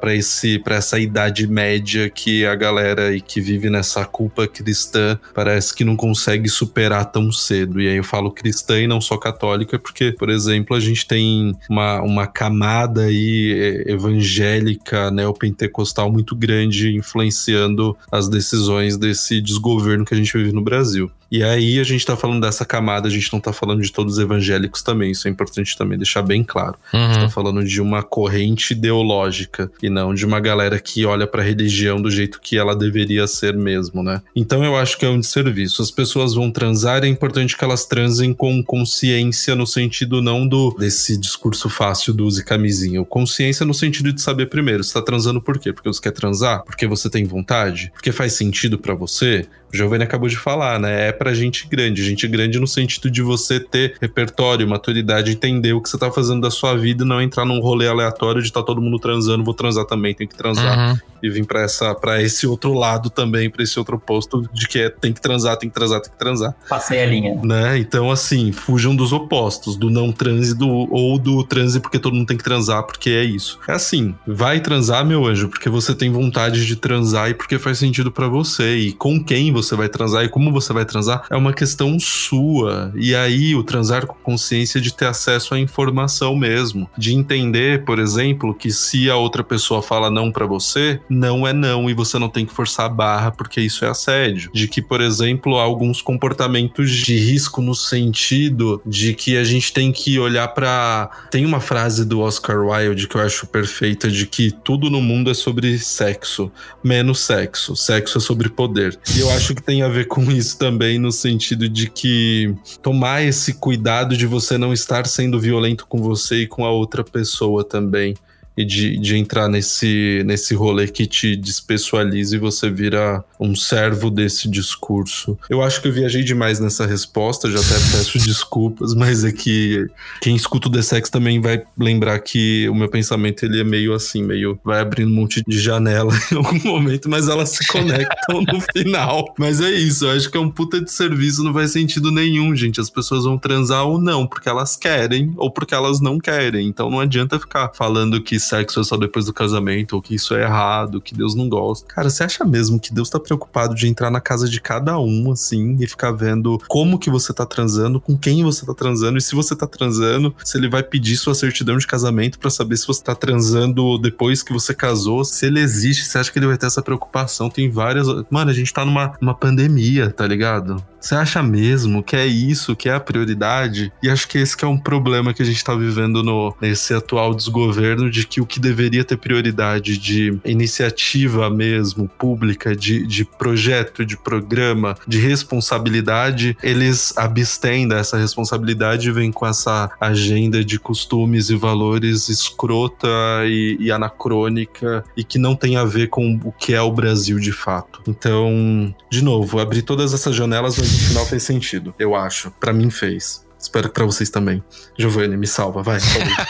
essa 0.66 0.98
idade 0.98 1.46
média 1.46 2.08
que 2.08 2.44
a 2.46 2.54
galera 2.54 3.18
que 3.20 3.40
vive 3.40 3.68
nessa 3.70 4.04
culpa 4.04 4.46
cristã 4.46 5.18
parece 5.34 5.74
que 5.74 5.84
não 5.84 5.96
consegue 5.96 6.48
superar 6.48 7.10
tão 7.10 7.30
cedo. 7.30 7.80
E 7.80 7.88
aí 7.88 7.96
eu 7.96 8.04
falo 8.04 8.30
cristã 8.30 8.78
e 8.78 8.86
não 8.86 9.00
só 9.00 9.16
católica, 9.16 9.78
porque, 9.78 10.12
por 10.12 10.30
exemplo, 10.30 10.76
a 10.76 10.80
gente 10.80 11.06
tem 11.06 11.56
uma, 11.68 12.00
uma 12.02 12.26
camada 12.26 13.02
aí 13.02 13.84
é, 13.86 13.92
evangélica, 13.92 15.10
neopentecostal 15.10 16.10
muito 16.10 16.34
grande 16.34 16.96
influenciando 16.96 17.96
as 18.10 18.28
decisões 18.28 18.96
desse 18.96 19.40
desgoverno 19.40 20.04
que 20.04 20.14
a 20.14 20.16
gente 20.16 20.32
vive 20.36 20.52
no 20.52 20.62
Brasil. 20.62 21.10
E 21.32 21.42
aí 21.42 21.80
a 21.80 21.82
gente 21.82 22.04
tá 22.04 22.14
falando 22.14 22.42
dessa 22.42 22.62
camada, 22.62 23.08
a 23.08 23.10
gente 23.10 23.32
não 23.32 23.40
tá 23.40 23.54
falando 23.54 23.80
de 23.80 23.90
todos 23.90 24.18
os 24.18 24.18
evangélicos 24.18 24.82
também, 24.82 25.12
isso 25.12 25.26
é 25.26 25.30
importante 25.30 25.78
também 25.78 25.96
deixar 25.96 26.20
bem 26.20 26.44
claro. 26.44 26.74
Uhum. 26.92 27.00
A 27.00 27.06
gente 27.06 27.16
tá 27.16 27.22
uhum. 27.22 27.30
falando 27.30 27.64
de 27.64 27.80
uma 27.80 28.02
corrente 28.02 28.74
ideológica 28.74 29.72
e 29.82 29.88
não 29.88 30.12
de 30.12 30.26
uma 30.26 30.38
galera 30.38 30.78
que 30.78 31.06
olha 31.06 31.26
para 31.26 31.40
a 31.40 31.44
religião 31.44 32.02
do 32.02 32.10
jeito 32.10 32.38
que 32.38 32.58
ela 32.58 32.76
deveria 32.76 33.26
ser 33.26 33.56
mesmo, 33.56 34.02
né? 34.02 34.20
Então 34.36 34.62
eu 34.62 34.76
acho 34.76 34.98
que 34.98 35.06
é 35.06 35.08
um 35.08 35.18
desserviço. 35.18 35.80
As 35.80 35.90
pessoas 35.90 36.34
vão 36.34 36.50
transar, 36.50 37.02
é 37.02 37.08
importante 37.08 37.56
que 37.56 37.64
elas 37.64 37.86
transem 37.86 38.34
com 38.34 38.62
consciência 38.62 39.56
no 39.56 39.66
sentido 39.66 40.20
não 40.20 40.46
do 40.46 40.76
desse 40.78 41.16
discurso 41.16 41.70
fácil 41.70 42.12
do 42.12 42.26
use 42.26 42.44
camisinha, 42.44 43.02
consciência 43.06 43.64
no 43.64 43.72
sentido 43.72 44.12
de 44.12 44.20
saber 44.20 44.50
primeiro, 44.50 44.84
você 44.84 44.92
tá 44.92 45.00
transando 45.00 45.40
por 45.40 45.58
quê? 45.58 45.72
Porque 45.72 45.88
você 45.88 46.02
quer 46.02 46.12
transar? 46.12 46.62
Porque 46.62 46.86
você 46.86 47.08
tem 47.08 47.24
vontade? 47.24 47.90
Porque 47.94 48.12
faz 48.12 48.34
sentido 48.34 48.78
para 48.78 48.94
você? 48.94 49.48
O 49.72 49.76
Giovanni 49.76 50.04
acabou 50.04 50.28
de 50.28 50.36
falar, 50.36 50.78
né? 50.78 51.08
É 51.08 51.12
pra 51.12 51.32
gente 51.32 51.66
grande. 51.66 52.04
Gente 52.04 52.28
grande 52.28 52.58
no 52.58 52.66
sentido 52.66 53.10
de 53.10 53.22
você 53.22 53.58
ter 53.58 53.94
repertório, 54.00 54.68
maturidade, 54.68 55.32
entender 55.32 55.72
o 55.72 55.80
que 55.80 55.88
você 55.88 55.98
tá 55.98 56.10
fazendo 56.10 56.42
da 56.42 56.50
sua 56.50 56.76
vida 56.76 57.04
e 57.04 57.06
não 57.06 57.22
entrar 57.22 57.44
num 57.44 57.60
rolê 57.60 57.88
aleatório 57.88 58.42
de 58.42 58.52
tá 58.52 58.62
todo 58.62 58.82
mundo 58.82 58.98
transando, 58.98 59.42
vou 59.42 59.54
transar 59.54 59.84
também, 59.86 60.14
tenho 60.14 60.28
que 60.28 60.36
transar. 60.36 60.90
Uhum. 60.90 60.98
E 61.22 61.30
vir 61.30 61.46
pra, 61.46 61.62
essa, 61.62 61.94
pra 61.94 62.20
esse 62.20 62.48
outro 62.48 62.74
lado 62.74 63.08
também, 63.08 63.48
pra 63.48 63.62
esse 63.62 63.78
outro 63.78 63.96
posto 63.98 64.42
de 64.52 64.66
que 64.66 64.80
é 64.80 64.90
tem 64.90 65.12
que 65.12 65.20
transar, 65.20 65.56
tem 65.56 65.68
que 65.68 65.74
transar, 65.74 66.00
tem 66.00 66.10
que 66.10 66.18
transar. 66.18 66.54
Passei 66.68 67.00
a 67.00 67.06
linha. 67.06 67.40
Né? 67.44 67.78
Então, 67.78 68.10
assim, 68.10 68.50
fujam 68.50 68.94
dos 68.94 69.12
opostos, 69.12 69.76
do 69.76 69.88
não 69.88 70.10
transe 70.10 70.52
do, 70.52 70.68
ou 70.68 71.18
do 71.18 71.44
transe 71.44 71.78
porque 71.78 71.98
todo 71.98 72.14
mundo 72.14 72.26
tem 72.26 72.36
que 72.36 72.42
transar, 72.42 72.82
porque 72.82 73.10
é 73.10 73.22
isso. 73.22 73.58
É 73.68 73.72
assim, 73.72 74.14
vai 74.26 74.60
transar, 74.60 75.06
meu 75.06 75.24
anjo, 75.24 75.48
porque 75.48 75.68
você 75.68 75.94
tem 75.94 76.10
vontade 76.10 76.66
de 76.66 76.74
transar 76.74 77.30
e 77.30 77.34
porque 77.34 77.56
faz 77.56 77.78
sentido 77.78 78.10
para 78.10 78.26
você 78.26 78.76
e 78.76 78.92
com 78.92 79.22
quem 79.22 79.52
você 79.52 79.61
você 79.62 79.76
vai 79.76 79.88
transar 79.88 80.24
e 80.24 80.28
como 80.28 80.52
você 80.52 80.72
vai 80.72 80.84
transar 80.84 81.24
é 81.30 81.36
uma 81.36 81.52
questão 81.52 81.98
sua. 81.98 82.92
E 82.94 83.14
aí 83.14 83.54
o 83.54 83.62
transar 83.62 84.06
com 84.06 84.14
consciência 84.14 84.80
de 84.80 84.94
ter 84.94 85.06
acesso 85.06 85.54
à 85.54 85.58
informação 85.58 86.34
mesmo, 86.34 86.88
de 86.96 87.14
entender, 87.14 87.84
por 87.84 87.98
exemplo, 87.98 88.54
que 88.54 88.70
se 88.70 89.10
a 89.10 89.16
outra 89.16 89.44
pessoa 89.44 89.82
fala 89.82 90.10
não 90.10 90.30
para 90.30 90.46
você, 90.46 91.00
não 91.08 91.46
é 91.46 91.52
não 91.52 91.88
e 91.88 91.94
você 91.94 92.18
não 92.18 92.28
tem 92.28 92.46
que 92.46 92.52
forçar 92.52 92.86
a 92.86 92.88
barra 92.88 93.30
porque 93.30 93.60
isso 93.60 93.84
é 93.84 93.88
assédio. 93.88 94.50
De 94.52 94.68
que, 94.68 94.82
por 94.82 95.00
exemplo, 95.00 95.58
há 95.58 95.62
alguns 95.62 96.02
comportamentos 96.02 96.90
de 96.90 97.16
risco 97.16 97.60
no 97.60 97.74
sentido 97.74 98.80
de 98.84 99.14
que 99.14 99.36
a 99.36 99.44
gente 99.44 99.72
tem 99.72 99.92
que 99.92 100.18
olhar 100.18 100.48
para 100.48 101.10
tem 101.30 101.44
uma 101.44 101.60
frase 101.60 102.04
do 102.04 102.20
Oscar 102.20 102.58
Wilde 102.64 103.06
que 103.08 103.16
eu 103.16 103.20
acho 103.20 103.46
perfeita 103.46 104.10
de 104.10 104.26
que 104.26 104.50
tudo 104.50 104.90
no 104.90 105.00
mundo 105.00 105.30
é 105.30 105.34
sobre 105.34 105.78
sexo, 105.78 106.50
menos 106.82 107.20
sexo. 107.20 107.76
Sexo 107.76 108.18
é 108.18 108.20
sobre 108.20 108.48
poder. 108.48 108.98
E 109.16 109.20
eu 109.20 109.30
acho 109.30 109.51
que 109.54 109.62
tem 109.62 109.82
a 109.82 109.88
ver 109.88 110.06
com 110.06 110.22
isso 110.30 110.58
também 110.58 110.98
no 110.98 111.12
sentido 111.12 111.68
de 111.68 111.90
que 111.90 112.54
tomar 112.82 113.22
esse 113.22 113.54
cuidado 113.54 114.16
de 114.16 114.26
você 114.26 114.58
não 114.58 114.72
estar 114.72 115.06
sendo 115.06 115.40
violento 115.40 115.86
com 115.86 115.98
você 115.98 116.42
e 116.42 116.46
com 116.46 116.64
a 116.64 116.70
outra 116.70 117.04
pessoa 117.04 117.64
também 117.64 118.14
e 118.56 118.64
de, 118.64 118.98
de 118.98 119.16
entrar 119.16 119.48
nesse, 119.48 120.22
nesse 120.26 120.54
rolê 120.54 120.86
que 120.86 121.06
te 121.06 121.36
despessoaliza 121.36 122.36
e 122.36 122.38
você 122.38 122.70
vira 122.70 123.24
um 123.40 123.54
servo 123.54 124.10
desse 124.10 124.48
discurso. 124.48 125.38
Eu 125.48 125.62
acho 125.62 125.80
que 125.80 125.88
eu 125.88 125.92
viajei 125.92 126.22
demais 126.22 126.60
nessa 126.60 126.86
resposta, 126.86 127.50
já 127.50 127.58
até 127.58 127.74
peço 127.74 128.18
desculpas, 128.20 128.94
mas 128.94 129.24
é 129.24 129.32
que 129.32 129.86
quem 130.20 130.36
escuta 130.36 130.68
o 130.68 130.72
The 130.72 130.82
Sex 130.82 131.10
também 131.10 131.40
vai 131.40 131.62
lembrar 131.78 132.18
que 132.20 132.68
o 132.68 132.74
meu 132.74 132.88
pensamento 132.88 133.44
ele 133.44 133.60
é 133.60 133.64
meio 133.64 133.94
assim, 133.94 134.22
meio 134.22 134.58
vai 134.64 134.80
abrindo 134.80 135.10
um 135.10 135.14
monte 135.14 135.42
de 135.46 135.58
janela 135.58 136.12
em 136.30 136.36
algum 136.36 136.60
momento, 136.64 137.08
mas 137.08 137.28
elas 137.28 137.50
se 137.50 137.66
conectam 137.66 138.42
no 138.42 138.60
final. 138.72 139.34
Mas 139.38 139.60
é 139.60 139.70
isso, 139.70 140.04
eu 140.04 140.10
acho 140.10 140.30
que 140.30 140.36
é 140.36 140.40
um 140.40 140.50
puta 140.50 140.80
de 140.80 140.90
serviço, 140.90 141.42
não 141.42 141.52
faz 141.52 141.72
sentido 141.72 142.10
nenhum, 142.10 142.54
gente. 142.54 142.80
As 142.80 142.90
pessoas 142.90 143.24
vão 143.24 143.38
transar 143.38 143.86
ou 143.86 144.00
não, 144.00 144.26
porque 144.26 144.48
elas 144.48 144.76
querem 144.76 145.32
ou 145.36 145.50
porque 145.50 145.74
elas 145.74 146.00
não 146.00 146.18
querem. 146.18 146.68
Então 146.68 146.90
não 146.90 147.00
adianta 147.00 147.38
ficar 147.38 147.70
falando 147.74 148.22
que 148.22 148.38
sexo 148.42 148.80
é 148.80 148.84
só 148.84 148.96
depois 148.96 149.26
do 149.26 149.32
casamento, 149.32 149.94
ou 149.94 150.02
que 150.02 150.14
isso 150.14 150.34
é 150.34 150.42
errado, 150.42 151.00
que 151.00 151.14
Deus 151.14 151.34
não 151.34 151.48
gosta. 151.48 151.86
Cara, 151.86 152.10
você 152.10 152.24
acha 152.24 152.44
mesmo 152.44 152.78
que 152.78 152.92
Deus 152.92 153.10
tá 153.10 153.18
preocupado 153.18 153.74
de 153.74 153.86
entrar 153.86 154.10
na 154.10 154.20
casa 154.20 154.48
de 154.48 154.60
cada 154.60 154.98
um, 154.98 155.32
assim, 155.32 155.76
e 155.80 155.86
ficar 155.86 156.12
vendo 156.12 156.60
como 156.68 156.98
que 156.98 157.10
você 157.10 157.32
tá 157.32 157.46
transando, 157.46 158.00
com 158.00 158.16
quem 158.16 158.42
você 158.42 158.64
tá 158.66 158.74
transando, 158.74 159.18
e 159.18 159.22
se 159.22 159.34
você 159.34 159.54
tá 159.54 159.66
transando, 159.66 160.34
se 160.44 160.56
ele 160.56 160.68
vai 160.68 160.82
pedir 160.82 161.16
sua 161.16 161.34
certidão 161.34 161.76
de 161.76 161.86
casamento 161.86 162.38
para 162.38 162.50
saber 162.50 162.76
se 162.76 162.86
você 162.86 163.02
tá 163.02 163.14
transando 163.14 163.98
depois 163.98 164.42
que 164.42 164.52
você 164.52 164.74
casou, 164.74 165.24
se 165.24 165.46
ele 165.46 165.60
existe, 165.60 166.04
você 166.04 166.18
acha 166.18 166.32
que 166.32 166.38
ele 166.38 166.46
vai 166.46 166.56
ter 166.56 166.66
essa 166.66 166.82
preocupação? 166.82 167.48
Tem 167.48 167.70
várias. 167.70 168.06
Mano, 168.30 168.50
a 168.50 168.54
gente 168.54 168.72
tá 168.72 168.84
numa, 168.84 169.12
numa 169.20 169.34
pandemia, 169.34 170.10
tá 170.10 170.26
ligado? 170.26 170.82
Você 171.02 171.16
acha 171.16 171.42
mesmo 171.42 172.00
que 172.00 172.14
é 172.14 172.24
isso 172.24 172.76
que 172.76 172.88
é 172.88 172.94
a 172.94 173.00
prioridade? 173.00 173.92
E 174.00 174.08
acho 174.08 174.28
que 174.28 174.38
esse 174.38 174.56
que 174.56 174.64
é 174.64 174.68
um 174.68 174.78
problema 174.78 175.34
que 175.34 175.42
a 175.42 175.44
gente 175.44 175.56
está 175.56 175.74
vivendo 175.74 176.22
no, 176.22 176.54
nesse 176.60 176.94
atual 176.94 177.34
desgoverno, 177.34 178.08
de 178.08 178.24
que 178.24 178.40
o 178.40 178.46
que 178.46 178.60
deveria 178.60 179.04
ter 179.04 179.16
prioridade 179.16 179.98
de 179.98 180.38
iniciativa 180.44 181.50
mesmo, 181.50 182.08
pública, 182.08 182.76
de, 182.76 183.04
de 183.04 183.24
projeto, 183.24 184.06
de 184.06 184.16
programa, 184.16 184.96
de 185.06 185.18
responsabilidade, 185.18 186.56
eles 186.62 187.12
abstêm 187.16 187.88
dessa 187.88 188.16
responsabilidade 188.16 189.08
e 189.08 189.12
vêm 189.12 189.32
com 189.32 189.44
essa 189.44 189.90
agenda 190.00 190.64
de 190.64 190.78
costumes 190.78 191.50
e 191.50 191.56
valores 191.56 192.28
escrota 192.28 193.08
e, 193.44 193.76
e 193.80 193.90
anacrônica 193.90 195.04
e 195.16 195.24
que 195.24 195.38
não 195.38 195.56
tem 195.56 195.76
a 195.76 195.84
ver 195.84 196.08
com 196.08 196.38
o 196.44 196.52
que 196.52 196.74
é 196.74 196.80
o 196.80 196.92
Brasil 196.92 197.40
de 197.40 197.50
fato. 197.50 198.02
Então, 198.06 198.94
de 199.10 199.24
novo, 199.24 199.58
abrir 199.58 199.82
todas 199.82 200.14
essas 200.14 200.36
janelas 200.36 200.78
no 200.92 200.98
final 200.98 201.26
fez 201.26 201.42
sentido, 201.42 201.94
eu 201.98 202.14
acho. 202.14 202.50
Para 202.60 202.72
mim 202.72 202.90
fez. 202.90 203.44
Espero 203.58 203.88
que 203.88 203.94
para 203.94 204.04
vocês 204.04 204.28
também. 204.28 204.62
Giovanni, 204.98 205.36
me 205.36 205.46
salva, 205.46 205.82
vai. 205.82 205.98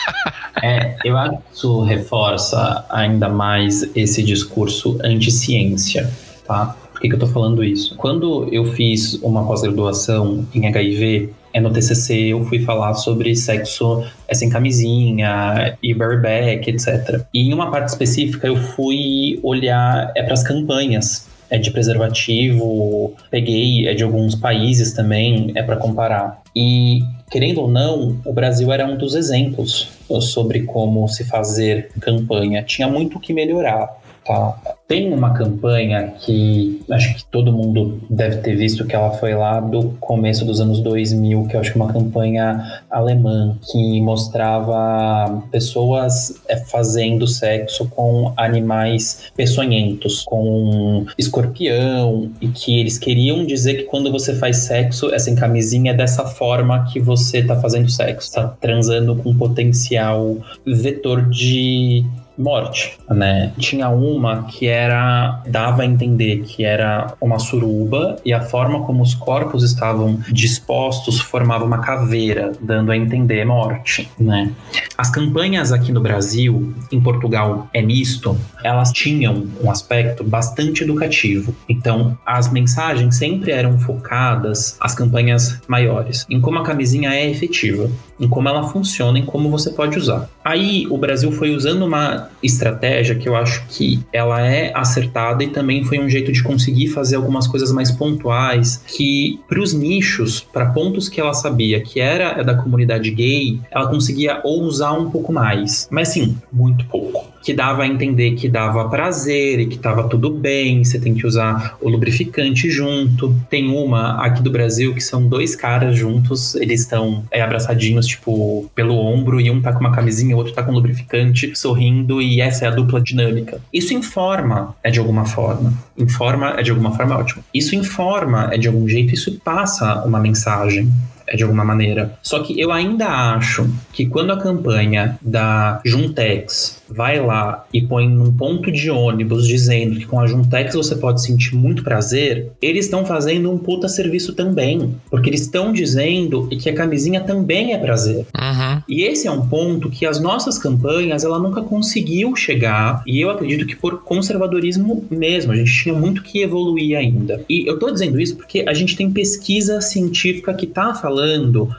é, 0.63 0.97
eu 1.05 1.17
acho 1.17 1.37
que 1.37 1.55
isso 1.55 1.83
reforça 1.83 2.85
ainda 2.91 3.29
mais 3.29 3.89
esse 3.95 4.23
discurso 4.23 4.99
anti-ciência, 5.05 6.11
tá? 6.47 6.77
Por 6.91 7.01
que, 7.01 7.09
que 7.09 7.15
eu 7.15 7.19
tô 7.19 7.27
falando 7.27 7.63
isso? 7.63 7.97
Quando 7.97 8.49
eu 8.51 8.73
fiz 8.73 9.15
uma 9.23 9.47
pós-graduação 9.47 10.47
em 10.55 10.67
HIV, 10.67 11.33
é 11.53 11.61
no 11.61 11.71
TCC 11.71 12.33
eu 12.33 12.45
fui 12.47 12.61
falar 12.61 12.95
sobre 12.95 13.37
sexo 13.37 14.05
é 14.27 14.35
sem 14.35 14.49
camisinha 14.49 15.77
e 15.83 15.93
bareback, 15.93 16.71
etc. 16.71 17.27
E 17.35 17.41
em 17.41 17.53
uma 17.53 17.71
parte 17.71 17.89
específica 17.89 18.47
eu 18.47 18.57
fui 18.57 19.39
olhar 19.43 20.11
é 20.17 20.23
para 20.23 20.33
as 20.33 20.43
campanhas 20.43 21.29
é 21.53 21.59
de 21.59 21.71
preservativo, 21.71 23.15
peguei 23.31 23.87
é 23.87 23.93
de 23.93 24.03
alguns 24.03 24.35
países 24.35 24.95
também, 24.95 25.53
é 25.55 25.63
para 25.63 25.77
comparar. 25.77 26.41
E 26.57 27.03
querendo 27.31 27.61
ou 27.61 27.69
não, 27.69 28.19
o 28.25 28.33
Brasil 28.33 28.73
era 28.73 28.87
um 28.87 28.97
dos 28.97 29.15
exemplos 29.15 29.91
sobre 30.23 30.63
como 30.63 31.07
se 31.09 31.25
fazer 31.25 31.91
campanha. 32.01 32.63
Tinha 32.63 32.89
muito 32.89 33.21
que 33.21 33.35
melhorar. 33.35 33.87
Tá? 34.25 34.72
Tem 34.93 35.11
uma 35.11 35.33
campanha 35.33 36.13
que 36.21 36.83
acho 36.91 37.15
que 37.15 37.25
todo 37.25 37.51
mundo 37.51 37.99
deve 38.11 38.43
ter 38.43 38.55
visto 38.55 38.85
que 38.85 38.95
ela 38.95 39.13
foi 39.13 39.35
lá 39.35 39.59
do 39.59 39.97
começo 39.99 40.45
dos 40.45 40.61
anos 40.61 40.81
2000, 40.81 41.47
que 41.47 41.57
eu 41.57 41.61
acho 41.61 41.73
que 41.73 41.79
é 41.79 41.83
uma 41.83 41.91
campanha 41.91 42.83
alemã 42.91 43.57
que 43.63 44.03
mostrava 44.03 45.43
pessoas 45.51 46.43
é, 46.47 46.59
fazendo 46.59 47.27
sexo 47.27 47.89
com 47.89 48.35
animais 48.37 49.33
peçonhentos, 49.35 50.25
com 50.25 51.07
escorpião, 51.17 52.31
e 52.39 52.49
que 52.49 52.79
eles 52.79 52.99
queriam 52.99 53.47
dizer 53.47 53.77
que 53.77 53.83
quando 53.85 54.13
você 54.13 54.35
faz 54.35 54.59
sexo, 54.59 55.11
sem 55.19 55.35
camisinha, 55.35 55.93
é 55.93 55.95
dessa 55.95 56.27
forma 56.27 56.85
que 56.93 57.01
você 57.01 57.39
está 57.39 57.59
fazendo 57.59 57.91
sexo, 57.91 58.29
está 58.29 58.47
transando 58.61 59.17
com 59.17 59.35
potencial 59.35 60.37
vetor 60.67 61.31
de 61.31 62.05
morte, 62.43 62.99
né? 63.09 63.53
Tinha 63.59 63.89
uma 63.89 64.45
que 64.45 64.67
era 64.67 65.43
dava 65.47 65.83
a 65.83 65.87
entender 65.87 66.43
que 66.43 66.65
era 66.65 67.15
uma 67.21 67.39
suruba 67.39 68.17
e 68.25 68.33
a 68.33 68.41
forma 68.41 68.85
como 68.85 69.03
os 69.03 69.15
corpos 69.15 69.63
estavam 69.63 70.21
dispostos 70.31 71.21
formava 71.21 71.65
uma 71.65 71.79
caveira, 71.79 72.53
dando 72.61 72.93
a 72.93 72.97
entender 72.97 73.45
morte, 73.45 74.11
né? 74.19 74.53
As 74.97 75.11
campanhas 75.11 75.73
aqui 75.73 75.93
no 75.93 76.01
Brasil, 76.01 76.75
em 76.91 77.01
Portugal 77.01 77.69
é 77.73 77.83
misto, 77.83 78.37
elas 78.63 78.93
tinham 78.93 79.47
um 79.63 79.71
aspecto 79.71 80.25
bastante 80.25 80.85
educativo. 80.85 81.55
Então, 81.69 82.17
as 82.25 82.51
mensagens 82.51 83.17
sempre 83.17 83.53
eram 83.53 83.79
focadas 83.79 84.77
as 84.81 84.95
campanhas 84.95 85.61
maiores 85.67 86.27
em 86.29 86.41
como 86.41 86.59
a 86.59 86.65
camisinha 86.65 87.15
é 87.15 87.31
efetiva, 87.31 87.91
em 88.19 88.29
como 88.29 88.49
ela 88.49 88.63
funciona, 88.69 89.19
em 89.19 89.25
como 89.25 89.51
você 89.51 89.71
pode 89.71 89.99
usar. 89.99 90.29
Aí 90.45 90.87
o 90.89 90.97
Brasil 90.97 91.31
foi 91.33 91.55
usando 91.55 91.85
uma 91.85 92.29
estratégia 92.43 93.15
que 93.15 93.29
eu 93.29 93.37
acho 93.37 93.65
que 93.69 94.01
ela 94.13 94.41
é 94.45 94.73
acertada 94.75 95.43
e 95.45 95.49
também 95.49 95.85
foi 95.85 95.99
um 95.99 96.09
jeito 96.09 96.33
de 96.33 96.43
conseguir 96.43 96.89
fazer 96.89 97.17
algumas 97.17 97.47
coisas 97.47 97.73
mais 97.73 97.91
pontuais 97.91 98.83
que 98.87 99.41
para 99.49 99.61
os 99.61 99.73
nichos, 99.73 100.41
para 100.41 100.67
pontos 100.67 101.09
que 101.09 101.21
ela 101.21 101.35
sabia 101.35 101.81
que 101.81 102.01
era 102.01 102.43
da 102.43 102.55
comunidade 102.55 103.11
gay, 103.11 103.61
ela 103.71 103.89
conseguia 103.89 104.41
ousar 104.45 104.99
um 104.99 105.11
pouco 105.11 105.33
mais, 105.33 105.89
mas 105.91 106.09
sim, 106.09 106.37
muito 106.53 106.85
pouco 106.87 107.33
que 107.43 107.53
dava 107.53 107.83
a 107.83 107.87
entender 107.87 108.33
que 108.33 108.49
dava 108.49 108.89
prazer 108.89 109.59
e 109.59 109.67
que 109.67 109.77
tava 109.77 110.09
tudo 110.09 110.31
bem, 110.31 110.85
você 110.85 110.99
tem 110.99 111.13
que 111.13 111.27
usar 111.27 111.77
o 111.81 111.89
lubrificante 111.89 112.71
junto. 112.71 113.35
Tem 113.51 113.69
uma 113.69 114.25
aqui 114.25 114.43
do 114.43 114.51
Brasil 114.51 114.95
que 114.95 115.01
são 115.01 115.27
dois 115.27 115.57
caras 115.57 115.97
juntos, 115.97 116.55
eles 116.55 116.83
estão 116.83 117.25
é, 117.31 117.43
abraçadinhos, 117.43 118.07
tipo, 118.13 118.71
pelo 118.75 118.97
ombro, 118.97 119.41
e 119.41 119.51
um 119.51 119.61
tá 119.61 119.73
com 119.73 119.81
uma 119.81 119.93
camisinha, 119.93 120.35
o 120.35 120.39
outro 120.39 120.53
tá 120.53 120.63
com 120.63 120.73
lubrificante, 120.73 121.55
sorrindo, 121.57 122.21
e 122.23 122.41
essa 122.41 122.65
é 122.65 122.69
a 122.69 122.71
dupla 122.71 123.01
dinâmica. 123.01 123.61
Isso 123.73 123.93
informa, 123.93 124.75
é 124.83 124.91
de 124.91 124.99
alguma 124.99 125.25
forma. 125.25 125.73
Informa 125.97 126.55
é 126.59 126.63
de 126.63 126.71
alguma 126.71 126.93
forma 126.93 127.17
ótimo. 127.17 127.45
Isso 127.53 127.75
informa 127.75 128.51
é 128.53 128.59
de 128.59 128.69
algum 128.69 128.89
jeito, 128.89 129.15
isso 129.15 129.41
passa 129.45 130.05
uma 130.05 130.19
mensagem 130.19 130.91
é 131.22 131.22
de 131.37 131.43
alguma 131.43 131.65
maneira. 131.65 132.15
Só 132.23 132.41
que 132.41 132.59
eu 132.61 132.71
ainda 132.71 133.07
acho 133.35 133.69
que 133.93 134.07
quando 134.07 134.33
a 134.33 134.39
campanha 134.39 135.19
da 135.21 135.81
Juntex 135.85 136.83
vai 136.89 137.19
lá 137.25 137.65
e 137.73 137.81
põe 137.81 138.09
num 138.09 138.33
ponto 138.33 138.71
de 138.71 138.91
ônibus 138.91 139.47
dizendo 139.47 139.99
que 139.99 140.07
com 140.07 140.21
a 140.21 140.27
Juntex 140.27 140.75
você 140.75 140.95
pode 140.95 141.23
sentir 141.23 141.55
muito 141.55 141.83
prazer, 141.83 142.53
eles 142.61 142.85
estão 142.85 143.05
fazendo 143.05 143.51
um 143.51 143.59
puta 143.59 143.89
serviço 143.89 144.35
também. 144.35 144.95
Porque 145.11 145.31
eles 145.31 145.43
estão 145.43 145.73
dizendo 145.73 146.49
que 146.49 146.69
a 146.69 146.75
camisinha 146.75 147.21
também 147.21 147.73
é 147.73 147.79
prazer. 147.79 148.27
Uhum. 148.37 148.83
E 148.89 149.03
esse 149.03 149.27
é 149.27 149.31
um 149.31 149.47
ponto 149.49 149.91
que 149.91 150.05
as 150.05 150.21
nossas 150.21 150.59
campanhas 150.59 151.25
ela 151.25 151.39
nunca 151.39 151.63
conseguiu 151.63 152.37
chegar. 152.37 153.03
E 153.07 153.21
eu 153.21 153.31
acredito 153.31 153.67
que 153.67 153.77
por 153.77 154.03
conservadorismo 154.03 155.05
mesmo, 155.11 155.53
a 155.53 155.57
gente 155.57 155.73
tinha 155.73 155.95
muito 155.95 156.23
que 156.23 156.43
evoluir 156.43 156.97
ainda. 156.97 157.45
E 157.49 157.67
eu 157.69 157.79
tô 157.79 157.91
dizendo 157.91 158.21
isso 158.21 158.37
porque 158.37 158.65
a 158.67 158.75
gente 158.75 158.97
tem 158.97 159.11
pesquisa 159.11 159.81
científica 159.81 160.53
que 160.53 160.67
tá 160.67 160.95
falando 160.95 161.22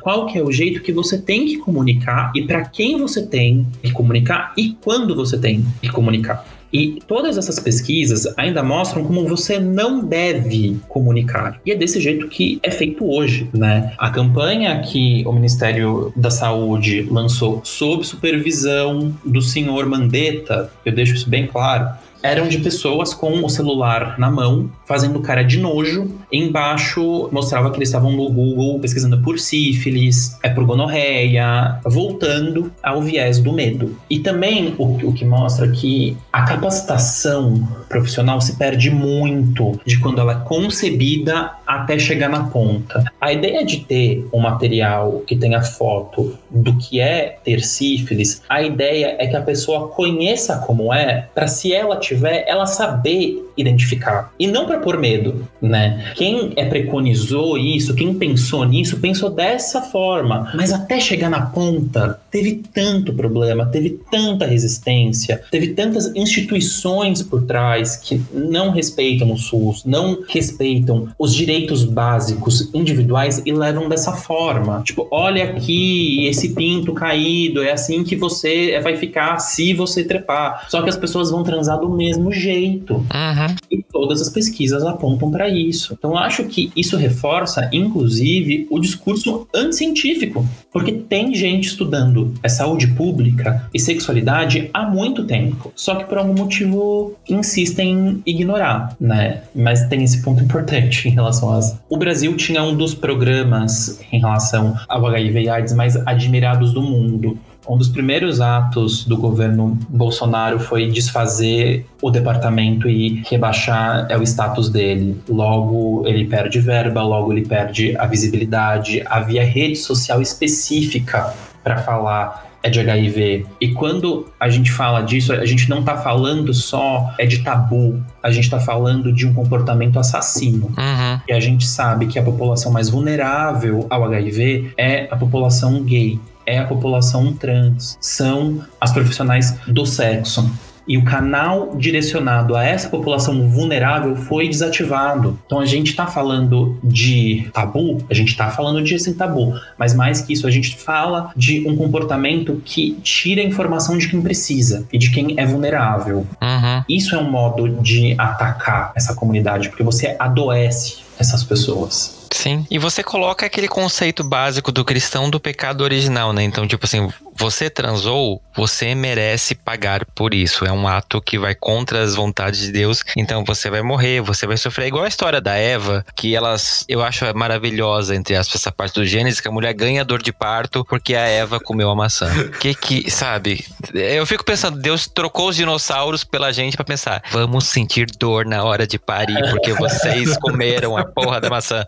qual 0.01 0.25
que 0.25 0.37
é 0.37 0.43
o 0.43 0.51
jeito 0.51 0.81
que 0.81 0.91
você 0.91 1.17
tem 1.17 1.45
que 1.45 1.57
comunicar 1.57 2.31
e 2.35 2.43
para 2.43 2.65
quem 2.65 2.97
você 2.97 3.25
tem 3.25 3.67
que 3.81 3.91
comunicar 3.91 4.53
e 4.57 4.75
quando 4.81 5.15
você 5.15 5.37
tem 5.37 5.65
que 5.81 5.89
comunicar. 5.89 6.45
E 6.73 6.99
todas 7.07 7.37
essas 7.37 7.59
pesquisas 7.59 8.27
ainda 8.35 8.63
mostram 8.63 9.03
como 9.03 9.27
você 9.27 9.59
não 9.59 10.03
deve 10.03 10.79
comunicar. 10.89 11.61
E 11.63 11.71
é 11.71 11.75
desse 11.75 12.01
jeito 12.01 12.27
que 12.27 12.59
é 12.63 12.71
feito 12.71 13.07
hoje, 13.07 13.47
né? 13.53 13.93
A 13.95 14.09
campanha 14.09 14.81
que 14.81 15.23
o 15.27 15.31
Ministério 15.31 16.11
da 16.15 16.31
Saúde 16.31 17.07
lançou 17.11 17.61
sob 17.63 18.03
supervisão 18.03 19.13
do 19.23 19.39
senhor 19.39 19.85
Mandetta, 19.85 20.71
eu 20.83 20.91
deixo 20.91 21.13
isso 21.13 21.29
bem 21.29 21.45
claro, 21.45 21.89
eram 22.23 22.47
de 22.47 22.59
pessoas 22.59 23.13
com 23.13 23.43
o 23.43 23.49
celular 23.49 24.17
na 24.17 24.31
mão, 24.31 24.71
fazendo 24.85 25.19
cara 25.19 25.43
de 25.43 25.59
nojo. 25.59 26.09
Embaixo 26.31 27.29
mostrava 27.31 27.69
que 27.69 27.77
eles 27.77 27.89
estavam 27.89 28.11
no 28.13 28.29
Google 28.29 28.79
pesquisando 28.79 29.21
por 29.21 29.37
sífilis, 29.37 30.39
é 30.41 30.49
por 30.49 30.63
gonorreia, 30.63 31.79
voltando 31.83 32.71
ao 32.81 33.01
viés 33.01 33.39
do 33.39 33.51
medo. 33.51 33.97
E 34.09 34.19
também 34.19 34.73
o, 34.77 35.09
o 35.09 35.13
que 35.13 35.25
mostra 35.25 35.67
que 35.69 36.17
a 36.31 36.43
capacitação 36.43 37.67
profissional 37.89 38.39
se 38.39 38.55
perde 38.55 38.89
muito 38.89 39.79
de 39.85 39.99
quando 39.99 40.21
ela 40.21 40.31
é 40.33 40.47
concebida 40.47 41.51
até 41.67 41.99
chegar 41.99 42.29
na 42.29 42.45
ponta. 42.45 43.03
A 43.19 43.33
ideia 43.33 43.65
de 43.65 43.81
ter 43.81 44.27
um 44.33 44.39
material 44.39 45.23
que 45.27 45.35
tenha 45.35 45.61
foto 45.61 46.37
do 46.49 46.77
que 46.77 46.99
é 46.99 47.37
ter 47.43 47.61
sífilis, 47.61 48.41
a 48.47 48.61
ideia 48.61 49.15
é 49.19 49.27
que 49.27 49.35
a 49.35 49.41
pessoa 49.41 49.89
conheça 49.89 50.57
como 50.65 50.93
é, 50.93 51.27
para 51.33 51.47
se 51.47 51.73
ela 51.73 51.97
tiver, 51.97 52.12
ela 52.47 52.65
saber 52.65 53.43
identificar. 53.57 54.31
E 54.39 54.47
não 54.47 54.65
para 54.65 54.79
pôr 54.79 54.97
medo, 54.97 55.47
né? 55.61 56.11
Quem 56.15 56.53
é 56.55 56.65
preconizou 56.65 57.57
isso, 57.57 57.95
quem 57.95 58.13
pensou 58.13 58.65
nisso, 58.65 58.99
pensou 58.99 59.29
dessa 59.29 59.81
forma. 59.81 60.51
Mas 60.55 60.71
até 60.71 60.99
chegar 60.99 61.29
na 61.29 61.41
ponta, 61.41 62.19
teve 62.31 62.63
tanto 62.73 63.13
problema, 63.13 63.65
teve 63.65 63.99
tanta 64.11 64.45
resistência, 64.45 65.41
teve 65.51 65.69
tantas 65.69 66.15
instituições 66.15 67.21
por 67.21 67.43
trás 67.43 67.95
que 67.95 68.21
não 68.33 68.71
respeitam 68.71 69.31
o 69.31 69.37
SUS, 69.37 69.83
não 69.85 70.23
respeitam 70.27 71.09
os 71.17 71.33
direitos 71.33 71.83
básicos 71.83 72.69
individuais 72.73 73.41
e 73.45 73.51
levam 73.51 73.87
dessa 73.87 74.13
forma. 74.13 74.81
Tipo, 74.83 75.07
olha 75.11 75.43
aqui 75.45 76.25
esse 76.27 76.49
pinto 76.53 76.93
caído, 76.93 77.61
é 77.61 77.71
assim 77.71 78.03
que 78.03 78.15
você 78.15 78.79
vai 78.81 78.97
ficar 78.97 79.39
se 79.39 79.73
você 79.73 80.03
trepar. 80.03 80.65
Só 80.69 80.81
que 80.81 80.89
as 80.89 80.97
pessoas 80.97 81.29
vão 81.29 81.43
transar 81.43 81.79
do 81.79 81.89
mesmo 81.89 82.31
jeito. 82.31 82.95
Uhum. 82.95 83.42
Uhum. 83.49 83.55
E 83.71 83.83
todas 83.83 84.21
as 84.21 84.29
pesquisas 84.29 84.83
apontam 84.83 85.31
para 85.31 85.49
isso. 85.49 85.95
Então, 85.97 86.17
acho 86.17 86.45
que 86.45 86.71
isso 86.75 86.97
reforça, 86.97 87.69
inclusive, 87.71 88.67
o 88.69 88.79
discurso 88.79 89.47
anticientífico, 89.53 90.47
porque 90.71 90.91
tem 90.91 91.33
gente 91.33 91.67
estudando 91.67 92.33
a 92.43 92.49
saúde 92.49 92.87
pública 92.87 93.69
e 93.73 93.79
sexualidade 93.79 94.69
há 94.73 94.85
muito 94.85 95.25
tempo, 95.25 95.71
só 95.75 95.95
que 95.95 96.05
por 96.05 96.17
algum 96.17 96.33
motivo 96.33 97.15
insistem 97.29 98.21
em 98.25 98.31
ignorar, 98.31 98.95
né? 98.99 99.43
Mas 99.55 99.87
tem 99.87 100.03
esse 100.03 100.21
ponto 100.21 100.43
importante 100.43 101.07
em 101.07 101.11
relação 101.11 101.53
às. 101.53 101.79
O 101.89 101.97
Brasil 101.97 102.35
tinha 102.35 102.63
um 102.63 102.75
dos 102.75 102.93
programas 102.93 103.99
em 104.11 104.19
relação 104.19 104.75
ao 104.87 105.05
HIV 105.05 105.41
e 105.41 105.49
AIDS 105.49 105.73
mais 105.73 105.95
admirados 106.07 106.73
do 106.73 106.81
mundo 106.81 107.37
um 107.67 107.77
dos 107.77 107.87
primeiros 107.87 108.41
atos 108.41 109.05
do 109.05 109.17
governo 109.17 109.77
Bolsonaro 109.89 110.59
foi 110.59 110.89
desfazer 110.89 111.85
o 112.01 112.09
departamento 112.09 112.89
e 112.89 113.23
rebaixar 113.29 114.07
é, 114.09 114.17
o 114.17 114.23
status 114.23 114.69
dele. 114.69 115.21
Logo, 115.29 116.03
ele 116.05 116.25
perde 116.25 116.59
verba, 116.59 117.01
logo, 117.01 117.31
ele 117.31 117.45
perde 117.45 117.95
a 117.97 118.05
visibilidade. 118.05 119.01
Havia 119.05 119.45
rede 119.45 119.77
social 119.77 120.21
específica 120.21 121.33
para 121.63 121.77
falar 121.77 122.53
é 122.63 122.69
de 122.69 122.79
HIV. 122.79 123.45
E 123.59 123.73
quando 123.73 124.25
a 124.39 124.49
gente 124.49 124.71
fala 124.71 125.01
disso, 125.01 125.33
a 125.33 125.45
gente 125.45 125.69
não 125.69 125.81
está 125.81 125.97
falando 125.97 126.53
só 126.53 127.13
é 127.19 127.25
de 127.25 127.43
tabu, 127.43 128.01
a 128.23 128.31
gente 128.31 128.45
está 128.45 128.57
falando 128.57 129.11
de 129.11 129.27
um 129.27 129.33
comportamento 129.33 129.99
assassino. 129.99 130.67
Uhum. 130.67 131.19
E 131.27 131.33
a 131.33 131.39
gente 131.41 131.67
sabe 131.67 132.07
que 132.07 132.17
a 132.17 132.23
população 132.23 132.71
mais 132.71 132.89
vulnerável 132.89 133.85
ao 133.89 134.05
HIV 134.05 134.71
é 134.77 135.09
a 135.11 135.17
população 135.17 135.83
gay 135.83 136.17
é 136.45 136.59
a 136.59 136.65
população 136.65 137.33
trans, 137.33 137.97
são 137.99 138.63
as 138.79 138.91
profissionais 138.91 139.57
do 139.67 139.85
sexo. 139.85 140.49
E 140.87 140.97
o 140.97 141.03
canal 141.03 141.75
direcionado 141.77 142.55
a 142.55 142.63
essa 142.63 142.89
população 142.89 143.49
vulnerável 143.49 144.15
foi 144.15 144.49
desativado. 144.49 145.39
Então 145.45 145.59
a 145.59 145.65
gente 145.65 145.91
está 145.91 146.05
falando 146.05 146.77
de 146.83 147.49
tabu, 147.53 148.03
a 148.09 148.13
gente 148.13 148.29
está 148.29 148.49
falando 148.49 148.83
de 148.83 148.95
esse 148.95 149.13
tabu, 149.13 149.53
mas 149.77 149.93
mais 149.93 150.21
que 150.21 150.33
isso, 150.33 150.45
a 150.45 150.51
gente 150.51 150.75
fala 150.75 151.31
de 151.35 151.65
um 151.67 151.75
comportamento 151.75 152.61
que 152.65 152.97
tira 153.01 153.41
a 153.41 153.45
informação 153.45 153.97
de 153.97 154.09
quem 154.09 154.21
precisa 154.21 154.85
e 154.91 154.97
de 154.97 155.09
quem 155.09 155.35
é 155.37 155.45
vulnerável. 155.45 156.27
Uhum. 156.41 156.83
Isso 156.89 157.15
é 157.15 157.19
um 157.19 157.29
modo 157.29 157.69
de 157.81 158.13
atacar 158.17 158.91
essa 158.95 159.15
comunidade, 159.15 159.69
porque 159.69 159.83
você 159.83 160.15
adoece 160.19 160.97
essas 161.17 161.43
pessoas. 161.43 162.22
Sim. 162.33 162.65
E 162.69 162.77
você 162.77 163.03
coloca 163.03 163.45
aquele 163.45 163.67
conceito 163.67 164.23
básico 164.23 164.71
do 164.71 164.83
cristão 164.83 165.29
do 165.29 165.39
pecado 165.39 165.81
original, 165.81 166.33
né? 166.33 166.43
Então, 166.43 166.67
tipo 166.67 166.85
assim, 166.85 167.09
você 167.35 167.69
transou, 167.69 168.41
você 168.55 168.93
merece 168.95 169.55
pagar 169.55 170.05
por 170.05 170.33
isso. 170.33 170.65
É 170.65 170.71
um 170.71 170.87
ato 170.87 171.21
que 171.21 171.37
vai 171.37 171.55
contra 171.55 172.01
as 172.01 172.15
vontades 172.15 172.59
de 172.61 172.71
Deus. 172.71 173.03
Então 173.17 173.43
você 173.43 173.69
vai 173.69 173.81
morrer, 173.81 174.21
você 174.21 174.45
vai 174.45 174.57
sofrer. 174.57 174.87
Igual 174.87 175.03
a 175.03 175.07
história 175.07 175.41
da 175.41 175.55
Eva, 175.55 176.05
que 176.15 176.35
elas, 176.35 176.85
eu 176.87 177.03
acho 177.03 177.25
maravilhosa, 177.35 178.15
entre 178.15 178.35
aspas, 178.35 178.61
essa 178.61 178.71
parte 178.71 178.95
do 178.95 179.05
Gênesis, 179.05 179.39
que 179.39 179.47
a 179.47 179.51
mulher 179.51 179.73
ganha 179.73 180.05
dor 180.05 180.21
de 180.21 180.31
parto 180.31 180.85
porque 180.85 181.15
a 181.15 181.27
Eva 181.27 181.59
comeu 181.59 181.89
a 181.89 181.95
maçã. 181.95 182.31
Que 182.63 182.75
que, 182.75 183.11
sabe? 183.11 183.65
Eu 183.93 184.25
fico 184.25 184.45
pensando, 184.45 184.79
Deus 184.79 185.07
trocou 185.07 185.49
os 185.49 185.55
dinossauros 185.55 186.23
pela 186.23 186.51
gente 186.51 186.75
para 186.77 186.85
pensar, 186.85 187.21
vamos 187.31 187.65
sentir 187.65 188.05
dor 188.17 188.45
na 188.45 188.63
hora 188.63 188.85
de 188.87 188.97
parir 188.97 189.49
porque 189.49 189.73
vocês 189.73 190.37
comeram 190.37 190.95
a 190.95 191.03
porra 191.03 191.41
da 191.41 191.49
maçã. 191.49 191.83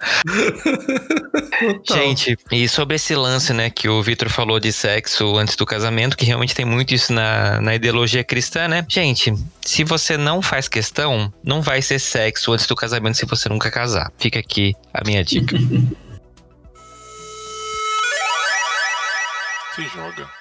Gente, 1.89 2.37
e 2.51 2.67
sobre 2.67 2.95
esse 2.95 3.15
lance, 3.15 3.53
né, 3.53 3.69
que 3.69 3.87
o 3.87 4.01
Vitor 4.01 4.29
falou 4.29 4.59
de 4.59 4.71
sexo 4.71 5.37
antes 5.37 5.55
do 5.55 5.65
casamento, 5.65 6.17
que 6.17 6.25
realmente 6.25 6.55
tem 6.55 6.65
muito 6.65 6.93
isso 6.93 7.13
na, 7.13 7.61
na 7.61 7.75
ideologia 7.75 8.23
cristã, 8.23 8.67
né? 8.67 8.85
Gente, 8.87 9.33
se 9.61 9.83
você 9.83 10.17
não 10.17 10.41
faz 10.41 10.67
questão, 10.67 11.33
não 11.43 11.61
vai 11.61 11.81
ser 11.81 11.99
sexo 11.99 12.53
antes 12.53 12.67
do 12.67 12.75
casamento 12.75 13.17
se 13.17 13.25
você 13.25 13.49
nunca 13.49 13.71
casar. 13.71 14.11
Fica 14.17 14.39
aqui 14.39 14.75
a 14.93 15.03
minha 15.05 15.23
dica. 15.23 15.55
Se 19.75 19.83
joga. 19.89 20.34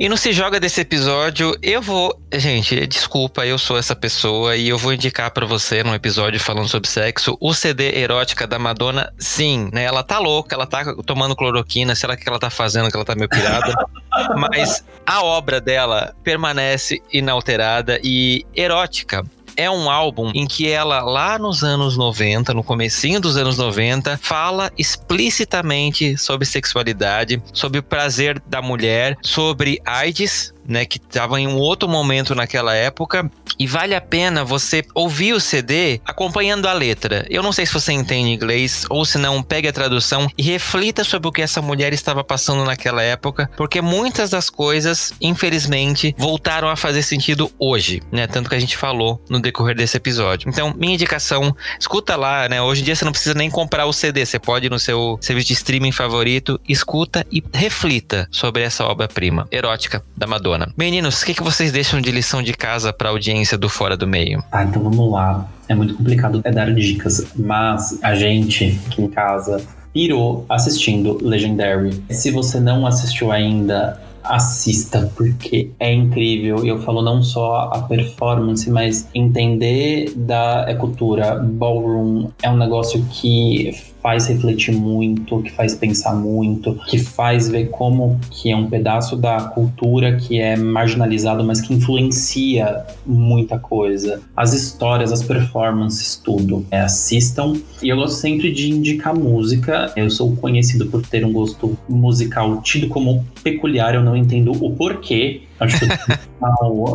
E 0.00 0.08
no 0.08 0.16
Se 0.16 0.32
Joga 0.32 0.58
desse 0.58 0.80
episódio, 0.80 1.54
eu 1.62 1.82
vou. 1.82 2.18
Gente, 2.32 2.86
desculpa, 2.86 3.44
eu 3.44 3.58
sou 3.58 3.76
essa 3.76 3.94
pessoa 3.94 4.56
e 4.56 4.66
eu 4.66 4.78
vou 4.78 4.94
indicar 4.94 5.30
para 5.30 5.44
você 5.44 5.84
num 5.84 5.92
episódio 5.92 6.40
falando 6.40 6.68
sobre 6.68 6.88
sexo 6.88 7.36
o 7.38 7.52
CD 7.52 7.98
erótica 7.98 8.46
da 8.46 8.58
Madonna. 8.58 9.12
Sim, 9.18 9.68
né? 9.74 9.84
Ela 9.84 10.02
tá 10.02 10.18
louca, 10.18 10.54
ela 10.54 10.66
tá 10.66 10.94
tomando 11.04 11.36
cloroquina, 11.36 11.94
sei 11.94 12.08
lá 12.08 12.14
o 12.14 12.16
que 12.16 12.26
ela 12.26 12.38
tá 12.38 12.48
fazendo, 12.48 12.88
que 12.90 12.96
ela 12.96 13.04
tá 13.04 13.14
meio 13.14 13.28
pirada. 13.28 13.74
mas 14.40 14.82
a 15.04 15.22
obra 15.22 15.60
dela 15.60 16.14
permanece 16.24 17.02
inalterada 17.12 18.00
e 18.02 18.46
erótica 18.56 19.22
é 19.60 19.70
um 19.70 19.90
álbum 19.90 20.32
em 20.34 20.46
que 20.46 20.70
ela, 20.70 21.02
lá 21.02 21.38
nos 21.38 21.62
anos 21.62 21.94
90, 21.94 22.54
no 22.54 22.64
comecinho 22.64 23.20
dos 23.20 23.36
anos 23.36 23.58
90, 23.58 24.18
fala 24.22 24.72
explicitamente 24.78 26.16
sobre 26.16 26.46
sexualidade, 26.46 27.42
sobre 27.52 27.78
o 27.78 27.82
prazer 27.82 28.40
da 28.46 28.62
mulher, 28.62 29.18
sobre 29.20 29.78
AIDS, 29.84 30.54
né, 30.70 30.84
que 30.84 30.98
estava 30.98 31.40
em 31.40 31.48
um 31.48 31.56
outro 31.56 31.88
momento 31.88 32.34
naquela 32.34 32.74
época. 32.74 33.30
E 33.58 33.66
vale 33.66 33.94
a 33.94 34.00
pena 34.00 34.44
você 34.44 34.84
ouvir 34.94 35.34
o 35.34 35.40
CD 35.40 36.00
acompanhando 36.06 36.66
a 36.66 36.72
letra. 36.72 37.26
Eu 37.28 37.42
não 37.42 37.52
sei 37.52 37.66
se 37.66 37.74
você 37.74 37.92
entende 37.92 38.30
inglês 38.30 38.86
ou 38.88 39.04
se 39.04 39.18
não, 39.18 39.42
pegue 39.42 39.68
a 39.68 39.72
tradução 39.72 40.30
e 40.38 40.42
reflita 40.42 41.02
sobre 41.02 41.28
o 41.28 41.32
que 41.32 41.42
essa 41.42 41.60
mulher 41.60 41.92
estava 41.92 42.22
passando 42.22 42.64
naquela 42.64 43.02
época, 43.02 43.50
porque 43.56 43.82
muitas 43.82 44.30
das 44.30 44.48
coisas, 44.48 45.12
infelizmente, 45.20 46.14
voltaram 46.16 46.68
a 46.68 46.76
fazer 46.76 47.02
sentido 47.02 47.50
hoje, 47.58 48.00
né? 48.12 48.26
Tanto 48.26 48.48
que 48.48 48.54
a 48.54 48.60
gente 48.60 48.76
falou 48.76 49.20
no 49.28 49.40
decorrer 49.40 49.76
desse 49.76 49.96
episódio. 49.96 50.48
Então, 50.48 50.72
minha 50.76 50.94
indicação, 50.94 51.54
escuta 51.78 52.16
lá, 52.16 52.48
né? 52.48 52.62
Hoje 52.62 52.82
em 52.82 52.84
dia 52.84 52.94
você 52.94 53.04
não 53.04 53.12
precisa 53.12 53.34
nem 53.34 53.50
comprar 53.50 53.86
o 53.86 53.92
CD, 53.92 54.24
você 54.24 54.38
pode 54.38 54.66
ir 54.66 54.70
no 54.70 54.78
seu 54.78 55.18
serviço 55.20 55.48
de 55.48 55.54
streaming 55.54 55.92
favorito, 55.92 56.60
escuta 56.68 57.26
e 57.30 57.42
reflita 57.52 58.28
sobre 58.30 58.62
essa 58.62 58.84
obra-prima 58.86 59.48
erótica 59.50 60.02
da 60.16 60.26
Madonna. 60.26 60.59
Meninos, 60.76 61.22
o 61.22 61.26
que, 61.26 61.34
que 61.34 61.42
vocês 61.42 61.72
deixam 61.72 62.00
de 62.00 62.10
lição 62.10 62.42
de 62.42 62.52
casa 62.52 62.92
para 62.92 63.08
a 63.08 63.12
audiência 63.12 63.56
do 63.56 63.68
Fora 63.68 63.96
do 63.96 64.06
Meio? 64.06 64.42
Ah, 64.50 64.64
então 64.64 64.82
vamos 64.82 65.10
lá. 65.12 65.48
É 65.68 65.74
muito 65.74 65.94
complicado 65.94 66.40
é 66.44 66.50
dar 66.50 66.72
dicas, 66.74 67.26
mas 67.36 67.98
a 68.02 68.14
gente 68.14 68.78
aqui 68.86 69.02
em 69.02 69.08
casa 69.08 69.62
pirou 69.92 70.44
assistindo 70.48 71.18
Legendary. 71.22 72.02
Se 72.10 72.30
você 72.30 72.60
não 72.60 72.86
assistiu 72.86 73.30
ainda, 73.32 74.00
assista, 74.22 75.10
porque 75.16 75.70
é 75.78 75.92
incrível. 75.92 76.64
Eu 76.64 76.80
falo 76.82 77.02
não 77.02 77.22
só 77.22 77.70
a 77.72 77.82
performance, 77.82 78.70
mas 78.70 79.08
entender 79.14 80.12
da 80.14 80.74
cultura 80.78 81.36
ballroom 81.36 82.30
é 82.42 82.50
um 82.50 82.56
negócio 82.56 83.04
que 83.10 83.74
faz 84.02 84.26
refletir 84.26 84.74
muito, 84.74 85.42
que 85.42 85.50
faz 85.50 85.74
pensar 85.74 86.14
muito, 86.14 86.74
que 86.86 86.98
faz 86.98 87.48
ver 87.48 87.70
como 87.70 88.18
que 88.30 88.50
é 88.50 88.56
um 88.56 88.68
pedaço 88.68 89.16
da 89.16 89.40
cultura 89.40 90.16
que 90.16 90.40
é 90.40 90.56
marginalizado, 90.56 91.44
mas 91.44 91.60
que 91.60 91.74
influencia 91.74 92.84
muita 93.06 93.58
coisa. 93.58 94.20
As 94.36 94.52
histórias, 94.52 95.12
as 95.12 95.22
performances, 95.22 96.16
tudo. 96.16 96.66
É, 96.70 96.80
assistam. 96.80 97.54
E 97.82 97.88
eu 97.88 97.96
gosto 97.96 98.16
sempre 98.16 98.52
de 98.52 98.70
indicar 98.70 99.14
música. 99.14 99.92
Eu 99.96 100.10
sou 100.10 100.34
conhecido 100.36 100.86
por 100.86 101.02
ter 101.06 101.24
um 101.24 101.32
gosto 101.32 101.76
musical 101.88 102.60
tido 102.62 102.88
como 102.88 103.24
peculiar, 103.42 103.94
eu 103.94 104.02
não 104.02 104.16
entendo 104.16 104.52
o 104.52 104.74
porquê. 104.74 105.42
Acho 105.60 105.78
que 105.78 105.88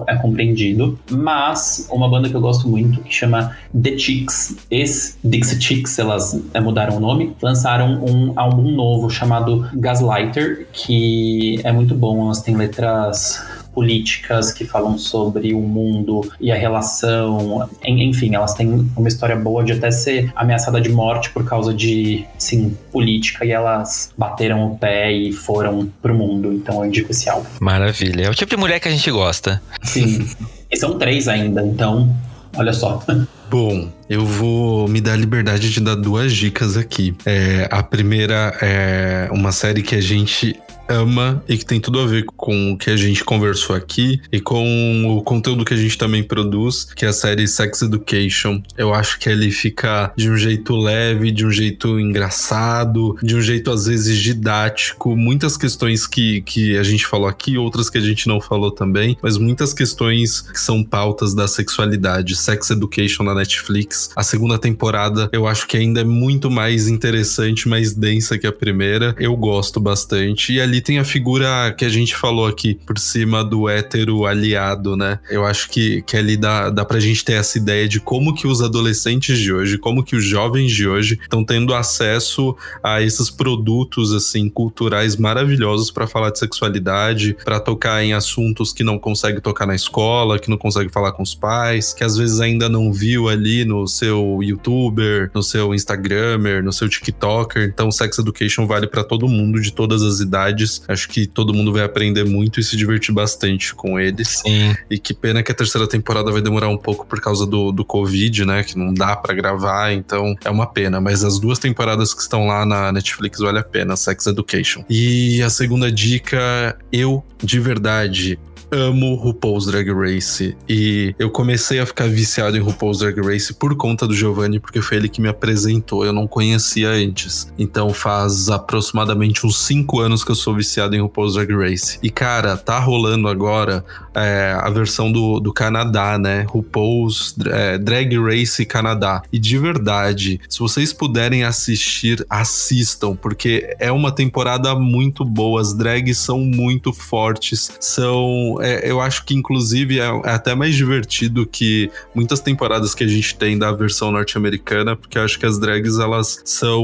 é 0.07 0.15
compreendido. 0.15 0.99
Mas 1.11 1.87
uma 1.91 2.09
banda 2.09 2.27
que 2.27 2.35
eu 2.35 2.41
gosto 2.41 2.67
muito, 2.67 3.01
que 3.01 3.13
chama 3.13 3.55
The 3.79 3.97
Chicks, 3.97 4.57
ex-Dixie 4.71 5.61
Chicks, 5.61 5.99
elas 5.99 6.41
é, 6.53 6.59
mudaram 6.59 6.97
o 6.97 6.99
nome, 6.99 7.35
lançaram 7.41 8.03
um 8.03 8.33
álbum 8.35 8.71
novo 8.71 9.09
chamado 9.09 9.69
Gaslighter, 9.75 10.67
que 10.73 11.59
é 11.63 11.71
muito 11.71 11.93
bom. 11.93 12.25
Elas 12.25 12.41
têm 12.41 12.55
letras 12.55 13.64
políticas 13.76 14.53
que 14.53 14.64
falam 14.64 14.97
sobre 14.97 15.53
o 15.53 15.60
mundo 15.60 16.31
e 16.39 16.49
a 16.49 16.56
relação. 16.56 17.69
Enfim, 17.85 18.34
elas 18.34 18.53
têm 18.53 18.89
uma 18.95 19.07
história 19.10 19.35
boa 19.35 19.64
de 19.64 19.73
até 19.73 19.91
ser 19.91 20.31
ameaçada 20.34 20.80
de 20.80 20.89
morte 20.89 21.30
por 21.31 21.43
causa 21.43 21.73
de, 21.73 22.26
sim, 22.38 22.76
política 22.91 23.45
e 23.45 23.52
elas 23.52 24.14
bateram 24.18 24.72
o 24.72 24.77
pé 24.77 25.11
e 25.11 25.34
foram 25.34 25.91
pro 26.02 26.15
mundo. 26.15 26.53
Então 26.53 26.80
eu 26.80 26.85
indico 26.85 27.11
esse 27.11 27.30
álbum. 27.30 27.47
Maravilha. 27.60 28.23
É 28.23 28.30
o 28.30 28.34
tipo 28.34 28.49
de 28.49 28.57
mulher 28.57 28.80
que 28.80 28.88
a 28.88 28.91
gente 28.91 29.11
gosta. 29.11 29.61
Sim. 29.84 30.26
e 30.72 30.77
são 30.77 30.97
três 30.97 31.27
ainda, 31.27 31.61
então 31.61 32.15
olha 32.56 32.72
só. 32.72 33.03
Bom, 33.49 33.91
eu 34.10 34.26
vou 34.26 34.88
me 34.88 34.99
dar 34.99 35.14
a 35.14 35.15
liberdade 35.15 35.72
de 35.72 35.80
dar 35.80 35.95
duas 35.95 36.34
dicas 36.34 36.76
aqui. 36.76 37.14
É, 37.26 37.68
a 37.69 37.84
primeira 37.84 38.57
é 38.61 39.30
uma 39.31 39.52
série 39.52 39.84
que 39.84 39.95
a 39.95 40.02
gente 40.02 40.56
ama 40.88 41.44
e 41.48 41.57
que 41.57 41.66
tem 41.66 41.80
tudo 41.80 41.99
a 41.99 42.06
ver 42.06 42.26
com 42.26 42.74
o 42.74 42.78
que 42.78 42.90
a 42.90 42.98
gente 42.98 43.24
conversou 43.24 43.76
aqui 43.76 44.22
e 44.32 44.40
com 44.40 45.18
o 45.18 45.22
conteúdo 45.22 45.66
que 45.66 45.74
a 45.74 45.78
gente 45.78 45.98
também 45.98 46.24
produz, 46.24 46.86
que 46.95 47.06
é 47.06 47.10
a 47.10 47.14
série 47.14 47.48
Sex 47.48 47.82
Education. 47.82 48.62
Eu 48.78 48.94
acho 48.94 49.20
que 49.20 49.30
ele 49.30 49.52
fica 49.52 50.12
de 50.16 50.30
um 50.30 50.38
jeito 50.38 50.76
leve, 50.76 51.32
de 51.32 51.45
um 51.45 51.52
jeito 51.52 51.99
engraçado, 51.99 53.18
de 53.22 53.36
um 53.36 53.41
jeito 53.41 53.72
às 53.72 53.86
vezes 53.86 54.20
didático. 54.20 55.16
Muitas 55.16 55.57
questões 55.57 56.07
que, 56.07 56.41
que 56.41 56.78
a 56.78 56.84
gente 56.84 57.06
falou 57.06 57.28
aqui, 57.28 57.57
outras 57.57 57.90
que 57.90 57.98
a 57.98 58.02
gente 58.02 58.28
não 58.28 58.40
falou 58.40 58.72
também, 58.72 59.18
mas 59.22 59.38
muitas 59.38 59.74
questões 59.74 60.41
que 60.41 60.60
são 60.60 60.84
pautas 60.84 61.34
da 61.34 61.48
sexualidade. 61.48 62.36
Sex 62.36 62.70
Education 62.70 63.24
na 63.24 63.34
Netflix. 63.34 64.10
A 64.16 64.24
segunda 64.24 64.57
temporada 64.57 65.30
eu 65.32 65.48
acho 65.48 65.68
que 65.68 65.78
ainda 65.78 66.02
é 66.02 66.03
muito 66.03 66.49
mais 66.49 66.88
interessante, 66.88 67.68
mais 67.68 67.94
densa 67.94 68.38
que 68.38 68.48
a 68.48 68.52
primeira. 68.52 69.16
Eu 69.20 69.36
gosto 69.36 69.80
bastante. 69.80 70.53
E 70.53 70.62
ali 70.62 70.74
ali 70.76 70.81
tem 70.81 70.99
a 70.99 71.06
figura 71.06 71.73
que 71.77 71.85
a 71.85 71.89
gente 71.89 72.15
falou 72.15 72.45
aqui 72.45 72.76
por 72.85 72.99
cima 72.99 73.43
do 73.43 73.69
hétero 73.69 74.26
aliado, 74.26 74.97
né? 74.97 75.19
Eu 75.30 75.45
acho 75.45 75.69
que, 75.69 76.02
que 76.02 76.18
ali 76.18 76.35
dá, 76.35 76.69
dá 76.69 76.84
pra 76.84 76.99
gente 76.99 77.23
ter 77.23 77.34
essa 77.34 77.57
ideia 77.57 77.88
de 77.88 77.99
como 77.99 78.35
que 78.35 78.45
os 78.45 78.61
adolescentes 78.61 79.39
de 79.39 79.53
hoje, 79.53 79.77
como 79.77 80.03
que 80.03 80.15
os 80.15 80.26
jovens 80.26 80.72
de 80.72 80.88
hoje 80.88 81.18
estão 81.22 81.45
tendo 81.45 81.73
acesso 81.73 82.56
a 82.84 83.02
esses 83.02 83.30
produtos, 83.30 84.14
assim, 84.14 84.49
culturais 84.49 85.15
maravilhosos 85.15 85.89
para 85.91 86.07
falar 86.07 86.31
de 86.31 86.39
sexualidade, 86.39 87.38
para 87.45 87.60
tocar 87.60 88.03
em 88.03 88.14
assuntos 88.14 88.73
que 88.73 88.84
não 88.84 88.99
consegue 88.99 89.39
tocar 89.39 89.65
na 89.65 89.76
escola, 89.76 90.39
que 90.39 90.49
não 90.49 90.57
consegue 90.57 90.91
falar 90.91 91.14
com 91.14 91.23
os 91.23 91.34
pais, 91.34 91.93
que 91.93 92.03
às 92.03 92.18
vezes 92.18 92.41
ainda 92.41 92.68
não 92.68 92.91
viu 92.91 93.30
ali 93.30 93.64
no 93.64 93.88
seu 93.88 94.39
youtuber, 94.43 95.31
no 95.34 95.41
seu 95.41 95.73
instagramer, 95.73 96.61
no 96.64 96.73
seu 96.73 96.89
tiktoker. 96.89 97.72
Então, 97.73 97.91
sex 97.91 98.18
education 98.19 98.68
vale 98.68 98.88
para 98.88 99.03
todo 99.03 99.27
mundo 99.27 99.61
de 99.61 99.72
todas 99.72 100.02
as 100.02 100.19
idades 100.19 100.64
Acho 100.87 101.07
que 101.07 101.25
todo 101.25 101.53
mundo 101.53 101.71
vai 101.71 101.83
aprender 101.83 102.23
muito 102.23 102.59
e 102.59 102.63
se 102.63 102.75
divertir 102.75 103.13
bastante 103.13 103.73
com 103.73 103.99
eles. 103.99 104.41
Sim. 104.45 104.75
E 104.89 104.97
que 104.99 105.13
pena 105.13 105.43
que 105.43 105.51
a 105.51 105.55
terceira 105.55 105.87
temporada 105.87 106.31
vai 106.31 106.41
demorar 106.41 106.69
um 106.69 106.77
pouco 106.77 107.05
por 107.05 107.19
causa 107.19 107.45
do, 107.45 107.71
do 107.71 107.85
Covid, 107.85 108.45
né? 108.45 108.63
Que 108.63 108.77
não 108.77 108.93
dá 108.93 109.15
para 109.15 109.33
gravar, 109.33 109.93
então 109.93 110.35
é 110.43 110.49
uma 110.49 110.67
pena. 110.67 110.99
Mas 110.99 111.23
as 111.23 111.39
duas 111.39 111.59
temporadas 111.59 112.13
que 112.13 112.21
estão 112.21 112.47
lá 112.47 112.65
na 112.65 112.91
Netflix 112.91 113.39
vale 113.39 113.59
a 113.59 113.63
pena, 113.63 113.95
Sex 113.95 114.27
Education. 114.27 114.83
E 114.89 115.41
a 115.41 115.49
segunda 115.49 115.91
dica, 115.91 116.77
eu 116.91 117.23
de 117.43 117.59
verdade 117.59 118.39
amo 118.71 119.15
RuPaul's 119.15 119.65
Drag 119.65 119.89
Race 119.91 120.55
e 120.67 121.15
eu 121.17 121.29
comecei 121.29 121.79
a 121.79 121.85
ficar 121.85 122.07
viciado 122.07 122.57
em 122.57 122.59
RuPaul's 122.59 122.99
Drag 122.99 123.19
Race 123.21 123.53
por 123.53 123.75
conta 123.75 124.07
do 124.07 124.13
Giovanni, 124.13 124.59
porque 124.59 124.81
foi 124.81 124.97
ele 124.97 125.09
que 125.09 125.21
me 125.21 125.27
apresentou, 125.27 126.05
eu 126.05 126.13
não 126.13 126.27
conhecia 126.27 126.89
antes. 126.89 127.51
Então 127.57 127.93
faz 127.93 128.49
aproximadamente 128.49 129.45
uns 129.45 129.57
5 129.57 129.99
anos 129.99 130.23
que 130.23 130.31
eu 130.31 130.35
sou 130.35 130.55
viciado 130.55 130.95
em 130.95 131.01
RuPaul's 131.01 131.33
Drag 131.35 131.51
Race. 131.53 131.99
E 132.01 132.09
cara, 132.09 132.57
tá 132.57 132.79
rolando 132.79 133.27
agora 133.27 133.83
é, 134.15 134.57
a 134.59 134.69
versão 134.69 135.11
do, 135.11 135.39
do 135.39 135.53
Canadá, 135.53 136.17
né? 136.17 136.45
RuPaul's 136.49 137.35
é, 137.45 137.77
Drag 137.77 138.17
Race 138.17 138.65
Canadá. 138.65 139.21
E 139.31 139.37
de 139.37 139.57
verdade, 139.57 140.39
se 140.49 140.59
vocês 140.59 140.93
puderem 140.93 141.43
assistir, 141.43 142.25
assistam, 142.29 143.15
porque 143.15 143.75
é 143.79 143.91
uma 143.91 144.11
temporada 144.11 144.73
muito 144.75 145.23
boa, 145.25 145.61
as 145.61 145.73
drags 145.73 146.17
são 146.17 146.39
muito 146.39 146.93
fortes, 146.93 147.71
são 147.79 148.57
é, 148.61 148.89
eu 148.89 149.01
acho 149.01 149.25
que 149.25 149.35
inclusive 149.35 149.99
é, 149.99 150.05
é, 150.05 150.29
até 150.29 150.55
mais 150.55 150.75
divertido 150.75 151.45
que 151.45 151.89
muitas 152.13 152.39
temporadas 152.39 152.93
que 152.93 153.03
a 153.03 153.07
gente 153.07 153.35
tem 153.35 153.57
da 153.57 153.71
versão 153.71 154.11
norte-americana, 154.11 154.95
porque 154.95 155.17
eu 155.17 155.23
acho 155.23 155.39
que 155.39 155.45
as 155.45 155.59
drags 155.59 155.99
elas 155.99 156.41
são. 156.45 156.83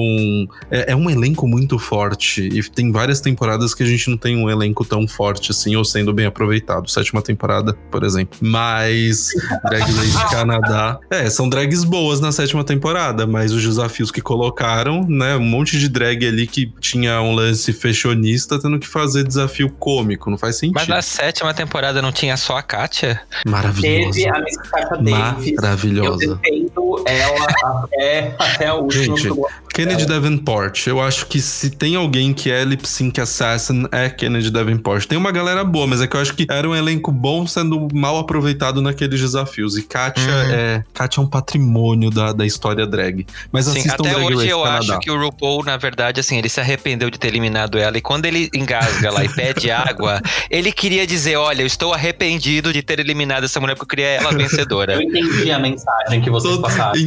É, 0.69 0.91
é, 0.91 0.95
um 0.95 1.09
elenco 1.09 1.47
muito 1.47 1.77
forte 1.77 2.41
e 2.41 2.63
tem 2.69 2.91
várias 2.91 3.21
temporadas 3.21 3.73
que 3.73 3.83
a 3.83 3.85
gente 3.85 4.09
não 4.09 4.17
tem 4.17 4.35
um 4.35 4.49
elenco 4.49 4.83
tão 4.83 5.07
forte 5.07 5.51
assim, 5.51 5.75
ou 5.75 5.85
sendo 5.85 6.13
bem 6.13 6.25
aproveitado. 6.25 6.89
Sétima 6.89 7.20
temporada, 7.21 7.73
por 7.91 8.03
exemplo. 8.03 8.37
Mas 8.41 9.29
Drag 9.69 9.81
Race 9.81 10.29
Canadá. 10.29 10.99
É, 11.09 11.29
são 11.29 11.49
drags 11.49 11.83
boas 11.83 12.19
na 12.19 12.31
sétima 12.31 12.63
temporada, 12.63 13.27
mas 13.27 13.51
os 13.51 13.63
desafios 13.63 14.11
que 14.11 14.21
colocaram, 14.21 15.05
né? 15.07 15.35
Um 15.35 15.43
monte 15.43 15.79
de 15.79 15.89
drag 15.89 16.25
ali 16.25 16.47
que 16.47 16.71
tinha 16.79 17.21
um 17.21 17.33
lance 17.33 17.73
fashionista 17.73 18.59
tendo 18.59 18.79
que 18.79 18.87
fazer 18.87 19.23
desafio 19.23 19.69
cômico, 19.69 20.29
não 20.29 20.37
faz 20.37 20.57
sentido. 20.57 20.75
Mas 20.75 20.87
na 20.87 21.01
sétima 21.01 21.53
temporada 21.53 22.01
não 22.01 22.11
tinha 22.11 22.37
só 22.37 22.57
a 22.57 22.61
Kátia? 22.61 23.21
Maravilhosa. 23.45 24.11
Teve 24.13 24.29
a 24.29 24.39
Miss 24.39 24.57
Kátia 24.57 24.97
Davis. 24.97 25.55
Maravilhosa. 25.55 26.23
Eu 26.25 26.35
defendo 26.35 27.03
ela 27.05 27.83
até, 27.83 28.35
até 28.37 28.73
última. 28.73 29.17
Gente, 29.17 29.29
Kennedy 29.73 30.05
Davenport. 30.05 30.87
Eu 30.87 31.01
acho 31.01 31.25
que 31.27 31.41
se 31.41 31.69
tem 31.69 31.95
alguém 31.95 32.33
que 32.33 32.51
é 32.51 32.63
lip 32.63 32.87
sync 32.87 33.19
assassin, 33.19 33.85
é 33.91 34.09
Kennedy 34.09 34.51
Davenport. 34.51 35.05
Tem 35.05 35.17
uma 35.17 35.31
galera 35.31 35.63
boa, 35.63 35.87
mas 35.87 36.01
é 36.01 36.07
que 36.07 36.15
eu 36.15 36.21
acho 36.21 36.33
que 36.33 36.45
era 36.49 36.67
um 36.67 36.75
elenco 36.75 37.10
bom 37.11 37.45
sendo 37.45 37.87
mal 37.93 38.17
aproveitado 38.17 38.81
naqueles 38.81 39.19
desafios. 39.19 39.77
E 39.77 39.83
Kátia 39.83 40.23
uhum. 40.23 40.51
é. 40.51 40.83
Kátia 40.93 41.21
é 41.21 41.23
um 41.23 41.27
patrimônio 41.27 42.09
da, 42.09 42.33
da 42.33 42.45
história 42.45 42.87
drag. 42.87 43.27
Mas 43.51 43.65
Sim, 43.65 43.79
assistam 43.79 44.03
até 44.03 44.13
Drag 44.13 44.25
hoje 44.25 44.35
Race 44.35 44.49
eu 44.49 44.63
Canadá. 44.63 44.79
acho 44.79 44.99
que 44.99 45.11
o 45.11 45.21
RuPaul, 45.21 45.63
na 45.63 45.77
verdade, 45.77 46.19
assim, 46.19 46.37
ele 46.37 46.49
se 46.49 46.59
arrependeu 46.59 47.09
de 47.09 47.19
ter 47.19 47.27
eliminado 47.27 47.77
ela. 47.77 47.97
E 47.97 48.01
quando 48.01 48.25
ele 48.25 48.49
engasga 48.53 49.11
lá 49.11 49.23
e 49.23 49.29
pede 49.29 49.69
água, 49.71 50.21
ele 50.49 50.71
queria 50.71 51.05
dizer: 51.05 51.35
olha 51.35 51.51
olha, 51.51 51.61
eu 51.61 51.67
estou 51.67 51.93
arrependido 51.93 52.73
de 52.73 52.81
ter 52.81 52.99
eliminado 52.99 53.43
essa 53.43 53.59
mulher 53.59 53.75
porque 53.75 53.83
eu 53.83 53.89
queria 53.89 54.07
ela 54.07 54.31
vencedora. 54.31 54.93
eu 54.93 55.01
entendi 55.01 55.51
a 55.51 55.59
mensagem 55.59 56.21
que 56.21 56.29
vocês 56.29 56.55
Todo... 56.55 56.63
passaram 56.63 56.99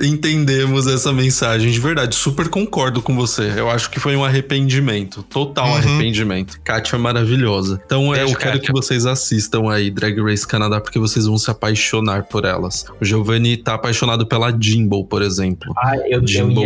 entendemos 0.00 0.86
essa 0.86 1.12
mensagem. 1.12 1.70
De 1.70 1.78
verdade, 1.78 2.14
super 2.14 2.48
concordo 2.48 3.00
com 3.02 3.14
você. 3.14 3.52
Eu 3.56 3.70
acho 3.70 3.90
que 3.90 4.00
foi 4.00 4.16
um 4.16 4.24
arrependimento. 4.24 5.22
Total 5.22 5.66
uhum. 5.66 5.74
arrependimento. 5.76 6.60
Kátia 6.62 6.96
é 6.96 6.98
maravilhosa. 6.98 7.80
Então 7.84 8.10
Beijo, 8.10 8.32
eu 8.32 8.38
quero 8.38 8.52
Kátia. 8.52 8.60
que 8.60 8.72
vocês 8.72 9.06
assistam 9.06 9.70
aí 9.70 9.90
Drag 9.90 10.20
Race 10.20 10.46
Canadá, 10.46 10.80
porque 10.80 10.98
vocês 10.98 11.26
vão 11.26 11.38
se 11.38 11.50
apaixonar 11.50 12.24
por 12.24 12.44
elas. 12.44 12.84
O 13.00 13.04
Giovanni 13.04 13.56
tá 13.56 13.74
apaixonado 13.74 14.26
pela 14.26 14.50
Jimbo, 14.58 15.04
por 15.04 15.22
exemplo. 15.22 15.72
Ah, 15.78 15.96
eu, 16.08 16.26
Jimbo 16.26 16.62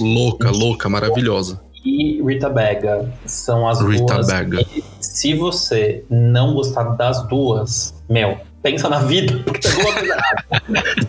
louca, 0.00 0.50
louca, 0.50 0.88
maravilhosa 0.88 1.60
e 1.84 2.22
Rita 2.22 2.50
Bega 2.50 3.10
são 3.24 3.66
as 3.66 3.80
Rita 3.80 4.14
duas. 4.14 4.26
Bega. 4.26 4.64
se 5.00 5.34
você 5.34 6.04
não 6.10 6.54
gostar 6.54 6.84
das 6.96 7.26
duas, 7.28 7.94
meu, 8.08 8.38
pensa 8.70 8.88
na 8.88 9.00
vida, 9.00 9.40
porque 9.44 9.60
tem 9.60 9.72
alguma 9.72 9.92
coisa 9.94 10.16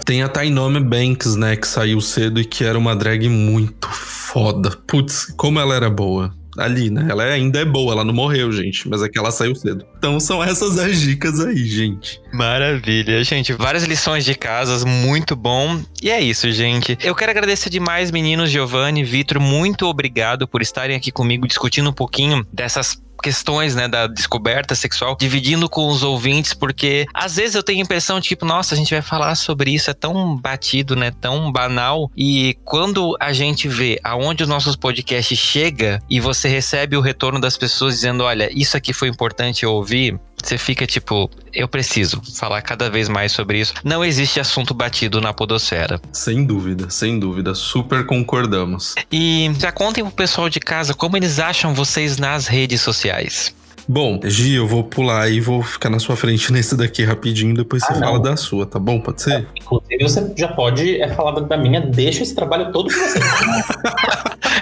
Tem 0.05 0.23
a 0.23 0.29
Tainome 0.29 0.79
Banks, 0.79 1.35
né, 1.35 1.55
que 1.55 1.67
saiu 1.67 2.01
cedo 2.01 2.39
e 2.39 2.45
que 2.45 2.63
era 2.63 2.77
uma 2.77 2.95
drag 2.95 3.27
muito 3.27 3.87
foda. 3.89 4.71
Putz, 4.87 5.33
como 5.37 5.59
ela 5.59 5.75
era 5.75 5.89
boa 5.89 6.33
ali, 6.57 6.89
né? 6.89 7.07
Ela 7.09 7.23
ainda 7.23 7.59
é 7.59 7.65
boa, 7.65 7.93
ela 7.93 8.03
não 8.03 8.13
morreu, 8.13 8.51
gente, 8.51 8.87
mas 8.89 9.01
é 9.01 9.07
que 9.07 9.17
ela 9.17 9.31
saiu 9.31 9.55
cedo. 9.55 9.85
Então 9.97 10.19
são 10.19 10.43
essas 10.43 10.77
as 10.77 10.99
dicas 10.99 11.39
aí, 11.39 11.63
gente. 11.65 12.19
Maravilha, 12.33 13.23
gente. 13.23 13.53
Várias 13.53 13.83
lições 13.83 14.25
de 14.25 14.35
casas, 14.35 14.83
muito 14.83 15.35
bom. 15.35 15.79
E 16.01 16.09
é 16.09 16.19
isso, 16.19 16.51
gente. 16.51 16.97
Eu 17.01 17.15
quero 17.15 17.31
agradecer 17.31 17.69
demais, 17.69 18.11
meninos, 18.11 18.49
Giovanni, 18.49 19.03
Vitor, 19.03 19.39
muito 19.39 19.85
obrigado 19.85 20.47
por 20.47 20.61
estarem 20.61 20.95
aqui 20.95 21.11
comigo 21.11 21.47
discutindo 21.47 21.89
um 21.89 21.93
pouquinho 21.93 22.45
dessas 22.51 22.99
questões, 23.19 23.75
né, 23.75 23.87
da 23.87 24.07
descoberta 24.07 24.75
sexual, 24.75 25.15
dividindo 25.19 25.69
com 25.69 25.87
os 25.87 26.03
ouvintes, 26.03 26.53
porque 26.53 27.05
às 27.13 27.35
vezes 27.35 27.55
eu 27.55 27.63
tenho 27.63 27.79
a 27.79 27.83
impressão 27.83 28.19
de 28.19 28.29
tipo, 28.29 28.45
nossa, 28.45 28.73
a 28.73 28.77
gente 28.77 28.93
vai 28.93 29.01
falar 29.01 29.35
sobre 29.35 29.71
isso, 29.71 29.89
é 29.89 29.93
tão 29.93 30.35
batido, 30.35 30.95
né, 30.95 31.11
tão 31.11 31.51
banal, 31.51 32.11
e 32.15 32.57
quando 32.63 33.15
a 33.19 33.33
gente 33.33 33.67
vê 33.67 33.99
aonde 34.03 34.43
os 34.43 34.49
nossos 34.49 34.75
podcasts 34.75 35.37
chega 35.37 36.01
e 36.09 36.19
você 36.19 36.47
recebe 36.47 36.95
o 36.95 37.01
retorno 37.01 37.39
das 37.39 37.57
pessoas 37.57 37.95
dizendo, 37.95 38.23
olha, 38.23 38.49
isso 38.53 38.77
aqui 38.77 38.93
foi 38.93 39.07
importante 39.07 39.63
eu 39.63 39.71
ouvir, 39.71 40.19
você 40.41 40.57
fica 40.57 40.85
tipo, 40.85 41.29
eu 41.53 41.67
preciso 41.67 42.21
falar 42.35 42.61
cada 42.61 42.89
vez 42.89 43.09
mais 43.09 43.31
sobre 43.31 43.59
isso. 43.59 43.73
Não 43.83 44.03
existe 44.03 44.39
assunto 44.39 44.73
batido 44.73 45.21
na 45.21 45.33
podosfera. 45.33 46.01
Sem 46.11 46.45
dúvida, 46.45 46.89
sem 46.89 47.19
dúvida, 47.19 47.53
super 47.53 48.05
concordamos. 48.05 48.95
E 49.11 49.51
já 49.59 49.71
contem 49.71 50.03
pro 50.03 50.13
pessoal 50.13 50.49
de 50.49 50.59
casa 50.59 50.93
como 50.93 51.17
eles 51.17 51.39
acham 51.39 51.73
vocês 51.73 52.17
nas 52.17 52.47
redes 52.47 52.81
sociais. 52.81 53.53
Bom, 53.91 54.19
Gi, 54.23 54.53
eu 54.53 54.67
vou 54.67 54.83
pular 54.83 55.31
e 55.31 55.41
vou 55.41 55.63
ficar 55.63 55.89
na 55.89 55.97
sua 55.97 56.15
frente 56.15 56.53
nesse 56.53 56.77
daqui 56.77 57.03
rapidinho, 57.03 57.55
depois 57.55 57.83
você 57.83 57.93
ah, 57.93 57.95
fala 57.95 58.19
da 58.19 58.37
sua, 58.37 58.63
tá 58.67 58.77
bom? 58.77 59.01
Pode 59.01 59.23
ser? 59.23 59.47
inclusive, 59.59 60.03
você 60.03 60.31
já 60.37 60.47
pode 60.47 61.01
é, 61.01 61.07
falar 61.15 61.39
da 61.39 61.57
minha, 61.57 61.81
deixa 61.81 62.21
esse 62.21 62.35
trabalho 62.35 62.71
todo 62.71 62.93
com 62.93 62.99
você. 62.99 63.19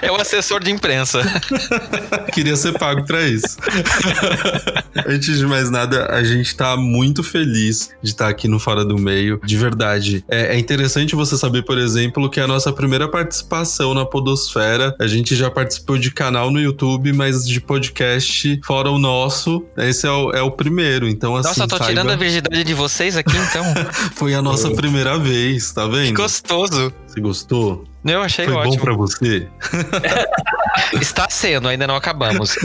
é 0.00 0.10
o 0.10 0.16
assessor 0.16 0.64
de 0.64 0.70
imprensa. 0.70 1.20
Queria 2.32 2.56
ser 2.56 2.78
pago 2.78 3.04
para 3.04 3.22
isso. 3.22 3.58
Antes 5.06 5.36
de 5.36 5.46
mais 5.46 5.70
nada, 5.70 6.06
a 6.06 6.24
gente 6.24 6.56
tá 6.56 6.74
muito 6.74 7.22
feliz 7.22 7.90
de 8.02 8.10
estar 8.10 8.24
tá 8.24 8.30
aqui 8.30 8.48
no 8.48 8.58
Fora 8.58 8.82
do 8.82 8.96
Meio, 8.96 9.38
de 9.44 9.58
verdade. 9.58 10.24
É, 10.26 10.54
é 10.54 10.58
interessante 10.58 11.14
você 11.14 11.36
saber, 11.36 11.64
por 11.64 11.76
exemplo, 11.76 12.30
que 12.30 12.40
é 12.40 12.44
a 12.44 12.46
nossa 12.46 12.72
primeira 12.72 13.06
participação 13.06 13.92
na 13.92 14.06
Podosfera, 14.06 14.96
a 14.98 15.06
gente 15.06 15.36
já 15.36 15.50
participou 15.50 15.98
de 15.98 16.10
canal 16.10 16.50
no 16.50 16.58
YouTube, 16.58 17.12
mas 17.12 17.46
de 17.46 17.60
podcast 17.60 18.58
fora 18.64 18.90
o 18.90 18.98
nosso 18.98 19.17
nosso, 19.18 19.66
esse 19.76 20.06
é 20.06 20.10
o, 20.10 20.30
é 20.30 20.42
o 20.42 20.50
primeiro. 20.50 21.08
Então, 21.08 21.36
assim. 21.36 21.48
Nossa, 21.48 21.64
eu 21.64 21.68
tô 21.68 21.76
saiba... 21.76 21.90
tirando 21.90 22.10
a 22.10 22.16
virgindade 22.16 22.64
de 22.64 22.74
vocês 22.74 23.16
aqui, 23.16 23.36
então. 23.36 23.64
Foi 24.14 24.34
a 24.34 24.42
nossa 24.42 24.70
primeira 24.70 25.18
vez, 25.18 25.72
tá 25.72 25.86
vendo? 25.86 26.06
Que 26.06 26.12
gostoso. 26.12 26.92
Você 27.06 27.20
gostou? 27.20 27.84
Eu 28.04 28.22
achei 28.22 28.44
Foi 28.46 28.54
ótimo. 28.54 28.76
bom 28.76 28.80
pra 28.80 28.94
você? 28.94 29.48
Está 31.00 31.28
sendo, 31.30 31.68
ainda 31.68 31.86
não 31.86 31.96
acabamos. 31.96 32.56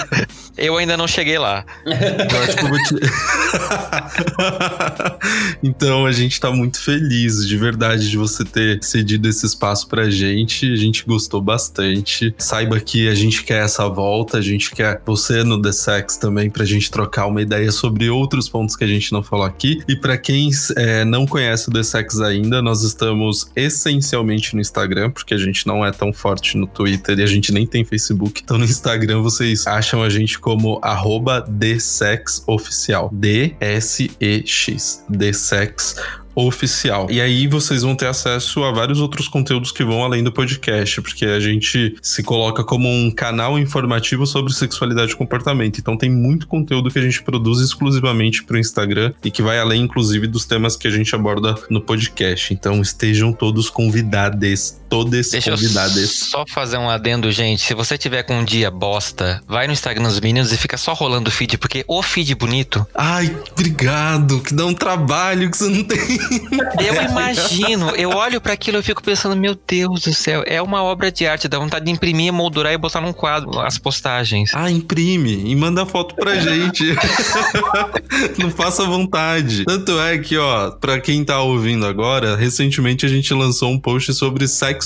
Eu 0.56 0.76
ainda 0.76 0.96
não 0.96 1.08
cheguei 1.08 1.38
lá. 1.38 1.64
Então 5.62 6.04
a 6.04 6.12
gente 6.12 6.38
tá 6.38 6.50
muito 6.50 6.80
feliz, 6.80 7.46
de 7.46 7.56
verdade, 7.56 8.10
de 8.10 8.16
você 8.16 8.44
ter 8.44 8.82
cedido 8.82 9.28
esse 9.28 9.46
espaço 9.46 9.88
pra 9.88 10.10
gente. 10.10 10.70
A 10.70 10.76
gente 10.76 11.04
gostou 11.04 11.40
bastante. 11.40 12.34
Saiba 12.38 12.78
que 12.80 13.08
a 13.08 13.14
gente 13.14 13.42
quer 13.42 13.64
essa 13.64 13.88
volta, 13.88 14.38
a 14.38 14.40
gente 14.40 14.70
quer 14.70 15.00
você 15.04 15.42
no 15.42 15.60
The 15.60 15.72
Sex 15.72 16.16
também 16.18 16.50
pra 16.50 16.64
gente 16.64 16.90
trocar 16.90 17.26
uma 17.26 17.40
ideia 17.40 17.70
sobre 17.72 18.10
outros 18.10 18.48
pontos 18.48 18.76
que 18.76 18.84
a 18.84 18.86
gente 18.86 19.12
não 19.12 19.22
falou 19.22 19.46
aqui. 19.46 19.82
E 19.88 19.96
para 19.96 20.18
quem 20.18 20.50
é, 20.76 21.04
não 21.04 21.26
conhece 21.26 21.68
o 21.68 21.72
The 21.72 21.82
Sex 21.82 22.20
ainda, 22.20 22.60
nós 22.60 22.82
estamos 22.82 23.50
essencialmente 23.56 24.54
no 24.54 24.60
Instagram, 24.60 25.10
porque 25.10 25.34
a 25.34 25.38
gente 25.38 25.66
não 25.66 25.84
é 25.84 25.90
tão 25.90 26.12
forte 26.12 26.56
no 26.56 26.66
Twitter 26.66 27.18
e 27.18 27.22
a 27.22 27.26
gente 27.26 27.52
nem 27.54 27.66
tem 27.66 27.84
Facebook. 27.84 28.42
Então 28.44 28.58
no 28.58 28.64
Instagram 28.64 29.22
vocês 29.22 29.66
acham 29.66 30.02
a 30.02 30.10
gente 30.10 30.38
como 30.38 30.78
arroba 30.82 31.40
DSexOficial. 31.48 33.10
D-S-E-X. 33.12 35.04
DSex 35.08 35.96
oficial. 36.34 37.06
E 37.10 37.20
aí 37.20 37.46
vocês 37.46 37.82
vão 37.82 37.94
ter 37.94 38.06
acesso 38.06 38.64
a 38.64 38.72
vários 38.72 39.00
outros 39.00 39.28
conteúdos 39.28 39.70
que 39.70 39.84
vão 39.84 40.02
além 40.02 40.22
do 40.22 40.32
podcast, 40.32 41.00
porque 41.00 41.24
a 41.24 41.38
gente 41.38 41.96
se 42.02 42.22
coloca 42.22 42.64
como 42.64 42.88
um 42.88 43.10
canal 43.10 43.58
informativo 43.58 44.26
sobre 44.26 44.52
sexualidade 44.52 45.12
e 45.12 45.16
comportamento. 45.16 45.78
Então 45.78 45.96
tem 45.96 46.10
muito 46.10 46.46
conteúdo 46.46 46.90
que 46.90 46.98
a 46.98 47.02
gente 47.02 47.22
produz 47.22 47.60
exclusivamente 47.60 48.42
para 48.42 48.56
o 48.56 48.58
Instagram 48.58 49.12
e 49.24 49.30
que 49.30 49.42
vai 49.42 49.58
além, 49.58 49.82
inclusive, 49.82 50.26
dos 50.26 50.44
temas 50.44 50.76
que 50.76 50.88
a 50.88 50.90
gente 50.90 51.14
aborda 51.14 51.54
no 51.70 51.80
podcast. 51.80 52.52
Então 52.52 52.80
estejam 52.80 53.32
todos 53.32 53.70
convidados, 53.70 54.80
todos 54.94 55.30
Deixa 55.30 55.50
convidados. 55.50 55.96
Eu 55.96 56.06
só 56.06 56.44
fazer 56.46 56.78
um 56.78 56.88
adendo, 56.88 57.30
gente. 57.32 57.62
Se 57.62 57.74
você 57.74 57.98
tiver 57.98 58.22
com 58.22 58.38
um 58.38 58.44
dia 58.44 58.70
bosta, 58.70 59.42
vai 59.44 59.66
no 59.66 59.72
Instagram 59.72 60.04
dos 60.04 60.20
meninos 60.20 60.52
e 60.52 60.56
fica 60.56 60.76
só 60.76 60.92
rolando 60.92 61.28
o 61.28 61.32
feed, 61.32 61.58
porque 61.58 61.84
o 61.88 62.00
feed 62.00 62.32
bonito. 62.36 62.86
Ai, 62.94 63.36
obrigado, 63.50 64.40
que 64.40 64.54
dá 64.54 64.64
um 64.64 64.72
trabalho 64.72 65.50
que 65.50 65.56
você 65.56 65.68
não 65.68 65.82
tem. 65.82 65.98
Eu 66.86 67.02
imagino, 67.02 67.90
eu 67.90 68.10
olho 68.10 68.40
para 68.40 68.52
aquilo 68.52 68.78
e 68.78 68.82
fico 68.84 69.02
pensando, 69.02 69.34
meu 69.34 69.58
Deus 69.66 70.02
do 70.02 70.14
céu, 70.14 70.44
é 70.46 70.62
uma 70.62 70.82
obra 70.84 71.10
de 71.10 71.26
arte, 71.26 71.48
dá 71.48 71.58
vontade 71.58 71.86
de 71.86 71.90
imprimir, 71.90 72.32
moldurar 72.32 72.72
e 72.72 72.78
botar 72.78 73.00
num 73.00 73.12
quadro 73.12 73.58
as 73.60 73.78
postagens. 73.78 74.52
Ah, 74.54 74.70
imprime 74.70 75.50
e 75.50 75.56
manda 75.56 75.84
foto 75.84 76.14
pra 76.14 76.36
gente. 76.36 76.84
Não 78.38 78.50
faça 78.50 78.84
vontade. 78.84 79.64
Tanto 79.64 79.98
é 79.98 80.18
que, 80.18 80.36
ó, 80.36 80.70
pra 80.70 81.00
quem 81.00 81.24
tá 81.24 81.40
ouvindo 81.40 81.84
agora, 81.84 82.36
recentemente 82.36 83.04
a 83.04 83.08
gente 83.08 83.34
lançou 83.34 83.72
um 83.72 83.78
post 83.78 84.14
sobre 84.14 84.46
sexo 84.46 84.83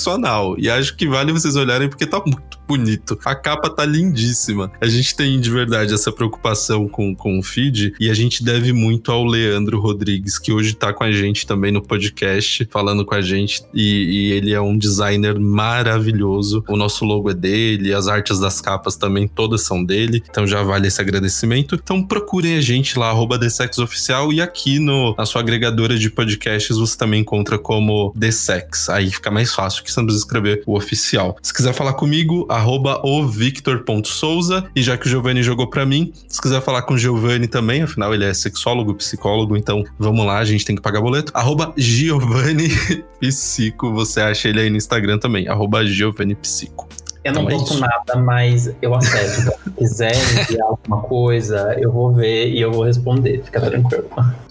E 0.58 0.70
acho 0.70 0.96
que 0.96 1.08
vale 1.08 1.32
vocês 1.32 1.56
olharem 1.56 1.88
porque 1.88 2.06
tá 2.06 2.20
muito 2.24 2.57
bonito. 2.68 3.18
A 3.24 3.34
capa 3.34 3.70
tá 3.70 3.84
lindíssima. 3.84 4.70
A 4.80 4.86
gente 4.86 5.16
tem 5.16 5.40
de 5.40 5.50
verdade 5.50 5.94
essa 5.94 6.12
preocupação 6.12 6.86
com, 6.86 7.14
com 7.14 7.38
o 7.38 7.42
feed 7.42 7.94
e 7.98 8.10
a 8.10 8.14
gente 8.14 8.44
deve 8.44 8.72
muito 8.72 9.10
ao 9.10 9.24
Leandro 9.24 9.80
Rodrigues, 9.80 10.38
que 10.38 10.52
hoje 10.52 10.74
tá 10.74 10.92
com 10.92 11.02
a 11.02 11.10
gente 11.10 11.46
também 11.46 11.72
no 11.72 11.82
podcast, 11.82 12.68
falando 12.70 13.04
com 13.04 13.14
a 13.14 13.20
gente. 13.20 13.62
E, 13.72 13.82
e 13.82 14.32
ele 14.32 14.52
é 14.52 14.60
um 14.60 14.76
designer 14.76 15.38
maravilhoso. 15.38 16.62
O 16.68 16.76
nosso 16.76 17.04
logo 17.04 17.30
é 17.30 17.34
dele, 17.34 17.94
as 17.94 18.06
artes 18.06 18.38
das 18.38 18.60
capas 18.60 18.96
também 18.96 19.26
todas 19.26 19.62
são 19.62 19.82
dele. 19.82 20.22
Então 20.28 20.46
já 20.46 20.62
vale 20.62 20.88
esse 20.88 21.00
agradecimento. 21.00 21.74
Então 21.74 22.02
procurem 22.02 22.56
a 22.56 22.60
gente 22.60 22.98
lá, 22.98 23.08
arroba 23.08 23.38
Oficial, 23.78 24.32
e 24.32 24.40
aqui 24.40 24.78
no, 24.78 25.14
na 25.16 25.24
sua 25.24 25.40
agregadora 25.40 25.98
de 25.98 26.10
podcasts 26.10 26.76
você 26.76 26.96
também 26.96 27.20
encontra 27.20 27.58
como 27.58 28.12
The 28.18 28.30
Sex. 28.30 28.88
Aí 28.88 29.10
fica 29.10 29.30
mais 29.30 29.54
fácil 29.54 29.82
que 29.82 29.92
precisa 29.92 30.18
escrever 30.18 30.62
o 30.66 30.76
oficial. 30.76 31.36
Se 31.42 31.52
quiser 31.52 31.72
falar 31.72 31.94
comigo, 31.94 32.46
arroba 32.58 33.00
o 33.04 33.26
Victor.souza. 33.26 34.64
E 34.74 34.82
já 34.82 34.96
que 34.96 35.06
o 35.06 35.08
Giovanni 35.08 35.42
jogou 35.42 35.68
para 35.68 35.86
mim, 35.86 36.12
se 36.28 36.40
quiser 36.40 36.60
falar 36.60 36.82
com 36.82 36.94
o 36.94 36.98
Giovanni 36.98 37.46
também, 37.46 37.82
afinal 37.82 38.12
ele 38.12 38.24
é 38.24 38.34
sexólogo, 38.34 38.94
psicólogo, 38.94 39.56
então 39.56 39.84
vamos 39.98 40.26
lá, 40.26 40.38
a 40.38 40.44
gente 40.44 40.64
tem 40.64 40.76
que 40.76 40.82
pagar 40.82 41.00
boleto. 41.00 41.32
Arroba 41.34 41.72
Giovanni 41.76 42.68
Psico, 43.20 43.92
você 43.92 44.20
acha 44.20 44.48
ele 44.48 44.60
aí 44.60 44.70
no 44.70 44.76
Instagram 44.76 45.18
também, 45.18 45.48
arroba 45.48 45.84
Giovanni 45.84 46.34
Psico. 46.34 46.88
Eu 47.24 47.32
não 47.32 47.50
então 47.50 47.76
é 47.76 47.80
nada, 47.80 48.16
mas 48.16 48.72
eu 48.80 48.94
aceito. 48.94 49.52
Se 49.64 49.70
quiser 49.76 50.12
enviar 50.14 50.66
alguma 50.66 51.02
coisa, 51.02 51.76
eu 51.78 51.92
vou 51.92 52.12
ver 52.12 52.48
e 52.48 52.60
eu 52.60 52.72
vou 52.72 52.84
responder. 52.84 53.42
Fica 53.44 53.60
tranquilo. 53.60 54.08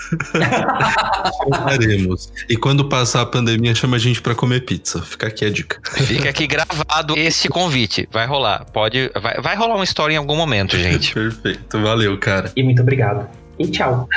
Faremos. 1.54 2.32
E 2.48 2.56
quando 2.56 2.88
passar 2.88 3.22
a 3.22 3.26
pandemia, 3.26 3.74
chama 3.74 3.96
a 3.96 3.98
gente 3.98 4.20
para 4.20 4.34
comer 4.34 4.62
pizza. 4.62 5.00
Fica 5.02 5.28
aqui 5.28 5.44
a 5.44 5.50
dica. 5.50 5.80
Fica 6.04 6.28
aqui 6.28 6.46
gravado 6.48 7.16
este 7.16 7.48
convite. 7.48 8.08
Vai 8.10 8.26
rolar. 8.26 8.64
Pode. 8.72 9.10
Vai, 9.20 9.40
vai 9.40 9.56
rolar 9.56 9.76
uma 9.76 9.84
história 9.84 10.14
em 10.14 10.16
algum 10.16 10.36
momento, 10.36 10.76
gente. 10.76 11.14
Perfeito. 11.14 11.80
Valeu, 11.80 12.18
cara. 12.18 12.50
E 12.56 12.62
muito 12.62 12.82
obrigado. 12.82 13.28
E 13.58 13.68
tchau. 13.68 14.08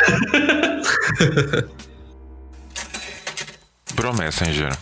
Pro 3.95 4.13
Messenger. 4.15 4.75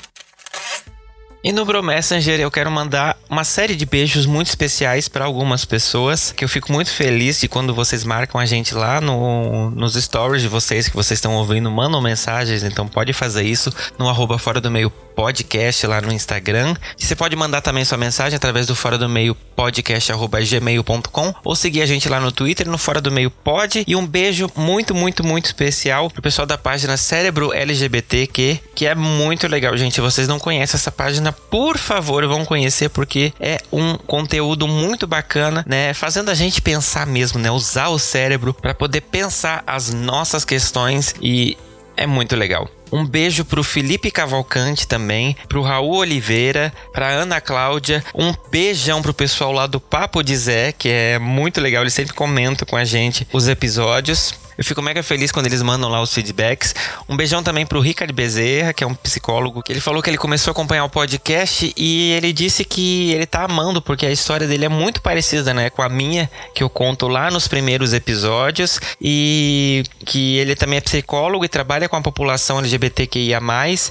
E 1.44 1.52
no 1.52 1.66
Bro 1.66 1.84
Messenger 1.84 2.40
eu 2.40 2.50
quero 2.50 2.72
mandar 2.72 3.18
uma 3.30 3.44
série 3.44 3.76
de 3.76 3.86
beijos 3.86 4.26
muito 4.26 4.48
especiais 4.48 5.10
para 5.10 5.26
algumas 5.26 5.66
pessoas, 5.66 6.32
que 6.32 6.46
eu 6.46 6.48
fico 6.48 6.72
muito 6.72 6.90
feliz 6.90 7.42
de 7.42 7.50
quando 7.50 7.74
vocês 7.74 8.06
marcam 8.06 8.40
a 8.40 8.46
gente 8.46 8.74
lá 8.74 9.02
no, 9.02 9.70
nos 9.72 9.96
stories 9.96 10.42
de 10.42 10.48
vocês 10.48 10.88
que 10.88 10.96
vocês 10.96 11.18
estão 11.18 11.36
ouvindo, 11.36 11.70
mandam 11.70 12.02
mensagens, 12.02 12.64
então 12.64 12.88
pode 12.88 13.12
fazer 13.12 13.44
isso 13.44 13.70
no 14.00 14.08
arroba 14.08 14.38
fora 14.38 14.62
do 14.62 14.72
meio 14.72 14.90
podcast 14.90 15.86
lá 15.86 16.02
no 16.02 16.12
Instagram. 16.12 16.76
E 16.98 17.06
você 17.06 17.16
pode 17.16 17.36
mandar 17.36 17.62
também 17.62 17.86
sua 17.86 17.98
mensagem 17.98 18.36
através 18.36 18.68
do 18.68 18.76
fora 18.76 18.98
do 18.98 19.08
meio 19.08 19.36
podcast@gmail.com 19.56 21.36
ou 21.44 21.56
seguir 21.56 21.82
a 21.82 21.86
gente 21.86 22.10
lá 22.10 22.20
no 22.20 22.32
Twitter 22.32 22.68
no 22.68 22.78
fora 22.78 23.00
do 23.00 23.12
meio 23.12 23.30
pod 23.30 23.84
e 23.86 23.96
um 23.96 24.06
beijo 24.06 24.50
muito 24.56 24.96
muito 24.96 25.24
muito 25.24 25.46
especial 25.46 26.10
pro 26.10 26.22
pessoal 26.22 26.46
da 26.46 26.58
página 26.58 26.98
Cérebro 26.98 27.54
LGBTQ, 27.54 28.60
que 28.74 28.86
é 28.86 28.96
muito 28.96 29.48
legal, 29.48 29.76
gente. 29.78 30.02
Vocês 30.02 30.28
não 30.28 30.40
conhecem 30.40 30.76
essa 30.76 30.92
página, 30.92 31.33
por 31.34 31.78
favor, 31.78 32.26
vão 32.28 32.46
conhecer 32.46 32.90
porque 32.90 33.34
é 33.40 33.60
um 33.72 33.96
conteúdo 33.98 34.68
muito 34.68 35.08
bacana, 35.08 35.66
né, 35.68 35.94
fazendo 35.94 36.30
a 36.30 36.34
gente 36.34 36.62
pensar 36.62 37.06
mesmo, 37.06 37.40
né, 37.40 37.52
usar 37.52 37.90
o 37.90 38.00
cérebro 38.00 38.54
para 38.54 38.74
poder 38.74 39.02
pensar 39.02 39.64
as 39.68 39.94
nossas 39.94 40.46
questões 40.46 41.16
e 41.22 41.58
é 41.96 42.08
muito 42.08 42.36
legal. 42.36 42.70
Um 42.92 43.06
beijo 43.06 43.44
pro 43.44 43.64
Felipe 43.64 44.12
Cavalcante 44.12 44.88
também, 44.88 45.36
pro 45.48 45.64
Raul 45.64 45.96
Oliveira, 45.96 46.72
pra 46.92 47.10
Ana 47.10 47.42
Cláudia. 47.42 48.04
Um 48.14 48.34
beijão 48.52 49.02
pro 49.02 49.16
pessoal 49.16 49.52
lá 49.52 49.66
do 49.66 49.80
Papo 49.80 50.22
de 50.22 50.36
Zé, 50.36 50.72
que 50.72 50.90
é 50.90 51.18
muito 51.18 51.60
legal, 51.60 51.82
eles 51.82 51.94
sempre 51.94 52.14
comentam 52.14 52.68
com 52.68 52.76
a 52.76 52.86
gente 52.86 53.28
os 53.34 53.48
episódios. 53.48 54.36
Eu 54.58 54.64
fico 54.64 54.82
mega 54.82 55.02
feliz 55.02 55.32
quando 55.32 55.48
eles 55.48 55.62
mandam 55.62 55.90
lá 55.90 56.02
os 56.02 56.14
feedbacks. 56.14 56.76
Um 57.08 57.16
beijão 57.16 57.42
também 57.42 57.66
pro 57.66 57.80
Ricardo 57.80 58.14
Bezerra, 58.14 58.74
que 58.74 58.84
é 58.84 58.88
um 58.88 58.94
psicólogo, 58.94 59.62
que 59.64 59.72
ele 59.72 59.82
falou 59.82 60.02
que 60.02 60.10
ele 60.10 60.18
começou 60.18 60.52
a 60.52 60.54
acompanhar 60.54 60.86
o 60.86 60.90
podcast 60.90 61.74
e 61.76 62.12
ele 62.12 62.32
disse 62.32 62.64
que 62.64 63.12
ele 63.12 63.26
tá 63.26 63.44
amando 63.44 63.82
porque 63.82 64.06
a 64.06 64.12
história 64.12 64.48
dele 64.48 64.66
é 64.66 64.70
muito 64.70 65.02
parecida, 65.02 65.54
né, 65.54 65.70
com 65.70 65.82
a 65.82 65.90
minha, 65.90 66.30
que 66.54 66.64
eu 66.64 66.70
conto 66.70 67.08
lá 67.08 67.32
nos 67.32 67.48
primeiros 67.48 67.94
episódios 67.94 68.80
e 69.02 69.84
que 70.06 70.38
ele 70.38 70.56
também 70.56 70.78
é 70.78 70.82
psicólogo 70.82 71.44
e 71.46 71.50
trabalha 71.50 71.90
com 71.90 71.96
a 71.96 72.02
população 72.02 72.60
LGBTQIA+, 72.60 73.40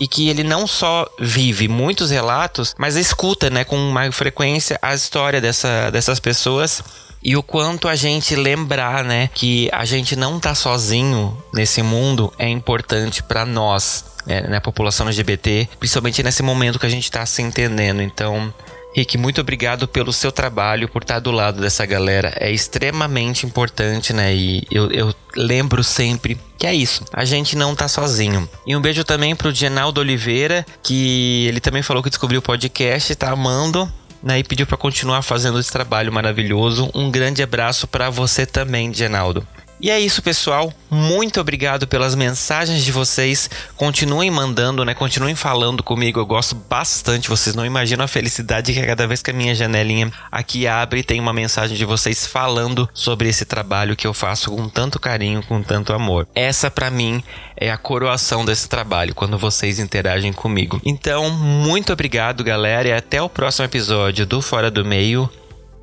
e 0.00 0.06
que 0.06 0.28
ele 0.28 0.44
não 0.44 0.66
só 0.66 1.06
vive 1.18 1.68
muitos 1.68 2.10
relatos, 2.10 2.74
mas 2.78 2.96
escuta, 2.96 3.50
né, 3.50 3.64
com 3.64 3.76
mais 3.90 4.14
frequência 4.14 4.78
a 4.80 4.94
história 4.94 5.40
dessa, 5.40 5.90
dessas 5.90 6.20
pessoas 6.20 6.82
e 7.22 7.36
o 7.36 7.42
quanto 7.42 7.88
a 7.88 7.94
gente 7.94 8.34
lembrar, 8.34 9.04
né, 9.04 9.30
que 9.34 9.68
a 9.72 9.84
gente 9.84 10.16
não 10.16 10.40
tá 10.40 10.54
sozinho 10.54 11.36
nesse 11.52 11.82
mundo 11.82 12.32
é 12.38 12.48
importante 12.48 13.22
para 13.22 13.46
nós, 13.46 14.04
né, 14.26 14.42
na 14.42 14.60
população 14.60 15.06
LGBT, 15.06 15.68
principalmente 15.78 16.22
nesse 16.22 16.42
momento 16.42 16.78
que 16.78 16.86
a 16.86 16.90
gente 16.90 17.10
tá 17.10 17.24
se 17.24 17.40
entendendo. 17.40 18.02
Então, 18.02 18.52
Rick, 18.94 19.16
muito 19.16 19.40
obrigado 19.40 19.88
pelo 19.88 20.12
seu 20.12 20.30
trabalho, 20.30 20.88
por 20.88 21.02
estar 21.02 21.18
do 21.18 21.30
lado 21.30 21.60
dessa 21.60 21.86
galera. 21.86 22.34
É 22.36 22.50
extremamente 22.50 23.46
importante, 23.46 24.12
né? 24.12 24.34
E 24.34 24.66
eu, 24.70 24.90
eu 24.90 25.14
lembro 25.34 25.82
sempre 25.82 26.38
que 26.58 26.66
é 26.66 26.74
isso. 26.74 27.04
A 27.12 27.24
gente 27.24 27.56
não 27.56 27.74
tá 27.74 27.88
sozinho. 27.88 28.48
E 28.66 28.76
um 28.76 28.82
beijo 28.82 29.02
também 29.02 29.34
pro 29.34 29.52
Genaldo 29.52 30.00
Oliveira, 30.00 30.66
que 30.82 31.46
ele 31.48 31.60
também 31.60 31.82
falou 31.82 32.02
que 32.02 32.10
descobriu 32.10 32.40
o 32.40 32.42
podcast, 32.42 33.14
tá 33.14 33.30
amando 33.30 33.90
né, 34.22 34.38
e 34.38 34.44
pediu 34.44 34.66
para 34.66 34.76
continuar 34.76 35.22
fazendo 35.22 35.58
esse 35.58 35.72
trabalho 35.72 36.12
maravilhoso. 36.12 36.90
Um 36.94 37.10
grande 37.10 37.42
abraço 37.42 37.86
para 37.86 38.08
você 38.08 38.46
também, 38.46 38.92
Genaldo. 38.92 39.46
E 39.82 39.90
é 39.90 39.98
isso, 39.98 40.22
pessoal. 40.22 40.72
Muito 40.88 41.40
obrigado 41.40 41.88
pelas 41.88 42.14
mensagens 42.14 42.84
de 42.84 42.92
vocês. 42.92 43.50
Continuem 43.76 44.30
mandando, 44.30 44.84
né? 44.84 44.94
Continuem 44.94 45.34
falando 45.34 45.82
comigo. 45.82 46.20
Eu 46.20 46.26
gosto 46.26 46.54
bastante. 46.54 47.28
Vocês 47.28 47.56
não 47.56 47.66
imaginam 47.66 48.04
a 48.04 48.08
felicidade 48.08 48.72
que 48.72 48.78
é 48.78 48.86
cada 48.86 49.08
vez 49.08 49.22
que 49.22 49.32
a 49.32 49.34
minha 49.34 49.56
janelinha 49.56 50.12
aqui 50.30 50.68
abre 50.68 51.02
tem 51.02 51.18
uma 51.18 51.32
mensagem 51.32 51.76
de 51.76 51.84
vocês 51.84 52.24
falando 52.24 52.88
sobre 52.94 53.28
esse 53.28 53.44
trabalho 53.44 53.96
que 53.96 54.06
eu 54.06 54.14
faço 54.14 54.52
com 54.52 54.68
tanto 54.68 55.00
carinho, 55.00 55.42
com 55.42 55.60
tanto 55.64 55.92
amor. 55.92 56.28
Essa 56.32 56.70
para 56.70 56.88
mim 56.88 57.20
é 57.56 57.68
a 57.68 57.76
coroação 57.76 58.44
desse 58.44 58.68
trabalho 58.68 59.16
quando 59.16 59.36
vocês 59.36 59.80
interagem 59.80 60.32
comigo. 60.32 60.80
Então, 60.84 61.28
muito 61.28 61.92
obrigado, 61.92 62.44
galera, 62.44 62.86
e 62.86 62.92
até 62.92 63.20
o 63.20 63.28
próximo 63.28 63.64
episódio 63.64 64.24
do 64.24 64.40
Fora 64.40 64.70
do 64.70 64.84
Meio. 64.84 65.28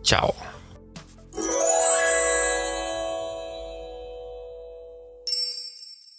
Tchau. 0.02 0.49